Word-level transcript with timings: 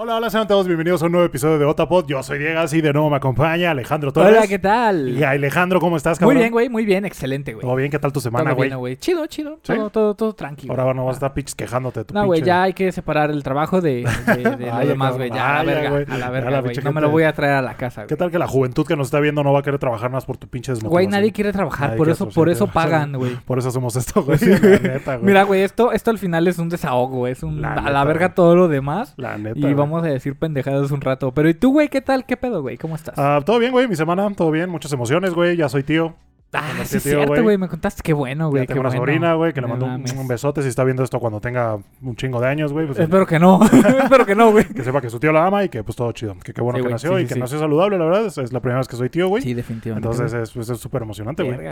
Hola, 0.00 0.14
hola, 0.14 0.30
sean 0.30 0.46
todos 0.46 0.64
bienvenidos 0.68 1.02
a 1.02 1.06
un 1.06 1.10
nuevo 1.12 1.26
episodio 1.26 1.58
de 1.58 1.64
Otapod. 1.64 2.06
Yo 2.06 2.22
soy 2.22 2.38
Diego 2.38 2.60
y 2.70 2.80
de 2.80 2.92
nuevo 2.92 3.10
me 3.10 3.16
acompaña 3.16 3.72
Alejandro 3.72 4.12
Torres. 4.12 4.30
Hola, 4.38 4.46
¿qué 4.46 4.60
tal? 4.60 5.08
Y 5.08 5.24
Alejandro, 5.24 5.80
¿cómo 5.80 5.96
estás, 5.96 6.20
Muy 6.20 6.26
cabrón? 6.28 6.38
bien, 6.38 6.52
güey, 6.52 6.68
muy 6.68 6.84
bien, 6.84 7.04
excelente, 7.04 7.52
güey. 7.52 7.62
¿Todo 7.62 7.74
bien? 7.74 7.90
¿Qué 7.90 7.98
tal 7.98 8.12
tu 8.12 8.20
semana, 8.20 8.52
güey? 8.52 8.68
bien, 8.68 8.78
güey. 8.78 8.96
Chido, 8.96 9.26
chido. 9.26 9.58
¿Sí? 9.64 9.74
Todo, 9.74 9.90
todo, 9.90 10.14
todo 10.14 10.32
tranquilo. 10.36 10.72
Ahora 10.72 10.94
no 10.94 11.04
vas 11.04 11.14
a 11.14 11.16
estar 11.16 11.34
pinches 11.34 11.56
quejándote 11.56 11.98
de 11.98 12.04
tu 12.04 12.14
No, 12.14 12.26
güey, 12.26 12.40
pinche- 12.40 12.46
ya 12.46 12.62
hay 12.62 12.74
que 12.74 12.92
separar 12.92 13.32
el 13.32 13.42
trabajo 13.42 13.80
de, 13.80 14.04
de, 14.36 14.36
de 14.56 14.66
lo 14.70 14.86
demás, 14.86 15.16
güey. 15.16 15.30
Ya, 15.32 15.58
a 15.58 15.64
la 15.64 15.72
verga, 15.74 15.88
a 15.88 15.92
la 16.16 16.18
Ya 16.26 16.30
verga, 16.30 16.50
la 16.52 16.60
güey. 16.60 16.74
pinche 16.74 16.84
No 16.84 16.92
me 16.92 17.00
lo 17.00 17.08
gente- 17.08 17.12
voy 17.14 17.22
a 17.24 17.32
traer 17.32 17.54
a 17.54 17.62
la 17.62 17.74
casa, 17.74 18.02
¿Qué 18.02 18.14
güey. 18.14 18.18
tal 18.20 18.30
que 18.30 18.38
la 18.38 18.46
juventud 18.46 18.86
que 18.86 18.94
nos 18.94 19.08
está 19.08 19.18
viendo 19.18 19.42
no 19.42 19.52
va 19.52 19.58
a 19.58 19.62
querer 19.64 19.80
trabajar 19.80 20.12
más 20.12 20.24
por 20.24 20.36
tu 20.36 20.46
pinche 20.46 20.70
desmotivación? 20.70 20.92
Güey, 20.92 21.06
nadie 21.08 21.32
quiere 21.32 21.50
trabajar, 21.50 21.88
Nadie 21.88 21.96
por 21.98 22.06
quiere 22.06 22.12
eso, 22.14 22.28
por 22.28 22.48
eso 22.48 22.68
pagan, 22.68 23.14
güey. 23.14 23.34
Por 23.44 23.58
eso 23.58 23.66
hacemos 23.70 23.96
esto, 23.96 24.22
güey. 24.24 24.38
Sí, 24.38 24.46
la 24.50 24.58
güey. 24.60 24.80
neta, 24.80 25.16
güey. 25.16 25.26
Mira, 25.26 25.42
güey, 25.42 25.62
esto, 25.62 25.90
esto 25.90 26.12
al 26.12 26.18
final 26.18 26.46
es 26.46 26.60
un 26.60 26.68
desahogo, 26.68 27.16
güey. 27.16 27.32
Es 27.32 27.42
un, 27.42 27.60
La 27.60 27.72
a 27.72 27.76
neta, 27.80 27.90
la 27.90 28.04
verga 28.04 28.26
güey. 28.26 28.34
todo 28.36 28.54
lo 28.54 28.68
demás. 28.68 29.14
La 29.16 29.36
neta. 29.36 29.58
Y 29.58 29.62
güey. 29.62 29.87
Vamos 29.88 30.04
a 30.06 30.10
decir 30.10 30.36
pendejadas 30.36 30.90
un 30.90 31.00
rato. 31.00 31.32
Pero 31.32 31.48
¿y 31.48 31.54
tú, 31.54 31.72
güey, 31.72 31.88
qué 31.88 32.00
tal? 32.00 32.24
¿Qué 32.26 32.36
pedo, 32.36 32.62
güey? 32.62 32.76
¿Cómo 32.78 32.94
estás? 32.96 33.14
Ah, 33.18 33.40
todo 33.44 33.58
bien, 33.58 33.72
güey. 33.72 33.88
Mi 33.88 33.96
semana, 33.96 34.28
todo 34.34 34.50
bien. 34.50 34.70
Muchas 34.70 34.92
emociones, 34.92 35.34
güey. 35.34 35.56
Ya 35.56 35.68
soy 35.68 35.82
tío. 35.82 36.14
Ah, 36.50 36.62
sí 36.84 36.96
es 36.96 37.02
cierto, 37.02 37.42
güey. 37.42 37.58
Me 37.58 37.68
contaste. 37.68 38.02
Qué 38.02 38.14
bueno, 38.14 38.48
güey. 38.48 38.66
tengo 38.66 38.80
una 38.80 38.88
bueno. 38.88 39.00
sobrina, 39.02 39.34
güey, 39.34 39.52
que 39.52 39.60
le 39.60 39.66
mando 39.66 39.84
un, 39.84 40.02
un 40.16 40.28
besote 40.28 40.62
si 40.62 40.68
está 40.68 40.82
viendo 40.82 41.02
esto 41.04 41.20
cuando 41.20 41.40
tenga 41.42 41.76
un 42.02 42.16
chingo 42.16 42.40
de 42.40 42.48
años, 42.48 42.72
güey. 42.72 42.86
Pues, 42.86 42.98
Espero 42.98 43.26
que 43.26 43.38
no. 43.38 43.60
Espero 44.02 44.24
que 44.24 44.34
no, 44.34 44.50
güey. 44.50 44.64
que 44.64 44.82
sepa 44.82 45.02
que 45.02 45.10
su 45.10 45.20
tío 45.20 45.30
la 45.30 45.44
ama 45.46 45.64
y 45.64 45.68
que 45.68 45.84
pues 45.84 45.94
todo 45.94 46.10
chido. 46.12 46.36
Que 46.42 46.54
qué 46.54 46.62
bueno 46.62 46.78
Sí, 46.78 46.82
que 46.82 46.88
güey, 46.88 46.92
nació 46.94 47.16
sí, 47.18 47.22
y 47.24 47.26
sí, 47.26 47.34
que 47.34 47.40
nació 47.40 47.58
saludable, 47.58 47.98
la 47.98 48.06
verdad. 48.06 48.24
Es, 48.24 48.38
es 48.38 48.50
la 48.50 48.60
primera 48.60 48.78
vez 48.78 48.88
que 48.88 48.96
soy 48.96 49.10
tío, 49.10 49.28
güey. 49.28 49.42
Sí, 49.42 49.52
definitivamente. 49.52 50.08
Entonces 50.08 50.32
es 50.32 50.50
pues, 50.52 50.70
es 50.70 50.78
súper 50.78 51.02
emocionante, 51.02 51.42
güey. 51.42 51.58
La 51.58 51.68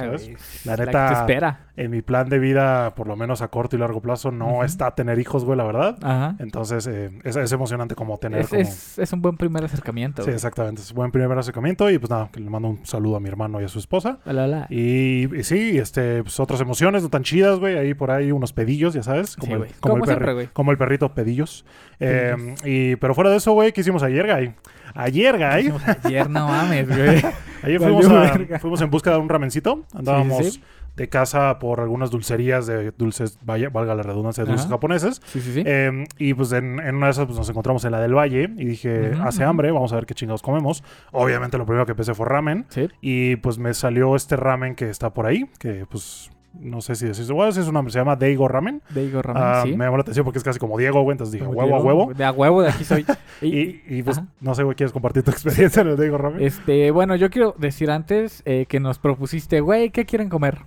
La 0.64 0.76
neta- 0.76 1.08
que 1.08 1.14
te 1.14 1.20
espera. 1.20 1.60
En 1.78 1.90
mi 1.90 2.00
plan 2.00 2.28
de 2.30 2.38
vida, 2.38 2.94
por 2.94 3.06
lo 3.06 3.16
menos 3.16 3.42
a 3.42 3.48
corto 3.48 3.76
y 3.76 3.78
largo 3.78 4.00
plazo, 4.00 4.30
no 4.30 4.64
está 4.64 4.94
tener 4.94 5.18
hijos, 5.18 5.44
güey, 5.44 5.58
la 5.58 5.64
verdad. 5.64 5.98
Ajá. 6.02 6.34
Entonces 6.38 6.86
eh, 6.86 7.10
es, 7.22 7.36
es 7.36 7.52
emocionante 7.52 7.94
como 7.94 8.16
tener 8.16 8.40
Es, 8.40 8.48
como... 8.48 8.62
es, 8.62 8.98
es 8.98 9.12
un 9.12 9.20
buen 9.20 9.36
primer 9.36 9.62
acercamiento. 9.62 10.22
Sí, 10.22 10.26
güey. 10.28 10.34
exactamente. 10.36 10.80
Es 10.80 10.94
buen 10.94 11.10
primer 11.10 11.36
acercamiento 11.36 11.90
y 11.90 11.98
pues 11.98 12.08
nada, 12.10 12.30
que 12.32 12.40
le 12.40 12.48
mando 12.48 12.68
un 12.68 12.86
saludo 12.86 13.16
a 13.16 13.20
mi 13.20 13.28
hermano 13.28 13.60
y 13.60 13.64
a 13.64 13.68
su 13.68 13.78
esposa. 13.78 14.18
Hola, 14.24 14.44
hola. 14.44 14.66
Y, 14.70 15.36
y 15.36 15.44
sí, 15.44 15.76
este, 15.76 16.22
pues 16.22 16.40
otras 16.40 16.62
emociones 16.62 17.02
no 17.02 17.10
tan 17.10 17.22
chidas, 17.24 17.58
güey. 17.58 17.76
Ahí 17.76 17.92
por 17.92 18.10
ahí 18.10 18.32
unos 18.32 18.54
pedillos, 18.54 18.94
ya 18.94 19.02
sabes. 19.02 19.36
Como, 19.36 19.46
Sí, 19.48 19.52
el, 19.52 19.58
güey. 19.58 19.70
como, 19.80 19.92
Como 19.96 20.04
el 20.04 20.08
siempre, 20.08 20.32
güey. 20.32 20.46
como 20.54 20.70
el 20.72 20.78
perrito 20.78 21.12
pedillos. 21.12 21.66
Eh, 22.00 22.54
y, 22.64 22.96
pero 22.96 23.14
fuera 23.14 23.28
de 23.30 23.36
eso, 23.36 23.52
güey, 23.52 23.72
¿qué 23.72 23.82
hicimos 23.82 24.02
ayer, 24.02 24.26
Guy? 24.26 24.54
Ayer. 24.94 25.36
Hicimos 25.60 25.82
Ayer, 26.04 26.30
no 26.30 26.48
mames, 26.48 26.88
güey. 26.88 27.22
Ayer 27.62 27.80
fuimos, 27.80 28.06
a- 28.08 28.58
fuimos 28.60 28.80
en 28.80 28.90
busca 28.90 29.10
de 29.10 29.18
un 29.18 29.28
ramencito. 29.28 29.84
Andábamos 29.94 30.44
Sí, 30.44 30.50
sí, 30.52 30.62
de 30.96 31.08
casa 31.08 31.58
por 31.58 31.80
algunas 31.80 32.10
dulcerías 32.10 32.66
de 32.66 32.90
dulces, 32.92 33.38
vaya, 33.44 33.68
valga 33.68 33.94
la 33.94 34.02
redundancia, 34.02 34.44
de 34.44 34.48
dulces 34.50 34.66
Ajá. 34.66 34.74
japoneses. 34.76 35.20
Sí, 35.26 35.40
sí, 35.40 35.52
sí. 35.52 35.62
Eh, 35.66 36.04
y 36.18 36.34
pues 36.34 36.52
en, 36.52 36.80
en 36.80 36.96
una 36.96 37.06
de 37.06 37.12
esas 37.12 37.26
pues, 37.26 37.36
nos 37.38 37.48
encontramos 37.48 37.84
en 37.84 37.92
la 37.92 38.00
del 38.00 38.14
Valle 38.14 38.50
y 38.56 38.64
dije, 38.64 39.12
hace 39.22 39.44
hambre, 39.44 39.70
vamos 39.70 39.92
a 39.92 39.96
ver 39.96 40.06
qué 40.06 40.14
chingados 40.14 40.42
comemos. 40.42 40.82
Obviamente 41.12 41.58
lo 41.58 41.66
primero 41.66 41.84
que 41.86 41.94
pensé 41.94 42.14
fue 42.14 42.26
ramen. 42.26 42.64
Sí. 42.70 42.88
Y 43.00 43.36
pues 43.36 43.58
me 43.58 43.74
salió 43.74 44.16
este 44.16 44.36
ramen 44.36 44.74
que 44.74 44.88
está 44.88 45.12
por 45.12 45.26
ahí, 45.26 45.44
que 45.58 45.84
pues 45.88 46.30
no 46.58 46.80
sé 46.80 46.94
si 46.94 47.04
decís, 47.04 47.30
bueno, 47.30 47.50
ese 47.50 47.60
es 47.60 47.66
un 47.68 47.74
nombre, 47.74 47.92
se 47.92 47.98
llama 47.98 48.16
Deigo 48.16 48.48
Ramen. 48.48 48.80
De 48.88 49.04
Igor 49.04 49.26
Ramen, 49.26 49.42
Ah, 49.44 49.60
sí. 49.62 49.76
Me 49.76 49.84
llamó 49.84 49.98
la 49.98 50.00
atención 50.00 50.24
porque 50.24 50.38
es 50.38 50.44
casi 50.44 50.58
como 50.58 50.78
Diego, 50.78 51.02
güey, 51.02 51.12
entonces 51.12 51.32
dije, 51.34 51.44
Como 51.44 51.58
huevo 51.58 51.76
a 51.76 51.80
huevo. 51.82 52.14
De 52.14 52.24
a 52.24 52.32
huevo, 52.32 52.62
de 52.62 52.70
aquí 52.70 52.82
soy. 52.84 53.04
Y, 53.42 53.46
Y, 53.48 53.82
y, 53.86 54.02
pues 54.02 54.16
Ajá. 54.16 54.28
no 54.40 54.54
sé, 54.54 54.62
güey, 54.62 54.74
¿quieres 54.74 54.94
compartir 54.94 55.22
tu 55.22 55.30
experiencia 55.32 55.82
en 55.82 55.88
el 55.88 55.96
Deigo 55.98 56.16
Ramen? 56.16 56.42
este, 56.42 56.90
bueno, 56.92 57.14
yo 57.16 57.28
quiero 57.28 57.54
decir 57.58 57.90
antes 57.90 58.40
eh, 58.46 58.64
que 58.66 58.80
nos 58.80 58.98
propusiste, 58.98 59.60
güey, 59.60 59.90
¿qué 59.90 60.06
quieren 60.06 60.30
comer? 60.30 60.60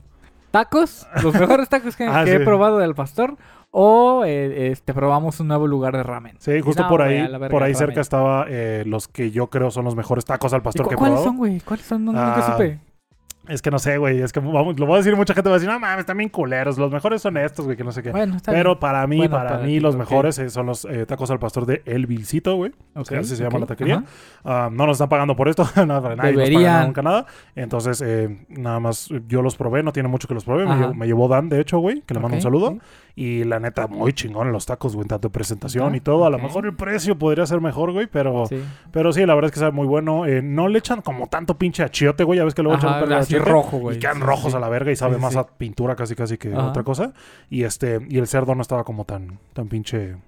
¿Tacos? 0.51 1.07
Los 1.23 1.33
mejores 1.39 1.69
tacos 1.69 1.95
que, 1.95 2.05
Ah, 2.05 2.23
que 2.25 2.35
he 2.35 2.37
sí. 2.39 2.43
probado 2.45 2.77
del 2.79 2.95
pastor. 2.95 3.35
O 3.71 4.23
eh, 4.25 4.71
este, 4.71 4.95
probamos 4.95 5.39
un 5.39 5.47
nuevo 5.49 5.67
lugar 5.67 5.95
de 5.95 6.01
ramen. 6.01 6.35
Sí, 6.39 6.59
justo 6.59 6.81
No, 6.83 6.89
por 6.89 7.03
ahí, 7.03 7.21
verga 7.21 7.49
por 7.49 7.61
ahí 7.61 7.75
cerca 7.75 8.01
estaba 8.01 8.45
eh, 8.49 8.83
los 8.87 9.07
que 9.07 9.29
yo 9.29 9.47
creo 9.47 9.69
son 9.69 9.85
los 9.85 9.95
mejores 9.95 10.25
tacos 10.25 10.53
al 10.53 10.61
¿Y 10.61 10.63
pastor 10.63 10.87
que 10.87 10.95
he 10.95 10.97
¿Cuáles 10.97 11.13
probado. 11.17 11.29
son, 11.29 11.37
güey? 11.37 11.59
¿Cuáles 11.59 11.85
son? 11.85 12.03
No, 12.05 12.11
nunca 12.13 12.35
Ah, 12.35 12.51
supe. 12.53 12.79
Es 13.49 13.61
que 13.63 13.71
no 13.71 13.79
sé, 13.79 13.97
güey, 13.97 14.21
es 14.21 14.31
que 14.31 14.39
vamos, 14.39 14.79
lo 14.79 14.85
voy 14.85 14.95
a 14.95 14.97
decir, 14.99 15.15
mucha 15.15 15.33
gente 15.33 15.49
va 15.49 15.55
a 15.55 15.59
decir, 15.59 15.69
no 15.69 15.79
mames, 15.79 15.99
están 16.01 16.17
bien 16.17 16.29
culeros, 16.29 16.77
los 16.77 16.91
mejores 16.91 17.21
son 17.21 17.35
estos, 17.37 17.65
güey, 17.65 17.75
que 17.75 17.83
no 17.83 17.91
sé 17.91 18.03
qué. 18.03 18.11
Bueno, 18.11 18.35
está 18.35 18.51
Pero 18.51 18.71
bien. 18.71 18.79
para 18.79 19.07
mí, 19.07 19.17
Bueno, 19.17 19.35
para, 19.35 19.49
para 19.49 19.61
mí, 19.63 19.73
ti, 19.73 19.79
los 19.79 19.95
mejores 19.95 20.37
eh, 20.39 20.49
son 20.49 20.67
los 20.67 20.85
eh, 20.85 21.05
tacos 21.07 21.31
al 21.31 21.39
pastor 21.39 21.65
de 21.65 21.81
El 21.85 22.05
Vilcito, 22.05 22.55
güey. 22.55 22.71
Así 22.93 23.35
se 23.35 23.43
llama 23.43 23.59
la 23.59 23.65
taquería. 23.65 24.03
Ah, 24.45 24.69
no 24.71 24.85
nos 24.85 24.95
están 24.97 25.09
pagando 25.09 25.35
por 25.35 25.49
esto, 25.49 25.67
nada, 25.75 26.01
para 26.01 26.15
nadie 26.15 26.33
nos 26.33 26.37
Deberían. 26.43 26.63
paga 26.73 26.85
nunca 26.85 27.01
nada. 27.01 27.25
Entonces, 27.55 28.01
eh, 28.05 28.45
nada 28.49 28.79
más 28.79 29.09
yo 29.27 29.41
los 29.41 29.55
probé, 29.55 29.81
no 29.83 29.91
tiene 29.91 30.09
mucho 30.09 30.27
que 30.27 30.35
los 30.35 30.45
probé. 30.45 30.65
Me 30.65 30.93
me 30.93 31.07
llevó 31.07 31.27
Dan, 31.27 31.49
de 31.49 31.59
hecho, 31.59 31.79
güey, 31.79 32.01
que 32.01 32.13
le 32.13 32.19
mando 32.19 32.35
un 32.37 32.41
saludo. 32.43 32.77
Y 33.21 33.43
la 33.43 33.59
neta, 33.59 33.87
muy 33.87 34.13
chingón 34.13 34.53
los 34.53 34.65
tacos, 34.65 34.95
güey, 34.95 35.05
tanto 35.05 35.27
de 35.27 35.33
presentación 35.33 35.93
Ah, 35.93 35.97
y 35.97 35.99
todo. 35.99 36.23
A 36.25 36.29
lo 36.29 36.39
mejor 36.39 36.65
el 36.65 36.73
precio 36.73 37.17
podría 37.17 37.45
ser 37.45 37.59
mejor, 37.59 37.91
güey, 37.91 38.07
pero 38.07 38.45
sí. 38.45 38.63
Pero 38.93 39.11
sí, 39.11 39.25
la 39.25 39.35
verdad 39.35 39.49
es 39.49 39.53
que 39.55 39.59
sabe 39.59 39.73
muy 39.73 39.87
bueno. 39.87 40.25
Eh, 40.25 40.41
no 40.41 40.69
le 40.69 40.79
echan 40.79 41.01
como 41.01 41.27
tanto 41.27 41.57
pinche 41.57 41.83
achiote, 41.83 42.23
güey. 42.23 42.37
Ya 42.39 42.45
ves 42.45 42.53
que 42.55 42.63
luego 42.63 42.77
echan 42.77 42.91
Ajá, 42.91 42.99
un 42.99 43.03
perro 43.03 43.15
de 43.15 43.21
así 43.21 43.37
rojo, 43.37 43.77
güey. 43.77 43.97
Y 43.97 43.99
quedan 43.99 44.15
Sí, 44.15 44.21
rojos 44.21 44.51
sí. 44.51 44.55
a 44.57 44.61
la 44.61 44.69
verga 44.69 44.89
y 44.91 44.95
sabe 44.95 45.17
más 45.17 45.35
a 45.35 45.45
pintura 45.45 45.97
casi 45.97 46.15
casi 46.15 46.37
que 46.37 46.53
Ajá. 46.53 46.67
otra 46.69 46.83
cosa. 46.83 47.11
Y 47.49 47.63
este, 47.63 47.99
y 48.07 48.19
el 48.19 48.27
cerdo 48.27 48.55
no 48.55 48.61
estaba 48.61 48.85
como 48.85 49.03
tan, 49.03 49.37
tan 49.51 49.67
pinche, 49.67 50.11
tan 50.11 50.21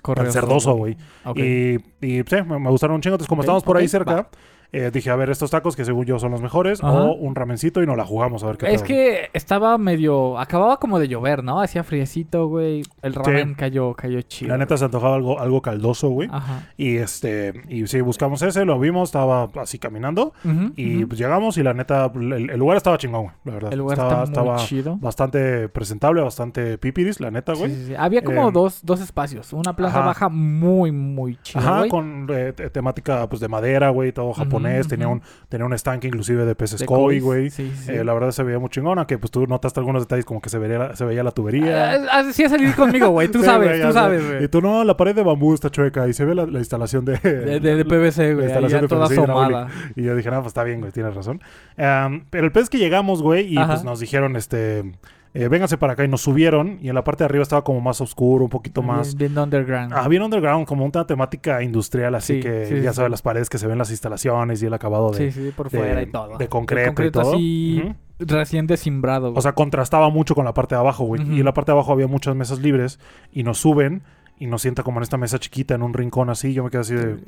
Correcto, 0.00 0.32
cerdoso, 0.32 0.72
güey. 0.76 0.96
Y, 1.34 1.74
y 2.00 2.22
sí, 2.26 2.36
me, 2.46 2.58
me 2.58 2.70
gustaron 2.70 2.94
un 2.96 3.02
chingo. 3.02 3.16
Entonces, 3.16 3.28
como 3.28 3.42
estamos 3.42 3.62
por 3.64 3.76
ahí 3.76 3.86
cerca, 3.86 4.14
va. 4.14 4.28
Eh, 4.72 4.90
dije, 4.92 5.10
a 5.10 5.16
ver, 5.16 5.30
estos 5.30 5.50
tacos 5.50 5.76
que 5.76 5.84
según 5.84 6.04
yo 6.06 6.18
son 6.18 6.30
los 6.32 6.40
mejores, 6.42 6.82
Ajá. 6.82 6.92
o 6.92 7.14
un 7.14 7.34
ramencito 7.34 7.82
y 7.82 7.86
nos 7.86 7.96
la 7.96 8.04
jugamos 8.04 8.42
a 8.44 8.46
ver 8.48 8.56
qué 8.56 8.72
Es 8.72 8.82
que 8.82 9.28
estaba 9.32 9.76
medio. 9.78 10.38
Acababa 10.38 10.78
como 10.78 10.98
de 10.98 11.08
llover, 11.08 11.42
¿no? 11.44 11.60
Hacía 11.60 11.82
friecito, 11.84 12.46
güey. 12.48 12.82
El 13.02 13.14
ramen 13.14 13.54
cayó, 13.54 13.94
cayó 13.94 14.20
chido. 14.22 14.50
La 14.50 14.58
neta 14.58 14.76
se 14.76 14.84
antojaba 14.84 15.14
algo, 15.16 15.40
algo 15.40 15.60
caldoso, 15.62 16.08
güey. 16.10 16.28
Ajá. 16.32 16.68
Y 16.76 16.96
este, 16.98 17.52
y 17.68 17.86
sí, 17.86 18.00
buscamos 18.00 18.42
ese, 18.42 18.64
lo 18.64 18.78
vimos, 18.78 19.08
estaba 19.08 19.48
así 19.56 19.78
caminando. 19.78 20.32
Y 20.76 21.04
pues 21.04 21.18
llegamos 21.18 21.56
y 21.58 21.62
la 21.62 21.74
neta, 21.74 22.10
el, 22.14 22.50
el 22.50 22.58
lugar 22.58 22.76
estaba 22.76 22.98
chingón, 22.98 23.22
güey, 23.22 23.32
la 23.44 23.52
verdad. 23.54 23.72
el 23.72 23.78
lugar 23.78 23.98
estaba, 23.98 24.24
está 24.24 24.40
muy 24.42 24.50
estaba 24.50 24.68
chido. 24.68 24.96
bastante 25.00 25.68
presentable, 25.68 26.22
bastante 26.22 26.78
pipiris, 26.78 27.20
la 27.20 27.30
neta, 27.30 27.54
güey. 27.54 27.70
sí, 27.74 27.84
sí. 27.88 27.94
Había 27.96 28.22
como 28.22 28.48
Eh, 28.48 28.52
dos, 28.52 28.80
dos 28.84 29.00
espacios. 29.00 29.52
Una 29.52 29.74
plaza 29.74 29.98
ajá. 29.98 30.06
baja 30.06 30.28
muy, 30.28 30.92
muy 30.92 31.36
chida, 31.42 31.60
Ajá, 31.60 31.78
güey. 31.78 31.90
con 31.90 32.26
eh, 32.30 32.52
te- 32.52 32.70
temática 32.70 33.28
pues 33.28 33.40
de 33.40 33.48
madera, 33.48 33.90
güey, 33.90 34.12
todo 34.12 34.32
japonés. 34.32 34.59
Tenía, 34.88 35.08
un, 35.08 35.22
tenía 35.48 35.66
un 35.66 35.72
estanque 35.72 36.08
inclusive 36.08 36.44
de 36.44 36.54
peces 36.54 36.80
De 36.80 36.86
koi, 36.86 37.20
güey. 37.20 37.50
Sí, 37.50 37.72
sí. 37.84 37.92
Eh, 37.92 38.04
la 38.04 38.12
verdad 38.14 38.30
se 38.30 38.42
veía 38.42 38.58
muy 38.58 38.68
chingona, 38.70 39.06
que 39.06 39.18
pues 39.18 39.30
tú 39.30 39.46
notaste 39.46 39.80
algunos 39.80 40.02
detalles 40.02 40.24
como 40.24 40.40
que 40.40 40.48
se 40.48 40.58
veía, 40.58 40.94
se 40.96 41.04
veía 41.04 41.22
la 41.22 41.30
tubería. 41.32 41.92
Ah, 41.92 41.98
ah, 42.12 42.24
sí, 42.32 42.44
a 42.44 42.48
salir 42.48 42.74
conmigo, 42.74 43.08
güey. 43.08 43.28
Tú 43.28 43.42
sabes, 43.44 43.80
tú 43.80 43.92
sabes, 43.92 44.22
Y 44.22 44.26
güey. 44.26 44.48
tú 44.48 44.60
no, 44.60 44.84
la 44.84 44.96
pared 44.96 45.14
de 45.14 45.22
bambú 45.22 45.54
está 45.54 45.70
chueca 45.70 46.06
y 46.08 46.12
se 46.12 46.24
ve 46.24 46.34
la, 46.34 46.46
la 46.46 46.58
instalación 46.58 47.04
de... 47.04 47.18
De, 47.18 47.60
de, 47.60 47.76
de 47.76 47.84
PVC, 47.84 48.34
güey. 48.34 48.46
Instalación 48.46 48.82
de 48.82 48.88
toda 48.88 49.06
PVC 49.06 49.18
asomada. 49.18 49.68
Y 49.96 50.02
yo 50.02 50.14
dije, 50.16 50.30
no, 50.30 50.36
pues 50.38 50.48
está 50.48 50.64
bien, 50.64 50.80
güey, 50.80 50.92
tienes 50.92 51.14
razón. 51.14 51.40
Pero 51.76 52.46
el 52.46 52.52
pez 52.52 52.68
que 52.70 52.78
llegamos, 52.78 53.22
güey, 53.22 53.52
y 53.52 53.56
Ajá. 53.58 53.68
pues 53.74 53.84
nos 53.84 54.00
dijeron, 54.00 54.36
este, 54.36 54.92
eh, 55.34 55.48
vénganse 55.48 55.78
para 55.78 55.92
acá 55.92 56.04
y 56.04 56.08
nos 56.08 56.22
subieron. 56.22 56.78
Y 56.82 56.88
en 56.88 56.94
la 56.94 57.04
parte 57.04 57.22
de 57.22 57.26
arriba 57.26 57.42
estaba 57.42 57.62
como 57.62 57.80
más 57.80 58.00
oscuro, 58.00 58.44
un 58.44 58.50
poquito 58.50 58.82
más... 58.82 59.14
Bien, 59.14 59.32
bien 59.32 59.44
underground. 59.44 59.92
Ah, 59.94 60.08
bien 60.08 60.22
underground, 60.22 60.66
como 60.66 60.84
una 60.84 61.06
temática 61.06 61.62
industrial, 61.62 62.14
así 62.14 62.34
Sí, 62.34 62.40
que 62.40 62.66
sí, 62.66 62.80
ya 62.82 62.90
sí, 62.90 62.96
sabes 62.96 63.10
las 63.10 63.22
paredes 63.22 63.48
que 63.48 63.58
se 63.58 63.66
ven 63.66 63.78
las 63.78 63.90
instalaciones 63.90 64.62
y 64.62 64.66
el 64.66 64.74
acabado 64.74 65.10
de, 65.12 65.30
sí, 65.30 65.40
sí, 65.40 65.52
por 65.56 65.70
de- 65.70 65.78
fuera 65.78 66.02
y 66.02 66.06
todo. 66.06 66.36
de 66.38 66.48
concreto, 66.48 67.04
y 67.04 67.10
todo. 67.10 67.34
así 67.34 67.94
recién 68.18 68.66
desimbrado, 68.66 69.28
güey. 69.30 69.38
O 69.38 69.40
sea, 69.40 69.52
contrastaba 69.52 70.10
mucho 70.10 70.34
con 70.34 70.44
la 70.44 70.52
parte 70.52 70.74
de 70.74 70.80
abajo, 70.80 71.04
güey. 71.04 71.22
Y 71.22 71.38
en 71.38 71.44
la 71.44 71.54
parte 71.54 71.70
de 71.72 71.76
abajo 71.76 71.92
había 71.92 72.06
muchas 72.06 72.36
mesas 72.36 72.58
libres 72.58 72.98
y 73.32 73.44
nos 73.44 73.58
suben 73.58 74.02
y 74.40 74.46
nos 74.46 74.62
sienta 74.62 74.82
como 74.82 74.98
en 74.98 75.04
esta 75.04 75.16
mesa 75.18 75.38
chiquita, 75.38 75.74
en 75.74 75.82
un 75.82 75.94
rincón 75.94 76.30
así. 76.30 76.52
Yo 76.52 76.64
me 76.64 76.70
quedé 76.70 76.80
así 76.80 76.94
de... 76.94 77.18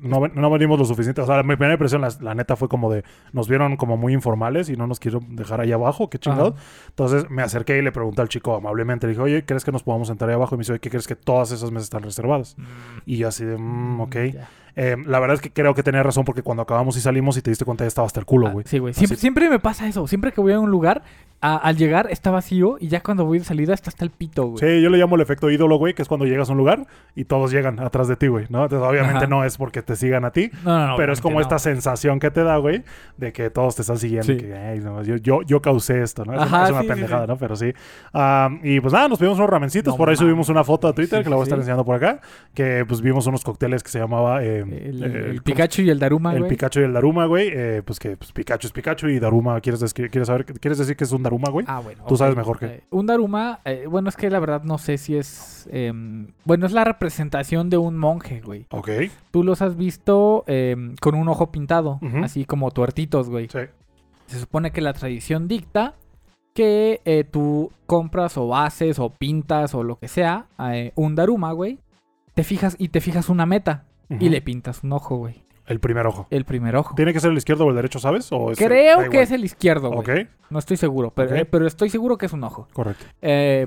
No, 0.00 0.20
ven- 0.20 0.32
no 0.36 0.50
venimos 0.50 0.78
lo 0.78 0.84
suficiente. 0.84 1.20
O 1.22 1.26
sea, 1.26 1.42
mi 1.42 1.56
primera 1.56 1.72
impresión, 1.72 2.02
la, 2.02 2.10
la 2.20 2.34
neta, 2.34 2.54
fue 2.56 2.68
como 2.68 2.92
de... 2.92 3.02
Nos 3.32 3.48
vieron 3.48 3.76
como 3.76 3.96
muy 3.96 4.12
informales 4.12 4.68
y 4.68 4.76
no 4.76 4.86
nos 4.86 5.00
quiero 5.00 5.20
dejar 5.30 5.60
ahí 5.60 5.72
abajo. 5.72 6.10
Qué 6.10 6.18
chingado. 6.18 6.54
Entonces 6.90 7.28
me 7.30 7.42
acerqué 7.42 7.78
y 7.78 7.82
le 7.82 7.90
pregunté 7.90 8.22
al 8.22 8.28
chico 8.28 8.54
amablemente. 8.54 9.06
Le 9.06 9.12
dije, 9.14 9.22
oye, 9.22 9.44
¿crees 9.44 9.64
que 9.64 9.72
nos 9.72 9.82
podamos 9.82 10.08
sentar 10.08 10.28
ahí 10.28 10.34
abajo? 10.34 10.54
Y 10.54 10.58
me 10.58 10.62
dice, 10.62 10.72
oye, 10.72 10.80
¿qué 10.80 10.90
crees 10.90 11.08
que 11.08 11.16
todas 11.16 11.50
esas 11.52 11.70
mesas 11.70 11.84
están 11.84 12.02
reservadas? 12.02 12.54
Y 13.06 13.16
yo 13.16 13.28
así 13.28 13.44
de, 13.44 13.56
mm, 13.56 14.00
ok. 14.02 14.16
Ya. 14.34 14.48
Eh, 14.76 14.96
la 15.06 15.20
verdad 15.20 15.34
es 15.34 15.40
que 15.42 15.50
creo 15.52 15.74
que 15.74 15.82
tenía 15.82 16.02
razón 16.02 16.24
porque 16.24 16.42
cuando 16.42 16.62
acabamos 16.62 16.96
y 16.96 17.00
salimos 17.00 17.36
y 17.36 17.42
te 17.42 17.50
diste 17.50 17.64
cuenta 17.64 17.84
ya 17.84 17.88
estaba 17.88 18.06
hasta 18.06 18.20
el 18.20 18.26
culo, 18.26 18.48
Ah, 18.48 18.52
güey. 18.52 18.64
sí, 18.68 18.78
güey. 18.78 18.94
Siempre, 18.94 19.50
me 19.50 19.58
pasa 19.58 19.86
eso. 19.86 20.06
Siempre 20.06 20.32
que 20.32 20.40
voy 20.40 20.52
a 20.52 20.60
un 20.60 20.70
lugar, 20.70 21.02
a- 21.44 21.56
al 21.56 21.76
llegar 21.76 22.06
está 22.10 22.30
vacío 22.30 22.76
y 22.78 22.86
ya 22.88 23.00
cuando 23.02 23.24
voy 23.24 23.38
de 23.40 23.44
salida 23.44 23.74
está 23.74 23.90
hasta 23.90 24.04
el 24.04 24.10
pito, 24.10 24.46
güey. 24.46 24.58
Sí, 24.60 24.80
yo 24.80 24.90
le 24.90 24.96
llamo 24.98 25.16
el 25.16 25.22
efecto 25.22 25.50
ídolo, 25.50 25.76
güey, 25.76 25.92
que 25.92 26.02
es 26.02 26.08
cuando 26.08 26.24
llegas 26.24 26.48
a 26.48 26.52
un 26.52 26.58
lugar 26.58 26.86
y 27.16 27.24
todos 27.24 27.50
llegan 27.50 27.80
atrás 27.80 28.06
de 28.06 28.14
ti, 28.16 28.28
güey, 28.28 28.46
¿no? 28.48 28.62
Entonces, 28.62 28.88
obviamente 28.88 29.18
Ajá. 29.18 29.26
no 29.26 29.44
es 29.44 29.56
porque 29.58 29.82
te 29.82 29.96
sigan 29.96 30.24
a 30.24 30.30
ti, 30.30 30.50
No, 30.64 30.78
no, 30.78 30.86
no. 30.90 30.96
pero 30.96 31.12
es 31.12 31.20
como 31.20 31.40
esta 31.40 31.58
sensación 31.58 32.20
que 32.20 32.30
te 32.30 32.44
da, 32.44 32.58
güey, 32.58 32.84
de 33.16 33.32
que 33.32 33.50
todos 33.50 33.74
te 33.74 33.82
están 33.82 33.98
siguiendo. 33.98 34.26
Sí. 34.32 34.36
Que, 34.36 34.54
"Ay, 34.54 34.78
no, 34.78 35.02
yo, 35.02 35.16
yo, 35.16 35.42
yo 35.42 35.60
causé 35.60 36.00
esto, 36.02 36.24
¿no? 36.24 36.32
Es, 36.34 36.40
Ajá, 36.42 36.64
es 36.66 36.70
una 36.70 36.82
sí, 36.82 36.86
pendejada, 36.88 37.24
sí. 37.26 37.28
¿no? 37.32 37.36
Pero 37.36 37.56
sí. 37.56 37.72
Y 38.62 38.80
pues 38.80 38.92
nada, 38.92 39.08
nos 39.08 39.18
pedimos 39.18 39.38
unos 39.38 39.50
ramencitos. 39.50 39.96
Por 39.96 40.08
ahí 40.08 40.16
subimos 40.16 40.48
una 40.48 40.62
foto 40.62 40.86
a 40.88 40.92
Twitter 40.94 41.24
que 41.24 41.28
la 41.30 41.36
voy 41.36 41.42
a 41.42 41.44
estar 41.44 41.58
enseñando 41.58 41.84
por 41.84 41.96
acá. 41.96 42.20
Que 42.54 42.84
pues 42.86 43.00
vimos 43.00 43.26
unos 43.26 43.42
cócteles 43.42 43.82
que 43.82 43.90
se 43.90 43.98
llamaba 43.98 44.44
eh, 44.44 44.61
El, 44.70 45.02
eh, 45.02 45.06
el 45.06 45.26
¿cómo- 45.28 45.42
Pikachu 45.44 45.82
y 45.82 45.90
el 45.90 45.98
Daruma, 45.98 46.32
el 46.32 46.40
güey. 46.40 46.50
Pikachu 46.50 46.80
y 46.80 46.82
el 46.84 46.92
Daruma, 46.92 47.26
güey. 47.26 47.50
eh, 47.52 47.82
pues 47.84 47.98
que 47.98 48.16
pues, 48.16 48.32
Pikachu 48.32 48.66
es 48.66 48.72
Pikachu 48.72 49.08
y 49.08 49.18
Daruma, 49.18 49.60
¿quieres, 49.60 49.80
des- 49.80 49.94
quieres 49.94 50.26
saber, 50.26 50.44
quieres 50.44 50.78
decir 50.78 50.96
que 50.96 51.04
es 51.04 51.12
un 51.12 51.22
Daruma, 51.22 51.50
güey? 51.50 51.64
Ah, 51.68 51.80
bueno. 51.80 52.04
Tú 52.06 52.16
sabes 52.16 52.36
mejor 52.36 52.58
que- 52.58 52.66
Eh, 52.66 52.82
un 52.90 53.06
Daruma, 53.06 53.60
bueno, 53.88 54.08
es 54.08 54.16
que 54.16 54.28
la 54.30 54.38
verdad 54.40 54.62
no 54.64 54.78
sé 54.78 54.98
si 54.98 55.16
es... 55.16 55.68
em, 55.72 56.28
bueno, 56.44 56.66
es 56.66 56.72
la 56.72 56.84
representación 56.84 57.70
de 57.70 57.78
un 57.78 57.96
monje, 57.98 58.40
güey. 58.44 58.66
Ok, 58.70 58.88
Tú 59.30 59.42
los 59.44 59.62
has 59.62 59.76
visto 59.76 60.44
em, 60.46 60.94
con 61.00 61.14
un 61.14 61.28
ojo 61.28 61.50
pintado, 61.50 61.98
así 62.22 62.44
como 62.44 62.70
tuertitos, 62.70 63.28
güey. 63.30 63.48
sí. 63.48 63.58
Se 64.26 64.38
supone 64.38 64.70
que 64.70 64.80
la 64.80 64.92
tradición 64.94 65.46
dicta 65.48 65.94
que 66.54 67.00
eh, 67.04 67.24
tú 67.24 67.70
compras 67.86 68.36
o 68.36 68.56
haces 68.56 68.98
o 68.98 69.10
pintas 69.10 69.74
o 69.74 69.82
lo 69.82 69.98
que 69.98 70.08
sea 70.08 70.46
eh, 70.58 70.92
un 70.94 71.14
Daruma, 71.14 71.52
güey. 71.52 71.78
Te 72.34 72.44
fijas 72.44 72.76
y 72.78 72.88
te 72.88 73.00
fijas 73.02 73.28
una 73.28 73.44
meta 73.46 73.84
y 74.20 74.28
le 74.28 74.40
pintas 74.42 74.82
un 74.82 74.92
ojo, 74.92 75.16
güey. 75.16 75.44
El 75.66 75.78
primer 75.80 76.06
ojo. 76.06 76.26
El 76.30 76.44
primer 76.44 76.74
ojo. 76.76 76.94
¿Tiene 76.96 77.12
que 77.12 77.20
ser 77.20 77.30
el 77.30 77.38
izquierdo 77.38 77.66
o 77.66 77.70
el 77.70 77.76
derecho, 77.76 77.98
sabes? 77.98 78.30
¿O 78.32 78.50
es 78.50 78.58
Creo 78.58 79.08
que 79.08 79.22
es 79.22 79.30
el 79.30 79.44
izquierdo, 79.44 79.90
güey. 79.90 80.22
Ok, 80.22 80.28
No 80.50 80.58
estoy 80.58 80.76
seguro, 80.76 81.12
pero, 81.14 81.36
eh, 81.36 81.44
pero 81.44 81.66
estoy 81.66 81.88
seguro 81.88 82.18
que 82.18 82.26
es 82.26 82.32
un 82.32 82.42
ojo. 82.44 82.68
correcto. 82.72 83.04
Eh, 83.22 83.66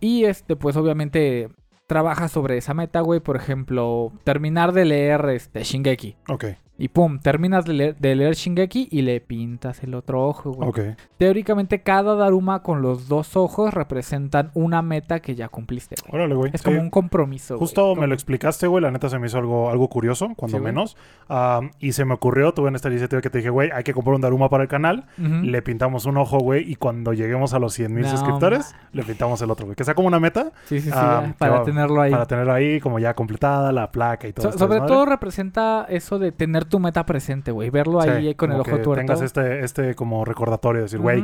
y 0.00 0.24
este, 0.24 0.56
pues 0.56 0.76
obviamente 0.76 1.48
trabaja 1.86 2.28
sobre 2.28 2.56
esa 2.56 2.74
meta, 2.74 3.00
güey. 3.00 3.20
Por 3.20 3.36
ejemplo, 3.36 4.12
terminar 4.24 4.72
de 4.72 4.84
leer 4.86 5.24
este 5.30 5.62
Shingeki. 5.62 6.16
Ok, 6.28 6.44
Y 6.78 6.88
pum, 6.88 7.18
terminas 7.20 7.64
de 7.64 7.72
leer, 7.72 7.96
de 7.96 8.14
leer 8.14 8.34
Shingeki 8.34 8.88
y 8.90 9.02
le 9.02 9.20
pintas 9.20 9.82
el 9.82 9.94
otro 9.94 10.26
ojo, 10.26 10.52
güey. 10.52 10.68
ok. 10.68 10.80
Teóricamente, 11.16 11.80
cada 11.80 12.14
Daruma 12.16 12.62
con 12.62 12.82
los 12.82 13.08
dos 13.08 13.34
ojos 13.36 13.72
representan 13.72 14.50
una 14.52 14.82
meta 14.82 15.20
que 15.20 15.34
ya 15.34 15.48
cumpliste, 15.48 15.96
güey. 16.02 16.14
Órale, 16.20 16.34
güey. 16.34 16.50
Es 16.52 16.62
como 16.62 16.78
un 16.78 16.90
compromiso. 16.90 17.54
güey. 17.54 17.60
Justo 17.60 17.96
me 17.96 18.06
lo 18.06 18.12
explicaste, 18.12 18.66
güey. 18.66 18.82
La 18.82 18.90
neta 18.90 19.08
se 19.08 19.18
me 19.18 19.26
hizo 19.26 19.38
algo, 19.38 19.70
algo 19.70 19.88
curioso, 19.88 20.28
cuando 20.36 20.58
Sí, 20.58 20.62
menos. 20.64 20.96
Y 21.80 21.92
se 21.92 22.04
me 22.04 22.12
ocurrió, 22.12 22.52
tuve 22.52 22.68
en 22.68 22.74
esta 22.76 22.88
iniciativa 22.90 23.22
que 23.22 23.30
te 23.30 23.38
dije, 23.38 23.48
güey, 23.50 23.70
hay 23.72 23.82
que 23.82 23.94
comprar 23.94 24.14
un 24.14 24.20
Daruma 24.20 24.50
para 24.50 24.62
el 24.62 24.68
canal. 24.68 25.06
Le 25.16 25.62
pintamos 25.62 26.04
un 26.04 26.18
ojo, 26.18 26.38
güey. 26.40 26.70
Y 26.70 26.76
cuando 26.76 27.14
lleguemos 27.14 27.54
a 27.54 27.58
los 27.58 27.72
100 27.72 27.94
mil 27.94 28.04
No, 28.04 28.10
suscriptores, 28.10 28.74
le 28.92 29.02
pintamos 29.02 29.40
el 29.40 29.50
otro, 29.50 29.64
güey. 29.64 29.76
Que 29.76 29.84
sea 29.84 29.94
como 29.94 30.08
una 30.08 30.20
meta 30.20 30.52
Sí, 30.66 30.80
sí, 30.80 30.90
sí. 30.90 30.96
Para 31.38 31.58
va- 31.60 31.64
tenerlo 31.64 32.02
ahí. 32.02 32.10
para 32.12 32.26
tenerlo 32.26 32.52
ahí 32.52 32.80
como 32.80 32.98
ya 32.98 33.14
completada, 33.14 33.72
la 33.72 33.90
placa 33.90 34.28
y 34.28 34.34
todo. 34.34 34.52
So- 34.52 34.58
sobre 34.58 34.80
todo 34.82 35.06
representa 35.06 35.86
eso 35.88 36.18
de 36.18 36.32
tener 36.32 36.65
tu 36.66 36.78
meta 36.78 37.06
presente, 37.06 37.50
güey. 37.50 37.70
Verlo 37.70 38.00
ahí 38.00 38.28
Sí, 38.28 38.34
con 38.34 38.52
el 38.52 38.60
ojo 38.60 38.64
que 38.64 38.78
tuerto. 38.78 38.94
tengas 38.94 39.22
este, 39.22 39.64
este 39.64 39.94
como 39.94 40.24
recordatorio, 40.24 40.82
decir, 40.82 40.98
güey, 41.00 41.22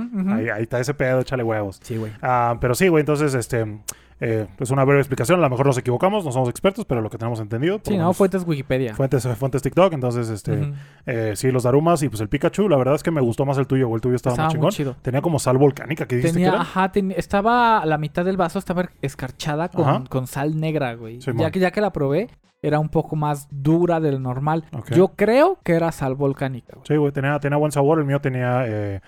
ahí 0.53 0.63
está 0.63 0.81
ese 0.81 0.95
pedo, 0.95 1.21
échale 1.21 1.43
huevos. 1.43 1.79
Sí, 1.83 1.97
güey. 1.97 2.13
Ah, 2.23 2.57
pero 2.61 2.75
sí, 2.75 2.89
güey, 2.89 3.01
entonces, 3.03 3.35
este, 3.35 3.79
eh, 4.25 4.47
es 4.61 4.71
una 4.71 4.85
breve 4.85 5.01
explicación. 5.01 5.41
A 5.41 5.43
lo 5.43 5.51
mejor 5.51 5.67
nos 5.67 5.77
equivocamos, 5.79 6.25
no 6.25 6.31
somos 6.31 6.49
expertos, 6.49 6.85
pero 6.85 7.01
lo 7.01 7.11
que 7.11 7.19
tenemos 7.19 7.41
entendido. 7.41 7.81
Sí, 7.83 7.97
no, 7.99 8.13
fuentes 8.13 8.45
Wikipedia. 8.47 8.95
Fuentes, 8.95 9.27
fuentes 9.37 9.63
TikTok, 9.63 9.93
entonces, 9.93 10.29
este, 10.31 10.73
eh, 11.07 11.33
sí, 11.35 11.51
los 11.51 11.65
Darumas 11.65 12.03
y 12.05 12.09
pues 12.09 12.21
el 12.21 12.29
Pikachu, 12.29 12.69
la 12.69 12.77
verdad 12.77 12.95
es 12.95 13.03
que 13.03 13.11
me 13.11 13.21
gustó 13.21 13.45
más 13.45 13.59
el 13.59 13.67
tuyo, 13.67 13.93
el 13.95 14.01
tuyo 14.01 14.15
estaba, 14.15 14.35
Estaba 14.35 14.49
muy 14.49 14.55
chingón. 14.55 14.71
chido. 14.71 14.97
Tenía 15.03 15.21
como 15.23 15.39
sal 15.41 15.59
volcánica, 15.59 16.07
que 16.07 16.17
dijiste 16.17 16.35
Tenía, 16.35 16.51
que 16.51 16.55
era? 16.57 16.63
ajá, 16.63 16.93
ten- 16.93 17.13
estaba 17.17 17.85
la 17.85 17.99
mitad 17.99 18.25
del 18.25 18.37
vaso 18.37 18.59
estaba 18.61 18.89
escarchada 19.03 19.69
con, 19.69 20.07
con 20.07 20.27
sal 20.29 20.59
negra, 20.61 20.95
güey. 20.95 21.19
Ya 21.19 21.51
que 21.51 21.59
ya 21.59 21.71
que 21.73 21.81
la 21.81 21.93
probé, 21.93 22.29
era 22.63 22.79
un 22.79 22.91
poco 22.91 23.17
más 23.17 23.49
dura 23.51 23.99
de 23.99 24.13
lo 24.13 24.21
normal. 24.21 24.65
Yo 24.95 25.09
creo 25.17 25.59
que 25.65 25.73
era 25.73 25.91
sal 25.91 26.15
volcánica, 26.15 26.75
güey. 26.77 26.87
Sí, 26.87 26.95
güey, 26.97 27.11
tenía, 27.11 27.37
tenía 27.41 27.59
buen 27.59 27.73
sabor, 27.73 27.99
el 27.99 28.05
mío 28.05 28.21
tenía, 28.21 28.65
eh, 28.69 29.01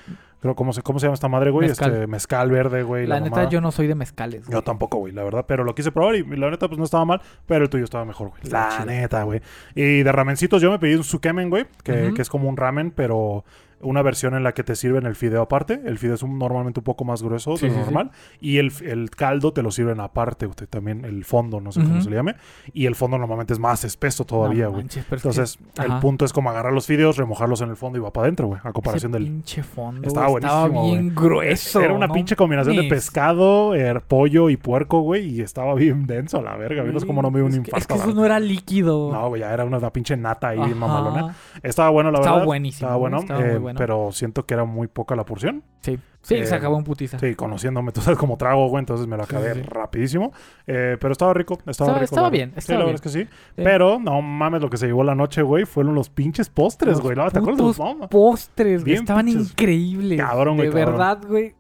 creo, 0.45 0.55
¿cómo 0.55 0.75
se, 0.75 0.83
¿cómo 0.83 0.99
se 0.99 1.07
llama 1.07 1.15
esta 1.15 1.29
madre, 1.29 1.51
güey? 1.51 1.69
Mezcal. 1.69 1.93
Este, 1.93 2.07
mezcal 2.07 2.51
verde, 2.51 2.83
güey. 2.83 3.07
La 3.07 3.19
neta, 3.19 3.31
mamada. 3.31 3.49
yo 3.49 3.63
no 3.63 3.73
soy 3.73 3.87
de 3.87 3.95
mezcales. 3.95 4.47
Yo 4.47 4.63
tampoco, 4.63 4.99
güey, 4.99 5.13
la 5.13 5.25
verdad, 5.25 5.47
pero 5.49 5.65
lo 5.65 5.75
quise 5.75 5.91
probar 5.91 6.17
y 6.17 6.23
la 6.37 6.51
neta, 6.51 6.69
pues 6.69 6.79
no 6.79 6.85
estaba 6.85 7.05
mal, 7.07 7.23
pero 7.47 7.65
el 7.65 7.71
tuyo 7.71 7.85
estaba 7.85 8.05
mejor, 8.05 8.29
güey. 8.29 8.43
La 8.51 8.69
chido. 8.69 8.85
neta, 8.85 9.23
güey. 9.23 9.41
Y 9.75 10.03
de 10.03 10.13
ramencitos, 10.13 10.61
yo 10.61 10.71
me 10.71 10.79
pedí 10.79 10.95
un 10.95 11.05
sukemen, 11.05 11.49
güey, 11.49 11.67
que, 11.83 12.13
que 12.15 12.21
es 12.21 12.29
como 12.29 12.49
un 12.49 12.59
ramen, 12.59 12.91
pero 12.91 13.45
una 13.85 14.03
versión 14.03 14.35
en 14.35 14.43
la 14.43 14.53
que 14.53 14.65
te 14.65 14.75
sirven 14.77 15.07
el 15.07 15.15
fideo 15.15 15.43
aparte. 15.43 15.81
El 15.85 15.99
fideo 15.99 16.15
es 16.15 16.23
un- 16.23 16.39
normalmente 16.39 16.81
un 16.81 16.85
poco 16.85 17.05
más 17.05 17.23
grueso 17.23 17.57
Sí, 17.57 17.67
de 17.67 17.73
lo 17.73 17.79
sí, 17.79 17.81
sí. 17.81 17.85
normal. 17.95 18.11
Y 18.41 18.59
el, 18.59 18.73
el 18.85 19.11
caldo 19.11 19.53
te 19.53 19.63
lo 19.63 19.71
sirven 19.71 20.01
aparte, 20.01 20.47
güey, 20.47 20.57
también 20.69 21.05
el 21.05 21.25
fondo, 21.25 21.61
no 21.61 21.71
sé 21.73 21.83
cómo 21.83 22.01
se 22.01 22.11
le 22.11 22.17
llame. 22.17 22.35
Y 22.73 22.87
el 22.87 22.95
fondo 22.95 23.19
normalmente 23.19 23.53
es 23.53 23.59
más 23.59 23.85
espeso 23.85 24.25
todavía, 24.25 24.65
No 24.65 24.73
güey. 24.73 24.87
que 24.89 25.01
Entonces, 25.11 25.59
el 25.83 25.91
ajá. 25.93 26.01
punto 26.01 26.25
es 26.25 26.33
como 26.33 26.51
agarrar 26.51 26.73
los 26.73 26.87
fideos, 26.87 27.17
remojarlos 27.17 27.61
en 27.61 27.71
el 27.71 27.77
fondo 27.77 27.99
y 27.99 28.01
va 28.03 28.13
para 28.13 28.25
adentro, 28.27 28.47
güey, 28.49 28.61
a 28.65 28.73
comparación 28.73 29.13
ese 29.13 29.19
del... 29.23 29.29
pinche 29.31 29.63
fondo 29.63 30.09
Estaba 30.09 30.29
güey, 30.29 30.43
estaba 30.43 30.69
buenísimo, 30.69 30.91
bien 30.93 31.15
grueso. 31.15 31.81
Era 31.81 31.93
una 31.95 32.07
no 32.07 32.15
pinche 32.15 32.37
combinación 32.37 32.77
de 32.77 32.85
pescado, 32.85 33.75
er, 33.75 34.01
pollo 34.03 34.51
y 34.51 34.57
puerco, 34.57 35.01
güey, 35.01 35.27
y 35.29 35.41
estaba 35.41 35.75
bien 35.75 36.07
denso 36.07 36.39
a 36.39 36.43
la 36.43 36.57
verga. 36.57 36.83
¿Vieron 36.83 37.05
cómo 37.07 37.23
no 37.23 37.31
me 37.31 37.39
dio 37.41 37.47
un 37.47 37.55
infarto? 37.55 37.77
Es 37.79 37.87
que 37.87 37.95
eso 37.95 38.15
no 38.15 38.25
era 38.25 38.41
líquido. 38.41 39.13
No, 39.13 39.29
güey, 39.29 39.41
ya 39.41 39.53
era 39.53 39.65
una, 39.65 39.79
pinche 39.91 40.17
nata 40.17 40.49
ahí 40.49 40.59
Ajá. 40.59 40.75
mamalona. 40.75 41.35
Estaba 41.63 41.91
bueno, 41.91 42.11
la 42.11 42.19
Estaba 42.19 42.37
verdad. 42.37 42.47
buenísimo, 42.47 42.87
Estaba 42.89 42.97
bueno, 42.97 43.19
estaba 43.19 43.41
muy 43.41 43.49
eh, 43.51 43.59
pero 43.79 44.13
siento 44.13 44.45
que 44.47 44.55
era 44.55 44.65
muy 44.65 44.87
poca 44.87 45.15
la 45.17 45.25
porción. 45.25 45.63
Sí, 45.81 45.99
sí, 46.23 46.35
Eh, 46.37 46.47
se 46.47 46.55
acabó 46.55 46.79
en 46.79 46.85
putiza. 46.85 47.19
Sí, 47.19 47.35
conociéndome, 47.35 47.93
tú 47.93 48.01
sabes 48.01 48.19
cómo 48.19 48.37
trago, 48.37 48.69
güey, 48.69 48.81
entonces 48.81 49.07
me 49.07 49.17
lo 49.17 49.25
acabé 49.25 49.55
sí, 49.55 49.61
sí. 49.61 49.67
rapidísimo. 49.69 50.33
Eh, 50.67 50.97
pero 51.01 51.13
estaba 51.13 51.35
rico, 51.35 51.55
estaba, 51.55 51.71
Estaba- 51.71 51.93
rico. 51.95 52.05
estaba 52.05 52.27
la 52.27 52.31
bien, 52.31 52.49
estaba 52.57 52.61
sí, 52.63 52.73
la 52.73 52.77
bien. 52.79 52.87
verdad 52.87 52.95
es 52.95 53.01
que 53.01 53.09
sí. 53.19 53.25
Sí. 53.25 53.63
Pero, 53.65 53.99
no 53.99 54.23
mames, 54.23 54.63
lo 54.63 54.71
que 54.71 54.77
se 54.77 54.87
llevó 54.87 55.05
la 55.05 55.15
noche, 55.15 55.43
güey, 55.43 55.65
fueron 55.65 55.95
los 55.95 56.09
pinches 56.11 56.49
postres, 56.49 56.95
Los 56.95 57.01
güey. 57.03 57.15
¿Te 57.15 57.21
acuerdas 57.39 57.57
de 57.59 57.63
los 57.63 57.79
mamas? 57.79 58.09
postres, 58.09 58.83
güey. 58.85 58.97
Estaban 58.97 59.27
pinches- 59.27 59.51
increíbles. 59.51 60.19
Cabrón, 60.21 60.57
güey, 60.57 60.69
De 60.69 60.75
cabrón. 60.75 60.93
verdad, 60.99 61.19
güey. 61.29 61.55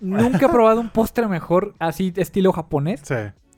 Nunca 0.00 0.46
he 0.46 0.48
probado 0.48 0.80
un 0.80 0.90
postre 0.90 1.26
mejor, 1.26 1.74
así 1.78 2.12
estilo 2.16 2.52
japonés, 2.52 3.00
Sí, 3.02 3.14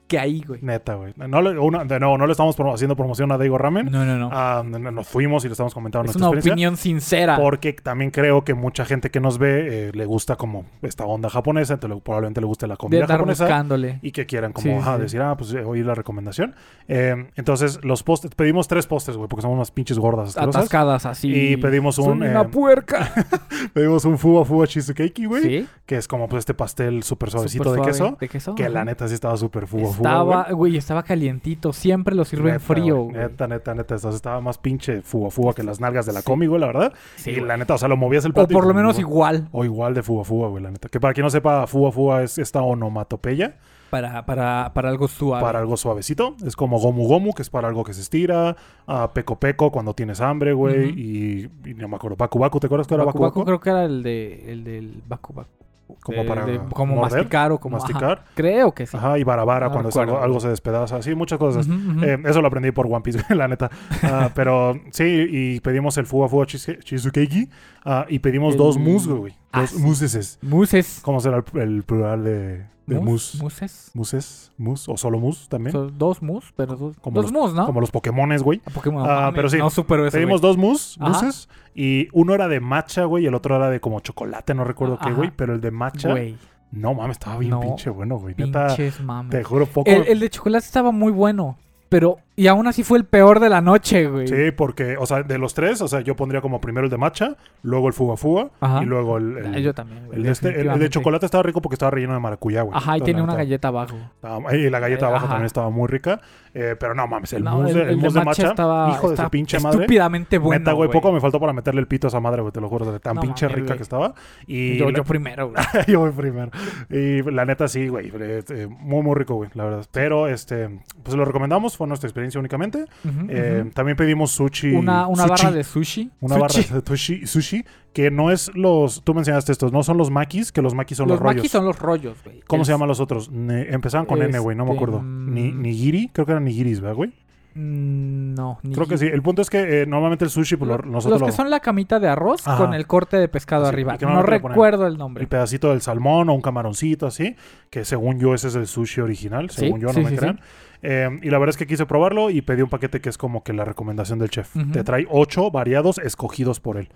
que 0.09 0.19
ahí, 0.19 0.43
güey. 0.47 0.61
neta, 0.63 0.95
güey. 0.95 1.13
No, 1.17 1.39
una- 1.63 1.85
no 1.85 2.27
le 2.27 2.33
estamos 2.33 2.57
haciendo 2.75 2.97
promoción 2.97 3.31
a 3.31 3.39
Daigo 3.39 3.59
Ramen. 3.59 3.87
No, 3.91 4.05
no, 4.05 4.17
no. 4.17 4.31
Ah, 4.33 4.63
no- 4.67 4.79
no- 4.79 4.91
nos 4.91 5.07
fuimos 5.07 5.45
y 5.45 5.49
le 5.49 5.53
estamos 5.53 5.75
comentando 5.75 6.05
es 6.11 6.17
nuestra 6.17 6.29
una 6.31 6.39
experiencia. 6.39 6.53
opinión 6.53 6.77
sincera. 6.77 7.37
Porque 7.37 7.73
también 7.75 8.11
creo 8.11 8.43
que 8.45 8.55
mucha 8.55 8.85
gente 8.85 9.11
que 9.11 9.21
nos 9.21 9.39
ve 9.39 9.89
eh, 9.89 9.93
le 9.95 10.05
gusta 10.07 10.37
como 10.37 10.65
esta 10.83 11.05
onda 11.05 11.29
japonesa, 11.31 11.75
entonces 11.75 12.01
probablemente 12.03 12.41
le 12.41 12.47
guste 12.47 12.67
la 12.67 12.75
de 12.75 12.79
comida 12.79 13.03
andar 13.03 13.19
japonesa 13.19 13.45
buscándole. 13.45 13.99
y 14.03 14.11
que 14.13 14.27
quieran 14.27 14.53
como 14.53 14.65
Sí, 14.65 14.73
ajá, 14.73 14.97
sí. 14.97 15.03
decir, 15.03 15.21
ah, 15.23 15.37
pues 15.37 15.53
eh, 15.53 15.61
oír 15.65 15.85
la 15.87 15.95
recomendación. 15.95 16.55
Eh, 16.89 17.29
entonces, 17.37 17.79
los 17.85 18.03
postres, 18.03 18.35
pedimos 18.35 18.67
tres 18.67 18.87
postres, 18.87 19.17
güey, 19.17 19.29
porque 19.29 19.43
somos 19.43 19.57
unas 19.57 19.71
pinches 19.71 19.99
gordas 19.99 20.31
asquerosas. 20.31 20.57
Atascadas 20.63 21.07
así. 21.07 21.33
Y 21.53 21.57
pedimos 21.59 21.99
un, 21.99 22.23
una 22.23 22.41
eh, 22.43 22.45
puerca. 22.47 23.13
Pedimos 23.75 24.05
un 24.05 24.19
fuwa 24.19 24.45
fuwa 24.45 24.67
cheesecake, 24.67 25.27
güey, 25.27 25.43
sí. 25.43 25.67
que 25.85 25.97
es 25.97 26.09
como 26.09 26.29
pues 26.29 26.41
este 26.41 26.55
pastel 26.55 27.03
súper 27.03 27.31
suavecito 27.31 27.73
de 27.73 27.83
queso, 27.83 28.17
De 28.21 28.29
queso. 28.29 28.55
que 28.55 28.69
la 28.69 28.85
neta 28.85 29.07
sí 29.09 29.15
estaba 29.15 29.37
súper 29.37 29.67
fuwa, 29.67 29.93
Estaba, 30.07 30.43
güey. 30.45 30.55
güey, 30.55 30.77
estaba 30.77 31.03
calientito. 31.03 31.73
Siempre 31.73 32.15
lo 32.15 32.25
sirven 32.25 32.55
Neta, 32.55 32.59
frío, 32.61 33.03
güey. 33.03 33.17
Neta, 33.17 33.47
neta, 33.47 33.75
neta. 33.75 33.95
Estaba 33.97 34.41
más 34.41 34.59
pinche 34.59 35.03
fuwa 35.03 35.31
fuwa 35.31 35.55
que 35.55 35.63
las 35.63 35.81
nalgas 35.81 36.07
de 36.07 36.13
la 36.13 36.23
comi, 36.23 36.47
güey, 36.47 36.61
la 36.61 36.67
verdad. 36.69 36.93
Sí, 37.17 37.31
y 37.31 37.35
güey. 37.37 37.47
la 37.47 37.57
neta, 37.57 37.75
o 37.75 37.79
sea, 37.79 37.89
lo 37.89 37.97
movías 37.97 38.25
el 38.25 38.31
O 38.33 38.35
plato. 38.35 38.53
y 38.53 38.55
por 38.55 38.67
lo 38.67 38.75
menos 38.75 38.99
igual. 38.99 39.49
O 39.53 39.65
igual 39.65 39.95
de 39.95 40.03
fuga 40.03 40.25
fuga, 40.25 40.49
güey, 40.49 40.63
la 40.63 40.71
neta. 40.71 40.89
Que 40.89 41.01
para 41.01 41.15
quien 41.15 41.25
no 41.25 41.31
sepa, 41.31 41.67
fuga 41.67 41.93
fuga 41.93 42.23
es 42.23 42.39
esta 42.39 42.63
onomatopeya 42.63 43.57
Para, 43.91 44.27
para, 44.27 44.73
para 44.75 44.89
algo 44.91 45.09
suave. 45.09 45.43
para 45.43 45.59
algo 45.61 45.77
suavecito. 45.77 46.37
Es 46.45 46.57
como 46.57 46.79
gomu 46.79 47.07
gomu, 47.09 47.33
que 47.33 47.43
es 47.43 47.51
para 47.51 47.69
algo 47.69 47.85
que 47.85 47.95
se 47.95 48.01
estira. 48.03 48.57
ah, 48.87 49.11
peco 49.15 49.39
peco 49.39 49.71
cuando 49.73 49.95
tienes 49.95 50.21
hambre, 50.21 50.53
güey. 50.53 50.91
Y, 50.91 51.51
y 51.65 51.75
no 51.75 51.89
me 51.89 51.97
acuerdo. 51.97 52.17
Baku 52.17 52.39
baku, 52.39 52.61
¿te 52.61 52.67
acuerdas 52.67 52.87
que 52.87 52.95
era 52.95 53.05
baku 53.05 53.19
Baku 53.21 53.41
baku? 53.41 53.45
creo 53.47 53.61
que 53.61 53.71
era 53.71 53.85
el 53.85 54.03
de 54.03 54.53
el 54.53 54.65
del 54.65 55.03
Baku 55.07 55.33
Baku. 55.33 55.58
Como 56.03 56.23
De- 56.23 56.29
para 56.29 56.45
de- 56.45 56.59
como 56.75 56.95
morder, 56.97 57.13
masticar 57.19 57.53
o 57.53 57.59
como 57.59 57.77
masticar. 57.77 58.19
ajá. 58.19 58.31
Creo 58.35 58.73
que 58.73 58.87
sí. 58.87 58.97
Ajá, 58.97 59.19
y 59.19 59.25
barabara 59.25 59.67
No 59.69 59.73
cuando 59.73 60.01
algo, 60.01 60.19
algo 60.19 60.41
se 60.41 60.49
despedaza. 60.49 60.97
Así, 60.97 61.15
muchas 61.15 61.39
cosas. 61.39 61.67
Eh, 62.03 62.19
eso 62.27 62.41
lo 62.43 62.49
aprendí 62.49 62.71
por 62.73 62.87
One 62.87 63.01
Piece, 63.01 63.19
la 63.35 63.49
neta. 63.49 63.71
Ah, 64.03 64.31
pero 64.35 64.79
sí, 64.91 65.05
y 65.31 65.61
pedimos 65.61 65.97
el 65.99 66.07
fuga 66.07 66.29
fuga 66.29 66.47
cheesecake. 66.47 67.49
ah, 67.85 68.07
y 68.09 68.19
pedimos 68.19 68.53
El- 68.55 68.59
dos 68.59 68.79
mousse, 68.79 69.07
güey. 69.11 69.35
Ah, 69.53 69.63
Dos 69.63 69.71
sí. 69.71 69.79
mousses. 69.83 70.39
Muses. 70.43 71.01
¿Cómo 71.03 71.21
será 71.21 71.39
el, 71.55 71.61
el 71.61 71.83
plural 71.83 72.23
de, 72.25 72.67
de 72.87 73.01
Mus-? 73.01 73.41
Muses. 73.43 73.91
Muses, 73.95 74.53
mus 74.59 74.89
o 74.89 74.97
solo 74.97 75.19
mus 75.19 75.49
también. 75.49 75.75
Dos 75.97 76.21
mus, 76.23 76.53
pero 76.57 76.77
dos, 76.77 76.97
Como 77.01 77.15
dos 77.23 77.31
los- 77.31 77.33
mus, 77.33 77.55
¿no? 77.55 77.67
Como 77.67 77.81
los 77.81 77.91
Pokémones, 77.91 78.43
güey. 78.43 78.59
Pokémon. 78.75 79.03
Ah, 79.09 79.15
mames, 79.21 79.35
pero 79.35 79.49
sí. 79.49 79.59
No 79.59 79.71
supero 79.71 80.07
eso, 80.07 80.17
Pedimos 80.17 80.41
dos 80.41 80.57
mus, 80.59 80.97
Ajá. 81.01 81.09
muses. 81.25 81.49
Y 81.75 82.09
uno 82.13 82.35
era 82.35 82.49
de 82.49 82.61
matcha, 82.61 83.05
güey. 83.05 83.25
Y 83.25 83.27
el 83.27 83.35
otro 83.35 83.57
era 83.57 83.71
de 83.71 83.81
como 83.81 84.01
chocolate, 84.01 84.53
no 84.55 84.65
recuerdo 84.65 84.99
qué, 84.99 85.13
güey. 85.13 85.31
Pero 85.35 85.55
el 85.55 85.61
de 85.61 85.71
matcha, 85.71 86.11
Güey, 86.11 86.37
no 86.73 86.93
mames, 86.95 87.13
estaba 87.17 87.39
bien 87.39 87.51
No, 87.53 87.61
pinche 87.61 87.89
bueno, 87.89 88.19
güey. 88.19 88.35
Neta, 88.37 88.67
pinches 88.69 89.01
mames. 89.01 89.31
te 89.31 89.43
juro 89.45 89.65
poco. 89.67 89.91
El, 89.91 90.07
el 90.09 90.21
de 90.21 90.29
chocolate 90.29 90.67
estaba 90.67 90.91
muy 90.93 91.13
bueno, 91.13 91.57
pero... 91.89 92.19
Y 92.39 92.47
aún 92.47 92.69
así 92.69 92.85
fue 92.85 92.99
el 92.99 93.05
peor 93.05 93.41
de 93.41 93.49
la 93.49 93.61
noche, 93.61 94.07
güey. 94.07 94.29
Sí, 94.29 94.53
porque, 94.57 94.97
o 94.97 95.07
sea, 95.07 95.23
de 95.25 95.39
los 95.39 95.55
tres, 95.55 95.83
o 95.83 95.89
sea, 95.89 96.01
yo 96.03 96.15
pondría 96.15 96.41
como 96.41 96.61
primero 96.61 96.85
el 96.85 96.91
de 96.91 96.97
matcha, 96.97 97.37
luego 97.63 97.89
el 97.89 97.93
fuga 97.95 98.17
fuga 98.17 98.51
Ajá. 98.61 98.83
y 98.83 98.87
luego 98.87 99.19
el. 99.19 99.39
el- 99.39 99.55
Ah, 99.55 99.59
Yo 99.59 99.75
también, 99.75 100.07
güey. 100.07 100.19
el 100.19 100.23
de 100.25 100.31
este- 100.31 100.61
el- 100.61 100.69
el 100.69 100.79
de 100.79 100.89
chocolate 100.89 101.27
estaba 101.27 101.43
rico 101.43 101.61
porque 101.61 101.75
estaba 101.75 101.91
relleno 101.91 102.15
de 102.15 102.21
maracuyá, 102.21 102.63
güey. 102.63 102.77
Ajá, 102.77 102.97
y 102.97 103.01
tiene 103.01 103.23
una 103.23 103.35
galleta 103.35 103.69
abajo. 103.69 103.97
estaba- 104.15 104.55
y 104.57 104.71
la 104.71 104.79
galleta 104.79 105.07
Eh, 105.07 105.09
abajo 105.09 105.25
ajá. 105.25 105.35
también 105.35 105.47
estaba 105.47 105.69
muy 105.71 105.89
rica. 105.89 106.21
eh, 106.55 106.75
pero 106.81 106.93
no 106.95 107.07
mames, 107.07 107.33
el 107.35 107.45
No, 107.45 107.59
mousse, 107.59 107.75
de- 107.75 107.91
el 107.93 107.99
mousse 107.99 108.19
de 108.19 108.25
matcha, 108.25 108.49
estaba, 108.49 108.91
hijo 108.91 109.11
de 109.11 109.17
su 109.17 109.31
pinche 109.31 109.61
madre. 109.61 109.81
estúpidamente 109.81 110.39
bueno, 110.39 110.59
Neta, 110.59 110.73
güey, 110.73 110.91
poco 110.91 111.13
me 111.13 111.21
faltó 111.21 111.39
para 111.39 111.53
meterle 111.53 111.81
el 111.81 111.87
pito 111.87 112.07
a 112.07 112.09
esa 112.09 112.19
madre, 112.21 112.41
güey, 112.41 112.51
te 112.53 112.61
lo 112.61 112.69
juro, 112.69 112.91
de 112.91 112.99
tan 112.99 113.15
No 113.17 113.21
pinche 113.21 113.45
mames, 113.47 113.57
rica 113.57 113.67
güey. 113.69 113.77
que 113.77 113.83
estaba. 113.83 114.15
Y 114.47 114.77
Yo, 114.79 114.91
la- 114.91 114.97
yo 114.97 115.05
primero, 115.05 115.51
güey. 115.51 115.55
yo 115.87 116.01
voy 116.01 116.11
primero. 116.11 116.51
Y 116.91 117.23
la 117.31 117.45
neta 117.45 117.69
sí, 117.69 117.87
güey, 117.89 118.11
eh, 118.19 118.43
eh, 118.49 118.67
muy, 118.81 119.03
muy 119.03 119.15
rico, 119.15 119.35
güey, 119.35 119.51
la 119.55 119.65
verdad. 119.65 119.87
Pero, 119.93 120.27
este, 120.27 120.81
pues 121.05 121.17
lo 121.17 121.25
recomendamos, 121.27 121.77
fue 121.77 121.87
nuestra 121.87 122.09
experiencia 122.09 122.28
únicamente. 122.37 122.85
Eh. 123.29 123.71
También 123.75 123.97
pedimos 123.97 124.33
sushi. 124.33 124.73
Una, 124.75 125.07
una 125.07 125.23
sushi, 125.27 125.31
barra 125.45 125.51
de 125.57 125.65
sushi. 125.65 126.11
Una 126.21 126.35
Sushi. 126.39 126.63
barra 126.63 126.81
de 126.81 126.87
sushi, 126.87 127.27
sushi, 127.27 127.65
que 127.93 128.11
no 128.11 128.31
es 128.31 128.51
los. 128.55 129.03
Tú 129.05 129.15
mencionaste 129.15 129.53
estos, 129.53 129.73
no 129.73 129.83
son 129.83 129.97
los 129.97 130.11
makis, 130.11 130.53
que 130.53 130.63
los 130.63 130.75
makis 130.75 130.99
son 130.99 131.09
los, 131.09 131.15
los 131.17 131.21
rollos. 131.23 131.37
makis 131.37 131.51
son 131.53 131.65
los 131.65 131.79
rollos, 131.79 132.19
güey. 132.25 132.41
¿Cómo 132.47 132.65
se 132.65 132.73
llaman 132.73 132.89
los 132.89 133.01
otros? 133.01 133.31
Ne- 133.31 133.69
empezaban 133.73 134.07
con 134.07 134.21
N, 134.23 134.39
güey, 134.39 134.57
no 134.57 134.65
me 134.65 134.73
Este, 134.73 134.79
acuerdo. 134.85 135.03
Ni, 135.03 135.53
mm. 135.53 135.63
nigiri, 135.63 136.09
creo 136.13 136.27
que 136.27 136.33
eran 136.33 136.45
nigiris, 136.45 136.81
¿verdad, 136.81 136.97
güey? 136.97 137.13
Mm, 137.55 138.35
No, 138.35 138.59
ni 138.63 138.73
Creo 138.75 138.87
que 138.87 138.99
sí. 138.99 139.07
El 139.07 139.21
punto 139.23 139.43
es 139.43 139.51
que 139.51 139.83
eh, 139.83 139.87
normalmente 139.87 140.25
el 140.25 140.31
sushi, 140.31 140.57
pues 140.57 140.69
lo- 140.69 140.79
nosotros 140.79 141.21
Los 141.21 141.27
que 141.29 141.33
lo- 141.33 141.37
son 141.37 141.51
la 141.51 141.59
camita 141.61 141.99
de 141.99 142.07
arroz 142.09 142.47
Ajá. 142.47 142.57
con 142.59 142.73
el 142.75 142.87
corte 142.87 143.17
de 143.17 143.27
pescado 143.29 143.65
Así, 143.65 143.73
arriba. 143.75 143.97
No 144.01 144.23
recuerdo 144.23 144.87
el 144.87 144.97
nombre. 144.97 145.23
el 145.23 145.29
pedacito 145.29 145.71
del 145.71 145.81
salmón 145.81 146.29
o 146.29 146.35
un 146.35 146.41
camaroncito 146.41 147.07
así, 147.07 147.35
que 147.71 147.85
según 147.85 148.21
yo 148.21 148.35
ese 148.35 148.49
es 148.49 148.55
el 148.55 148.67
sushi 148.69 149.01
original, 149.01 149.51
Sí, 149.51 149.61
según 149.63 149.81
yo, 149.81 149.89
no 149.89 149.95
sí, 149.95 150.01
me 150.03 150.11
sí, 150.11 150.17
crean. 150.17 150.41
Eh, 150.83 151.09
y 151.23 151.31
la 151.31 151.39
verdad 151.39 151.51
es 151.51 151.57
que 151.57 151.67
quise 151.67 151.87
probarlo 151.87 152.31
y 152.31 152.41
pedí 152.43 152.63
un 152.63 152.69
paquete 152.69 153.01
que 153.01 153.09
es 153.09 153.19
como 153.19 153.43
que 153.43 153.53
la 153.53 153.65
recomendación 153.65 154.19
del 154.19 154.31
chef. 154.31 154.55
Te 154.73 154.85
trae 154.85 155.07
ocho 155.11 155.51
variados 155.51 155.99
escogidos 155.99 156.61
por 156.61 156.77
él. 156.77 156.89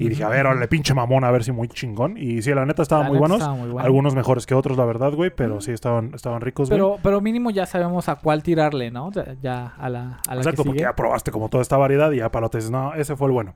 Y 0.00 0.08
dije, 0.10 0.22
a 0.22 0.28
ver, 0.28 0.46
órale, 0.46 0.68
pinche 0.68 0.94
mamón, 0.94 1.24
a 1.24 1.30
ver 1.32 1.42
si 1.42 1.50
muy 1.50 1.66
chingón. 1.66 2.16
Y 2.16 2.40
sí, 2.40 2.54
la 2.54 2.64
neta 2.64 2.82
estaban 2.82 3.06
La 3.06 3.08
muy 3.08 3.16
neta 3.16 3.20
buenos. 3.20 3.38
estaba 3.40 3.56
muy 3.56 3.68
bueno. 3.68 3.84
Algunos 3.84 4.14
mejores 4.14 4.46
que 4.46 4.54
otros, 4.54 4.78
la 4.78 4.84
verdad, 4.84 5.12
güey, 5.12 5.30
pero 5.34 5.60
sí 5.60 5.72
estaban, 5.72 6.12
estaban 6.14 6.40
ricos, 6.40 6.68
güey. 6.68 6.78
Pero, 6.78 6.98
pero 7.02 7.20
mínimo 7.20 7.50
ya 7.50 7.66
sabemos 7.66 8.08
a 8.08 8.14
cuál 8.14 8.44
tirarle, 8.44 8.92
¿no? 8.92 9.10
Ya- 9.10 9.34
Ya 9.42 9.66
a 9.76 9.88
la, 9.88 10.20
a 10.28 10.34
la 10.36 10.40
Exacto, 10.40 10.62
que 10.62 10.68
porque 10.68 10.82
ya 10.82 10.94
probaste 10.94 11.32
como 11.32 11.48
toda 11.48 11.62
esta 11.62 11.76
variedad 11.76 12.12
y 12.12 12.18
ya 12.18 12.30
para 12.30 12.46
dices, 12.46 12.70
no, 12.70 12.94
ese 12.94 13.16
fue 13.16 13.26
el 13.26 13.32
bueno. 13.32 13.54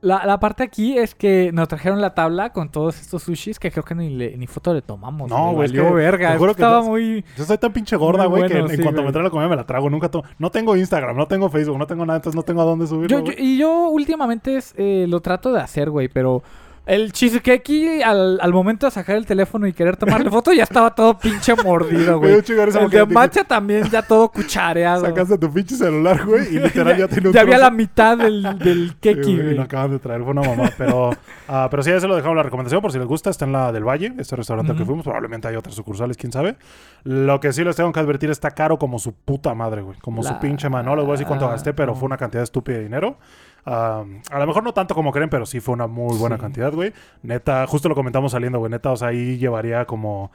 La, 0.00 0.26
la 0.26 0.38
parte 0.38 0.62
aquí 0.62 0.98
es 0.98 1.14
que 1.14 1.50
nos 1.54 1.66
trajeron 1.66 1.98
la 2.02 2.12
tabla 2.14 2.50
con 2.52 2.68
todos 2.70 3.00
estos 3.00 3.22
sushis 3.22 3.58
que 3.58 3.70
creo 3.70 3.84
que 3.84 3.94
ni, 3.94 4.10
le- 4.10 4.36
ni 4.36 4.46
foto 4.46 4.74
le 4.74 4.82
tomamos. 4.82 5.30
No, 5.30 5.52
güey, 5.52 5.64
es 5.64 5.72
valió 5.72 5.88
que 5.88 5.94
verga. 5.94 6.32
te 6.32 6.36
juro 6.38 6.50
Esto 6.50 6.56
que 6.58 6.62
estaba 6.62 6.82
no- 6.82 6.88
muy... 6.90 7.24
Yo 7.38 7.44
soy 7.44 7.56
tan 7.56 7.72
pinche 7.72 7.96
gorda, 7.96 8.26
güey, 8.26 8.46
que 8.46 8.58
en, 8.58 8.66
cuanto 8.66 8.92
güey. 9.00 9.04
me 9.06 9.12
trae 9.12 9.24
la 9.24 9.30
comida 9.30 9.48
me 9.48 9.56
la 9.56 9.64
trago. 9.64 9.88
Nunca 9.88 10.10
to- 10.10 10.22
no 10.38 10.50
tengo 10.50 10.76
Instagram, 10.76 11.16
no 11.16 11.26
tengo 11.26 11.48
Facebook, 11.48 11.78
no 11.78 11.86
tengo 11.86 12.04
nada, 12.04 12.18
entonces 12.18 12.36
no 12.36 12.42
tengo 12.42 12.60
a 12.60 12.64
dónde 12.66 12.86
subirlo. 12.86 13.20
Yo, 13.20 13.24
yo- 13.24 13.32
y 13.38 13.56
yo 13.56 13.88
últimamente 13.88 14.56
es, 14.58 14.74
eh, 14.76 15.06
lo 15.08 15.20
trato 15.20 15.54
de 15.54 15.60
hacer, 15.62 15.88
güey, 15.88 16.08
pero 16.08 16.42
el 16.86 17.12
cheesecake 17.12 18.02
al, 18.04 18.38
al 18.40 18.52
momento 18.52 18.86
de 18.86 18.92
sacar 18.92 19.16
el 19.16 19.24
teléfono 19.24 19.66
y 19.66 19.72
querer 19.72 19.96
tomarle 19.96 20.30
foto 20.30 20.52
ya 20.52 20.64
estaba 20.64 20.94
todo 20.94 21.18
pinche 21.18 21.54
mordido, 21.56 22.18
güey. 22.20 22.34
El 22.34 22.42
porque 22.42 22.96
de 22.98 23.02
dije, 23.02 23.06
matcha 23.06 23.44
también 23.44 23.84
ya 23.90 24.02
todo 24.02 24.28
cuchareado. 24.28 25.06
Sacaste 25.06 25.38
tu 25.38 25.52
pinche 25.52 25.76
celular, 25.76 26.24
güey, 26.24 26.54
y 26.54 26.58
literal 26.60 26.96
ya, 26.96 27.08
tiene 27.08 27.28
un 27.28 27.34
ya 27.34 27.40
había 27.40 27.56
trozo. 27.56 27.70
la 27.70 27.76
mitad 27.76 28.18
del, 28.18 28.42
del 28.58 28.90
Sí, 28.90 28.96
keki, 29.00 29.36
güey, 29.36 29.50
y 29.52 29.54
lo 29.54 29.62
acaban 29.62 29.90
de 29.92 29.98
traer, 29.98 30.22
fue 30.22 30.32
una 30.32 30.42
mamá. 30.42 30.70
Pero, 30.76 31.10
ah, 31.48 31.68
pero 31.70 31.82
sí, 31.82 31.90
ya 31.90 32.00
se 32.00 32.08
lo 32.08 32.16
dejamos 32.16 32.36
la 32.36 32.42
recomendación 32.42 32.82
por 32.82 32.92
si 32.92 32.98
les 32.98 33.06
gusta. 33.06 33.30
Está 33.30 33.44
en 33.44 33.52
la 33.52 33.72
del 33.72 33.84
Valle, 33.84 34.12
este 34.18 34.36
restaurante 34.36 34.72
al 34.72 34.78
que 34.78 34.84
fuimos. 34.84 35.04
Probablemente 35.04 35.48
hay 35.48 35.56
otras 35.56 35.74
sucursales, 35.74 36.16
quién 36.16 36.32
sabe. 36.32 36.56
Lo 37.04 37.40
que 37.40 37.52
sí 37.52 37.64
les 37.64 37.76
tengo 37.76 37.92
que 37.92 38.00
advertir 38.00 38.30
está 38.30 38.50
caro 38.50 38.78
como 38.78 38.98
su 38.98 39.14
puta 39.14 39.54
madre, 39.54 39.82
güey. 39.82 39.98
Como 40.00 40.22
su 40.22 40.38
pinche 40.38 40.68
mano. 40.68 40.90
No 40.90 40.96
les 40.96 41.04
voy 41.04 41.12
a 41.12 41.14
decir 41.14 41.26
cuánto 41.26 41.48
gasté, 41.48 41.72
pero 41.72 41.92
no. 41.92 41.98
fue 41.98 42.06
una 42.06 42.16
cantidad 42.16 42.42
estúpida 42.42 42.76
de 42.76 42.84
dinero. 42.84 43.16
Ah, 43.66 44.04
a 44.30 44.38
lo 44.38 44.46
mejor 44.46 44.62
no 44.62 44.72
tanto 44.74 44.94
como 44.94 45.10
creen, 45.12 45.30
pero 45.30 45.46
sí 45.46 45.60
fue 45.60 45.72
una 45.74 45.86
muy 45.86 46.16
buena 46.18 46.36
Sí. 46.36 46.42
cantidad, 46.42 46.72
güey. 46.72 46.92
Neta, 47.22 47.66
justo 47.66 47.88
lo 47.88 47.94
comentamos 47.94 48.32
saliendo, 48.32 48.58
güey. 48.58 48.70
Neta, 48.70 48.90
o 48.92 48.96
sea, 48.96 49.08
ahí 49.08 49.38
llevaría 49.38 49.84
como. 49.86 50.30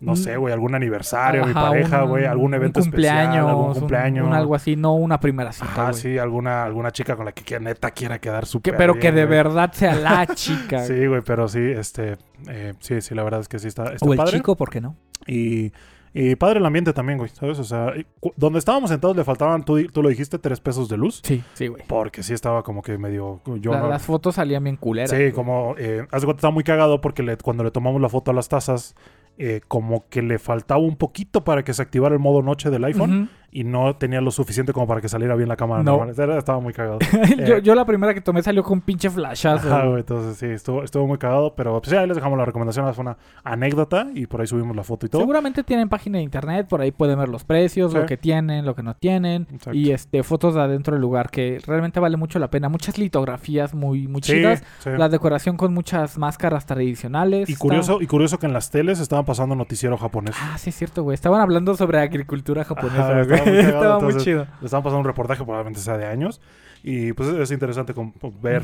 No 0.00 0.12
Mm. 0.12 0.16
sé, 0.16 0.36
güey, 0.36 0.52
algún 0.52 0.74
aniversario, 0.74 1.44
mi 1.46 1.52
Ajá, 1.52 1.68
pareja, 1.70 2.02
un- 2.02 2.10
güey, 2.10 2.24
algún 2.26 2.46
un 2.46 2.54
evento 2.54 2.80
especial, 2.80 3.28
algún 3.48 3.68
un- 3.68 3.74
cumpleaños. 3.74 4.26
Un, 4.26 4.34
algo 4.34 4.54
así, 4.54 4.76
no 4.76 4.94
una 4.96 5.18
primera 5.20 5.52
cita, 5.52 5.82
güey. 5.90 5.94
sí, 5.94 6.18
alguna, 6.18 6.64
alguna 6.64 6.90
chica 6.90 7.16
con 7.16 7.24
la 7.24 7.32
que 7.32 7.42
quiera- 7.44 7.62
neta 7.64 7.90
quiera 7.92 8.18
quedar 8.18 8.40
Que- 8.40 8.46
súper 8.46 8.76
pero 8.76 8.94
que 8.98 9.12
de 9.12 9.24
güey. 9.24 9.38
verdad 9.38 9.72
sea 9.72 9.94
la 9.94 10.26
chica. 10.34 10.84
Sí, 10.84 11.06
güey, 11.06 11.22
pero 11.24 11.48
sí, 11.48 11.60
este, 11.60 12.18
eh, 12.48 12.74
sí, 12.80 13.00
sí, 13.00 13.14
la 13.14 13.22
verdad 13.22 13.40
es 13.40 13.48
que 13.48 13.58
sí 13.60 13.68
está, 13.68 13.94
está 13.94 14.04
o 14.04 14.12
el 14.12 14.18
padre. 14.18 14.32
chico, 14.32 14.56
¿por 14.56 14.68
qué 14.68 14.80
no? 14.82 14.96
Y, 15.26 15.72
y 16.14 16.36
padre 16.36 16.60
el 16.60 16.64
ambiente 16.66 16.92
también, 16.92 17.18
güey, 17.18 17.28
¿sabes? 17.30 17.58
O 17.58 17.64
sea, 17.64 17.92
donde 18.36 18.58
estábamos 18.60 18.88
sentados 18.90 19.16
le 19.16 19.24
faltaban, 19.24 19.64
tú, 19.64 19.84
tú 19.88 20.00
lo 20.02 20.08
dijiste, 20.08 20.38
tres 20.38 20.60
pesos 20.60 20.88
de 20.88 20.96
luz. 20.96 21.20
Sí, 21.24 21.42
sí, 21.54 21.66
güey. 21.66 21.82
Porque 21.88 22.22
sí 22.22 22.32
estaba 22.32 22.62
como 22.62 22.82
que 22.82 22.96
medio... 22.98 23.40
Yo 23.60 23.72
La- 23.72 23.80
no- 23.80 23.88
Las 23.88 24.02
fotos 24.04 24.36
salían 24.36 24.62
bien 24.64 24.76
culeras. 24.76 25.10
Sí, 25.10 25.16
güey. 25.16 25.32
como... 25.32 25.74
Eh, 25.76 26.06
haz 26.12 26.22
de 26.22 26.26
cuenta, 26.26 26.38
estaba 26.38 26.52
muy 26.54 26.62
cagado 26.64 27.00
porque 27.00 27.22
le- 27.24 27.36
cuando 27.36 27.64
le 27.64 27.70
tomamos 27.72 28.00
la 28.00 28.08
foto 28.08 28.30
a 28.30 28.34
las 28.34 28.48
tazas, 28.48 28.94
eh, 29.38 29.60
como 29.66 30.08
que 30.08 30.22
le 30.22 30.38
faltaba 30.38 30.80
un 30.80 30.94
poquito 30.96 31.42
para 31.42 31.64
que 31.64 31.74
se 31.74 31.82
activara 31.82 32.14
el 32.14 32.20
modo 32.20 32.40
noche 32.42 32.70
del 32.70 32.84
iPhone 32.84 33.22
Ujú. 33.24 33.30
Y 33.54 33.64
no 33.64 33.94
tenía 33.96 34.20
lo 34.20 34.30
suficiente 34.32 34.72
como 34.72 34.86
para 34.86 35.00
que 35.00 35.08
saliera 35.08 35.34
bien 35.36 35.48
la 35.48 35.56
cámara 35.56 35.82
No. 35.82 36.04
normal. 36.04 36.36
Estaba 36.38 36.58
muy 36.60 36.72
cagado. 36.74 36.98
yo, 37.46 37.56
Eh. 37.56 37.62
yo 37.62 37.74
la 37.74 37.84
primera 37.86 38.12
que 38.12 38.20
tomé 38.20 38.42
salió 38.42 38.62
con 38.64 38.74
un 38.74 38.80
pinche 38.82 39.08
flashazo. 39.08 39.68
Ajá, 39.72 39.86
güey. 39.86 40.00
entonces 40.00 40.36
sí, 40.36 40.46
estuvo, 40.46 40.82
estuvo 40.82 41.06
muy 41.06 41.16
cagado, 41.18 41.54
pero 41.54 41.80
pues 41.80 41.92
ya 41.92 42.00
ahí 42.00 42.06
les 42.08 42.16
dejamos 42.16 42.36
la 42.36 42.44
recomendación, 42.44 42.92
fue 42.92 43.02
una 43.02 43.16
anécdota 43.44 44.08
y 44.12 44.26
por 44.26 44.40
ahí 44.40 44.46
subimos 44.48 44.74
la 44.74 44.82
foto 44.82 45.06
y 45.06 45.08
todo. 45.08 45.22
Seguramente 45.22 45.62
tienen 45.62 45.88
página 45.88 46.18
de 46.18 46.24
internet, 46.24 46.66
por 46.68 46.80
ahí 46.80 46.90
pueden 46.90 47.18
ver 47.18 47.28
los 47.28 47.44
precios, 47.44 47.92
Sí. 47.92 47.98
lo 47.98 48.06
que 48.06 48.16
tienen, 48.16 48.66
lo 48.66 48.74
que 48.74 48.82
no 48.82 48.94
tienen. 48.94 49.46
Exacto. 49.52 49.72
Y 49.78 49.92
este 49.92 50.22
fotos 50.24 50.54
de 50.54 50.60
adentro 50.60 50.94
del 50.94 51.02
lugar 51.02 51.30
que 51.30 51.60
realmente 51.66 52.00
vale 52.00 52.16
mucho 52.16 52.38
la 52.40 52.48
pena. 52.50 52.68
Muchas 52.68 52.98
litografías 52.98 53.72
muy, 53.74 54.08
muy 54.08 54.20
Sí, 54.22 54.32
chidas. 54.32 54.64
sí. 54.80 54.90
La 54.98 55.08
decoración 55.08 55.56
con 55.56 55.72
muchas 55.72 56.18
máscaras 56.18 56.66
tradicionales. 56.66 57.48
Y 57.48 57.54
curioso, 57.56 58.00
y 58.00 58.06
curioso 58.08 58.38
que 58.38 58.46
en 58.46 58.52
las 58.52 58.70
teles 58.70 58.98
estaban 58.98 59.24
pasando 59.24 59.54
noticiero 59.54 59.96
japonés. 59.96 60.34
Ah, 60.40 60.58
sí 60.58 60.70
es 60.70 60.76
cierto, 60.76 61.02
güey. 61.04 61.14
Estaban 61.14 61.40
hablando 61.40 61.76
sobre 61.76 61.98
agricultura 62.00 62.64
japonesa, 62.64 63.10
Ajá, 63.20 63.22
güey. 63.24 63.43
Estaba 63.44 63.52
muy 63.52 63.62
cagado, 63.64 63.76
Estaba 63.82 63.94
muy 64.00 64.08
entonces, 64.08 64.24
chido. 64.24 64.46
Le 64.60 64.64
estaban 64.66 64.82
pasando 64.82 64.98
un 65.00 65.04
reportaje, 65.06 65.42
probablemente 65.44 65.80
sea 65.80 65.96
de 65.98 66.06
años. 66.06 66.40
Y 66.82 67.12
pues 67.14 67.28
es 67.30 67.50
interesante 67.50 67.94
con- 67.94 68.10
con 68.12 68.40
ver 68.42 68.62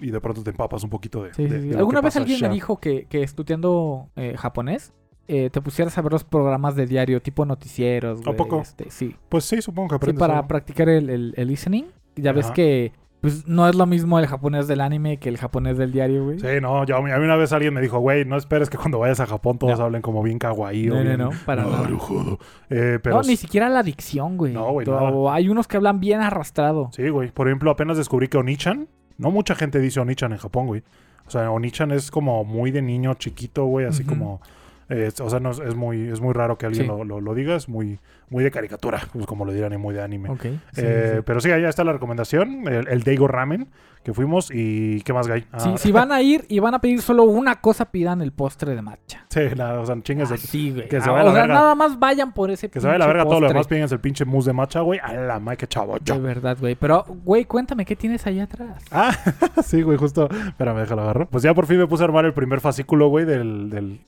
y, 0.00 0.08
y 0.08 0.10
de 0.10 0.20
pronto 0.20 0.42
te 0.42 0.50
empapas 0.50 0.82
un 0.84 0.90
poquito 0.90 1.22
de. 1.22 1.32
Sí, 1.34 1.44
de- 1.46 1.60
sí, 1.62 1.70
sí. 1.72 1.76
¿Alguna 1.78 2.00
vez 2.00 2.16
alguien 2.16 2.40
me 2.42 2.48
dijo 2.50 2.78
que, 2.78 3.06
que 3.06 3.22
estudiando 3.22 4.08
eh, 4.16 4.34
japonés 4.36 4.92
eh, 5.28 5.50
te 5.50 5.60
pusieras 5.60 5.96
a 5.98 6.02
ver 6.02 6.12
los 6.12 6.24
programas 6.24 6.74
de 6.76 6.86
diario 6.86 7.20
tipo 7.22 7.44
noticieros, 7.44 8.22
güey? 8.22 8.36
poco? 8.36 8.60
Este, 8.60 8.90
sí. 8.90 9.14
Pues 9.28 9.44
sí, 9.44 9.60
supongo 9.62 9.88
que 9.88 9.92
Sí, 9.94 9.96
aprendes. 9.96 10.20
para 10.20 10.36
algo. 10.36 10.48
practicar 10.48 10.88
el, 10.88 11.10
el- 11.10 11.34
el 11.36 11.48
listening. 11.48 11.84
Ya 12.16 12.32
ves 12.32 12.50
que 12.50 12.92
pues, 13.20 13.46
no 13.48 13.68
es 13.68 13.74
lo 13.74 13.86
mismo 13.86 14.18
el 14.18 14.26
japonés 14.26 14.68
del 14.68 14.80
anime 14.80 15.18
que 15.18 15.28
el 15.28 15.36
japonés 15.38 15.76
del 15.78 15.90
diario, 15.92 16.24
güey. 16.24 16.38
Sí, 16.38 16.46
no, 16.62 16.84
yo, 16.84 16.96
a 16.96 17.02
mí 17.02 17.10
una 17.10 17.36
vez 17.36 17.52
alguien 17.52 17.74
me 17.74 17.80
dijo, 17.80 17.98
güey, 17.98 18.24
no 18.24 18.36
esperes 18.36 18.70
que 18.70 18.76
cuando 18.78 18.98
vayas 19.00 19.20
a 19.20 19.26
Japón 19.26 19.58
todos 19.58 19.78
No. 19.78 19.84
hablen 19.86 20.02
como 20.02 20.22
bien 20.22 20.38
kawaii 20.38 20.90
o 20.90 20.94
No, 20.94 21.00
no, 21.00 21.04
bien 21.04 21.18
no, 21.18 21.30
para 21.44 21.64
nada. 21.64 21.82
narujodo". 21.82 22.38
Eh, 22.70 22.98
pero 23.02 23.16
no, 23.16 23.22
ni 23.22 23.36
siquiera 23.36 23.68
la 23.68 23.82
dicción, 23.82 24.36
güey. 24.36 24.52
No, 24.52 24.70
güey, 24.72 24.84
To- 24.84 25.00
nada. 25.00 25.34
Hay 25.34 25.48
unos 25.48 25.66
que 25.66 25.76
hablan 25.76 26.00
bien 26.00 26.20
arrastrado. 26.20 26.90
Sí, 26.92 27.08
güey. 27.08 27.30
Por 27.30 27.48
ejemplo, 27.48 27.70
apenas 27.70 27.96
descubrí 27.96 28.28
que 28.28 28.36
Onichan, 28.38 28.88
no 29.16 29.30
mucha 29.30 29.54
gente 29.54 29.80
dice 29.80 29.98
Onichan 30.00 30.32
en 30.32 30.38
Japón, 30.38 30.66
güey. 30.66 30.82
O 31.26 31.30
sea, 31.30 31.50
Onichan 31.50 31.90
es 31.90 32.10
como 32.10 32.44
muy 32.44 32.70
de 32.70 32.80
niño 32.82 33.14
chiquito, 33.14 33.64
güey, 33.66 33.84
así 33.86 34.04
como... 34.04 34.40
eh, 34.90 35.10
o 35.20 35.28
sea, 35.30 35.40
no, 35.40 35.50
es, 35.50 35.74
muy, 35.74 36.08
es 36.08 36.20
muy 36.20 36.32
raro 36.32 36.56
que 36.58 36.66
alguien 36.66 36.84
Sí. 36.84 36.88
lo, 36.88 37.04
lo- 37.04 37.20
lo 37.20 37.34
diga, 37.34 37.54
es 37.56 37.68
muy, 37.68 37.98
muy 38.30 38.42
de 38.44 38.50
caricatura, 38.50 39.00
pues 39.12 39.26
como 39.26 39.44
lo 39.44 39.52
dirán, 39.52 39.72
y 39.72 39.76
muy 39.76 39.94
de 39.94 40.02
anime. 40.02 40.30
Ok. 40.30 40.42
sí, 40.42 40.50
Eh, 40.76 41.12
sí. 41.16 41.22
Pero 41.24 41.40
sí, 41.40 41.50
allá 41.50 41.68
está 41.68 41.84
la 41.84 41.92
recomendación, 41.92 42.66
el, 42.68 42.88
el 42.88 43.02
Daigo 43.02 43.28
Ramen 43.28 43.68
que 44.02 44.14
fuimos 44.14 44.50
y 44.52 45.00
¿qué 45.02 45.12
más, 45.12 45.26
Gay? 45.28 45.44
Ah, 45.52 45.60
Si, 45.60 45.76
si 45.78 45.92
van 45.92 46.12
a 46.12 46.22
ir 46.22 46.44
y 46.48 46.58
van 46.60 46.74
a 46.74 46.80
pedir 46.80 47.02
solo 47.02 47.24
una 47.24 47.56
cosa, 47.60 47.86
pidan 47.90 48.22
el 48.22 48.32
postre 48.32 48.74
de 48.74 48.82
matcha. 48.82 49.26
Sí, 49.28 49.40
la, 49.54 49.80
o 49.80 49.86
sea, 49.86 49.96
chingues 50.02 50.30
de... 50.30 50.38
Sí, 50.38 50.70
güey. 50.72 50.88
que 50.88 51.00
se 51.00 51.08
Ah, 51.08 51.12
vaya 51.12 51.20
a 51.22 51.24
la 51.24 51.30
o 51.30 51.32
sea, 51.34 51.42
verga. 51.42 51.54
nada 51.54 51.74
más 51.74 51.98
vayan 51.98 52.32
por 52.32 52.50
ese 52.50 52.68
Que 52.70 52.80
se 52.80 52.86
vaya 52.86 52.96
a 52.96 52.98
la 53.00 53.06
verga 53.06 53.24
todo 53.24 53.34
lo 53.34 53.40
postre. 53.40 53.48
demás, 53.54 53.66
pídense 53.66 53.94
el 53.94 54.00
pinche 54.00 54.24
mousse 54.24 54.46
de 54.46 54.52
matcha, 54.54 54.80
güey. 54.80 54.98
A 55.02 55.12
la 55.14 55.38
madre, 55.40 55.58
qué 55.58 55.66
chavo. 55.66 55.96
De 55.98 56.18
verdad, 56.18 56.56
güey. 56.58 56.74
Pero, 56.74 57.04
güey, 57.24 57.44
cuéntame, 57.44 57.84
¿qué 57.84 57.96
tienes 57.96 58.26
allá 58.26 58.44
atrás? 58.44 58.82
Ah, 58.90 59.10
sí, 59.64 59.82
güey, 59.82 59.98
justo. 59.98 60.28
Espérame, 60.30 60.78
déjalo 60.80 61.02
agarro. 61.02 61.26
Pues 61.28 61.42
ya 61.42 61.52
por 61.54 61.66
fin 61.66 61.78
me 61.78 61.86
puse 61.86 62.02
a 62.02 62.06
armar 62.06 62.24
el 62.24 62.32
primer 62.34 62.60
fascículo, 62.60 63.08
güey, 63.08 63.24
del, 63.26 63.68
del, 63.70 64.00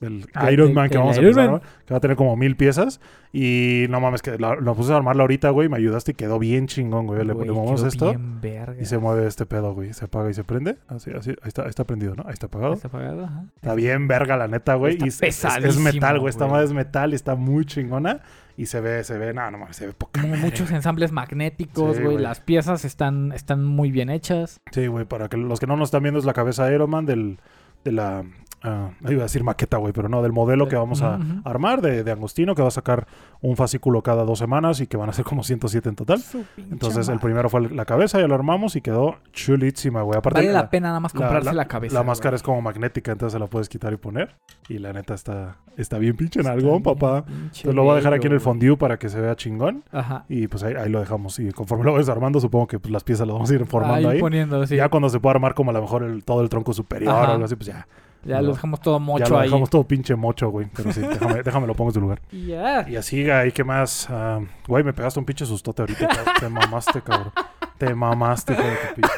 Iron 0.50 0.72
Man 0.74 0.88
que 0.88 0.98
vamos 0.98 1.16
a 1.18 1.20
empezar. 1.20 1.60
Que 1.86 1.92
va 1.94 1.98
a 1.98 2.00
tener 2.00 2.16
como 2.16 2.36
mil 2.36 2.56
piezas. 2.56 3.00
Y 3.32 3.86
no 3.90 4.00
mames, 4.00 4.22
que 4.22 4.38
la- 4.38 4.56
lo 4.56 4.74
puse 4.74 4.92
a 4.92 4.96
armarla 4.96 5.22
ahorita, 5.22 5.50
güey. 5.50 5.68
Me 5.68 5.76
ayudaste 5.76 6.12
y 6.12 6.14
quedó 6.14 6.38
bien 6.38 6.66
chingón, 6.66 7.06
güey. 7.06 7.24
Le 7.24 7.34
ponemos 7.34 7.82
esto 7.82 8.10
bien 8.10 8.40
verga. 8.40 8.80
y 8.80 8.86
se 8.86 8.98
mueve 8.98 9.26
este 9.26 9.46
pedo, 9.46 9.72
güey. 9.74 9.79
Se 9.92 10.04
apaga 10.04 10.30
y 10.30 10.34
se 10.34 10.44
prende. 10.44 10.76
Así, 10.88 11.10
así. 11.10 11.30
Ahí 11.30 11.36
está, 11.48 11.62
ahí 11.62 11.68
está 11.70 11.84
prendido, 11.84 12.14
¿no? 12.14 12.24
Ahí 12.26 12.32
está 12.32 12.46
apagado. 12.46 12.74
Está 12.74 12.88
apagado, 12.88 13.24
ajá. 13.24 13.44
Está 13.56 13.74
bien 13.74 14.06
verga, 14.08 14.36
la 14.36 14.48
neta, 14.48 14.74
güey. 14.74 14.94
Está 14.94 15.04
Y 15.04 15.08
es- 15.08 15.14
es, 15.14 15.22
es 15.22 15.42
pesadísimo, 15.42 15.84
metal, 15.84 16.18
güey. 16.20 16.30
Esta 16.30 16.46
madre 16.46 16.64
es 16.66 16.72
metal 16.72 17.12
y 17.12 17.14
está 17.16 17.34
muy 17.34 17.64
chingona. 17.64 18.20
Y 18.56 18.66
se 18.66 18.80
ve, 18.80 19.02
se 19.04 19.16
ve, 19.16 19.32
no, 19.32 19.50
no 19.50 19.56
mames, 19.58 19.76
se 19.76 19.86
ve 19.86 19.92
poca. 19.94 20.20
Madre, 20.22 20.36
Muchos 20.38 20.68
güey. 20.68 20.76
ensambles 20.76 21.12
magnéticos, 21.12 21.96
Sí, 21.96 22.02
güey. 22.02 22.18
Las 22.18 22.40
piezas 22.40 22.84
están, 22.84 23.32
están 23.32 23.64
muy 23.64 23.90
bien 23.90 24.10
hechas. 24.10 24.60
Sí, 24.70 24.86
güey, 24.86 25.06
para 25.06 25.28
que 25.28 25.36
los 25.38 25.58
que 25.60 25.66
no 25.66 25.76
nos 25.76 25.88
están 25.88 26.02
viendo 26.02 26.18
es 26.20 26.26
la 26.26 26.34
cabeza 26.34 26.66
de 26.66 26.74
Iron 26.74 26.90
Man 26.90 27.06
del, 27.06 27.38
de 27.84 27.92
la... 27.92 28.24
ah, 28.62 28.90
iba 29.08 29.20
a 29.20 29.24
decir 29.24 29.42
maqueta, 29.44 29.76
güey, 29.78 29.92
pero 29.92 30.08
no, 30.08 30.22
del 30.22 30.32
modelo 30.32 30.68
que 30.68 30.76
vamos 30.76 31.02
a 31.02 31.18
armar 31.44 31.80
de, 31.80 32.04
de 32.04 32.12
Angostino, 32.12 32.54
que 32.54 32.62
va 32.62 32.68
a 32.68 32.72
sacar 32.72 33.06
un 33.40 33.56
fascículo 33.56 34.02
cada 34.02 34.24
dos 34.24 34.38
semanas 34.38 34.80
y 34.80 34.86
que 34.86 34.96
van 34.96 35.08
a 35.08 35.12
ser 35.12 35.24
como 35.24 35.42
107 35.42 35.88
en 35.88 35.96
total. 35.96 36.22
Entonces 36.56 37.08
el 37.08 37.18
primero 37.20 37.48
fue 37.48 37.68
la 37.70 37.84
cabeza, 37.84 38.20
ya 38.20 38.26
lo 38.28 38.34
armamos 38.34 38.76
y 38.76 38.80
quedó 38.80 39.16
chulísima, 39.32 40.02
güey. 40.02 40.18
Aparte 40.18 40.40
Vale 40.40 40.52
la, 40.52 40.62
la 40.62 40.70
pena 40.70 40.88
nada 40.88 41.00
más 41.00 41.12
comprarse 41.12 41.52
la, 41.52 41.64
cabeza. 41.66 41.94
la 41.94 42.02
máscara 42.02 42.36
es 42.36 42.42
como 42.42 42.60
magnética, 42.60 43.12
entonces 43.12 43.32
se 43.34 43.38
la 43.38 43.46
puedes 43.46 43.68
quitar 43.68 43.92
y 43.92 43.96
poner. 43.96 44.36
Y 44.68 44.78
la 44.78 44.92
neta 44.92 45.14
está, 45.14 45.56
está 45.76 45.98
bien 45.98 46.16
pinche 46.16 46.40
en 46.40 46.56
bien 46.58 46.82
papá. 46.82 47.24
Entonces 47.26 47.74
lo 47.74 47.82
voy 47.82 47.92
a 47.92 47.96
dejar 47.96 48.14
aquí 48.14 48.26
en 48.26 48.34
el 48.34 48.40
fondue 48.40 48.76
para 48.76 48.98
que 48.98 49.08
se 49.08 49.20
vea 49.20 49.34
chingón. 49.36 49.82
Ajá. 49.92 50.24
Y 50.28 50.46
pues 50.48 50.62
ahí, 50.62 50.74
ahí 50.74 50.88
lo 50.90 51.00
dejamos. 51.00 51.38
Y 51.38 51.50
conforme 51.52 51.84
lo 51.84 51.92
vayas 51.92 52.08
armando, 52.08 52.40
supongo 52.40 52.66
que 52.66 52.78
pues, 52.78 52.92
las 52.92 53.04
piezas 53.04 53.26
las 53.26 53.34
vamos 53.34 53.50
a 53.50 53.54
ir 53.54 53.66
formando 53.66 54.08
ahí. 54.08 54.20
poniendo, 54.20 54.64
sí. 54.66 54.76
Ya 54.76 54.88
cuando 54.88 55.08
se 55.08 55.18
pueda 55.20 55.32
armar 55.34 55.54
como 55.54 55.70
a 55.70 55.74
lo 55.74 55.80
mejor 55.80 56.02
el- 56.02 56.24
todo 56.24 56.42
el 56.42 56.48
tronco 56.48 56.72
superior 56.72 57.12
Ajá. 57.14 57.30
o 57.30 57.32
algo 57.32 57.44
así, 57.44 57.56
pues 57.56 57.66
ya, 57.68 57.86
Ya 58.24 58.36
No. 58.36 58.42
lo 58.48 58.52
dejamos 58.54 58.80
todo 58.80 58.98
ya 58.98 59.04
mocho 59.04 59.28
lo 59.32 59.38
ahí. 59.38 59.48
dejamos 59.48 59.70
todo 59.70 59.84
pinche 59.84 60.14
mocho, 60.14 60.50
güey. 60.50 60.68
Pero 60.74 60.92
sí, 60.92 61.00
déjame, 61.00 61.42
déjame 61.42 61.66
lo 61.66 61.74
pongo 61.74 61.90
en 61.90 61.94
su 61.94 62.00
lugar. 62.00 62.20
Y 62.30 62.46
ya. 62.48 62.88
Y 62.88 62.96
así, 62.96 63.24
güey, 63.24 63.50
¿qué 63.52 63.64
más? 63.64 64.08
Ah, 64.10 64.40
güey, 64.68 64.84
me 64.84 64.92
pegaste 64.92 65.18
un 65.18 65.24
pinche 65.26 65.46
sustote 65.46 65.82
ahorita. 65.82 66.08
Te 66.38 66.48
mamaste, 66.48 67.00
cabrón. 67.02 67.32
Te 67.78 67.94
mamaste, 67.94 68.54
de 68.54 68.62
tu 68.62 68.94
pinche. 68.96 69.10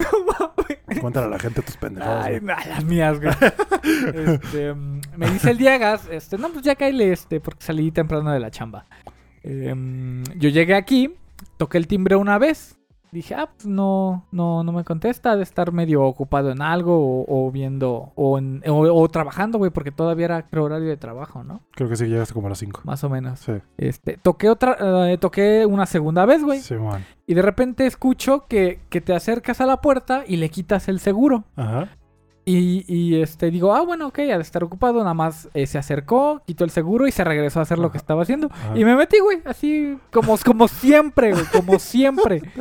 Cuéntale 1.00 1.26
a 1.26 1.30
la 1.30 1.38
gente 1.38 1.62
tus 1.62 1.76
pendejadas, 1.76 2.26
Ay, 2.26 2.38
güey. 2.40 2.56
las 2.68 2.84
mías, 2.84 3.20
güey. 3.20 3.32
Este, 3.82 4.74
me 4.74 5.30
dice 5.30 5.50
el 5.50 5.56
Diegas, 5.58 6.06
este, 6.10 6.36
no, 6.36 6.50
pues 6.50 6.64
ya 6.64 6.74
caíle, 6.76 7.12
este, 7.12 7.40
porque 7.40 7.64
salí 7.64 7.90
temprano 7.90 8.30
de 8.32 8.40
la 8.40 8.50
chamba. 8.50 8.84
Em, 9.42 10.22
yo 10.36 10.50
llegué 10.50 10.74
aquí, 10.74 11.14
toqué 11.56 11.78
el 11.78 11.86
timbre 11.86 12.16
una 12.16 12.38
vez. 12.38 12.78
Dije, 13.12 13.34
ah, 13.34 13.50
pues 13.54 13.66
no, 13.66 14.24
no, 14.30 14.62
no 14.62 14.72
me 14.72 14.84
contesta, 14.84 15.36
de 15.36 15.42
estar 15.42 15.72
medio 15.72 16.04
ocupado 16.04 16.50
en 16.50 16.62
algo 16.62 16.96
o, 17.22 17.46
o 17.46 17.50
viendo, 17.50 18.12
o, 18.14 18.38
en- 18.38 18.62
o, 18.68 18.78
o 18.80 19.08
trabajando, 19.08 19.58
güey, 19.58 19.70
porque 19.70 19.90
todavía 19.90 20.26
era 20.26 20.46
horario 20.62 20.88
de 20.88 20.96
trabajo, 20.96 21.42
¿no? 21.42 21.60
Creo 21.72 21.88
que 21.88 21.96
sí 21.96 22.06
llegaste 22.06 22.34
como 22.34 22.46
a 22.46 22.50
las 22.50 22.58
5. 22.58 22.82
Más 22.84 23.02
o 23.04 23.08
menos. 23.10 23.40
Sí. 23.40 23.52
Este, 23.78 24.16
toqué 24.16 24.48
otra, 24.48 25.10
eh, 25.10 25.18
toqué 25.18 25.66
una 25.66 25.86
segunda 25.86 26.24
vez, 26.26 26.44
güey. 26.44 26.60
Sí, 26.60 26.74
man. 26.74 27.04
Y 27.26 27.34
de 27.34 27.42
repente 27.42 27.86
escucho 27.86 28.46
que, 28.48 28.80
que 28.88 29.00
te 29.00 29.14
acercas 29.14 29.60
a 29.60 29.66
la 29.66 29.78
puerta 29.80 30.24
y 30.26 30.36
le 30.36 30.48
quitas 30.48 30.88
el 30.88 31.00
seguro. 31.00 31.44
Ajá. 31.56 31.88
Y, 32.44 32.84
y, 32.88 33.20
este 33.20 33.50
digo, 33.50 33.74
ah, 33.74 33.82
bueno, 33.82 34.08
ok, 34.08 34.18
ha 34.20 34.36
de 34.36 34.40
estar 34.42 34.64
ocupado. 34.64 34.98
Nada 35.00 35.14
más 35.14 35.48
eh, 35.54 35.66
se 35.66 35.78
acercó, 35.78 36.42
quitó 36.46 36.64
el 36.64 36.70
seguro 36.70 37.06
y 37.06 37.12
se 37.12 37.22
regresó 37.22 37.60
a 37.60 37.62
hacer 37.62 37.78
lo 37.78 37.92
que 37.92 37.98
estaba 37.98 38.22
haciendo. 38.22 38.48
Ajá. 38.50 38.76
Y 38.78 38.84
me 38.84 38.96
metí, 38.96 39.18
güey, 39.20 39.40
así 39.44 39.98
como, 40.10 40.36
como 40.44 40.66
siempre, 40.66 41.32
güey, 41.32 41.44
como 41.52 41.78
siempre. 41.78 42.42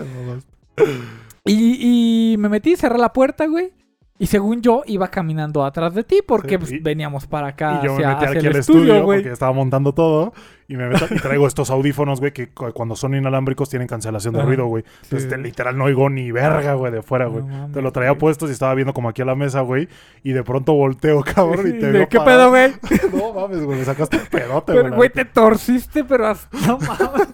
Y, 1.45 2.33
y 2.33 2.37
me 2.37 2.49
metí, 2.49 2.75
cerré 2.75 2.97
la 2.99 3.11
puerta, 3.13 3.47
güey. 3.47 3.73
Y 4.19 4.27
según 4.27 4.61
yo, 4.61 4.83
iba 4.85 5.07
caminando 5.07 5.63
atrás 5.63 5.93
de 5.95 6.03
ti 6.03 6.19
porque 6.27 6.51
Sí, 6.51 6.57
pues, 6.57 6.71
y- 6.73 6.79
veníamos 6.79 7.25
para 7.25 7.47
acá 7.47 7.79
Y 7.81 7.85
yo 7.87 7.93
me 7.95 8.03
hacia, 8.03 8.07
metí 8.09 8.25
hacia 8.25 8.37
aquí 8.39 8.47
el 8.47 8.53
al 8.53 8.59
estudio, 8.59 8.81
estudio 8.81 9.03
güey. 9.05 9.19
porque 9.19 9.33
estaba 9.33 9.53
montando 9.53 9.93
todo. 9.93 10.33
Y 10.69 10.77
me 10.77 10.87
meto 10.87 11.05
y 11.09 11.15
traigo 11.19 11.47
estos 11.47 11.71
audífonos, 11.71 12.19
güey, 12.19 12.31
que 12.31 12.47
cu- 12.49 12.71
cuando 12.73 12.95
son 12.95 13.15
inalámbricos 13.15 13.69
tienen 13.69 13.87
cancelación 13.87 14.35
de 14.35 14.39
Ajá. 14.41 14.47
ruido, 14.47 14.67
güey. 14.67 14.83
Sí. 14.83 14.89
Entonces, 15.05 15.27
te- 15.29 15.37
literal, 15.39 15.75
no 15.75 15.85
oigo 15.85 16.09
ni 16.11 16.31
verga, 16.31 16.75
güey, 16.75 16.91
de 16.91 17.01
fuera, 17.01 17.25
güey. 17.25 17.43
No 17.43 17.69
te 17.73 17.81
lo 17.81 17.91
traía 17.91 18.11
güey. 18.11 18.19
puestos 18.19 18.49
y 18.49 18.53
estaba 18.53 18.75
viendo 18.75 18.93
como 18.93 19.09
aquí 19.09 19.23
a 19.23 19.25
la 19.25 19.33
mesa, 19.35 19.61
güey. 19.61 19.89
Y 20.23 20.31
de 20.31 20.43
pronto 20.43 20.73
volteo, 20.73 21.23
cabrón, 21.35 21.67
y 21.67 21.71
te 21.79 21.87
¿De 21.87 21.91
veo 21.91 22.07
¿Qué 22.07 22.17
parado. 22.19 22.51
pedo, 22.53 22.69
güey? 22.71 22.73
No 23.13 23.33
mames, 23.33 23.63
güey, 23.65 23.79
me 23.79 23.83
sacaste 23.85 24.17
un 24.17 24.25
pedote, 24.27 24.71
Pero, 24.73 24.95
güey, 24.95 25.09
neta. 25.09 25.23
te 25.23 25.25
torciste, 25.25 26.03
pero 26.03 26.27
hasta... 26.27 26.55
No 26.67 26.77
mames. 26.77 27.27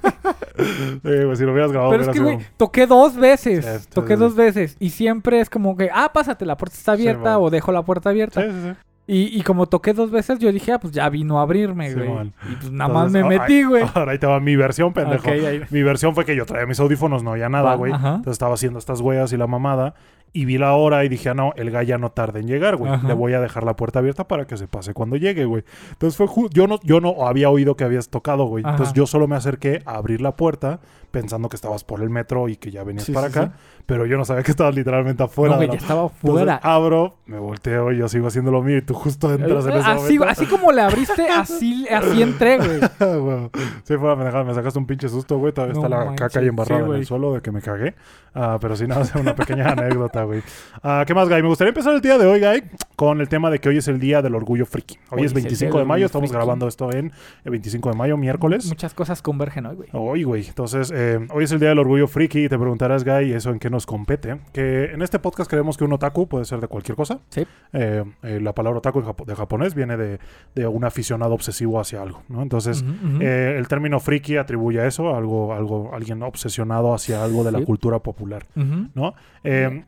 Güey, 1.04 1.36
si 1.36 1.44
lo 1.44 1.52
hubieras 1.52 1.72
grabado, 1.72 1.92
Pero 1.92 2.04
es 2.04 2.10
que, 2.10 2.20
güey, 2.20 2.38
toqué 2.58 2.88
dos 2.88 3.18
veces. 3.18 3.66
Sí, 3.66 3.80
sí, 3.80 3.88
toqué 3.94 4.16
dos 4.16 4.36
veces. 4.36 4.78
Y 4.80 4.92
siempre 4.92 5.42
es 5.42 5.50
como 5.50 5.76
que, 5.76 5.90
ah, 5.94 6.12
pásate, 6.14 6.46
la 6.46 6.56
puerta 6.58 6.76
está 6.78 6.94
abierta 6.94 7.38
o 7.40 7.50
dejo 7.50 7.72
la 7.74 7.84
puerta 7.84 8.10
abierta. 8.12 8.42
Sí, 8.42 8.48
sí, 8.50 8.58
sí. 8.70 8.78
Y, 9.08 9.38
y 9.38 9.42
como 9.44 9.68
toqué 9.68 9.94
dos 9.94 10.10
veces, 10.10 10.40
yo 10.40 10.52
dije, 10.52 10.72
ah, 10.72 10.80
pues 10.80 10.92
ya 10.92 11.08
vino 11.10 11.40
a 11.40 11.44
abrirme, 11.44 11.90
Sí, 11.90 11.96
güey. 11.96 12.10
man. 12.10 12.34
y 12.52 12.56
pues 12.56 12.72
nada 12.72 12.92
más 12.92 13.08
Entonces, 13.08 13.30
me 13.30 13.36
ah, 13.36 13.40
metí, 13.42 13.64
güey. 13.64 13.84
Ahora 13.94 14.12
ahí 14.14 14.18
te 14.18 14.26
va 14.26 14.40
mi 14.40 14.56
versión, 14.56 14.94
pendejo. 14.94 15.22
Ok, 15.28 15.34
ahí- 15.34 15.62
Mi 15.70 15.84
versión 15.84 16.16
fue 16.16 16.26
que 16.26 16.36
yo 16.36 16.46
traía 16.46 16.66
mis 16.66 16.80
audífonos, 16.80 17.22
no 17.24 17.32
había 17.32 17.48
nada, 17.50 17.76
güey. 17.76 17.94
ajá. 17.94 18.08
Entonces 18.16 18.32
estaba 18.34 18.56
haciendo 18.56 18.80
estas 18.80 19.02
huellas 19.02 19.32
y 19.34 19.38
la 19.38 19.46
mamada. 19.48 19.94
Y 20.34 20.44
vi 20.44 20.58
la 20.58 20.74
hora 20.74 21.06
y 21.06 21.08
dije, 21.10 21.30
ah, 21.30 21.34
no, 21.34 21.54
el 21.56 21.72
gallo 21.72 21.88
ya 21.88 21.98
no 21.98 22.10
tarda 22.12 22.40
en 22.40 22.48
llegar, 22.48 22.76
güey. 22.76 22.92
Ajá. 22.92 23.08
Le 23.08 23.14
voy 23.14 23.32
a 23.34 23.40
dejar 23.40 23.64
la 23.64 23.76
puerta 23.78 24.00
abierta 24.00 24.28
para 24.28 24.46
que 24.46 24.58
se 24.58 24.68
pase 24.68 24.94
cuando 24.94 25.16
llegue, 25.16 25.46
güey. 25.46 25.64
Entonces 25.92 26.18
fue 26.18 26.28
yo 26.52 26.68
no, 26.68 26.80
yo 26.84 27.00
no 27.00 27.26
había 27.26 27.50
oído 27.50 27.78
que 27.78 27.86
habías 27.86 28.10
tocado, 28.10 28.44
güey. 28.46 28.64
Ajá. 28.66 28.72
Entonces 28.74 28.94
yo 28.94 29.06
solo 29.08 29.28
me 29.30 29.36
acerqué 29.38 29.82
a 29.86 29.96
abrir 29.96 30.20
la 30.20 30.36
puerta 30.36 30.82
pensando 31.22 31.48
que 31.50 31.56
estabas 31.56 31.84
por 31.86 32.02
el 32.02 32.10
metro 32.10 32.50
y 32.50 32.58
que 32.58 32.72
ya 32.72 32.84
venías 32.84 33.06
Sí, 33.06 33.14
para 33.14 33.30
sí, 33.30 33.40
acá. 33.40 33.54
Pero 33.86 34.06
yo 34.06 34.18
no 34.18 34.26
sabía 34.26 34.44
que 34.44 34.52
estabas 34.52 34.76
literalmente 34.76 35.24
afuera. 35.24 35.56
no, 35.56 35.62
de 35.62 35.68
la- 35.68 35.74
ya 35.74 35.80
estaba 35.80 36.02
Entonces, 36.04 36.20
fuera. 36.22 36.56
abro, 36.62 37.18
me 37.28 37.38
volteo 37.40 37.92
y 37.92 37.98
yo 38.00 38.10
sigo 38.10 38.28
haciendo 38.28 38.52
lo 38.52 38.62
mío 38.64 38.78
y 38.78 38.82
tú 38.82 38.94
justo 38.94 39.32
entras 39.32 39.66
en 39.66 39.74
ese 39.74 39.90
así, 39.90 40.18
momento. 40.20 40.26
así 40.42 40.46
como 40.48 40.72
le 40.72 40.82
abriste, 40.82 41.28
así, 41.30 41.88
así 41.88 42.22
entré, 42.22 42.58
güey. 42.58 42.80
Güey. 43.22 43.50
Sí, 43.84 43.96
fue 43.96 44.00
una 44.08 44.16
pendejada. 44.16 44.44
Me 44.44 44.54
sacaste 44.54 44.80
un 44.80 44.86
pinche 44.88 45.08
susto, 45.08 45.38
güey. 45.38 45.54
Todavía 45.54 45.74
No 45.76 45.80
está 45.86 45.90
la 45.98 46.06
manches, 46.06 46.28
caca 46.28 46.40
ahí 46.40 46.48
embarrada 46.48 46.84
sí, 46.84 46.90
en 46.92 46.96
el 46.98 47.06
suelo 47.06 47.34
de 47.34 47.42
que 47.42 47.52
me 47.52 47.62
cagué. 47.62 47.96
Ah, 48.34 48.58
pero 48.60 48.76
sí, 48.76 48.86
nada, 48.88 49.02
es 49.04 49.16
una 49.16 49.36
pequeña 49.36 49.70
anécdota, 49.70 50.24
güey. 50.24 50.42
Ah, 50.84 51.04
¿Qué 51.08 51.14
más, 51.14 51.30
Guy? 51.30 51.42
Me 51.42 51.48
gustaría 51.48 51.70
empezar 51.70 51.94
el 51.96 52.02
día 52.02 52.18
de 52.18 52.26
hoy, 52.26 52.40
Guy, 52.42 52.64
con 52.96 53.22
el 53.22 53.30
tema 53.30 53.50
de 53.50 53.60
que 53.60 53.70
hoy 53.70 53.78
es 53.78 53.88
el 53.88 54.00
Día 54.00 54.22
del 54.22 54.36
Orgullo 54.36 54.66
Friki. 54.66 54.96
Hoy, 55.12 55.20
Hoy 55.20 55.26
es 55.26 55.26
es 55.28 55.32
el 55.32 55.36
25 55.44 55.72
Día 55.74 55.80
de 55.82 55.86
mayo. 55.86 56.06
Estamos 56.08 56.30
Friki. 56.30 56.36
grabando 56.38 56.68
esto 56.68 56.92
en 56.92 57.12
el 57.44 57.52
25 57.52 57.92
de 57.92 57.96
mayo, 57.96 58.18
miércoles. 58.18 58.66
Muchas 58.68 58.94
cosas 58.94 59.22
convergen 59.22 59.68
hoy, 59.68 59.76
güey. 59.76 59.90
Hoy, 59.94 60.24
güey. 60.24 60.48
Entonces, 60.48 60.92
eh, 60.92 61.05
hoy 61.32 61.44
es 61.44 61.52
el 61.52 61.60
Día 61.60 61.70
del 61.70 61.80
Orgullo 61.80 62.08
Friki 62.08 62.46
y 62.46 62.50
te 62.50 62.58
preguntarás, 62.58 63.04
Guy, 63.04 63.34
¿eso 63.34 63.52
en 63.52 63.60
qué 63.60 63.70
nos 63.70 63.86
compete? 63.86 64.40
Que 64.54 64.86
en 64.94 65.02
este 65.02 65.20
podcast 65.20 65.50
creemos 65.50 65.78
que 65.78 65.84
un 65.84 65.94
otaku 65.94 66.28
puede 66.28 66.46
ser 66.46 66.60
de 66.62 66.68
cualquier 66.68 66.96
cosa. 66.96 67.20
Sí. 67.30 67.46
Eh, 67.74 68.04
eh, 68.24 68.40
la 68.42 68.54
palabra 68.54 68.80
otaku 68.80 69.04
de 69.26 69.36
japonés 69.36 69.76
viene 69.76 69.98
de, 69.98 70.20
de 70.56 70.68
un 70.68 70.84
aficionado 70.86 71.34
obsesivo 71.34 71.80
hacia 71.80 72.02
algo, 72.02 72.24
¿no? 72.30 72.42
Entonces, 72.42 72.84
eh, 73.20 73.56
el 73.58 73.68
término 73.68 74.00
friki 74.00 74.38
atribuye 74.38 74.80
a 74.82 74.88
eso, 74.88 75.16
algo, 75.16 75.54
algo, 75.54 75.92
alguien 75.94 76.22
obsesionado 76.24 76.94
hacia 76.94 77.24
algo 77.24 77.44
de 77.44 77.52
la 77.52 77.60
Sí. 77.60 77.66
cultura 77.66 78.00
popular. 78.00 78.46
¿no? 78.56 79.14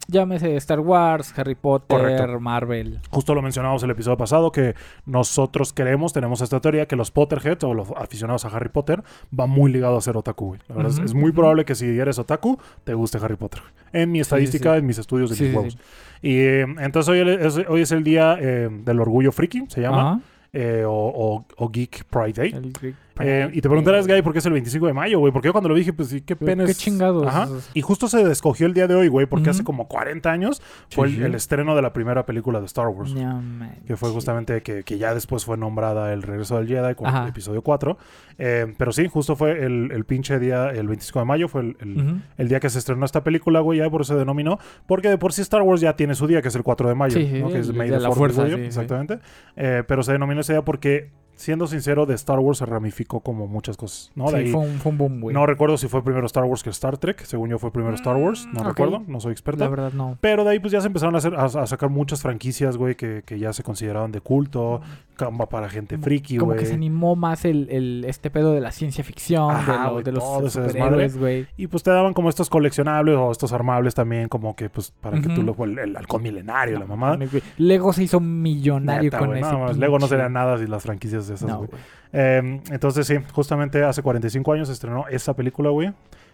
Llámese 0.07 0.55
Star 0.57 0.79
Wars, 0.79 1.33
Harry 1.37 1.55
Potter, 1.55 1.97
Correcto. 1.97 2.39
Marvel. 2.39 2.99
Justo 3.09 3.33
lo 3.35 3.41
mencionamos 3.41 3.81
el 3.83 3.89
episodio 3.91 4.17
pasado, 4.17 4.51
que 4.51 4.75
nosotros 5.05 5.73
creemos, 5.73 6.13
tenemos 6.13 6.41
esta 6.41 6.59
teoría, 6.59 6.87
que 6.87 6.95
los 6.95 7.11
Potterheads 7.11 7.63
o 7.63 7.73
los 7.73 7.89
aficionados 7.95 8.45
a 8.45 8.49
Harry 8.49 8.69
Potter 8.69 9.03
va 9.37 9.47
muy 9.47 9.71
ligado 9.71 9.97
a 9.97 10.01
ser 10.01 10.17
otaku. 10.17 10.57
La 10.67 10.75
verdad 10.75 10.91
es- 10.99 11.13
muy 11.13 11.31
probable 11.31 11.65
que 11.65 11.75
si 11.75 11.85
eres 11.99 12.19
otaku, 12.19 12.57
te 12.83 12.93
guste 12.93 13.17
Harry 13.17 13.35
Potter. 13.35 13.61
En 13.93 14.11
mi 14.11 14.19
estadística, 14.19 14.73
sí. 14.73 14.79
en 14.79 14.85
mis 14.85 14.97
estudios 14.97 15.29
de 15.29 15.35
Sí, 15.35 15.43
mis 15.55 15.73
sí. 15.73 15.79
Y 16.21 16.37
eh, 16.39 16.61
entonces 16.79 17.07
hoy 17.09 17.19
es, 17.19 17.57
hoy 17.67 17.81
es 17.81 17.91
el 17.91 18.03
día 18.03 18.37
eh, 18.39 18.69
del 18.71 18.99
orgullo 18.99 19.31
friki, 19.31 19.65
se 19.69 19.81
llama, 19.81 20.21
eh, 20.53 20.83
o, 20.85 20.91
o- 20.91 21.45
o 21.57 21.69
Geek 21.69 22.03
Pride 22.05 22.33
Day. 22.33 22.51
El 22.53 22.71
Greek 22.73 22.95
Eh, 23.19 23.49
y 23.53 23.61
te 23.61 23.67
preguntarás, 23.69 24.07
Guy, 24.07 24.21
¿por 24.21 24.33
qué 24.33 24.39
es 24.39 24.45
el 24.45 24.53
25 24.53 24.87
de 24.87 24.93
mayo, 24.93 25.19
güey? 25.19 25.31
Porque 25.33 25.47
yo 25.47 25.51
cuando 25.51 25.69
lo 25.69 25.75
dije, 25.75 25.93
pues 25.93 26.09
sí, 26.09 26.21
qué 26.21 26.35
pena 26.35 26.65
qué 26.65 26.73
chingados. 26.73 27.25
Ajá. 27.27 27.47
Y 27.73 27.81
justo 27.81 28.07
se 28.07 28.21
escogió 28.31 28.67
el 28.67 28.73
día 28.73 28.87
de 28.87 28.95
hoy, 28.95 29.07
güey, 29.07 29.25
porque 29.25 29.49
hace 29.49 29.63
como 29.63 29.87
40 29.87 30.29
años 30.31 30.61
fue 30.89 31.07
el, 31.07 31.35
estreno 31.35 31.75
de 31.75 31.81
la 31.81 31.93
primera 31.93 32.25
película 32.25 32.59
de 32.59 32.65
Star 32.65 32.87
Wars. 32.87 33.13
No. 33.13 33.41
Que 33.85 33.95
fue 33.95 34.09
justamente 34.11 34.61
que, 34.61 34.83
que 34.83 34.97
ya 34.97 35.13
después 35.13 35.45
fue 35.45 35.57
nombrada 35.57 36.13
El 36.13 36.21
Regreso 36.23 36.57
del 36.57 36.67
Jedi 36.67 36.95
con 36.95 37.07
Ajá. 37.07 37.23
el 37.23 37.29
episodio 37.29 37.61
4. 37.61 37.97
Eh, 38.39 38.73
pero 38.77 38.91
sí, 38.91 39.07
justo 39.07 39.35
fue 39.35 39.63
el, 39.65 39.91
el 39.91 40.05
pinche 40.05 40.37
día, 40.39 40.69
el 40.69 40.87
25 40.87 41.19
de 41.19 41.25
mayo, 41.25 41.47
fue 41.47 41.61
el, 41.61 42.21
el- 42.37 42.47
día 42.47 42.59
que 42.59 42.69
se 42.69 42.79
estrenó 42.79 43.05
esta 43.05 43.23
película, 43.23 43.59
güey, 43.59 43.79
ya 43.79 43.89
por 43.89 44.01
eso 44.01 44.13
se 44.13 44.19
denominó. 44.19 44.59
Porque 44.85 45.09
de 45.09 45.17
por 45.17 45.33
sí 45.33 45.41
Star 45.41 45.61
Wars 45.63 45.81
ya 45.81 45.95
tiene 45.95 46.15
su 46.15 46.27
día, 46.27 46.41
que 46.41 46.47
es 46.49 46.55
el 46.55 46.63
4 46.63 46.87
de 46.89 46.95
mayo, 46.95 47.17
Sí. 47.17 47.25
Que 47.25 47.59
es 47.59 47.69
el 47.69 47.73
May 47.75 47.89
de 47.89 47.97
the 47.97 48.03
la 48.03 48.11
fuerza, 48.11 48.45
sí, 48.47 48.53
exactamente. 48.53 49.19
Eh, 49.55 49.83
pero 49.87 50.03
se 50.03 50.11
denominó 50.11 50.41
ese 50.41 50.53
día 50.53 50.61
porque, 50.63 51.09
siendo 51.37 51.65
sincero, 51.67 52.05
de 52.05 52.15
Star 52.15 52.39
Wars 52.39 52.57
se 52.57 52.65
ramificó 52.65 53.21
como 53.21 53.47
muchas 53.47 53.77
cosas, 53.77 54.11
¿no? 54.15 54.25
De 54.25 54.31
Sí, 54.31 54.35
ahí- 54.47 54.51
fue 54.51 54.61
un, 54.61 54.77
fue 54.79 54.91
un 54.91 54.97
boom, 54.97 55.21
güey. 55.21 55.33
no 55.33 55.45
recuerdo 55.45 55.77
si 55.77 55.87
fue 55.87 56.03
primero 56.03 56.25
Star 56.25 56.43
Wars 56.43 56.63
que 56.63 56.69
Star 56.71 56.97
Trek. 56.97 57.21
Según 57.23 57.49
yo 57.49 57.57
fue 57.59 57.71
primero 57.71 57.95
Star 57.95 58.17
Wars. 58.17 58.45
No 58.53 58.63
Mm, 58.63 58.67
recuerdo. 58.67 59.03
No 59.07 59.19
soy 59.21 59.31
experto. 59.31 59.63
La 59.63 59.69
verdad, 59.69 59.93
no. 59.93 60.17
Pero 60.19 60.43
de 60.43 60.49
ahí 60.51 60.59
pues 60.59 60.73
ya 60.73 60.81
se 60.81 60.87
empezaron 60.87 61.15
a, 61.15 61.19
hacer, 61.19 61.33
a, 61.35 61.45
a 61.45 61.65
sacar 61.67 61.89
muchas 61.89 62.21
franquicias, 62.21 62.75
güey, 62.75 62.95
que, 62.95 63.23
que 63.25 63.39
ya 63.39 63.53
se 63.53 63.63
consideraban 63.63 64.11
de 64.11 64.19
culto. 64.19 64.81
Camba 65.15 65.47
para 65.49 65.67
gente 65.67 65.95
Como- 65.95 66.03
friki, 66.03 66.37
Como 66.37 66.51
güey. 66.51 66.59
que 66.59 66.65
se 66.67 66.73
animó 66.75 67.15
más 67.15 67.43
el, 67.45 67.67
el- 67.71 68.05
este 68.07 68.29
pedo 68.29 68.51
de 68.53 68.61
la 68.61 68.71
ciencia 68.71 69.03
ficción, 69.03 69.49
Ajá, 69.49 69.71
de, 69.71 69.83
lo- 69.85 69.91
güey, 69.93 70.03
de 70.03 70.11
los 70.11 70.53
superhéroes, 70.53 71.17
güey. 71.17 71.47
Y 71.57 71.65
pues 71.67 71.81
te 71.81 71.89
daban 71.89 72.13
como 72.13 72.29
estos 72.29 72.49
coleccionables 72.51 73.15
o 73.17 73.31
estos 73.31 73.51
armables 73.53 73.95
también, 73.95 74.27
como 74.27 74.55
que 74.55 74.69
pues 74.69 74.91
para 75.01 75.19
que 75.19 75.29
tú 75.29 75.41
lo... 75.43 75.55
El, 75.63 75.79
el 75.79 75.97
halcón 75.97 76.21
milenario, 76.21 76.77
la 76.79 76.85
mamada. 76.85 77.15
Güey. 77.15 77.41
Lego 77.57 77.93
se 77.93 78.03
hizo 78.03 78.19
millonario 78.19 79.03
Neta, 79.05 79.17
con 79.19 79.29
güey, 79.29 79.41
ese. 79.41 79.51
no, 79.51 79.73
Lego 79.73 79.97
no 79.99 80.07
sería 80.07 80.29
nada 80.29 80.57
sin 80.59 80.69
las 80.69 80.83
franquicias 80.83 81.26
de 81.27 81.35
esas, 81.35 81.47
No, 81.49 81.57
güey. 81.57 81.69
güey. 81.69 81.81
Eh, 82.13 82.61
entonces 82.71 83.05
sí, 83.07 83.15
justamente 83.33 83.83
hace 83.83 84.01
45 84.01 84.53
años 84.53 84.67
se 84.67 84.73
estrenó 84.73 85.07
esa 85.09 85.35
película, 85.35 85.69
güey. 85.69 85.93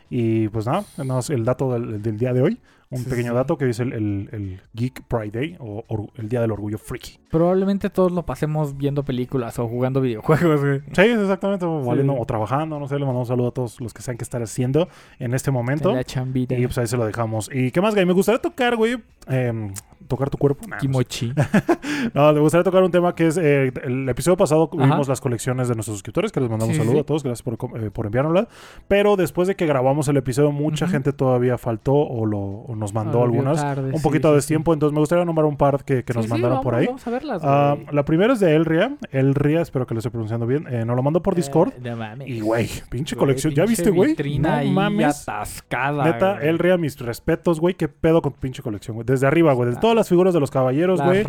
Y 0.09 0.47
pues 0.49 0.65
nada, 0.65 0.83
nada 0.97 1.15
más 1.15 1.29
el 1.29 1.43
dato 1.45 1.73
del, 1.73 2.01
del 2.01 2.17
día 2.17 2.33
de 2.33 2.41
hoy. 2.41 2.59
Un 2.93 3.03
Sí, 3.03 3.09
pequeño 3.09 3.31
sí. 3.31 3.35
dato 3.35 3.57
que 3.57 3.65
dice 3.65 3.83
el, 3.83 3.93
el- 3.93 4.29
el 4.31 4.61
Geek 4.73 5.03
Pride 5.07 5.31
Day 5.31 5.57
o, 5.59 5.83
or- 5.87 6.09
el 6.15 6.29
Día 6.29 6.41
del 6.41 6.51
Orgullo 6.51 6.77
Friki. 6.77 7.19
Probablemente 7.29 7.89
todos 7.89 8.11
lo 8.11 8.23
pasemos 8.25 8.77
viendo 8.77 9.03
películas 9.03 9.57
o 9.59 9.67
jugando 9.67 10.01
videojuegos, 10.01 10.61
güey. 10.61 10.81
Sí, 10.93 11.01
exactamente, 11.01 11.65
o, 11.65 11.81
valiendo- 11.83 12.15
o 12.17 12.25
trabajando, 12.25 12.79
no 12.79 12.87
sé, 12.87 12.95
le 12.95 13.05
mandamos 13.05 13.27
un 13.29 13.33
saludo 13.33 13.47
a 13.49 13.51
todos 13.51 13.81
los 13.81 13.93
que 13.93 14.01
saben 14.01 14.17
qué 14.17 14.23
estar 14.23 14.41
haciendo 14.41 14.87
en 15.19 15.33
este 15.33 15.51
momento. 15.51 15.89
En 15.89 15.95
la 15.97 16.03
chambita. 16.03 16.55
Y 16.55 16.65
pues 16.65 16.77
ahí 16.77 16.87
se 16.87 16.97
lo 16.97 17.05
dejamos. 17.05 17.49
¿Y 17.53 17.71
qué 17.71 17.81
más, 17.81 17.95
Gay? 17.95 18.05
Me 18.05 18.13
gustaría 18.13 18.39
tocar, 18.41 18.75
güey, 18.75 18.97
em, 19.27 19.73
tocar 20.07 20.29
tu 20.29 20.37
cuerpo. 20.37 20.67
Nah, 20.67 20.75
no. 20.75 20.81
Kimochi. 20.81 21.33
No, 22.13 22.33
me 22.33 22.39
gustaría 22.41 22.63
tocar 22.63 22.83
un 22.83 22.91
tema 22.91 23.15
que 23.15 23.27
es 23.27 23.37
eh, 23.37 23.71
el 23.83 24.09
episodio 24.09 24.35
pasado 24.35 24.69
Ajá. 24.77 24.85
vimos 24.85 25.07
las 25.07 25.21
colecciones 25.21 25.67
de 25.69 25.75
nuestros 25.75 25.95
suscriptores, 25.97 26.31
que 26.31 26.41
les 26.41 26.49
mandamos 26.49 26.75
Sí, 26.75 26.81
un 26.81 26.85
saludo 26.87 26.97
sí. 26.97 27.01
a 27.01 27.05
todos, 27.05 27.23
gracias 27.23 27.43
por, 27.43 27.53
eh, 27.81 27.91
por 27.91 28.05
enviárnoslas. 28.07 28.47
Pero 28.87 29.15
después 29.15 29.47
de 29.47 29.55
que 29.55 29.65
grabamos 29.65 30.07
el 30.09 30.17
episodio, 30.17 30.51
mucha 30.51 30.87
gente 30.87 31.13
todavía 31.13 31.57
faltó 31.57 31.93
o, 31.93 32.25
lo, 32.25 32.39
o 32.39 32.75
nos 32.83 32.93
mandó 32.93 33.19
Volvió 33.19 33.39
algunas. 33.41 33.61
tarde, 33.61 33.89
un 33.91 33.97
sí, 33.97 34.03
poquito 34.03 34.27
sí, 34.29 34.35
de 34.35 34.41
sí. 34.41 34.43
destiempo, 34.45 34.73
entonces 34.73 34.93
me 34.93 34.99
gustaría 34.99 35.25
nombrar 35.25 35.45
un 35.47 35.57
par 35.57 35.83
que, 35.83 36.03
que 36.03 36.13
nos 36.13 36.27
mandaron 36.27 36.57
vamos, 36.57 36.63
por 36.63 36.75
ahí. 36.75 36.85
Vamos 36.85 37.07
a 37.07 37.09
verlas, 37.09 37.41
Ah, 37.43 37.75
güey. 37.81 37.95
la 37.95 38.05
primera 38.05 38.33
es 38.33 38.39
de 38.39 38.55
Elria. 38.55 38.95
Elria, 39.11 39.61
espero 39.61 39.87
que 39.87 39.93
lo 39.93 39.99
esté 39.99 40.09
pronunciando 40.11 40.45
bien. 40.45 40.67
Eh, 40.69 40.85
nos 40.85 40.95
lo 40.95 41.01
mandó 41.03 41.21
por 41.23 41.35
Discord. 41.35 41.69
Eh, 41.73 41.89
no 41.89 41.95
mames. 41.97 42.27
y, 42.27 42.39
güey, 42.41 42.69
pinche 42.89 43.15
colección. 43.15 43.53
¿Ya 43.53 43.65
pinche 43.65 43.89
viste, 43.89 43.89
güey? 43.91 44.39
No 44.39 44.63
mames. 44.71 45.27
atascada. 45.27 46.03
Neta. 46.05 46.39
Elria, 46.41 46.77
mis 46.77 46.99
respetos, 46.99 47.59
güey. 47.59 47.73
¿Qué 47.75 47.87
pedo 47.87 48.21
con 48.21 48.33
tu 48.33 48.39
pinche 48.39 48.61
colección, 48.61 48.95
güey? 48.95 49.05
Desde 49.05 49.25
arriba, 49.27 49.53
güey. 49.53 49.67
Desde 49.67 49.77
Ah. 49.79 49.81
todas 49.81 49.95
las 49.95 50.09
figuras 50.09 50.33
de 50.33 50.39
los 50.39 50.51
caballeros, 50.51 51.01
güey. 51.01 51.23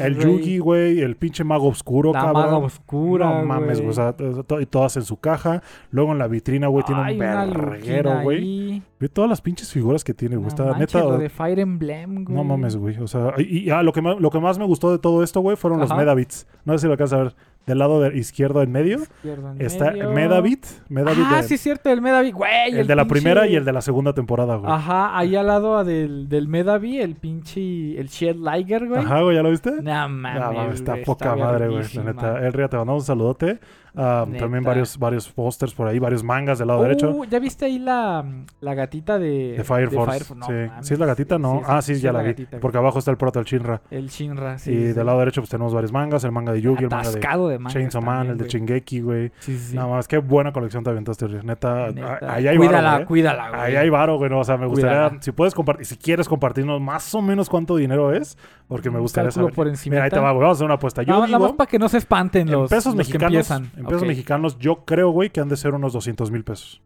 El. 0.00 0.18
Yugi, 0.18 0.58
güey. 0.58 1.00
El 1.00 1.16
pinche 1.16 1.44
mago 1.44 1.68
oscuro, 1.68 2.12
La 2.12 2.20
cabrón. 2.20 2.42
maga 2.44 2.56
oscura, 2.58 3.26
No 3.40 3.44
mames, 3.44 3.78
güey. 3.78 3.90
O 3.90 3.92
sea, 3.92 4.14
y 4.60 4.66
todas 4.66 4.96
en 4.96 5.02
su 5.04 5.18
caja. 5.18 5.62
Luego 5.90 6.12
en 6.12 6.18
la 6.18 6.26
vitrina, 6.28 6.68
güey, 6.68 6.84
tiene 6.84 7.12
un 7.12 7.18
verguero, 7.18 8.20
güey. 8.22 8.82
Ve 9.04 9.10
todas 9.10 9.28
las 9.28 9.42
pinches 9.42 9.70
figuras 9.70 10.02
que 10.02 10.14
tiene, 10.14 10.36
güey. 10.36 10.44
No 10.44 10.48
Está 10.48 10.64
manches, 10.64 10.94
neta. 10.94 11.06
lo 11.06 11.18
de 11.18 11.28
Fire 11.28 11.58
Emblem, 11.60 12.24
güey. 12.24 12.34
No 12.38 12.42
mames, 12.42 12.74
güey. 12.74 12.96
O 13.00 13.06
sea, 13.06 13.34
y, 13.36 13.66
y, 13.66 13.70
ah, 13.70 13.82
lo, 13.82 13.92
que 13.92 14.00
más, 14.00 14.18
lo 14.18 14.30
que 14.30 14.40
más 14.40 14.58
me 14.58 14.64
gustó 14.64 14.90
de 14.90 14.98
todo 14.98 15.22
esto, 15.22 15.42
güey, 15.42 15.58
fueron 15.58 15.78
los. 15.78 15.94
Medabits. 15.94 16.46
No 16.64 16.72
sé 16.72 16.78
si 16.78 16.86
lo 16.86 16.92
alcanzas 16.92 17.18
a 17.20 17.22
ver. 17.24 17.34
Del 17.66 17.78
lado 17.78 18.00
de 18.00 18.16
izquierdo 18.18 18.60
en 18.62 18.72
medio 18.72 18.98
Izquierdo 19.00 19.52
en 19.52 19.60
está 19.60 19.90
medio. 19.90 20.10
Medabit. 20.10 20.66
Medabit 20.88 21.24
Ah, 21.30 21.36
de- 21.36 21.42
sí, 21.48 21.54
es 21.54 21.60
cierto, 21.60 21.90
el 21.90 22.00
Medavi. 22.00 22.30
Güey, 22.30 22.78
el, 22.78 22.86
de 22.86 22.96
la 22.96 23.04
pinche- 23.04 23.08
primera 23.08 23.46
y 23.46 23.56
el 23.56 23.64
de 23.66 23.72
la 23.72 23.82
segunda 23.82 24.14
temporada, 24.14 24.56
güey. 24.56 24.70
Ajá, 24.72 25.18
ahí 25.18 25.36
al 25.36 25.46
lado 25.46 25.84
del, 25.84 26.28
del 26.30 26.54
el 26.54 27.16
pinche. 27.16 27.98
El 28.00 28.08
Shed 28.08 28.36
Liger, 28.36 28.88
güey. 28.88 29.00
Ajá, 29.02 29.20
güey, 29.20 29.36
¿ya 29.36 29.42
lo 29.42 29.50
viste? 29.50 29.70
No 29.82 30.08
mames. 30.08 30.40
Mames, 30.40 30.74
está 30.76 30.92
güey, 30.92 31.04
poca 31.04 31.36
madre, 31.36 31.68
güey. 31.68 31.84
La 31.94 32.02
neta. 32.04 32.46
Elria, 32.46 32.68
te 32.68 32.76
mandamos 32.78 33.02
un 33.02 33.06
saludote. 33.06 33.60
Ah, 33.96 34.26
también 34.38 34.64
varios, 34.64 34.98
varios 34.98 35.28
pósters 35.28 35.72
por 35.72 35.86
ahí, 35.86 35.98
varios 35.98 36.24
mangas 36.24 36.58
del 36.58 36.68
lado 36.68 36.82
derecho. 36.82 37.10
Uh, 37.10 37.24
¿Ya 37.26 37.38
viste 37.38 37.64
ahí 37.66 37.78
la, 37.78 38.24
la 38.60 38.74
gatita 38.74 39.18
de, 39.18 39.54
De 39.56 39.64
Fire 39.64 39.88
Force. 39.90 40.34
No, 40.34 40.46
sí. 40.46 40.52
mames, 40.52 40.86
¿Sí 40.86 40.94
es 40.94 41.00
la 41.00 41.06
gatita? 41.06 41.38
No. 41.38 41.62
ah, 41.64 41.80
sí, 41.80 41.94
ya 42.00 42.12
la, 42.12 42.22
vi. 42.22 42.34
porque 42.60 42.78
abajo 42.78 42.98
está 42.98 43.10
el 43.12 43.16
prota, 43.16 43.38
el 43.38 43.44
Shinra. 43.44 43.82
El 43.90 44.08
Shinra, 44.08 44.58
sí. 44.58 44.72
y 44.72 44.74
sí, 44.74 44.80
del 44.82 44.94
sí. 44.94 45.04
lado 45.04 45.18
derecho 45.20 45.40
pues 45.40 45.50
tenemos 45.50 45.72
varios 45.72 45.92
mangas. 45.92 46.24
El 46.24 46.32
manga 46.32 46.52
de 46.52 46.60
Yugi, 46.60 46.84
el 46.84 46.90
manga 46.90 47.02
de 47.04 47.08
Atascado 47.10 47.48
de 47.48 47.58
mangas 47.58 47.72
Chainsaw 47.74 48.02
Man, 48.02 48.14
también, 48.16 48.32
el 48.32 48.38
de 48.38 48.44
güey. 48.44 48.50
Shingeki, 48.50 49.00
güey. 49.00 49.28
Sí, 49.38 49.56
sí, 49.58 49.70
sí. 49.70 49.76
Nada 49.76 49.88
más, 49.88 50.08
qué 50.08 50.18
buena 50.18 50.52
colección 50.52 50.82
te 50.82 50.90
aventaste. 50.90 51.28
Neta, 51.28 51.90
Neta. 51.92 52.18
ahí 52.34 52.48
hay 52.48 52.56
cuídala, 52.56 52.82
varo, 52.82 52.96
güey. 52.96 53.06
cuídala, 53.06 53.48
güey. 53.50 53.60
Ahí 53.60 53.76
hay 53.76 53.90
varo, 53.90 54.16
güey. 54.18 54.30
no, 54.30 54.40
O 54.40 54.44
sea, 54.44 54.56
me 54.56 54.66
gustaría, 54.66 55.02
Cuídala. 55.08 55.22
si 55.22 55.32
puedes 55.32 55.54
compartir, 55.54 55.86
si 55.86 55.96
quieres 55.96 56.28
compartirnos 56.28 56.80
más 56.80 57.14
o 57.14 57.22
menos 57.22 57.48
cuánto 57.48 57.76
dinero 57.76 58.12
es, 58.12 58.36
porque 58.66 58.90
me 58.90 58.98
gustaría 58.98 59.30
saber. 59.30 59.52
por. 59.52 59.70
Mira, 59.86 60.04
ahí 60.04 60.10
te 60.10 60.18
va, 60.18 60.32
güey. 60.32 60.42
Vamos 60.42 60.56
a 60.56 60.58
hacer 60.58 60.64
una 60.64 60.74
apuesta. 60.74 61.02
Yo 61.02 61.12
Nada, 61.12 61.26
nada 61.26 61.38
más 61.38 61.48
digo, 61.48 61.56
para 61.56 61.70
que 61.70 61.78
no 61.78 61.88
se 61.88 61.98
espanten 61.98 62.48
en 62.48 62.52
los, 62.52 62.70
pesos 62.70 62.94
los 62.96 63.06
que 63.06 63.18
mexicanos, 63.18 63.50
empiezan. 63.50 63.83
En 63.84 63.90
pesos 63.90 64.06
mexicanos, 64.08 64.58
yo 64.58 64.84
creo, 64.84 65.10
güey, 65.10 65.30
que 65.30 65.40
han 65.40 65.48
de 65.48 65.56
ser 65.56 65.74
unos 65.74 65.92
200 65.92 66.30
mil 66.30 66.44
pesos. 66.44 66.82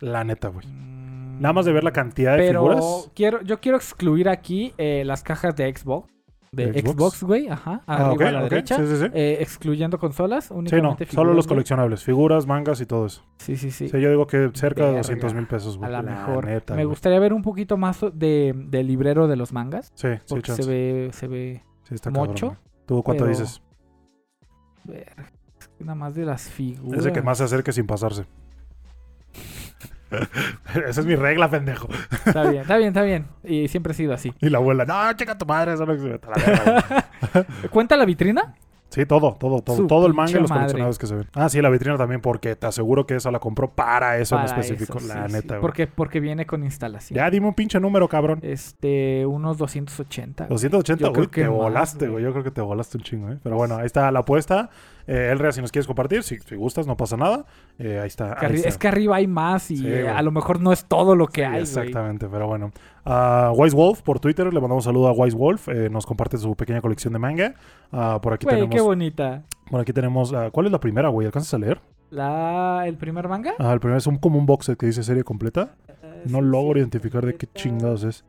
La 0.00 0.22
neta, 0.24 0.48
güey. 0.48 0.66
Mm, 0.66 1.40
Nada 1.40 1.52
más 1.52 1.64
de 1.66 1.72
ver 1.72 1.82
la 1.84 1.92
cantidad 1.92 2.36
de 2.36 2.48
figuras. 2.50 3.10
quiero, 3.14 3.42
yo 3.42 3.60
quiero 3.60 3.76
excluir 3.76 4.28
aquí 4.28 4.72
eh, 4.78 5.02
las 5.04 5.22
cajas 5.22 5.56
de 5.56 5.74
Xbox. 5.74 6.12
De 6.52 6.70
¿De 6.70 6.82
Xbox? 6.82 7.24
Güey. 7.24 7.48
Ajá. 7.48 7.82
Ah, 7.84 8.10
Arriba 8.10 8.28
a 8.28 8.32
la 8.32 8.42
derecha. 8.44 8.76
Sí, 8.76 8.86
sí, 8.86 8.96
sí. 8.98 9.06
eh, 9.12 9.38
excluyendo 9.40 9.98
consolas. 9.98 10.44
Sí, 10.44 10.52
no. 10.54 10.58
Únicamente 10.60 11.06
Solo 11.06 11.34
los 11.34 11.48
coleccionables. 11.48 12.04
Figuras, 12.04 12.46
mangas 12.46 12.80
y 12.80 12.86
todo 12.86 13.06
eso. 13.06 13.24
Sí, 13.38 13.56
sí, 13.56 13.72
sí. 13.72 13.88
Sí, 13.88 14.00
yo 14.00 14.08
digo 14.08 14.28
que 14.28 14.50
cerca 14.54 14.82
de 14.82 14.88
Verga. 14.92 14.98
200 14.98 15.34
mil 15.34 15.46
pesos, 15.48 15.76
güey. 15.78 15.88
a 15.88 15.92
La 15.94 16.02
mejor. 16.02 16.46
neta, 16.46 16.76
Me 16.76 16.84
gustaría 16.84 17.18
ver 17.18 17.32
un 17.32 17.42
poquito 17.42 17.76
más 17.76 18.04
de, 18.12 18.54
del 18.68 18.86
librero 18.86 19.26
de 19.26 19.34
los 19.34 19.52
mangas. 19.52 19.90
Sí, 19.96 20.08
sí, 20.14 20.20
Porque 20.28 20.42
chance. 20.46 20.62
se 20.62 20.68
ve, 20.70 21.10
se 21.12 21.26
ve. 21.26 21.64
Sí, 21.88 21.94
está 21.96 22.10
mucho, 22.10 22.46
cabrón, 22.50 22.58
güey. 22.62 22.84
¿Tú 22.86 23.02
cuánto 23.02 23.24
pero- 23.24 23.36
dices? 23.36 23.60
Nada 25.80 25.94
más 25.94 26.14
de 26.14 26.24
las 26.24 26.48
figuras. 26.50 26.98
Es 26.98 27.04
de 27.04 27.12
que 27.12 27.22
más 27.22 27.38
se 27.38 27.44
acerque 27.44 27.72
sin 27.72 27.86
pasarse. 27.86 28.26
Esa 30.86 31.00
es 31.00 31.06
mi 31.06 31.16
regla, 31.16 31.50
pendejo. 31.50 31.88
Está 32.24 32.48
bien, 32.48 32.62
está 32.62 32.76
bien, 32.76 32.88
está 32.88 33.02
bien. 33.02 33.26
Y 33.42 33.68
siempre 33.68 33.92
ha 33.92 33.94
sido 33.94 34.14
así. 34.14 34.32
Y 34.40 34.48
la 34.48 34.58
abuela, 34.58 34.84
no, 34.84 35.12
checa 35.14 35.36
tu 35.36 35.46
madre, 35.46 35.74
eso 35.74 35.84
no 35.86 35.92
existe". 35.92 36.20
A 36.26 36.30
la 36.30 36.44
verga, 36.46 37.04
güey. 37.32 37.44
¿Cuenta 37.70 37.96
la 37.96 38.04
vitrina? 38.04 38.54
Sí, 38.90 39.06
todo, 39.06 39.34
todo, 39.40 39.60
todo. 39.60 39.74
Su 39.76 39.86
todo 39.88 40.06
el 40.06 40.14
manga 40.14 40.30
y 40.38 40.40
los 40.40 40.50
madre. 40.50 40.80
que 41.00 41.06
se 41.08 41.16
ven. 41.16 41.26
Ah, 41.34 41.48
sí, 41.48 41.60
la 41.60 41.68
vitrina 41.68 41.96
también, 41.96 42.20
porque 42.20 42.54
te 42.54 42.66
aseguro 42.68 43.06
que 43.06 43.16
esa 43.16 43.32
la 43.32 43.40
compró 43.40 43.68
para 43.72 44.18
eso 44.18 44.36
Para 44.36 44.48
en 44.48 44.60
específico. 44.60 44.98
eso, 44.98 45.08
la 45.08 45.26
sí, 45.26 45.32
neta, 45.32 45.40
sí. 45.40 45.48
güey. 45.48 45.60
Porque, 45.62 45.86
porque 45.88 46.20
viene 46.20 46.46
con 46.46 46.62
instalación. 46.62 47.16
Ya 47.16 47.28
dime 47.28 47.48
un 47.48 47.54
pinche 47.54 47.80
número, 47.80 48.06
cabrón. 48.08 48.38
Este, 48.42 49.26
unos 49.26 49.58
280. 49.58 50.46
280, 50.46 51.02
Yo 51.06 51.12
creo 51.12 51.24
güey, 51.24 51.30
que 51.30 51.42
te 51.42 51.48
más, 51.48 51.56
volaste, 51.56 51.98
güey. 52.06 52.10
güey. 52.12 52.24
Yo 52.24 52.30
creo 52.30 52.44
que 52.44 52.52
te 52.52 52.60
volaste 52.60 52.98
un 52.98 53.02
chingo, 53.02 53.32
¿eh? 53.32 53.38
Pero 53.42 53.56
bueno, 53.56 53.78
ahí 53.78 53.86
está 53.86 54.12
la 54.12 54.20
apuesta. 54.20 54.70
Eh, 55.06 55.30
Elrea, 55.32 55.52
si 55.52 55.60
nos 55.60 55.70
quieres 55.70 55.86
compartir, 55.86 56.22
si, 56.22 56.38
si 56.38 56.56
gustas, 56.56 56.86
no 56.86 56.96
pasa 56.96 57.16
nada. 57.16 57.44
Eh, 57.78 57.98
ahí 58.00 58.06
está. 58.06 58.36
Ahí 58.40 58.54
está. 58.56 58.68
es 58.68 58.78
que 58.78 58.88
arriba 58.88 59.16
hay 59.16 59.26
más 59.26 59.70
y 59.70 59.76
Sí, 59.78 59.86
eh, 59.88 60.08
a 60.08 60.22
lo 60.22 60.30
mejor 60.30 60.60
no 60.60 60.72
es 60.72 60.84
todo 60.86 61.14
lo 61.14 61.26
que 61.26 61.42
Sí, 61.42 61.46
hay. 61.46 61.60
Exactamente, 61.62 62.26
pero 62.28 62.46
bueno. 62.46 62.72
A 63.04 63.52
Wise 63.54 63.76
Wolf 63.76 64.00
por 64.02 64.18
Twitter, 64.20 64.46
le 64.46 64.60
mandamos 64.60 64.86
un 64.86 64.90
saludo 64.92 65.08
a 65.08 65.12
Wise 65.12 65.36
Wolf. 65.36 65.68
eh, 65.68 65.90
nos 65.90 66.06
comparte 66.06 66.38
su 66.38 66.54
pequeña 66.56 66.80
colección 66.80 67.12
de 67.12 67.18
manga. 67.18 67.54
Ah, 67.92 68.18
por 68.22 68.32
aquí 68.32 68.44
Güey, 68.44 68.56
tenemos. 68.56 68.74
qué 68.74 68.80
bonita. 68.80 69.42
Por 69.70 69.80
aquí 69.80 69.92
tenemos. 69.92 70.32
ah, 70.32 70.48
¿Cuál 70.50 70.66
es 70.66 70.72
la 70.72 70.80
primera, 70.80 71.08
güey? 71.10 71.26
¿Alcanzas 71.26 71.52
a 71.54 71.58
leer? 71.58 71.80
La, 72.10 72.84
¿El 72.86 72.96
primer 72.96 73.28
manga? 73.28 73.54
Ah, 73.58 73.72
el 73.72 73.80
primero 73.80 73.98
es 73.98 74.06
un, 74.06 74.16
como 74.18 74.38
un 74.38 74.46
box 74.46 74.66
set 74.66 74.78
que 74.78 74.86
dice 74.86 75.02
serie 75.02 75.24
completa. 75.24 75.74
Eh, 76.02 76.22
No 76.26 76.40
logro 76.40 76.78
identificar 76.78 77.26
de 77.26 77.34
qué 77.34 77.46
chingados 77.54 78.04
es. 78.04 78.24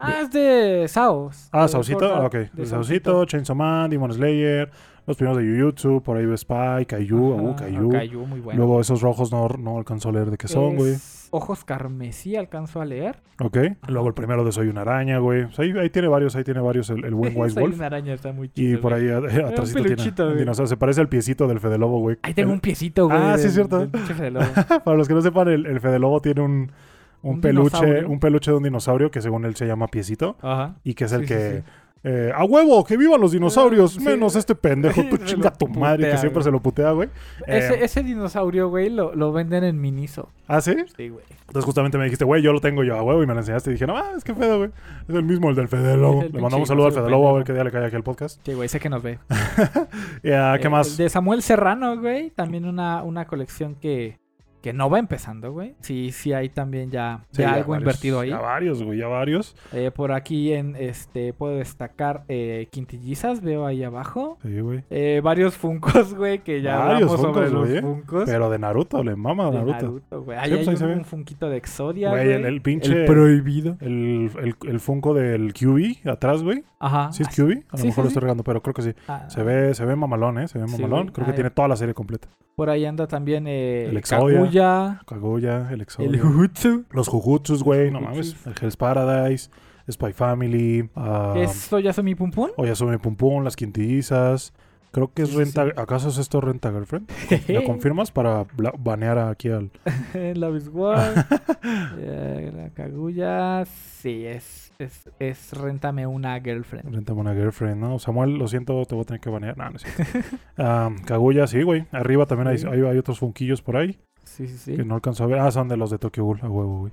Ah, 0.00 0.20
es 0.22 0.30
de 0.30 0.86
Saos. 0.88 1.48
Ah, 1.52 1.64
Art, 1.64 1.74
ok. 1.74 2.34
de 2.52 2.66
Saucito, 2.66 3.24
Chainsaw 3.24 3.56
Man, 3.56 3.90
Demon 3.90 4.12
Slayer, 4.12 4.70
los 5.06 5.16
primeros 5.16 5.38
de 5.42 5.44
Jujutsu, 5.58 6.02
por 6.02 6.16
ahí 6.16 6.26
ve 6.26 6.36
Spy, 6.36 6.86
Kaiju, 6.86 7.16
uh, 7.16 7.56
Kaiju. 7.56 7.88
Kaiju, 7.90 8.26
muy 8.26 8.40
bueno. 8.40 8.58
Luego 8.58 8.80
esos 8.80 9.00
rojos 9.00 9.32
no, 9.32 9.48
no 9.58 9.78
alcanzo 9.78 10.10
a 10.10 10.12
leer 10.12 10.30
de 10.30 10.36
qué 10.36 10.48
son, 10.48 10.76
güey. 10.76 10.94
Ojos 11.30 11.64
carmesí, 11.64 12.36
alcanzo 12.36 12.80
a 12.80 12.86
leer. 12.86 13.18
Ok. 13.40 13.58
Luego 13.88 14.08
el 14.08 14.14
primero 14.14 14.44
de 14.44 14.52
Soy 14.52 14.68
una 14.68 14.80
araña, 14.80 15.18
güey. 15.18 15.42
O 15.42 15.52
sea, 15.52 15.64
ahí, 15.64 15.72
ahí 15.78 15.90
tiene 15.90 16.08
varios, 16.08 16.34
ahí 16.36 16.44
tiene 16.44 16.60
varios 16.60 16.88
el, 16.90 17.04
el 17.04 17.14
buen 17.14 17.32
Wise 17.36 17.54
Soy 17.54 17.62
Wolf. 17.64 17.76
una 17.76 17.86
araña, 17.86 18.14
está 18.14 18.32
muy 18.32 18.46
Y 18.48 18.50
chido. 18.50 18.80
por 18.80 18.92
güey. 18.92 19.10
ahí 19.10 19.22
atrás 19.42 19.72
tiene 19.74 19.90
un 19.90 20.38
dinosaurio. 20.38 20.66
Se 20.68 20.76
parece 20.78 21.00
al 21.02 21.08
piecito 21.08 21.46
del 21.46 21.60
Fede 21.60 21.76
Lobo, 21.76 22.00
güey. 22.00 22.16
Ahí 22.22 22.32
tengo 22.32 22.52
un 22.52 22.60
piecito, 22.60 23.08
güey. 23.08 23.18
Ah, 23.20 23.36
sí, 23.36 23.48
es 23.48 23.54
cierto. 23.54 23.86
del. 23.86 24.38
Para 24.84 24.96
los 24.96 25.06
que 25.08 25.14
no 25.14 25.20
sepan, 25.20 25.48
el, 25.48 25.66
el 25.66 25.80
Fede 25.80 25.98
Lobo 25.98 26.20
tiene 26.20 26.40
un, 26.40 26.72
un, 27.22 27.34
Un 27.36 27.40
peluche, 27.40 27.76
dinosaurio. 27.78 28.08
un 28.10 28.20
peluche 28.20 28.50
de 28.50 28.56
un 28.56 28.62
dinosaurio 28.62 29.10
que 29.10 29.20
según 29.22 29.44
él 29.44 29.56
se 29.56 29.66
llama 29.66 29.88
piecito. 29.88 30.36
Ajá. 30.42 30.76
Y 30.84 30.94
que 30.94 31.04
es 31.04 31.12
el 31.12 31.22
Sí, 31.22 31.26
que. 31.28 31.62
sí. 31.64 31.70
eh, 32.04 32.32
a 32.34 32.44
huevo, 32.44 32.84
que 32.84 32.96
vivan 32.96 33.20
los 33.20 33.32
dinosaurios, 33.32 33.94
Sí. 33.94 34.00
menos 34.00 34.36
este 34.36 34.54
pendejo, 34.54 35.02
tú 35.10 35.16
Se 35.18 35.24
chinga 35.24 35.50
tu 35.52 35.66
madre, 35.66 36.10
que 36.10 36.16
siempre 36.18 36.42
se 36.44 36.50
lo 36.52 36.60
putea, 36.60 36.92
güey. 36.92 37.08
Eh, 37.46 37.58
Ese, 37.58 37.84
ese 37.84 38.02
dinosaurio, 38.04 38.68
güey, 38.68 38.88
lo, 38.88 39.14
lo 39.16 39.32
venden 39.32 39.64
en 39.64 39.80
Miniso. 39.80 40.28
¿Ah, 40.46 40.60
sí? 40.60 40.76
Sí, 40.96 41.08
güey. 41.08 41.24
Entonces 41.48 41.64
justamente 41.64 41.98
me 41.98 42.04
dijiste, 42.04 42.24
güey, 42.24 42.40
yo 42.42 42.52
lo 42.52 42.60
tengo 42.60 42.84
yo 42.84 42.94
a 42.96 43.02
huevo 43.02 43.22
y 43.22 43.26
me 43.26 43.32
lo 43.34 43.40
enseñaste 43.40 43.70
y 43.70 43.72
dije, 43.72 43.86
no, 43.86 43.96
ah, 43.96 44.12
es 44.16 44.22
que 44.22 44.32
pedo, 44.34 44.58
güey. 44.58 44.70
Es 45.08 45.14
el 45.14 45.24
mismo, 45.24 45.48
el 45.50 45.56
del 45.56 45.66
Fede 45.68 45.96
Lobo. 45.96 46.22
El 46.22 46.32
Le 46.32 46.40
mandamos 46.40 46.60
un 46.60 46.66
saludo 46.66 46.86
al 46.86 46.92
Fede 46.92 47.10
Lobo 47.10 47.30
a 47.30 47.32
ver 47.32 47.44
qué 47.44 47.52
día 47.52 47.64
le 47.64 47.70
cae 47.72 47.84
aquí 47.86 47.96
al 47.96 48.02
podcast. 48.04 48.40
Sí, 48.44 48.52
güey, 48.54 48.68
sé 48.68 48.78
que 48.78 48.88
nos 48.88 49.02
ve. 49.02 49.18
Y, 50.22 50.30
ah, 50.30 50.56
¿Qué 50.60 50.66
Eh, 50.66 50.70
más? 50.70 50.90
el 50.92 50.96
de 50.98 51.08
Samuel 51.10 51.42
Serrano, 51.42 51.98
güey. 51.98 52.30
También 52.30 52.64
una, 52.66 53.02
una 53.02 53.26
colección 53.26 53.74
que, 53.74 54.18
que 54.68 54.72
no 54.74 54.90
va 54.90 54.98
empezando, 54.98 55.50
güey. 55.52 55.74
Sí, 55.80 56.10
sí 56.12 56.32
hay 56.32 56.50
también 56.50 56.90
ya, 56.90 57.24
Sí, 57.30 57.42
ya 57.42 57.48
ya 57.50 57.54
algo 57.54 57.70
varios, 57.72 57.82
invertido 57.82 58.20
ahí. 58.20 58.30
Ya 58.30 58.38
varios, 58.38 58.82
güey, 58.82 58.98
ya 58.98 59.06
varios. 59.08 59.56
Eh, 59.72 59.90
por 59.90 60.12
aquí 60.12 60.52
en 60.52 60.76
este 60.76 61.32
puedo 61.32 61.56
destacar 61.56 62.24
eh, 62.28 62.68
quintillizas, 62.70 63.40
veo 63.40 63.64
ahí 63.66 63.82
abajo. 63.82 64.38
Sí, 64.42 64.60
güey. 64.60 64.84
Eh, 64.90 65.20
varios 65.24 65.56
funcos, 65.56 66.14
güey, 66.14 66.40
que 66.40 66.60
ya 66.60 66.76
Varios 66.78 67.10
hablamos 67.10 67.20
sobre 67.20 67.48
Funkos, 67.48 67.52
los 67.52 67.68
güey, 67.68 67.80
funcos. 67.80 68.24
Pero 68.26 68.50
de 68.50 68.58
Naruto, 68.58 69.02
le 69.02 69.16
mama 69.16 69.46
a 69.48 69.50
de 69.50 69.56
Naruto. 69.58 69.72
Naruto, 69.86 70.22
güey. 70.22 70.38
Ahí 70.38 70.50
Sí, 70.50 70.64
pues 70.64 70.82
hay 70.82 70.88
ahí 70.90 70.98
un, 70.98 71.04
funquito 71.04 71.48
de 71.48 71.56
Exodia, 71.56 72.10
Güey, 72.10 72.32
el, 72.32 72.44
el 72.44 72.60
pinche. 72.60 72.92
El 72.92 73.04
prohibido. 73.06 73.76
El, 73.80 74.30
el, 74.38 74.54
el 74.68 74.80
Funko 74.80 75.14
del 75.14 75.54
QB 75.54 76.08
atrás, 76.10 76.42
güey. 76.42 76.62
Ajá. 76.78 77.10
¿Sí 77.12 77.22
es 77.22 77.28
Ah, 77.28 77.32
QB? 77.34 77.50
A 77.70 77.72
lo 77.72 77.78
sí, 77.78 77.86
mejor 77.86 77.90
sí, 77.90 78.00
lo 78.00 78.02
sí. 78.02 78.08
estoy 78.08 78.20
regando, 78.20 78.44
pero 78.44 78.62
creo 78.62 78.74
que 78.74 78.82
sí. 78.82 78.92
ah, 79.08 79.24
Se 79.28 79.42
ve, 79.42 79.74
se 79.74 79.84
ve 79.84 79.96
mamalón, 79.96 80.38
¿eh? 80.38 80.48
Se 80.48 80.58
ve 80.58 80.66
mamalón. 80.66 81.08
creo 81.08 81.24
que 81.24 81.32
Ah, 81.32 81.34
tiene 81.34 81.50
toda 81.50 81.68
la 81.68 81.76
serie 81.76 81.94
completa. 81.94 82.28
Por 82.58 82.70
ahí 82.70 82.84
anda 82.86 83.06
también 83.06 83.44
eh, 83.46 83.88
El. 83.88 84.00
Kaguya, 84.00 85.00
Kaguya, 85.06 85.68
el 85.70 85.80
Exodia. 85.80 86.10
el 86.10 86.20
Jujutsu. 86.20 86.86
Los 86.90 87.06
Jujutsus, 87.06 87.62
güey, 87.62 87.92
no 87.92 88.00
mames. 88.00 88.34
El 88.44 88.54
Hell's 88.60 88.76
Paradise, 88.76 89.48
Spy 89.88 90.12
Family, 90.12 90.90
ah, 90.96 91.34
¿Es 91.36 91.72
Oyasumi 91.72 92.16
Pum 92.16 92.32
Pum? 92.32 92.50
Oyasumi 92.56 92.98
Pum 92.98 93.14
Pum, 93.14 93.44
Las 93.44 93.54
Quintillizas. 93.54 94.52
Creo 94.90 95.12
que 95.14 95.22
es 95.22 95.28
Sí, 95.28 95.36
Renta... 95.36 95.66
sí. 95.66 95.70
¿Acaso 95.76 96.08
es 96.08 96.18
esto 96.18 96.40
Renta 96.40 96.72
Girlfriend? 96.72 97.08
¿Me 97.48 97.62
confirmas 97.62 98.10
para 98.10 98.44
banear 98.76 99.20
aquí 99.20 99.50
al... 99.50 99.70
Love 100.34 100.56
is 100.56 100.68
War. 100.72 101.26
Eh, 102.00 102.52
la 102.56 102.70
Kaguya. 102.70 103.64
Sí, 103.66 104.26
es, 104.26 104.67
es, 104.78 105.10
es 105.18 105.52
Réntame 105.54 106.06
una 106.06 106.40
girlfriend. 106.40 106.94
Rentame 106.94 107.20
una 107.20 107.34
Girlfriend, 107.34 107.80
¿no? 107.80 107.98
Samuel, 107.98 108.36
lo 108.38 108.46
siento, 108.46 108.84
te 108.86 108.94
voy 108.94 109.02
a 109.02 109.06
tener 109.06 109.20
que 109.20 109.28
banear. 109.28 109.58
No, 109.58 109.70
no 109.70 109.76
es 109.76 109.82
cierto. 109.82 110.36
Ah, 110.56 110.90
Kaguya, 111.04 111.48
sí, 111.48 111.62
güey. 111.62 111.86
Arriba 111.90 112.26
también 112.26 112.46
hay, 112.48 112.58
Sí. 112.58 112.66
hay, 112.70 112.82
hay 112.82 112.96
otros 112.98 113.18
funquillos 113.18 113.60
por 113.60 113.76
ahí 113.76 113.98
Sí, 114.22 114.46
sí, 114.46 114.56
sí. 114.56 114.76
que 114.76 114.84
no 114.84 114.94
alcanzo 114.94 115.24
a 115.24 115.26
ver. 115.26 115.40
Ah, 115.40 115.50
son 115.50 115.66
de 115.68 115.76
los 115.76 115.90
de 115.90 115.98
Tokyo 115.98 116.22
Ghoul, 116.24 116.38
a 116.42 116.48
huevo, 116.48 116.78
güey. 116.80 116.92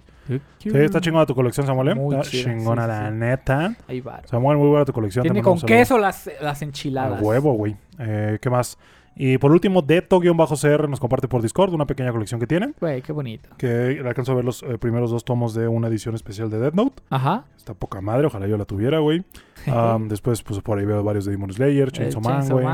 Sí, 0.57 0.69
está 0.73 0.99
chingona 0.99 1.27
tu 1.27 1.35
colección, 1.35 1.67
Samuel, 1.67 1.89
¿eh? 1.89 1.95
Muy 1.95 2.15
Está 2.15 2.27
chida, 2.27 2.43
chingona, 2.51 2.83
sí, 2.83 2.87
la 2.87 3.09
sí. 3.09 3.15
neta. 3.17 3.75
Ahí 3.87 4.01
va. 4.01 4.21
Samuel, 4.25 4.57
muy 4.57 4.67
buena 4.69 4.83
tu 4.85 4.93
colección. 4.93 5.21
Tiene 5.21 5.43
con 5.43 5.59
queso 5.59 5.99
las, 5.99 6.27
las 6.41 6.61
A 6.63 6.65
enchiladas. 6.65 7.21
huevo, 7.21 7.53
güey. 7.53 7.75
Eh, 7.99 8.39
¿Qué 8.41 8.49
más? 8.49 8.79
Y 9.17 9.37
por 9.37 9.51
último, 9.51 9.81
Deto-CR 9.81 10.89
nos 10.89 10.99
comparte 10.99 11.27
por 11.29 11.41
Discord 11.41 11.73
una 11.73 11.85
pequeña 11.87 12.11
colección 12.11 12.39
que 12.39 12.47
tiene. 12.47 12.73
Güey, 12.81 13.01
qué 13.01 13.13
bonito. 13.13 13.49
Que 13.57 14.01
alcanzo 14.05 14.33
a 14.33 14.35
ver 14.35 14.43
los 14.43 14.61
eh, 14.63 14.77
primeros 14.77 15.09
dos 15.11 15.23
tomos 15.23 15.53
de 15.53 15.67
una 15.69 15.87
edición 15.87 16.15
especial 16.15 16.49
de 16.49 16.59
Death 16.59 16.73
Note. 16.73 17.01
Ajá. 17.09 17.45
Está 17.55 17.73
poca 17.73 18.01
madre, 18.01 18.27
ojalá 18.27 18.45
yo 18.47 18.57
la 18.57 18.65
tuviera, 18.65 18.99
güey. 18.99 19.23
Después, 20.09 20.43
pues 20.43 20.59
por 20.59 20.77
ahí 20.79 20.85
veo 20.85 21.01
varios 21.03 21.25
de 21.25 21.31
Demon 21.31 21.51
Slayer, 21.51 21.91
Chainsaw 21.91 22.21
Man, 22.21 22.49
güey. 22.49 22.65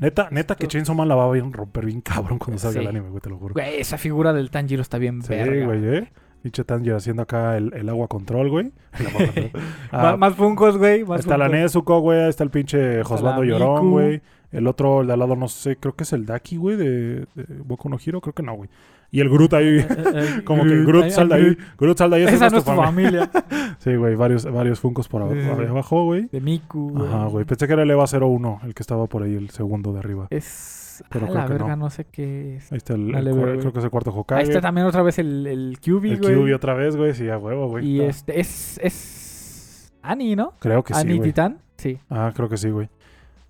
Neta, 0.00 0.28
neta 0.30 0.54
que 0.56 0.66
Chainsaw 0.66 0.94
Man 0.94 1.06
la 1.08 1.14
va 1.14 1.24
a 1.26 1.30
bien- 1.32 1.52
romper 1.52 1.84
bien 1.86 2.00
cabrón 2.00 2.38
cuando 2.38 2.58
salga 2.58 2.80
el 2.80 2.86
anime, 2.88 3.10
güey, 3.10 3.20
te 3.20 3.28
lo 3.30 3.36
juro. 3.38 3.54
Güey, 3.54 3.78
esa 3.80 3.98
figura 3.98 4.32
del 4.32 4.50
Tanjiro 4.50 4.82
está 4.82 4.98
bien 4.98 5.22
Sí, 5.22 5.34
güey, 5.34 5.84
eh. 5.86 6.08
Pinche 6.42 6.64
Tanjiro 6.64 6.96
haciendo 6.96 7.20
acá 7.22 7.58
el, 7.58 7.74
el 7.74 7.86
agua 7.90 8.08
control, 8.08 8.48
güey. 8.48 8.72
Ah, 9.92 10.16
Más, 10.16 10.34
funcos, 10.34 10.78
güey. 10.78 11.04
más 11.04 11.20
está 11.20 11.36
la. 11.36 11.48
Nezuko, 11.48 12.00
güey. 12.00 12.28
Está 12.28 12.44
el 12.44 12.50
pinche 12.50 13.02
Josbando 13.04 13.44
Llorón, 13.44 13.90
güey. 13.90 14.22
El 14.52 14.66
otro, 14.66 15.00
el 15.02 15.06
de 15.06 15.12
al 15.12 15.18
lado, 15.18 15.36
no 15.36 15.48
sé, 15.48 15.76
creo 15.76 15.94
que 15.94 16.04
es 16.04 16.12
el 16.12 16.26
Daki, 16.26 16.56
güey, 16.56 16.76
de, 16.76 17.26
de 17.34 17.44
Boku 17.64 17.88
no 17.88 17.98
Hero. 18.04 18.20
Creo 18.20 18.34
que 18.34 18.42
no, 18.42 18.54
güey. 18.54 18.68
Y 19.12 19.20
el 19.20 19.28
Groot 19.28 19.52
ahí, 19.54 19.78
Eh, 19.78 19.86
eh, 19.88 20.42
como 20.44 20.64
que 20.64 20.84
Groot 20.84 21.04
ay, 21.04 21.10
sal 21.10 21.28
de 21.28 21.34
ahí. 21.34 21.58
Groot 21.78 21.98
sal 21.98 22.10
de 22.10 22.16
ahí. 22.16 22.22
Esa 22.24 22.46
es 22.46 22.52
no 22.52 22.58
es 22.58 22.64
tu 22.64 22.72
familia. 22.72 23.30
Sí, 23.78 23.96
güey, 23.96 24.14
varios, 24.14 24.44
varios 24.44 24.78
Funkos 24.78 25.08
por 25.08 25.22
abajo, 25.22 26.04
güey. 26.04 26.28
De 26.30 26.40
Miku, 26.40 26.90
güey. 26.90 27.08
Ajá, 27.08 27.26
güey. 27.26 27.46
Pensé 27.46 27.66
que 27.66 27.72
era 27.72 27.82
el 27.82 27.90
EVA 27.90 28.04
01, 28.04 28.60
el 28.64 28.74
que 28.74 28.82
estaba 28.82 29.06
por 29.06 29.22
ahí, 29.22 29.34
el 29.34 29.48
segundo 29.50 29.92
de 29.94 30.00
arriba. 30.00 30.26
Es. 30.28 31.02
Pero 31.08 31.26
a 31.26 31.30
la 31.30 31.46
que 31.46 31.52
verga, 31.54 31.76
no. 31.76 31.84
no. 31.84 31.90
sé 31.90 32.04
qué 32.04 32.56
es. 32.56 32.70
Ahí 32.72 32.76
está 32.76 32.92
el, 32.92 33.10
güey. 33.10 33.58
creo 33.58 33.72
que 33.72 33.78
es 33.78 33.84
el 33.86 33.90
cuarto 33.90 34.10
Hokage. 34.10 34.38
Ahí 34.38 34.48
está 34.48 34.60
también 34.60 34.86
otra 34.86 35.02
vez 35.02 35.18
el, 35.18 35.46
el 35.46 35.78
QB, 35.80 36.04
el 36.04 36.18
güey. 36.18 36.34
Kyuubi 36.34 36.52
otra 36.52 36.74
vez, 36.74 36.94
güey. 36.94 37.14
Sí, 37.14 37.28
a 37.30 37.38
huevo, 37.38 37.68
güey. 37.68 37.86
Y 37.86 38.00
Ah, 38.02 38.08
este 38.08 38.38
es. 38.38 38.78
Es. 38.82 39.92
Ani, 40.02 40.36
¿no? 40.36 40.52
Creo 40.58 40.84
que 40.84 40.92
sí, 40.92 41.00
Ani 41.00 41.16
güey. 41.16 41.30
Titán. 41.30 41.58
Sí. 41.78 41.98
Ah, 42.10 42.32
creo 42.34 42.50
que 42.50 42.58
sí, 42.58 42.68
güey. 42.68 42.90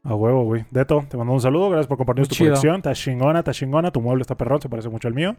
A 0.03 0.15
huevo, 0.15 0.45
güey. 0.45 0.65
Deto, 0.71 1.05
te 1.09 1.17
mando 1.17 1.33
un 1.35 1.41
saludo. 1.41 1.69
Gracias 1.69 1.87
por 1.87 1.97
compartir 1.99 2.27
tu 2.27 2.35
chido. 2.35 2.51
colección. 2.51 2.77
Está 2.77 2.95
chingona, 2.95 3.41
está 3.41 3.53
chingona. 3.53 3.91
Tu 3.91 4.01
mueble 4.01 4.23
está 4.23 4.35
perrón, 4.37 4.61
se 4.61 4.69
parece 4.69 4.89
mucho 4.89 5.09
al 5.09 5.15
mío. 5.15 5.37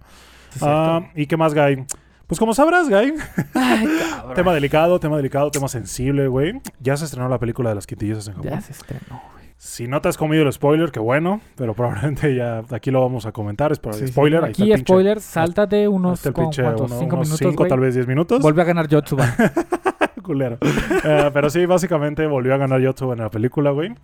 cierto. 0.52 1.06
¿Y 1.16 1.26
qué 1.26 1.36
más, 1.38 1.54
Guy? 1.56 1.84
Pues 2.28 2.40
como 2.40 2.54
sabrás, 2.54 2.88
Guy, 2.88 3.14
Ay, 3.56 3.88
tema 4.36 4.54
delicado, 4.54 5.00
tema 5.00 5.18
delicado, 5.18 5.52
tema 5.52 5.68
sensible, 5.68 6.28
güey. 6.28 6.62
Ya 6.80 6.96
se 6.96 7.06
estrenó 7.06 7.28
la 7.28 7.40
película 7.40 7.70
de 7.70 7.76
las 7.76 7.86
quintillizas 7.88 8.28
en 8.30 8.36
Japón. 8.36 8.52
Ya 8.52 8.62
se 8.62 8.72
estrenó, 8.72 9.22
güey. 9.34 9.42
Si 9.58 9.88
no 9.88 10.02
te 10.02 10.08
has 10.10 10.18
comido 10.18 10.44
el 10.44 10.52
spoiler, 10.54 10.92
qué 10.92 11.00
bueno, 11.00 11.42
pero 11.56 11.74
probablemente 11.76 12.34
ya 12.36 12.64
aquí 12.72 12.90
lo 12.90 13.02
vamos 13.02 13.26
a 13.26 13.32
comentar. 13.32 13.72
Es 13.72 13.80
para 13.80 13.96
Sí, 13.98 14.06
sí. 14.08 14.12
spoiler. 14.14 14.44
ahí 14.46 14.52
está 14.52 14.64
Aquí, 14.64 14.72
el 14.72 14.80
pinche- 14.80 14.84
spoiler, 14.88 15.20
sáltate 15.20 15.88
unos. 15.88 16.26
está 16.26 16.30
el 16.30 16.36
¿Cinco 16.54 16.86
unos 16.86 16.92
minutos, 17.02 17.38
cinco, 17.38 17.54
güey? 17.58 17.70
tal 17.70 17.80
vez 17.80 17.94
diez 17.96 18.08
minutos. 18.08 18.42
Vuelve 18.42 18.62
a 18.62 18.66
ganar 18.66 18.88
Yotsuba. 18.88 19.26
culero. 20.22 20.58
Eh, 21.04 21.32
pero 21.34 21.50
sí, 21.50 21.66
básicamente 21.66 22.28
volvió 22.28 22.54
a 22.54 22.58
ganar 22.58 22.80
Yotsuba 22.80 23.14
en 23.14 23.22
la 23.22 23.32
película, 23.32 23.72
güey. 23.72 23.96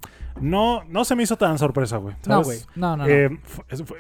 No, 0.42 0.84
no 0.86 1.06
se 1.06 1.16
me 1.16 1.24
hizo 1.24 1.38
tan 1.38 1.60
sorpresa, 1.60 1.98
güey. 1.98 2.16
no, 2.28 2.44
güey. 2.44 2.60
No, 2.76 2.98
no, 2.98 3.04
no. 3.04 3.10
Eh, 3.10 3.30